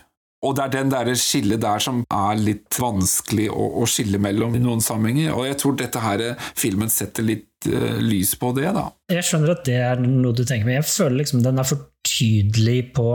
Og 0.43 0.57
det 0.57 0.63
er 0.65 0.73
den 0.73 0.89
der 0.91 1.13
skillet 1.15 1.61
der 1.63 1.79
som 1.79 2.01
er 2.11 2.35
litt 2.35 2.75
vanskelig 2.75 3.45
å, 3.51 3.69
å 3.79 3.87
skille 3.87 4.19
mellom 4.19 4.55
i 4.55 4.59
noen 4.59 4.81
sammenhenger, 4.83 5.31
og 5.37 5.45
jeg 5.47 5.57
tror 5.61 5.77
dette 5.79 6.01
her 6.03 6.19
eh, 6.19 6.35
filmen 6.59 6.91
setter 6.91 7.23
litt 7.23 7.47
eh, 7.69 7.97
lys 8.03 8.33
på 8.39 8.51
det, 8.57 8.67
da. 8.75 8.87
Jeg 9.11 9.25
skjønner 9.27 9.55
at 9.55 9.63
det 9.67 9.79
er 9.79 10.03
noe 10.03 10.35
du 10.35 10.43
tenker, 10.43 10.67
men 10.67 10.79
jeg 10.79 10.89
føler 10.89 11.21
liksom 11.21 11.43
den 11.45 11.61
er 11.61 11.67
for 11.67 11.89
tydelig 12.03 12.93
på 12.97 13.07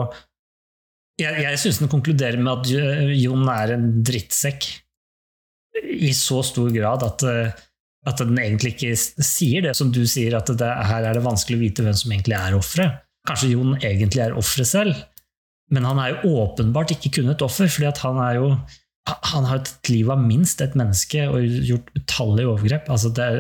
Jeg, 1.18 1.34
jeg 1.42 1.58
syns 1.58 1.80
den 1.82 1.90
konkluderer 1.90 2.38
med 2.38 2.60
at 2.60 3.16
Jon 3.18 3.48
er 3.50 3.74
en 3.74 3.88
drittsekk 4.06 4.68
i 5.82 6.12
så 6.16 6.40
stor 6.46 6.70
grad 6.74 7.04
at, 7.06 7.24
eh, 7.26 7.60
at 8.08 8.22
den 8.22 8.38
egentlig 8.38 8.76
ikke 8.76 8.94
sier 8.96 9.66
det 9.66 9.74
som 9.78 9.92
du 9.94 10.04
sier, 10.06 10.36
at 10.38 10.50
det, 10.50 10.72
her 10.90 11.06
er 11.06 11.18
det 11.18 11.26
vanskelig 11.26 11.58
å 11.58 11.62
vite 11.64 11.86
hvem 11.86 11.96
som 11.98 12.14
egentlig 12.14 12.38
er 12.38 12.58
offeret. 12.58 13.04
Kanskje 13.28 13.52
Jon 13.52 13.76
egentlig 13.76 14.24
er 14.24 14.36
offeret 14.38 14.70
selv, 14.70 15.00
men 15.74 15.84
han 15.84 15.98
er 16.00 16.14
jo 16.14 16.36
åpenbart 16.44 16.94
ikke 16.94 17.18
kun 17.18 17.32
et 17.34 17.44
offer, 17.44 17.68
fordi 17.70 17.92
han 18.04 18.20
er 18.24 18.38
jo 18.40 18.52
han 19.08 19.46
har 19.48 19.62
et 19.62 19.88
liv 19.88 20.10
av 20.12 20.20
minst 20.20 20.60
et 20.60 20.74
menneske 20.76 21.22
og 21.30 21.44
gjort 21.64 21.90
utallige 21.96 22.50
overgrep. 22.50 22.90
Altså 22.92 23.10
det 23.16 23.24
er, 23.24 23.38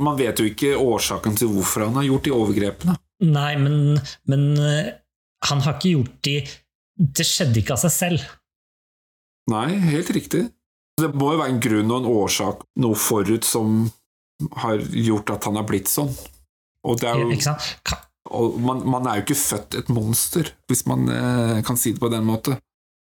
Man 0.00 0.18
vet 0.18 0.38
jo 0.40 0.46
ikke 0.48 0.76
årsaken 0.78 1.36
til 1.36 1.50
hvorfor 1.52 1.88
han 1.88 1.98
har 1.98 2.06
gjort 2.08 2.26
de 2.26 2.34
overgrepene. 2.34 2.96
Nei, 3.26 3.52
men, 3.60 3.98
men 4.30 4.44
eh, 4.56 4.92
han 5.50 5.62
har 5.64 5.76
ikke 5.76 5.92
gjort 5.92 6.14
de 6.24 6.36
Det 7.18 7.24
skjedde 7.26 7.60
ikke 7.60 7.76
av 7.76 7.82
seg 7.82 7.92
selv. 7.94 8.24
Nei, 9.50 9.68
helt 9.90 10.10
riktig. 10.14 10.44
Det 11.00 11.08
må 11.16 11.32
jo 11.34 11.40
være 11.40 11.54
en 11.54 11.62
grunn 11.64 11.92
og 11.92 12.02
en 12.02 12.10
årsak, 12.10 12.64
noe 12.84 12.98
forut, 12.98 13.46
som 13.46 13.88
har 14.62 14.80
gjort 14.92 15.32
at 15.32 15.48
han 15.48 15.58
har 15.58 15.66
blitt 15.68 15.88
sånn. 15.90 16.12
Og, 16.84 17.00
det 17.00 17.08
er 17.10 17.20
jo, 17.20 17.30
Ikke 17.32 17.48
sant? 17.50 17.94
Man, 18.60 18.82
man 18.88 19.08
er 19.08 19.18
jo 19.18 19.24
ikke 19.26 19.40
født 19.40 19.76
et 19.80 19.88
monster, 19.92 20.52
hvis 20.70 20.84
man 20.88 21.08
eh, 21.12 21.60
kan 21.66 21.80
si 21.80 21.94
det 21.96 22.02
på 22.02 22.12
den 22.12 22.28
måten. 22.28 22.60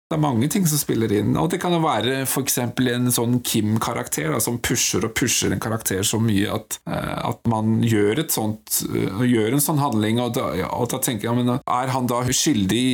Det 0.07 0.15
er 0.15 0.23
mange 0.23 0.47
ting 0.47 0.63
som 0.71 0.79
spiller 0.79 1.11
inn, 1.19 1.33
og 1.35 1.49
det 1.51 1.59
kan 1.59 1.73
jo 1.75 1.81
være 1.83 2.21
eksempel 2.39 2.93
en 2.93 3.11
sånn 3.11 3.41
Kim-karakter 3.43 4.37
som 4.45 4.61
pusher 4.63 5.03
og 5.09 5.17
pusher 5.19 5.51
en 5.51 5.63
karakter 5.63 6.07
så 6.07 6.21
mye 6.23 6.47
at, 6.55 6.79
eh, 6.87 7.17
at 7.27 7.43
man 7.51 7.81
gjør 7.83 8.23
sånt 8.31 8.85
eh, 8.87 9.25
gjør 9.27 9.57
en 9.57 9.65
sånn 9.65 9.83
handling, 9.83 10.23
og 10.23 10.37
da, 10.39 10.53
ja, 10.61 10.71
og 10.79 10.93
da 10.95 11.03
tenker 11.03 11.27
jeg, 11.27 11.41
men 11.41 11.59
er 11.59 11.91
han 11.91 12.07
da 12.07 12.23
skyldig 12.23 12.85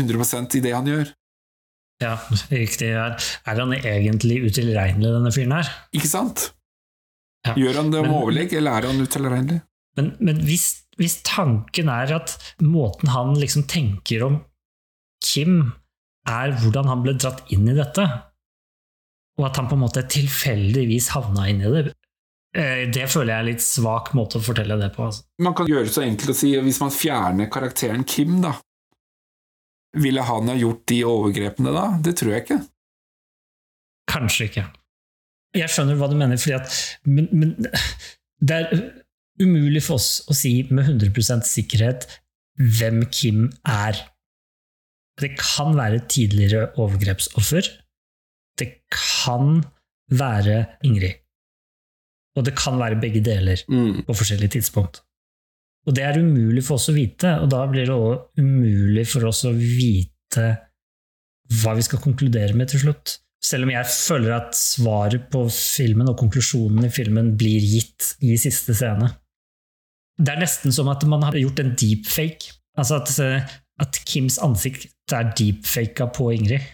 100% 0.00 0.56
i 0.56 0.64
det 0.64 0.72
han 0.72 0.88
gjør? 0.88 1.12
Ja, 2.00 2.16
riktig. 2.48 2.88
Er, 2.88 3.20
er 3.20 3.60
han 3.60 3.76
egentlig 3.76 4.40
utilregnelig, 4.48 5.12
denne 5.12 5.36
fyren 5.36 5.56
her? 5.58 5.76
Ikke 5.96 6.08
sant? 6.08 6.50
Ja. 7.46 7.52
Gjør 7.52 7.82
han 7.82 7.92
det 7.92 8.00
om 8.00 8.12
overlegg, 8.16 8.56
eller 8.56 8.80
er 8.80 8.90
han 8.94 9.04
utilregnelig? 9.04 9.62
Men, 10.00 10.14
men 10.24 10.40
hvis, 10.48 10.70
hvis 10.96 11.20
tanken 11.28 11.92
er 11.92 12.16
at 12.16 12.38
måten 12.64 13.12
han 13.12 13.36
liksom 13.36 13.68
tenker 13.68 14.24
om 14.24 14.40
Kim, 15.24 15.74
er 16.30 16.56
hvordan 16.60 16.90
han 16.90 17.04
ble 17.04 17.14
dratt 17.18 17.44
inn 17.54 17.68
i 17.70 17.76
dette, 17.76 18.04
og 19.36 19.46
at 19.48 19.60
han 19.60 19.68
på 19.68 19.76
en 19.76 19.84
måte 19.84 20.04
tilfeldigvis 20.10 21.10
havna 21.14 21.48
inn 21.50 21.62
i 21.62 21.72
det, 21.72 21.82
eh, 22.56 22.84
det 22.92 23.08
føler 23.12 23.32
jeg 23.32 23.36
er 23.36 23.44
en 23.44 23.50
litt 23.50 23.64
svak 23.64 24.12
måte 24.16 24.40
å 24.40 24.44
fortelle 24.44 24.78
det 24.80 24.92
på. 24.96 25.08
Altså. 25.10 25.26
Man 25.44 25.56
kan 25.56 25.68
gjøre 25.70 25.88
det 25.88 25.96
så 25.96 26.06
enkelt 26.06 26.32
å 26.32 26.38
si 26.38 26.54
hvis 26.56 26.80
man 26.82 26.94
fjerner 26.94 27.52
karakteren 27.52 28.06
Kim, 28.08 28.40
da. 28.44 28.56
Ville 29.96 30.24
han 30.28 30.50
ha 30.52 30.56
gjort 30.58 30.82
de 30.90 31.02
overgrepene 31.08 31.72
da? 31.72 31.86
Det 32.04 32.16
tror 32.18 32.34
jeg 32.34 32.44
ikke. 32.44 32.60
Kanskje 34.10 34.50
ikke. 34.50 34.66
Jeg 35.56 35.72
skjønner 35.72 35.96
hva 35.96 36.08
du 36.10 36.16
mener, 36.18 36.40
fordi 36.40 36.56
at 36.58 36.74
men, 37.08 37.28
men 37.32 37.54
det 38.44 38.58
er 38.58 38.82
umulig 39.40 39.82
for 39.84 40.00
oss 40.00 40.20
å 40.28 40.36
si 40.36 40.58
med 40.70 40.88
100% 40.88 41.46
sikkerhet 41.48 42.06
hvem 42.56 43.04
Kim 43.12 43.48
er. 43.68 43.98
Det 45.20 45.32
kan 45.38 45.76
være 45.76 46.04
tidligere 46.08 46.74
overgrepsoffer. 46.76 47.68
Det 48.58 48.68
kan 48.92 49.62
være 50.12 50.58
Ingrid. 50.84 51.22
Og 52.36 52.44
det 52.44 52.52
kan 52.58 52.78
være 52.78 53.00
begge 53.00 53.22
deler 53.24 53.62
på 54.06 54.14
forskjellige 54.14 54.58
tidspunkt. 54.58 55.00
Og 55.86 55.94
det 55.96 56.02
er 56.04 56.18
umulig 56.18 56.64
for 56.66 56.76
oss 56.76 56.90
å 56.90 56.96
vite, 56.96 57.30
og 57.40 57.48
da 57.52 57.62
blir 57.70 57.86
det 57.86 57.94
også 57.94 58.42
umulig 58.42 59.06
for 59.08 59.28
oss 59.28 59.44
å 59.46 59.52
vite 59.54 60.48
hva 61.62 61.76
vi 61.78 61.84
skal 61.86 62.02
konkludere 62.02 62.56
med 62.58 62.72
til 62.72 62.82
slutt. 62.82 63.20
Selv 63.46 63.68
om 63.68 63.70
jeg 63.70 63.86
føler 63.92 64.34
at 64.34 64.56
svaret 64.58 65.28
på 65.30 65.44
filmen 65.52 66.10
og 66.10 66.18
konklusjonen 66.18 66.88
i 66.88 66.90
filmen 66.90 67.36
blir 67.38 67.62
gitt 67.62 68.16
i 68.26 68.34
siste 68.40 68.74
scene. 68.74 69.12
Det 70.16 70.32
er 70.32 70.42
nesten 70.42 70.74
som 70.74 70.88
at 70.90 71.04
man 71.06 71.22
har 71.22 71.36
gjort 71.38 71.62
en 71.62 71.74
deepfake. 71.78 72.56
Altså 72.76 72.98
at, 72.98 73.12
eh, 73.22 73.54
at 73.82 74.00
Kims 74.08 74.38
ansikt 74.42 74.88
er 75.12 75.30
deepfaka 75.36 76.08
på 76.16 76.30
Ingrid. 76.34 76.64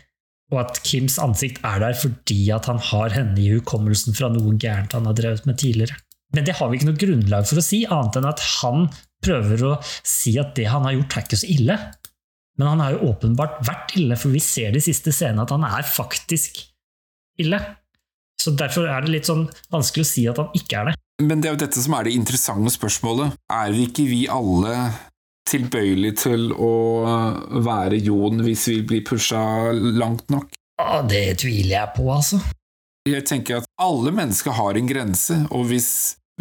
Og 0.53 0.61
at 0.61 0.83
Kims 0.85 1.17
ansikt 1.23 1.63
er 1.67 1.81
der 1.83 1.97
fordi 1.97 2.45
at 2.55 2.69
han 2.69 2.81
har 2.91 3.15
henne 3.15 3.39
i 3.41 3.51
hukommelsen 3.55 4.17
fra 4.17 4.29
noe 4.33 4.55
gærent 4.61 4.95
han 4.97 5.09
har 5.09 5.17
drevet 5.17 5.49
med 5.49 5.59
tidligere. 5.63 5.97
Men 6.37 6.47
det 6.49 6.57
har 6.59 6.71
vi 6.71 6.79
ikke 6.79 6.89
noe 6.91 7.01
grunnlag 7.01 7.49
for 7.49 7.61
å 7.61 7.65
si, 7.65 7.83
annet 7.89 8.19
enn 8.21 8.29
at 8.29 8.41
han 8.61 8.87
prøver 9.25 9.65
å 9.69 9.75
si 9.85 10.35
at 10.41 10.55
det 10.57 10.69
han 10.73 10.87
har 10.89 10.97
gjort, 10.97 11.17
er 11.17 11.27
ikke 11.27 11.41
så 11.43 11.51
ille. 11.53 11.77
Men 12.61 12.69
han 12.69 12.83
har 12.85 12.97
jo 12.97 13.13
åpenbart 13.13 13.61
vært 13.65 13.95
ille, 14.01 14.17
for 14.21 14.33
vi 14.35 14.41
ser 14.45 14.75
de 14.75 14.83
siste 14.85 15.13
scenene 15.15 15.45
at 15.45 15.53
han 15.55 15.65
er 15.69 15.87
faktisk 15.89 16.61
ille. 17.41 17.61
Så 18.41 18.53
derfor 18.59 18.89
er 18.91 19.05
det 19.05 19.13
litt 19.13 19.29
sånn 19.29 19.47
vanskelig 19.73 20.05
å 20.05 20.11
si 20.11 20.27
at 20.29 20.41
han 20.41 20.53
ikke 20.59 20.81
er 20.81 20.91
det. 20.91 20.99
Men 21.23 21.43
det 21.43 21.49
er 21.49 21.55
jo 21.55 21.63
dette 21.63 21.85
som 21.85 21.95
er 21.97 22.09
det 22.09 22.17
interessante 22.17 22.73
spørsmålet. 22.75 23.37
Er 23.53 23.77
ikke 23.85 24.05
vi 24.09 24.25
alle 24.33 24.75
tilbøyelige 25.49 26.19
til 26.25 26.51
å 26.55 26.73
være 27.65 28.01
Jon 28.03 28.43
hvis 28.45 28.67
vi 28.71 28.81
blir 28.87 29.07
pusha 29.07 29.73
langt 29.73 30.29
nok? 30.33 30.53
Ja, 30.81 31.03
det 31.07 31.43
tviler 31.43 31.77
jeg 31.77 31.95
på, 31.97 32.09
altså. 32.13 32.41
Jeg 33.09 33.27
tenker 33.27 33.61
at 33.61 33.71
alle 33.83 34.13
mennesker 34.15 34.55
har 34.55 34.79
en 34.79 34.89
grense, 34.89 35.41
og 35.51 35.67
hvis, 35.71 35.89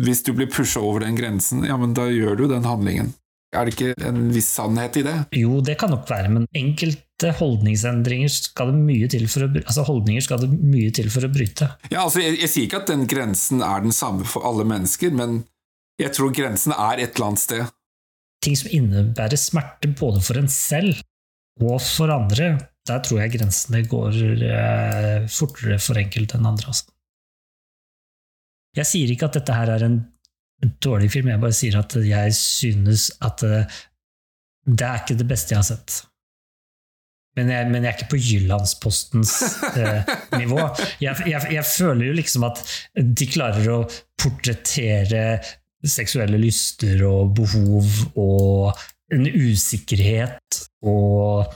hvis 0.02 0.22
du 0.26 0.34
blir 0.38 0.50
pusha 0.52 0.82
over 0.84 1.06
den 1.06 1.18
grensen, 1.18 1.66
ja, 1.66 1.78
men 1.82 1.96
da 1.98 2.06
gjør 2.10 2.44
du 2.44 2.46
den 2.52 2.68
handlingen. 2.70 3.16
Er 3.52 3.68
det 3.68 3.74
ikke 3.76 4.08
en 4.08 4.30
viss 4.32 4.48
sannhet 4.56 4.96
i 5.02 5.04
det? 5.04 5.16
Jo, 5.36 5.58
det 5.66 5.76
kan 5.82 5.92
nok 5.92 6.06
være, 6.08 6.30
men 6.32 6.46
enkelte 6.56 7.34
holdningsendringer 7.36 8.32
skal 8.32 8.72
det 8.72 8.80
mye 8.80 9.10
til 9.12 9.26
for 9.28 9.44
å, 9.44 9.50
altså 9.60 9.84
holdninger 9.90 10.24
skal 10.24 10.46
det 10.46 10.54
mye 10.56 10.94
til 10.96 11.10
for 11.12 11.28
å 11.28 11.32
bryte. 11.34 11.68
Ja, 11.92 12.06
altså, 12.06 12.22
jeg, 12.24 12.38
jeg 12.40 12.54
sier 12.54 12.70
ikke 12.70 12.84
at 12.86 12.94
den 12.94 13.04
grensen 13.12 13.66
er 13.66 13.84
den 13.84 13.96
samme 13.96 14.28
for 14.30 14.48
alle 14.48 14.64
mennesker, 14.70 15.12
men 15.18 15.42
jeg 16.00 16.16
tror 16.16 16.32
grensen 16.34 16.74
er 16.78 17.02
et 17.02 17.18
eller 17.18 17.34
annet 17.34 17.44
sted. 17.44 17.76
Ting 18.42 18.58
som 18.58 18.72
innebærer 18.74 19.38
smerte 19.38 19.92
både 20.00 20.22
for 20.26 20.40
en 20.40 20.50
selv 20.52 20.98
og 21.62 21.78
for 21.84 22.10
andre, 22.14 22.56
der 22.90 23.04
tror 23.06 23.22
jeg 23.22 23.36
grensene 23.36 23.84
går 23.86 24.18
eh, 24.48 25.28
fortere 25.30 25.78
for 25.84 26.00
enkelte 26.02 26.40
enn 26.40 26.50
andre. 26.50 26.72
Altså. 26.72 26.90
Jeg 28.78 28.88
sier 28.88 29.12
ikke 29.14 29.28
at 29.28 29.38
dette 29.38 29.58
her 29.58 29.74
er 29.76 29.86
en 29.86 30.00
dårlig 30.82 31.12
film, 31.14 31.30
jeg 31.30 31.42
bare 31.42 31.58
sier 31.58 31.78
at 31.80 31.98
jeg 32.06 32.38
synes 32.38 33.10
at 33.22 33.44
eh, 33.46 33.82
det 34.66 34.88
er 34.88 35.04
ikke 35.04 35.20
det 35.20 35.28
beste 35.30 35.54
jeg 35.54 35.62
har 35.62 35.70
sett. 35.70 36.02
Men 37.38 37.48
jeg, 37.48 37.68
men 37.72 37.86
jeg 37.86 37.94
er 37.94 38.00
ikke 38.00 38.12
på 38.12 38.20
Jyllandspostens 38.20 39.34
eh, 39.80 40.10
nivå. 40.42 40.60
Jeg, 41.04 41.16
jeg, 41.30 41.46
jeg 41.56 41.68
føler 41.68 42.10
jo 42.10 42.18
liksom 42.18 42.48
at 42.50 42.60
de 42.98 43.28
klarer 43.32 43.70
å 43.72 43.80
portrettere 44.20 45.24
seksuelle 45.88 46.38
lyster 46.42 47.02
og 47.08 47.34
behov 47.38 47.88
og 48.20 48.82
en 49.12 49.26
usikkerhet 49.28 50.62
og 50.88 51.52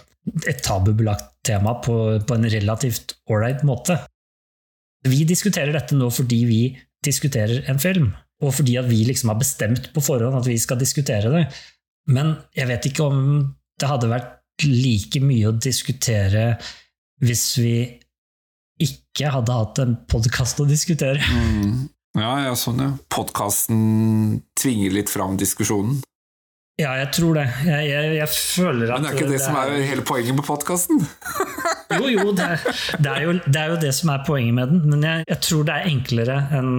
et 0.50 0.62
tabubelagt 0.66 1.30
tema 1.46 1.76
på, 1.86 1.96
på 2.26 2.38
en 2.38 2.50
relativt 2.50 3.16
ålreit 3.30 3.64
måte. 3.68 3.98
Vi 5.06 5.22
diskuterer 5.30 5.76
dette 5.76 5.98
nå 5.98 6.10
fordi 6.14 6.40
vi 6.50 6.62
diskuterer 7.06 7.68
en 7.70 7.82
film, 7.82 8.10
og 8.42 8.56
fordi 8.58 8.80
vi 8.88 9.04
liksom 9.06 9.30
har 9.32 9.40
bestemt 9.40 9.92
på 9.94 10.02
forhånd 10.04 10.40
at 10.40 10.50
vi 10.50 10.58
skal 10.62 10.82
diskutere 10.82 11.30
det. 11.32 11.44
Men 12.10 12.34
jeg 12.58 12.70
vet 12.72 12.90
ikke 12.90 13.06
om 13.06 13.20
det 13.80 13.90
hadde 13.90 14.10
vært 14.10 14.66
like 14.66 15.22
mye 15.22 15.52
å 15.52 15.58
diskutere 15.60 16.56
hvis 17.24 17.46
vi 17.62 17.76
ikke 18.82 19.32
hadde 19.32 19.56
hatt 19.56 19.80
en 19.84 19.96
podkast 20.10 20.60
å 20.60 20.68
diskutere. 20.68 21.22
Mm. 21.22 21.86
Ja, 22.16 22.34
ja, 22.46 22.54
sånn, 22.56 22.80
ja. 22.80 22.92
Podkasten 23.12 24.42
tvinger 24.60 24.94
litt 24.96 25.12
fram 25.12 25.36
diskusjonen. 25.40 26.00
Ja, 26.80 26.94
jeg 27.00 27.12
tror 27.16 27.38
det. 27.38 27.46
Jeg, 27.64 27.88
jeg, 27.88 28.16
jeg 28.18 28.30
føler 28.32 28.90
at 28.92 29.00
Men 29.00 29.06
det 29.06 29.12
er 29.12 29.20
ikke 29.20 29.32
det, 29.32 29.42
som 29.44 29.58
er 29.60 29.76
hele 29.80 30.04
poenget 30.08 30.36
med 30.36 30.44
podkasten? 30.48 31.04
Jo, 31.96 32.10
jo 32.12 32.32
det, 32.36 32.48
er, 32.56 32.64
det, 33.00 33.12
er 33.12 33.22
jo, 33.24 33.36
det 33.46 33.60
er 33.62 33.70
jo 33.72 33.76
det 33.80 33.92
som 33.96 34.12
er 34.12 34.24
poenget 34.28 34.56
med 34.58 34.74
den, 34.74 34.82
men 34.92 35.06
jeg, 35.06 35.24
jeg 35.30 35.40
tror 35.46 35.68
det 35.68 35.76
er 35.76 35.92
enklere 35.92 36.40
enn 36.58 36.74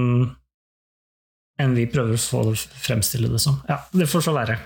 enn 1.63 1.73
vi 1.73 1.87
prøver 1.89 2.19
å 2.19 2.21
få 2.21 2.43
fremstille 2.85 3.31
det 3.33 3.41
som. 3.41 3.63
Ja, 3.71 3.79
det 3.97 4.09
får 4.13 4.27
så 4.27 4.35
være. 4.37 4.59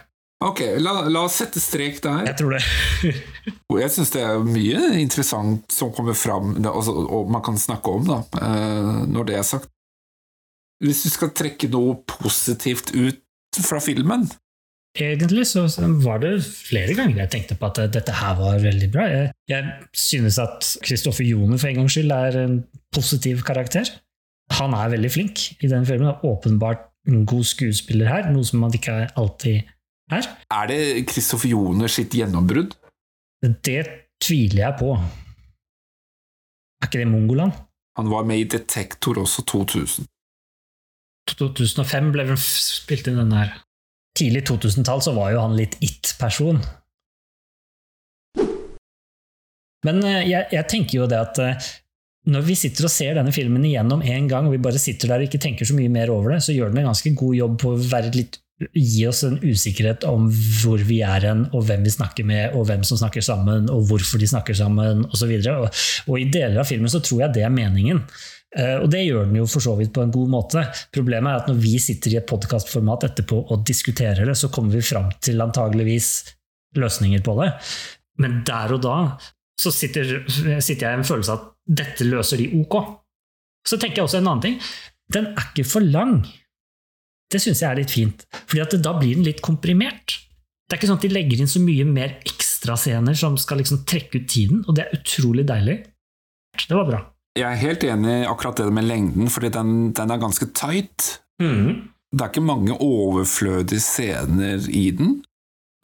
Ok, 0.43 0.63
la, 0.81 1.05
la 1.13 1.27
oss 1.29 1.37
sette 1.43 1.61
strek 1.63 2.01
der. 2.03 2.25
Jeg 2.31 2.39
tror 2.41 2.57
det. 2.57 3.13
Jeg 3.85 3.93
syns 3.95 4.11
det 4.15 4.25
er 4.25 4.41
mye 4.43 4.81
interessant 4.99 5.71
som 5.71 5.93
kommer 5.95 6.17
fram, 6.19 6.57
altså, 6.65 6.97
og 7.05 7.31
man 7.31 7.45
kan 7.47 7.61
snakke 7.61 7.93
om, 7.93 8.09
da, 8.09 8.19
eh, 8.41 9.05
når 9.13 9.29
det 9.29 9.37
er 9.39 9.47
sagt. 9.47 9.71
Hvis 10.81 11.03
du 11.05 11.11
skal 11.13 11.35
trekke 11.37 11.69
noe 11.73 11.99
positivt 12.09 12.95
ut 12.97 13.21
fra 13.67 13.81
filmen 13.85 14.29
Egentlig 14.99 15.45
så 15.47 15.67
var 16.03 16.19
det 16.19 16.33
flere 16.43 16.97
ganger 16.99 17.21
jeg 17.23 17.31
tenkte 17.31 17.55
på 17.55 17.69
at 17.69 17.93
dette 17.95 18.11
her 18.11 18.35
var 18.35 18.57
veldig 18.59 18.89
bra. 18.91 19.05
Jeg, 19.07 19.29
jeg 19.47 19.69
synes 19.95 20.39
at 20.43 20.67
Kristoffer 20.83 21.23
Joner 21.25 21.61
for 21.63 21.71
en 21.71 21.79
gangs 21.79 21.95
skyld 21.95 22.11
er 22.11 22.39
en 22.41 22.57
positiv 22.91 23.45
karakter. 23.47 23.87
Han 24.59 24.75
er 24.75 24.91
veldig 24.91 25.13
flink 25.15 25.45
i 25.63 25.71
den 25.71 25.87
filmen, 25.87 26.09
Er 26.11 26.25
åpenbart 26.27 26.89
en 27.07 27.23
god 27.27 27.47
skuespiller 27.47 28.11
her, 28.11 28.33
noe 28.35 28.45
som 28.45 28.65
man 28.65 28.75
ikke 28.75 28.97
alltid 29.15 29.63
er. 30.11 30.27
Er 30.51 30.67
det 30.67 31.07
Kristoffer 31.07 31.49
Joner 31.49 31.87
sitt 31.87 32.15
gjennombrudd? 32.19 32.75
Det 33.41 33.87
tviler 34.21 34.65
jeg 34.67 34.75
på. 34.83 34.97
Er 36.83 36.91
ikke 36.91 36.99
det 36.99 37.09
Mongoland? 37.09 37.53
Han 37.97 38.11
var 38.11 38.27
med 38.27 38.43
i 38.43 38.49
Detektor 38.59 39.23
også 39.23 39.47
2000. 39.47 40.11
2005 41.31 42.13
ble 42.15 42.27
vel 42.33 42.41
spilt 42.41 43.11
inn 43.11 43.21
den 43.21 43.37
her. 43.37 43.55
Tidlig 44.19 44.45
2000-tall 44.49 45.03
så 45.05 45.15
var 45.17 45.35
jo 45.35 45.45
han 45.45 45.57
litt 45.59 45.77
it-person. 45.85 46.61
Men 49.87 50.03
eh, 50.05 50.27
jeg, 50.29 50.49
jeg 50.53 50.69
tenker 50.69 51.01
jo 51.01 51.09
det 51.09 51.21
at 51.21 51.41
eh, 51.45 51.71
når 52.31 52.45
vi 52.45 52.57
sitter 52.59 52.87
og 52.87 52.93
ser 52.93 53.17
denne 53.17 53.33
filmen 53.33 53.65
igjennom 53.65 54.03
en 54.05 54.29
gang, 54.29 54.47
og 54.47 54.55
vi 54.55 54.63
bare 54.63 54.81
sitter 54.81 55.09
der 55.09 55.23
og 55.23 55.31
ikke 55.31 55.41
tenker 55.41 55.69
så 55.69 55.77
mye 55.77 55.93
mer 55.93 56.13
over 56.13 56.35
det, 56.35 56.43
så 56.45 56.55
gjør 56.57 56.73
den 56.73 56.83
en 56.83 56.91
ganske 56.91 57.13
god 57.17 57.37
jobb 57.39 57.59
på 57.63 57.73
å 57.73 58.03
litt, 58.13 58.41
gi 58.77 59.07
oss 59.09 59.23
en 59.25 59.39
usikkerhet 59.41 60.05
om 60.05 60.27
hvor 60.61 60.83
vi 60.85 60.99
er 61.07 61.25
hen, 61.31 61.47
og 61.57 61.65
hvem 61.69 61.87
vi 61.87 61.95
snakker 61.95 62.27
med, 62.29 62.59
og 62.59 62.67
hvem 62.69 62.85
som 62.85 63.01
snakker 63.01 63.25
sammen, 63.25 63.71
og 63.73 63.87
hvorfor 63.89 64.21
de 64.21 64.29
snakker 64.29 64.59
sammen, 64.59 65.07
osv. 65.09 65.33
Og, 65.39 65.49
og, 65.65 65.81
og 66.13 66.21
i 66.21 66.29
deler 66.29 66.61
av 66.61 66.69
filmen 66.69 66.93
så 66.93 67.01
tror 67.01 67.25
jeg 67.25 67.39
det 67.39 67.47
er 67.47 67.55
meningen. 67.55 68.05
Eh, 68.57 68.79
Og 68.83 68.91
det 68.91 69.05
gjør 69.07 69.29
den 69.29 69.39
jo 69.39 69.47
for 69.47 69.63
så 69.63 69.77
vidt 69.79 69.93
på 69.95 70.03
en 70.03 70.13
god 70.15 70.31
måte. 70.33 70.65
Problemet 70.95 71.31
er 71.31 71.43
at 71.43 71.51
når 71.51 71.61
vi 71.63 71.79
sitter 71.79 72.15
i 72.15 72.19
et 72.21 72.27
podkastformat 72.31 73.07
etterpå 73.11 73.45
og 73.51 73.65
diskuterer 73.67 74.27
det, 74.27 74.37
så 74.37 74.51
kommer 74.51 74.75
vi 74.75 74.83
fram 74.83 75.11
til 75.23 75.41
antageligvis 75.41 76.11
løsninger 76.79 77.23
på 77.27 77.37
det. 77.43 77.51
Men 78.19 78.43
der 78.47 78.75
og 78.75 78.83
da 78.83 78.97
så 79.61 79.71
sitter, 79.75 80.25
sitter 80.61 80.87
jeg 80.87 80.97
i 80.97 80.99
en 80.99 81.07
følelse 81.07 81.35
av 81.35 81.41
at 81.41 81.49
dette 81.81 82.07
løser 82.09 82.41
de 82.41 82.49
ok. 82.63 82.77
Så 83.69 83.77
tenker 83.77 84.01
jeg 84.01 84.09
også 84.09 84.21
en 84.23 84.31
annen 84.31 84.45
ting. 84.47 84.57
Den 85.13 85.31
er 85.35 85.51
ikke 85.51 85.67
for 85.69 85.85
lang. 85.85 86.23
Det 87.31 87.39
syns 87.43 87.61
jeg 87.63 87.71
er 87.71 87.79
litt 87.79 87.93
fint, 87.95 88.25
Fordi 88.49 88.81
da 88.83 88.95
blir 88.99 89.15
den 89.15 89.27
litt 89.27 89.43
komprimert. 89.45 90.17
Det 90.67 90.75
er 90.75 90.81
ikke 90.81 90.89
sånn 90.91 90.99
at 90.99 91.07
de 91.07 91.13
legger 91.13 91.43
inn 91.43 91.51
så 91.51 91.61
mye 91.63 91.85
mer 91.87 92.17
ekstrascener 92.27 93.15
som 93.19 93.37
skal 93.39 93.59
liksom 93.59 93.85
trekke 93.85 94.23
ut 94.23 94.29
tiden, 94.31 94.65
og 94.67 94.75
det 94.75 94.85
er 94.87 94.99
utrolig 94.99 95.45
deilig. 95.47 95.77
Det 96.67 96.77
var 96.77 96.87
bra. 96.87 97.01
Jeg 97.39 97.47
er 97.47 97.61
helt 97.63 97.85
enig 97.87 98.15
i 98.23 98.29
akkurat 98.29 98.59
det 98.59 98.73
med 98.75 98.89
lengden, 98.89 99.31
fordi 99.31 99.53
den, 99.55 99.75
den 99.97 100.11
er 100.11 100.23
ganske 100.23 100.49
tight. 100.57 101.21
Mm. 101.43 101.91
Det 102.11 102.25
er 102.25 102.33
ikke 102.33 102.43
mange 102.43 102.75
overflødige 102.83 103.83
scener 103.85 104.67
i 104.67 104.89
den. 104.99 105.21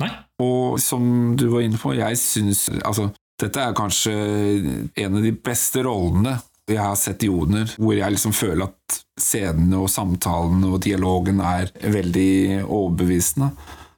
Nei. 0.02 0.10
Og 0.42 0.80
som 0.82 1.36
du 1.38 1.46
var 1.52 1.64
inne 1.64 1.78
på, 1.80 1.94
jeg 1.96 2.18
syns 2.20 2.66
Altså, 2.84 3.08
dette 3.40 3.62
er 3.62 3.76
kanskje 3.76 4.12
en 4.12 5.16
av 5.16 5.24
de 5.24 5.32
beste 5.32 5.84
rollene 5.86 6.36
jeg 6.66 6.82
har 6.82 6.96
sett 6.98 7.22
i 7.22 7.28
Joner, 7.30 7.70
hvor 7.78 7.94
jeg 7.94 8.10
liksom 8.10 8.34
føler 8.34 8.66
at 8.66 8.96
scenene 9.22 9.78
og 9.78 9.90
samtalen 9.90 10.64
og 10.66 10.80
dialogen 10.82 11.38
er 11.38 11.70
veldig 11.78 12.64
overbevisende. 12.64 13.52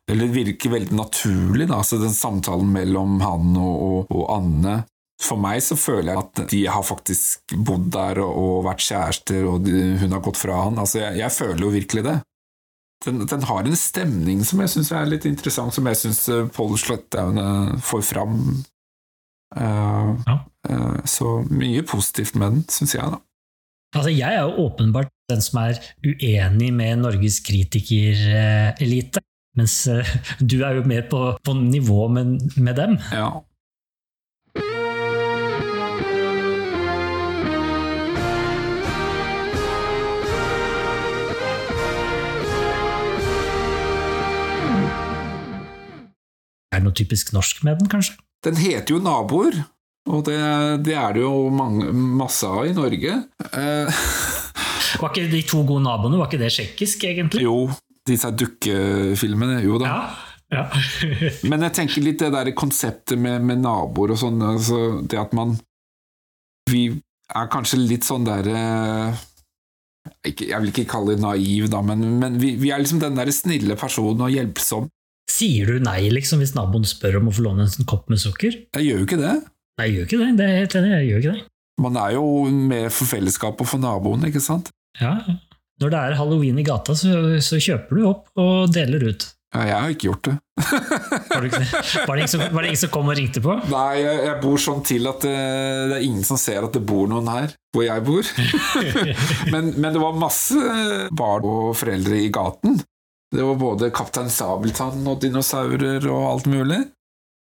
Eller 0.08 0.32
virker 0.32 0.72
veldig 0.72 0.96
naturlig, 0.96 1.66
da, 1.68 1.80
altså 1.80 1.96
den 2.00 2.12
samtalen 2.12 2.68
mellom 2.72 3.18
han 3.24 3.56
og, 3.56 3.80
og, 3.88 4.12
og 4.12 4.28
Anne. 4.36 4.76
For 5.18 5.40
meg 5.40 5.60
så 5.66 5.74
føler 5.74 6.12
jeg 6.12 6.22
at 6.22 6.40
de 6.52 6.60
har 6.70 6.84
faktisk 6.86 7.54
bodd 7.66 7.88
der 7.94 8.20
og, 8.22 8.62
vært 8.68 8.84
kjærester, 8.86 9.46
og 9.50 9.66
hun 9.66 10.14
har 10.14 10.22
gått 10.22 10.38
fra 10.38 10.60
han. 10.68 10.78
Altså, 10.78 11.00
jeg, 11.02 11.18
jeg 11.24 11.34
føler 11.34 11.64
jo 11.64 11.74
virkelig 11.74 12.04
det. 12.06 12.16
Den, 13.06 13.22
den 13.30 13.46
har 13.46 13.66
en 13.66 13.78
stemning 13.78 14.42
som 14.46 14.62
jeg 14.62 14.72
syns 14.72 14.92
er 14.94 15.10
litt 15.10 15.26
interessant, 15.26 15.74
som 15.74 15.86
jeg 15.90 15.98
syns 16.00 16.24
Pål 16.54 16.78
Sløttaune 16.78 17.78
får 17.82 18.04
fram. 18.06 18.38
Uh, 19.56 20.14
Ja. 20.26 20.34
uh, 20.70 20.98
så 21.08 21.38
mye 21.50 21.82
positivt 21.82 22.34
med 22.36 22.50
den, 22.50 22.64
syns 22.68 22.94
jeg, 22.94 23.10
da. 23.14 23.18
Altså, 23.96 24.10
jeg 24.12 24.34
er 24.34 24.42
jo 24.44 24.66
åpenbart 24.66 25.08
den 25.30 25.40
som 25.44 25.62
er 25.62 25.78
uenig 26.04 26.68
med 26.76 27.02
Norges 27.02 27.40
kritikerelite. 27.40 29.22
Mens 29.56 29.86
eh, 29.90 30.10
du 30.50 30.60
er 30.62 30.78
jo 30.78 30.84
mer 30.88 31.06
på, 31.10 31.22
på 31.44 31.54
nivå 31.56 32.08
med, 32.12 32.36
med 32.56 32.76
dem. 32.76 32.98
Ja. 33.12 33.30
Er 46.78 46.84
det 46.84 46.86
noe 46.86 46.94
typisk 46.94 47.32
norsk 47.34 47.64
med 47.66 47.80
den, 47.80 47.90
kanskje? 47.90 48.14
Den 48.46 48.54
heter 48.54 48.94
jo 48.94 49.00
Naboer, 49.02 49.56
og 50.06 50.20
det, 50.28 50.38
det 50.86 50.94
er 50.94 51.16
det 51.16 51.24
jo 51.24 51.48
mange, 51.50 51.90
masse 51.90 52.46
av 52.46 52.68
i 52.68 52.74
Norge. 52.76 53.16
Eh, 53.50 54.04
Var 55.02 55.10
ikke 55.10 55.26
de 55.32 55.42
to 55.42 55.64
gode 55.66 55.82
naboene, 55.84 56.16
var 56.16 56.30
ikke 56.30 56.40
det 56.40 56.52
tsjekkisk, 56.54 57.02
egentlig? 57.10 57.42
jo, 57.44 57.66
disse 58.08 58.30
dukkefilmene, 58.32 59.58
jo 59.66 59.80
da. 59.82 59.90
Ja. 59.90 60.62
ja. 60.62 60.62
Men 61.50 61.66
jeg 61.66 61.74
tenker 61.76 62.06
litt 62.06 62.22
det 62.22 62.30
der 62.32 62.54
konseptet 62.56 63.20
med, 63.20 63.42
med 63.44 63.60
naboer 63.66 64.14
og 64.14 64.22
sånn, 64.22 64.38
altså 64.54 64.78
det 65.02 65.18
at 65.20 65.34
man 65.36 65.58
Vi 66.70 66.86
er 66.88 67.50
kanskje 67.52 67.82
litt 67.82 68.06
sånn 68.08 68.24
derre 68.24 68.62
Jeg 70.24 70.48
vil 70.54 70.70
ikke 70.70 70.88
kalle 70.88 71.18
det 71.18 71.24
naiv, 71.26 71.68
da, 71.74 71.82
men, 71.84 72.06
men 72.22 72.38
vi, 72.40 72.54
vi 72.60 72.72
er 72.72 72.80
liksom 72.80 73.02
den 73.02 73.18
der 73.18 73.34
snille 73.34 73.76
personen 73.76 74.24
og 74.24 74.32
hjelpsom. 74.32 74.88
Sier 75.28 75.68
du 75.68 75.84
nei 75.84 76.08
liksom, 76.12 76.40
hvis 76.42 76.54
naboen 76.56 76.86
spør 76.88 77.20
om 77.20 77.28
å 77.28 77.34
få 77.36 77.44
låne 77.44 77.66
en 77.66 77.72
sånn 77.72 77.88
kopp 77.88 78.08
med 78.12 78.20
sukker? 78.22 78.56
Jeg 78.74 78.86
gjør 78.86 79.02
jo 79.02 79.08
ikke 79.08 79.20
det. 79.20 79.36
Nei, 79.78 79.86
jeg 79.86 79.94
gjør 79.94 80.08
ikke 80.08 80.20
det. 80.22 80.30
det 80.38 80.46
er 80.46 80.60
helt 80.62 80.76
enig, 80.80 80.92
jeg 80.94 81.08
gjør 81.10 81.22
ikke 81.22 81.34
det. 81.36 81.46
Man 81.78 81.98
er 82.00 82.14
jo 82.16 82.24
med 82.50 82.88
for 82.90 83.06
fellesskapet 83.12 83.62
og 83.62 83.70
for 83.70 83.82
naboen, 83.82 84.24
ikke 84.26 84.42
sant? 84.42 84.72
Ja. 84.98 85.14
Når 85.78 85.92
det 85.94 85.98
er 85.98 86.16
halloween 86.18 86.58
i 86.58 86.66
gata, 86.66 86.96
så, 86.98 87.12
så 87.44 87.60
kjøper 87.62 88.00
du 88.00 88.06
opp 88.08 88.40
og 88.40 88.72
deler 88.74 89.04
ut. 89.12 89.28
Ja, 89.54 89.62
jeg 89.64 89.76
har 89.80 89.92
ikke 89.94 90.08
gjort 90.10 90.26
det. 90.26 90.34
Var 91.32 91.44
det, 91.44 91.48
ikke, 91.48 91.60
var, 92.08 92.16
det 92.16 92.18
ingen 92.18 92.30
som, 92.32 92.40
var 92.50 92.64
det 92.64 92.68
ingen 92.72 92.80
som 92.80 92.90
kom 92.92 93.08
og 93.08 93.14
ringte 93.16 93.40
på? 93.40 93.54
Nei, 93.70 94.00
jeg, 94.02 94.16
jeg 94.26 94.34
bor 94.42 94.60
sånn 94.60 94.80
til 94.84 95.06
at 95.08 95.22
det, 95.22 95.36
det 95.88 95.96
er 95.96 96.04
ingen 96.04 96.26
som 96.26 96.40
ser 96.40 96.66
at 96.66 96.74
det 96.74 96.82
bor 96.84 97.06
noen 97.08 97.30
her 97.30 97.54
hvor 97.72 97.86
jeg 97.86 98.04
bor. 98.04 98.32
men, 99.54 99.70
men 99.78 99.94
det 99.94 100.02
var 100.02 100.18
masse 100.18 100.58
barn 101.16 101.46
og 101.48 101.70
foreldre 101.78 102.18
i 102.18 102.28
gaten. 102.34 102.80
Det 103.34 103.44
var 103.44 103.58
både 103.60 103.90
Kaptein 103.92 104.30
Sabeltann 104.32 105.04
og 105.08 105.20
dinosaurer 105.20 106.06
og 106.08 106.22
alt 106.30 106.48
mulig. 106.48 106.80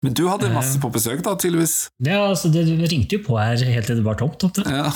Men 0.04 0.16
du 0.16 0.26
hadde 0.28 0.52
masse 0.52 0.80
på 0.84 0.90
besøk, 0.92 1.22
da, 1.24 1.36
tydeligvis. 1.40 1.88
Ja, 2.04 2.26
altså 2.28 2.50
Det 2.52 2.66
ringte 2.92 3.18
jo 3.18 3.24
på 3.24 3.38
her 3.40 3.56
helt 3.56 3.88
til 3.88 4.02
det 4.02 4.04
var 4.06 4.20
tomt. 4.20 4.44
Opp 4.44 4.60
Ja. 4.68 4.90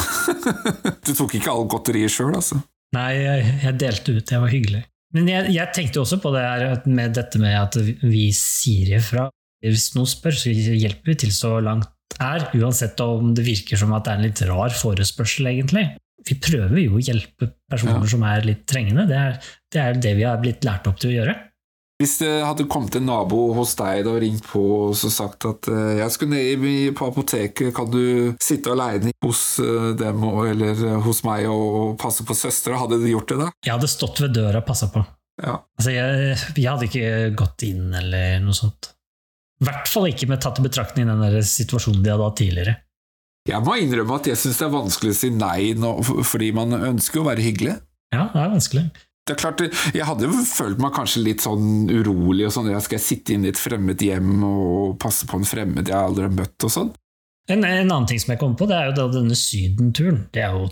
Du 1.08 1.14
tok 1.16 1.38
ikke 1.40 1.54
all 1.54 1.68
godteriet 1.72 2.12
sjøl, 2.12 2.36
altså? 2.36 2.60
Nei, 2.96 3.14
jeg, 3.20 3.76
delte 3.80 4.18
ut. 4.18 4.26
Det 4.28 4.40
var 4.44 4.52
hyggelig. 4.52 4.84
Men 5.16 5.30
jeg, 5.32 5.54
jeg 5.56 5.72
tenkte 5.76 6.02
også 6.04 6.20
på 6.24 6.34
det 6.36 6.44
her 6.44 6.88
med 6.92 7.16
dette 7.16 7.40
med 7.40 7.56
at 7.56 7.78
vi 7.80 8.28
sier 8.36 8.98
ifra. 9.00 9.30
Hvis 9.64 9.94
noen 9.96 10.10
spør, 10.12 10.36
så 10.36 10.52
hjelper 10.52 11.14
vi 11.14 11.16
til 11.24 11.32
så 11.34 11.56
langt 11.64 11.88
er, 12.24 12.48
uansett 12.58 13.00
om 13.04 13.34
det 13.36 13.46
virker 13.46 13.80
som 13.80 13.94
at 13.96 14.06
det 14.06 14.12
er 14.12 14.20
en 14.20 14.28
litt 14.28 14.42
rar 14.50 14.74
forespørsel, 14.74 15.50
egentlig. 15.52 15.86
Vi 16.28 16.38
prøver 16.44 16.80
jo 16.82 16.98
å 16.98 17.04
hjelpe 17.04 17.52
personer 17.72 18.02
ja. 18.04 18.12
som 18.12 18.26
er 18.28 18.48
litt 18.48 18.66
trengende. 18.70 19.08
Det 19.10 19.20
er, 19.20 19.38
det 19.74 19.84
er 19.84 20.02
det 20.08 20.16
vi 20.20 20.26
har 20.28 20.42
blitt 20.42 20.66
lært 20.68 20.90
opp 20.90 21.00
til 21.02 21.14
å 21.14 21.18
gjøre. 21.20 21.38
Hvis 21.98 22.20
det 22.22 22.30
hadde 22.46 22.68
kommet 22.70 22.94
en 23.00 23.08
nabo 23.10 23.40
hos 23.58 23.72
deg 23.80 24.06
og 24.06 24.20
ringt 24.22 24.46
på 24.46 24.62
og 24.62 24.98
sagt 24.98 25.48
at 25.50 25.70
uh, 25.72 25.96
jeg 25.98 26.14
skulle 26.14 26.38
ned 26.38 26.94
på 26.98 27.08
apoteket, 27.10 27.72
kan 27.74 27.90
du 27.90 28.36
sitte 28.44 28.76
aleine 28.76 29.16
hos 29.26 29.42
uh, 29.64 29.96
dem 29.98 30.22
eller 30.44 30.78
uh, 30.78 31.00
hos 31.08 31.24
meg 31.26 31.48
og 31.50 31.96
passe 32.02 32.26
på 32.28 32.38
søstera, 32.38 32.78
hadde 32.84 33.02
du 33.02 33.08
gjort 33.10 33.34
det 33.34 33.40
da? 33.42 33.50
Jeg 33.66 33.74
hadde 33.74 33.90
stått 33.90 34.22
ved 34.22 34.38
døra 34.38 34.62
og 34.62 34.68
passa 34.70 34.92
på. 34.94 35.02
Ja. 35.42 35.58
Altså, 35.78 35.94
jeg, 35.94 36.38
jeg, 36.54 36.68
hadde 36.70 36.86
ikke 36.86 37.10
gått 37.38 37.66
inn 37.66 37.90
eller 37.98 38.38
noe 38.46 38.58
sånt. 38.58 38.92
I 39.58 39.66
hvert 39.66 39.90
fall 39.90 40.12
ikke 40.12 40.30
med 40.30 40.42
tatt 40.46 40.62
i 40.62 40.66
betraktning 40.68 41.10
den 41.10 41.24
der 41.24 41.42
situasjonen 41.46 42.06
de 42.06 42.14
hadde 42.14 42.30
hatt 42.30 42.38
tidligere. 42.38 42.78
Jeg 43.48 43.64
må 43.64 43.78
innrømme 43.80 44.20
at 44.20 44.28
jeg 44.28 44.40
syns 44.40 44.60
det 44.60 44.66
er 44.68 44.74
vanskelig 44.74 45.14
å 45.14 45.18
si 45.18 45.30
nei 45.32 45.74
nå, 45.80 45.92
fordi 46.28 46.52
man 46.56 46.76
ønsker 46.76 47.22
å 47.22 47.28
være 47.30 47.46
hyggelig. 47.46 47.78
Ja, 48.14 48.30
det 48.34 48.42
er 48.44 48.56
vanskelig 48.56 48.88
det 49.28 49.36
er 49.36 49.42
klart, 49.42 49.62
Jeg 49.94 50.08
hadde 50.08 50.28
jo 50.28 50.44
følt 50.48 50.80
meg 50.80 50.94
kanskje 50.96 51.24
litt 51.26 51.44
sånn 51.44 51.90
urolig. 51.92 52.48
og 52.48 52.54
sånn, 52.56 52.70
jeg 52.72 52.86
Skal 52.86 52.98
jeg 52.98 53.06
sitte 53.06 53.36
inne 53.36 53.50
i 53.50 53.52
et 53.52 53.60
fremmed 53.60 54.00
hjem 54.00 54.44
og 54.48 54.98
passe 55.04 55.28
på 55.28 55.40
en 55.40 55.48
fremmed 55.48 55.88
jeg 55.88 55.98
aldri 55.98 56.28
har 56.28 56.36
møtt? 56.36 56.56
og 56.64 56.72
sånn? 56.72 56.94
En, 57.50 57.64
en, 57.64 57.92
annen 57.92 58.08
ting 58.08 58.20
som 58.20 58.34
jeg 58.34 58.40
kom 58.40 58.56
på, 58.60 58.68
det 58.68 58.76
er 58.76 58.90
jo 58.90 58.96
da 58.96 59.08
denne 59.12 59.36
sydenturen. 59.36 60.26
Det 60.36 60.44
er 60.44 60.56
jo 60.56 60.68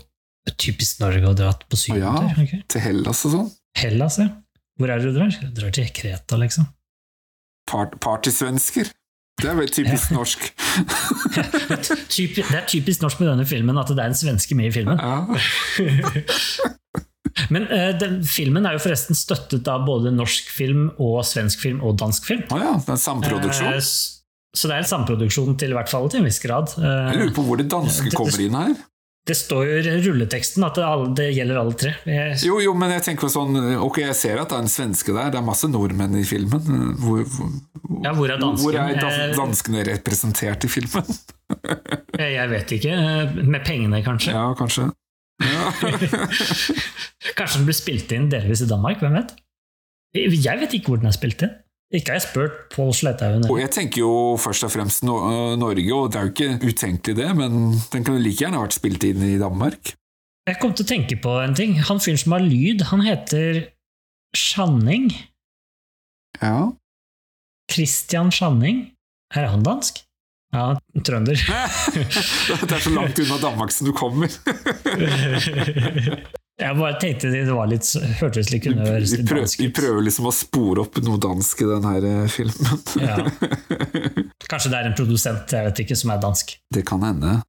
typisk 0.56 1.00
Norge 1.00 1.30
å 1.30 1.36
dra 1.36 1.52
på 1.56 1.78
sydentur. 1.80 2.32
Ja, 2.32 2.42
okay? 2.44 2.62
Til 2.68 2.84
Hellas 2.84 3.24
og 3.28 3.32
sånn. 3.32 3.52
Hellas, 3.76 4.18
ja. 4.20 4.28
Hvor 4.76 4.92
er 4.92 5.00
det 5.00 5.12
du 5.12 5.16
drar? 5.16 5.32
Du 5.40 5.56
drar 5.56 5.72
til 5.72 5.88
Kreta, 5.96 6.36
liksom. 6.40 6.68
Part, 7.68 7.96
partysvensker. 8.04 8.92
Det 9.36 9.50
er 9.50 9.56
veldig 9.58 9.74
typisk 9.74 10.12
norsk. 10.16 10.46
det 12.16 12.44
er 12.56 12.64
typisk 12.70 13.02
norsk 13.04 13.20
med 13.20 13.28
denne 13.34 13.44
filmen 13.48 13.76
at 13.76 13.90
det 13.92 14.00
er 14.00 14.08
en 14.08 14.16
svenske 14.16 14.56
med 14.56 14.70
i 14.70 14.72
filmen. 14.78 14.96
Ja. 14.96 15.26
Men 17.52 17.66
uh, 17.68 17.92
den, 18.00 18.22
filmen 18.24 18.64
er 18.64 18.72
jo 18.78 18.80
forresten 18.86 19.12
støttet 19.18 19.68
av 19.68 19.84
både 19.84 20.08
norsk 20.14 20.48
film 20.56 20.88
og 20.96 21.20
svensk 21.28 21.60
film 21.66 21.82
og 21.84 21.98
dansk 22.00 22.24
film. 22.30 22.46
Oh 22.48 22.56
ja, 22.62 22.72
det 22.80 22.88
er 22.88 22.96
en 22.96 23.02
samproduksjon? 23.02 23.76
Uh, 23.76 23.84
så 24.56 24.64
det 24.70 24.74
er 24.78 24.86
en 24.86 24.88
samproduksjon 24.88 25.52
til 25.60 25.68
i 25.74 25.76
hvert 25.76 25.92
fall 25.92 26.08
til 26.08 26.22
en 26.22 26.28
viss 26.30 26.40
grad. 26.40 26.72
Uh, 26.80 27.12
Jeg 27.12 27.20
lurer 27.20 27.34
på 27.36 27.44
hvor 27.44 27.60
det 27.60 27.68
danske 27.72 28.08
kommer 28.16 28.40
inn 28.40 28.56
her? 28.56 28.72
Det 29.26 29.34
står 29.34 29.62
jo 29.66 29.78
i 29.80 29.94
rulleteksten 30.04 30.62
at 30.62 30.76
det, 30.78 30.82
alle, 30.86 31.08
det 31.18 31.24
gjelder 31.34 31.56
alle 31.58 31.74
tre. 31.78 31.92
Jeg, 32.06 32.36
jo, 32.46 32.60
jo, 32.62 32.74
men 32.78 32.92
jeg 32.94 33.02
tenker 33.08 33.30
sånn 33.32 33.56
Ok, 33.82 33.98
jeg 34.04 34.14
ser 34.14 34.38
at 34.38 34.52
det 34.52 34.60
er 34.60 34.62
en 34.62 34.70
svenske 34.70 35.10
der, 35.10 35.32
det 35.34 35.40
er 35.40 35.46
masse 35.46 35.66
nordmenn 35.70 36.14
i 36.20 36.22
filmen. 36.28 36.94
Hvor, 37.02 37.24
hvor, 37.34 37.50
ja, 38.04 38.12
hvor 38.14 38.30
er 38.30 38.38
dansken? 38.38 38.62
Hvor 38.62 38.78
er 38.84 39.34
danskene 39.34 39.82
representert 39.88 40.68
i 40.68 40.70
filmen? 40.70 41.18
jeg 42.36 42.54
vet 42.54 42.76
ikke. 42.78 43.00
Med 43.42 43.66
pengene, 43.66 43.98
kanskje? 44.06 44.36
Ja, 44.36 44.46
kanskje. 44.58 44.92
Kanskje 47.36 47.58
den 47.58 47.66
blir 47.66 47.76
spilt 47.76 48.12
inn 48.16 48.30
delvis 48.32 48.62
i 48.64 48.68
Danmark? 48.70 49.02
Hvem 49.02 49.18
vet? 49.18 49.34
Jeg 50.16 50.62
vet 50.62 50.76
ikke 50.78 50.94
hvor 50.94 51.02
den 51.02 51.10
er 51.10 51.16
spilt 51.16 51.42
inn. 51.44 51.52
Ikke 51.94 52.10
har 52.10 52.18
jeg 52.18 52.26
spurt 52.26 52.54
Pål 52.74 52.90
Sletthaug. 52.98 53.46
Jeg 53.60 53.70
tenker 53.70 54.02
jo 54.02 54.14
først 54.42 54.66
og 54.66 54.72
fremst 54.74 55.04
no 55.06 55.14
Norge, 55.58 55.86
og 55.94 56.10
det 56.10 56.18
er 56.18 56.26
jo 56.26 56.32
ikke 56.32 56.72
utenkelig 56.72 57.14
det, 57.20 57.28
men 57.38 57.76
den 57.92 58.06
kunne 58.06 58.22
like 58.22 58.42
gjerne 58.42 58.62
vært 58.64 58.74
spilt 58.74 59.06
inn 59.06 59.22
i 59.22 59.36
Danmark. 59.38 59.92
Jeg 60.46 60.58
kom 60.62 60.74
til 60.74 60.86
å 60.86 60.90
tenke 60.90 61.18
på 61.22 61.36
en 61.42 61.54
ting. 61.58 61.76
Han 61.88 62.02
fyren 62.02 62.20
som 62.22 62.34
har 62.36 62.42
lyd, 62.42 62.82
han 62.90 63.02
heter 63.06 63.62
Sjanning. 64.36 65.08
Ja. 66.42 66.74
Christian 67.70 68.34
Sjanning. 68.34 68.88
Er 69.34 69.48
han 69.50 69.62
dansk? 69.66 70.02
Ja, 70.54 70.76
trønder. 71.04 71.38
det 72.66 72.72
er 72.72 72.82
så 72.82 72.92
langt 72.94 73.18
unna 73.22 73.38
Danmark 73.42 73.74
som 73.74 73.88
du 73.88 73.94
kommer. 73.96 74.30
jeg 76.56 76.76
bare 76.78 76.96
tenkte 77.00 77.30
det 77.32 77.42
var 77.52 77.68
litt 77.68 77.88
hørtes 78.20 78.48
litt 78.52 78.62
kunne 78.64 78.86
høres 78.86 79.12
litt 79.12 79.26
dansk 79.28 79.58
ut. 79.58 79.64
Vi 79.66 79.72
prøver 79.76 80.06
liksom 80.06 80.28
å 80.30 80.32
spore 80.32 80.86
opp 80.86 81.00
noe 81.04 81.20
dansk 81.20 81.60
i 81.60 81.68
denne 81.68 81.96
eh, 82.00 82.22
filmen. 82.32 82.80
ja. 83.02 83.18
Kanskje 84.50 84.72
det 84.72 84.78
er 84.78 84.88
en 84.88 84.96
produsent 84.96 85.52
jeg 85.52 85.68
vet 85.68 85.84
ikke, 85.84 85.98
som 85.98 86.14
er 86.14 86.22
dansk. 86.22 86.56
Det 86.72 86.86
kan 86.88 87.04
hende. 87.04 87.40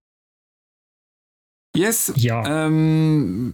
Yes. 1.77 2.09
Ja. 2.19 2.41
Um, 2.43 3.53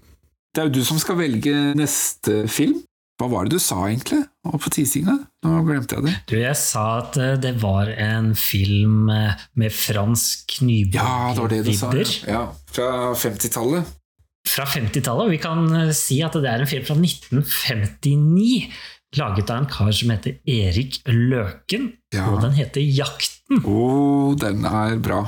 det 0.56 0.64
er 0.64 0.70
jo 0.70 0.80
du 0.80 0.84
som 0.88 0.98
skal 1.02 1.20
velge 1.22 1.54
neste 1.78 2.44
film. 2.50 2.82
Hva 3.22 3.28
var 3.30 3.46
det 3.46 3.60
du 3.60 3.62
sa, 3.62 3.78
egentlig? 3.86 4.24
Og 4.50 4.58
på 4.64 4.72
teasinga? 4.74 5.20
Nå 5.46 5.58
glemte 5.68 6.00
jeg 6.00 6.08
det. 6.08 6.14
Du, 6.32 6.38
jeg 6.40 6.58
sa 6.58 6.86
at 7.04 7.18
eh, 7.22 7.36
det 7.42 7.54
var 7.62 7.92
en 7.94 8.32
film 8.38 9.12
eh, 9.14 9.44
med 9.60 9.76
fransk 9.76 10.58
nybølgevibber. 10.66 12.16
Ja, 12.26 12.40
ja, 12.40 12.48
fra 12.74 12.88
50-tallet. 13.14 14.00
Fra 14.48 14.66
50-tallet, 14.68 15.32
vi 15.32 15.40
kan 15.42 15.70
eh, 15.72 15.94
si 15.96 16.20
at 16.26 16.36
det 16.36 16.50
er 16.52 16.64
en 16.64 16.70
film 16.70 16.84
fra 16.88 16.98
1959. 17.00 18.68
Laget 19.14 19.52
av 19.54 19.62
en 19.62 19.70
kar 19.70 19.92
som 19.94 20.10
heter 20.10 20.40
Erik 20.50 20.98
Løken, 21.06 21.92
ja. 22.16 22.26
og 22.32 22.42
den 22.42 22.56
heter 22.58 22.82
Jakten. 22.82 23.62
Å, 23.62 23.70
oh, 23.70 24.34
den 24.42 24.66
er 24.66 24.98
bra. 25.04 25.22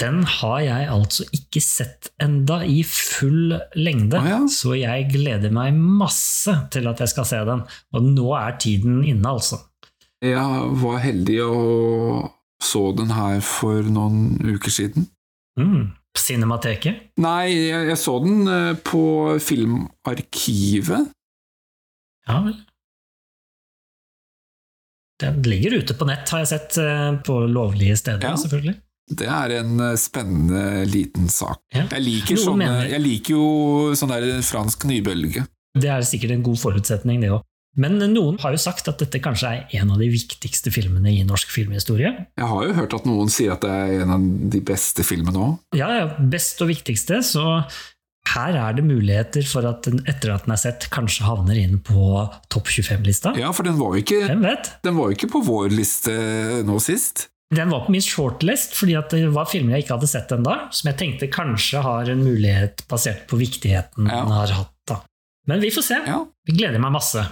Den 0.00 0.24
har 0.26 0.58
jeg 0.62 0.86
altså 0.90 1.26
ikke 1.34 1.60
sett 1.62 2.08
enda 2.22 2.60
i 2.66 2.80
full 2.86 3.54
lengde, 3.78 4.18
ah, 4.18 4.30
ja. 4.32 4.38
så 4.50 4.74
jeg 4.78 5.10
gleder 5.12 5.54
meg 5.54 5.76
masse 5.78 6.54
til 6.74 6.90
at 6.90 7.02
jeg 7.02 7.12
skal 7.12 7.28
se 7.30 7.42
den. 7.46 7.62
Og 7.94 8.08
nå 8.08 8.30
er 8.38 8.56
tiden 8.62 9.02
inne, 9.02 9.34
altså. 9.34 9.60
Jeg 10.24 10.70
var 10.80 11.02
heldig 11.04 11.40
og 11.44 12.32
så 12.64 12.88
den 12.96 13.12
her 13.12 13.42
for 13.44 13.86
noen 13.86 14.38
uker 14.40 14.72
siden. 14.72 15.10
Mm. 15.60 15.92
Cinemateket? 16.18 17.10
Nei, 17.20 17.50
jeg, 17.50 17.88
jeg, 17.90 17.98
så 17.98 18.18
den 18.22 18.46
eh, 18.46 18.70
på 18.86 19.04
Filmarkivet. 19.42 21.10
Ja 22.28 22.38
vel. 22.46 22.56
Den 25.20 25.42
ligger 25.46 25.78
ute 25.82 25.94
på 25.94 26.06
nett, 26.08 26.30
har 26.30 26.42
jeg 26.42 26.50
sett, 26.54 26.78
eh, 26.82 27.10
på 27.26 27.38
lovlige 27.50 27.96
steder, 27.98 28.28
ja. 28.30 28.36
selvfølgelig. 28.38 28.76
Det 29.18 29.26
er 29.28 29.56
en 29.60 29.80
eh, 29.80 29.96
spennende 30.00 30.84
liten 30.90 31.28
sak. 31.28 31.60
Ja. 31.74 31.84
Jeg, 31.90 32.04
liker 32.06 32.40
sånne, 32.40 32.70
jeg, 32.88 33.02
liker 33.04 33.36
jo 33.36 33.48
sånn 33.98 34.14
der 34.14 34.40
fransk 34.46 34.86
nybølge. 34.90 35.44
Det 35.74 35.90
er 35.90 36.06
sikkert 36.06 36.36
en 36.36 36.46
god 36.46 36.60
forutsetning, 36.62 37.20
det 37.22 37.34
òg. 37.34 37.42
Men 37.80 37.98
noen 38.12 38.36
har 38.42 38.54
jo 38.54 38.60
sagt 38.62 38.88
at 38.90 39.00
dette 39.02 39.20
kanskje 39.22 39.50
er 39.50 39.80
en 39.80 39.94
av 39.94 40.02
de 40.02 40.10
viktigste 40.12 40.70
filmene 40.74 41.10
i 41.10 41.24
norsk 41.26 41.50
filmhistorie. 41.50 42.12
Jeg 42.38 42.50
har 42.50 42.68
jo 42.68 42.76
hørt 42.76 42.94
at 42.94 43.08
noen 43.08 43.32
sier 43.32 43.56
at 43.56 43.64
det 43.64 43.72
er 43.72 44.04
en 44.04 44.14
av 44.14 44.28
de 44.54 44.60
beste 44.64 45.06
filmene 45.06 45.42
òg. 45.48 45.58
Ja, 45.78 45.90
ja, 45.98 46.06
best 46.18 46.62
og 46.62 46.70
viktigste. 46.70 47.18
Så 47.26 47.42
her 48.34 48.56
er 48.56 48.78
det 48.78 48.86
muligheter 48.86 49.44
for 49.46 49.66
at 49.68 49.84
den 49.88 50.00
etter 50.10 50.32
at 50.34 50.46
den 50.46 50.54
er 50.54 50.62
sett, 50.62 50.88
kanskje 50.94 51.26
havner 51.26 51.58
inn 51.60 51.80
på 51.84 52.24
topp 52.52 52.70
25-lista. 52.72 53.34
Ja, 53.40 53.52
for 53.54 53.66
den 53.66 53.76
var, 53.80 53.94
jo 53.94 54.04
ikke, 54.04 54.22
den 54.30 54.96
var 54.96 55.10
jo 55.10 55.18
ikke 55.18 55.32
på 55.34 55.44
vår 55.44 55.74
liste 55.74 56.14
nå 56.66 56.78
sist. 56.82 57.28
Den 57.54 57.70
var 57.70 57.84
på 57.84 57.92
min 57.92 58.02
shortlist 58.02 58.72
fordi 58.74 58.96
det 59.12 59.28
var 59.34 59.46
filmer 59.50 59.76
jeg 59.76 59.84
ikke 59.84 59.98
hadde 59.98 60.10
sett 60.10 60.32
ennå, 60.34 60.54
som 60.74 60.90
jeg 60.90 60.98
tenkte 60.98 61.30
kanskje 61.32 61.82
har 61.84 62.08
en 62.10 62.24
mulighet 62.24 62.86
basert 62.90 63.26
på 63.30 63.38
viktigheten 63.38 64.08
ja. 64.08 64.22
den 64.22 64.34
har 64.34 64.54
hatt. 64.62 64.72
Da. 64.88 65.02
Men 65.50 65.62
vi 65.62 65.70
får 65.74 65.86
se. 65.86 66.00
Ja. 66.08 66.22
Vi 66.48 66.56
gleder 66.56 66.82
meg 66.82 66.94
masse. 66.96 67.22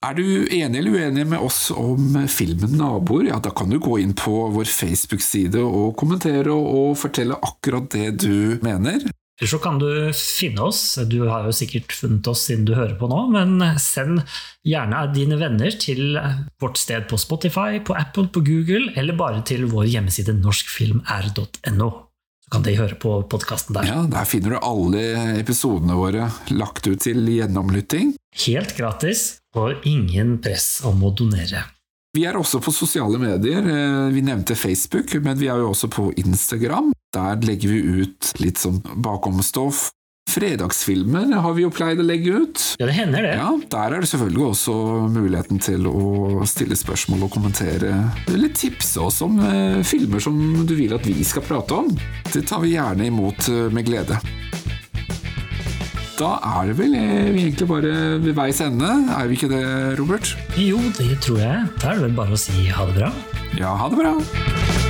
Er 0.00 0.14
du 0.16 0.48
enig 0.48 0.78
eller 0.80 0.94
uenig 0.96 1.26
med 1.28 1.42
oss 1.44 1.66
om 1.76 2.14
filmen 2.32 2.72
'Naboer'? 2.72 3.28
Ja, 3.28 3.38
da 3.38 3.50
kan 3.52 3.68
du 3.68 3.76
gå 3.78 3.98
inn 4.00 4.14
på 4.16 4.46
vår 4.48 4.64
Facebook-side 4.64 5.60
og 5.60 5.92
kommentere 6.00 6.54
og 6.56 6.96
fortelle 6.96 7.36
akkurat 7.36 7.90
det 7.92 8.14
du 8.22 8.56
mener. 8.64 9.04
Eller 9.40 9.48
så 9.48 9.58
kan 9.60 9.78
du 9.80 9.88
finne 10.16 10.64
oss, 10.64 10.98
du 11.08 11.28
har 11.28 11.44
jo 11.44 11.52
sikkert 11.52 11.92
funnet 11.96 12.26
oss 12.28 12.46
siden 12.48 12.64
du 12.68 12.74
hører 12.76 12.96
på 13.00 13.08
nå, 13.08 13.22
men 13.32 13.60
send 13.80 14.20
gjerne 14.64 15.02
dine 15.14 15.36
venner 15.40 15.76
til 15.80 16.16
vårt 16.60 16.80
sted 16.80 17.04
på 17.08 17.16
Spotify, 17.20 17.80
på 17.84 17.96
Apple, 17.96 18.28
på 18.28 18.40
Google, 18.44 18.92
eller 19.00 19.16
bare 19.16 19.40
til 19.48 19.64
vår 19.68 19.88
hjemmeside 19.88 20.36
norskfilmr.no. 20.36 21.90
Så 22.44 22.52
kan 22.52 22.64
de 22.64 22.76
høre 22.76 22.96
på 23.00 23.14
podkasten 23.32 23.76
der. 23.76 23.88
Ja, 23.88 24.04
Der 24.12 24.28
finner 24.28 24.56
du 24.56 24.60
alle 24.60 25.04
episodene 25.40 25.96
våre 25.96 26.28
lagt 26.52 26.88
ut 26.88 27.00
til 27.00 27.24
gjennomlytting. 27.24 28.16
Helt 28.44 28.76
gratis, 28.76 29.39
og 29.56 29.86
ingen 29.88 30.36
press 30.42 30.80
om 30.86 31.02
å 31.06 31.10
donere. 31.16 31.64
Vi 32.16 32.24
er 32.26 32.34
også 32.34 32.58
på 32.62 32.72
sosiale 32.74 33.18
medier. 33.22 33.62
Eh, 33.62 34.10
Vi 34.14 34.22
nevnte 34.26 34.56
Facebook, 34.58 35.12
men 35.22 35.38
vi 35.38 35.46
er 35.46 35.58
jo 35.62 35.70
også 35.70 35.88
på 35.90 36.08
Instagram. 36.18 36.92
Der 37.14 37.36
legger 37.46 37.68
vi 37.70 38.02
ut 38.02 38.32
litt 38.42 38.58
sånn 38.58 38.80
bakomstoff. 38.96 39.90
Fredagsfilmer 40.30 41.32
har 41.42 41.54
vi 41.56 41.62
jo 41.64 41.70
pleid 41.74 41.98
å 41.98 42.04
legge 42.06 42.34
ut. 42.44 42.60
Ja, 42.78 42.86
det 42.86 42.94
hender 42.94 43.22
det. 43.26 43.32
Ja, 43.38 43.50
Der 43.70 43.94
er 43.96 44.00
det 44.04 44.10
selvfølgelig 44.10 44.44
også 44.52 44.74
muligheten 45.10 45.58
til 45.62 45.86
å 45.90 46.44
stille 46.46 46.76
spørsmål 46.78 47.24
og 47.26 47.32
kommentere, 47.34 47.90
eller 48.30 48.48
tipse 48.54 49.00
oss 49.02 49.20
om 49.26 49.38
eh, 49.42 49.80
filmer 49.86 50.22
som 50.22 50.36
du 50.66 50.74
vil 50.78 50.94
at 50.94 51.06
vi 51.06 51.22
skal 51.26 51.42
prate 51.46 51.74
om. 51.82 51.90
Det 52.32 52.44
tar 52.46 52.62
vi 52.62 52.76
gjerne 52.76 53.06
imot 53.10 53.48
eh, 53.50 53.68
med 53.74 53.86
glede. 53.86 54.18
Da 56.20 56.34
er 56.44 56.66
det 56.68 56.74
vel 56.76 56.92
vi 57.32 57.46
egentlig 57.46 57.64
bare 57.70 57.92
ved 58.20 58.34
veis 58.36 58.60
ende, 58.60 58.90
er 59.16 59.30
vi 59.30 59.38
ikke 59.38 59.48
det, 59.48 59.62
Robert? 60.00 60.34
Jo, 60.60 60.76
det 60.98 61.16
tror 61.24 61.40
jeg. 61.40 61.64
Da 61.80 61.94
er 61.94 61.96
det 61.96 62.08
vel 62.10 62.16
bare 62.20 62.36
å 62.36 62.42
si 62.44 62.68
ha 62.68 62.84
det 62.90 62.98
bra. 63.00 63.12
Ja, 63.56 63.72
ha 63.80 63.88
det 63.88 64.02
bra. 64.02 64.89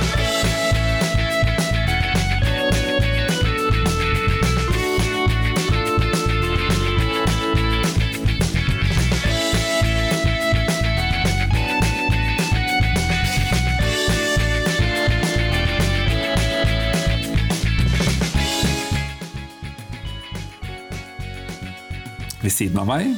Ved 22.41 22.51
siden 22.53 22.79
av 22.81 22.87
meg, 22.89 23.11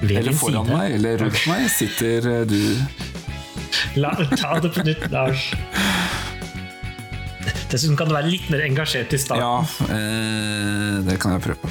Ved 0.00 0.16
eller 0.20 0.32
foran 0.36 0.64
side. 0.66 0.76
meg, 0.76 0.94
eller 0.98 1.18
rundt 1.24 1.42
meg, 1.50 1.66
sitter 1.72 2.28
eh, 2.30 2.44
du 2.48 2.60
La, 4.00 4.10
ta 4.34 4.56
det 4.62 4.70
på 4.74 4.82
nytt, 4.86 5.04
Lars. 5.12 5.50
Dessuten 7.70 7.96
kan 7.98 8.08
du 8.10 8.14
være 8.16 8.30
litt 8.30 8.48
mer 8.50 8.62
engasjert 8.66 9.12
i 9.14 9.18
starten. 9.18 9.42
Ja, 9.44 9.60
eh, 9.90 11.02
det 11.06 11.18
kan 11.22 11.36
jeg 11.36 11.44
prøve. 11.44 11.58
på. 11.62 11.68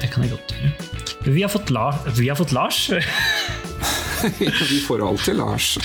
Det 0.00 0.08
kan 0.10 0.22
jeg 0.26 0.32
godt 0.34 0.54
gjøre. 0.56 0.72
Vi 1.32 1.42
har 1.44 1.50
fått, 1.52 1.70
La, 1.74 1.86
vi 2.18 2.28
har 2.30 2.38
fått 2.38 2.52
Lars. 2.56 2.88
Vi 4.70 4.80
får 4.86 5.08
alltid 5.08 5.36
Lars. 5.36 5.78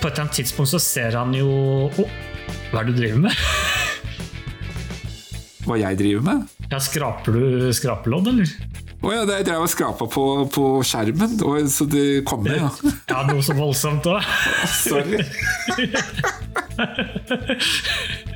På 0.00 0.08
et 0.08 0.12
eller 0.12 0.20
annet 0.20 0.32
tidspunkt 0.32 0.70
så 0.70 0.78
ser 0.80 1.16
han 1.16 1.32
jo 1.36 1.48
Å, 1.88 2.04
hva 2.70 2.80
er 2.80 2.86
det 2.86 2.94
du 2.94 3.00
driver 3.02 3.22
med? 3.26 3.34
Hva 5.66 5.78
jeg 5.80 5.98
driver 6.00 6.22
med? 6.26 6.44
Ja, 6.70 6.78
Skraper 6.82 7.34
du 7.34 7.70
skrapelodd, 7.74 8.30
eller? 8.30 8.52
Å 9.00 9.12
ja, 9.14 9.22
det 9.24 9.38
jeg 9.38 9.46
drev 9.48 9.62
og 9.64 9.70
skrapa 9.72 10.06
på, 10.12 10.24
på 10.52 10.64
skjermen, 10.84 11.38
så 11.72 11.86
det 11.88 12.20
kommer, 12.28 12.52
ja. 12.58 12.68
Ja, 13.08 13.22
noe 13.28 13.40
så 13.44 13.56
voldsomt 13.56 14.04
òg. 14.12 14.20
Sorry. 14.84 15.24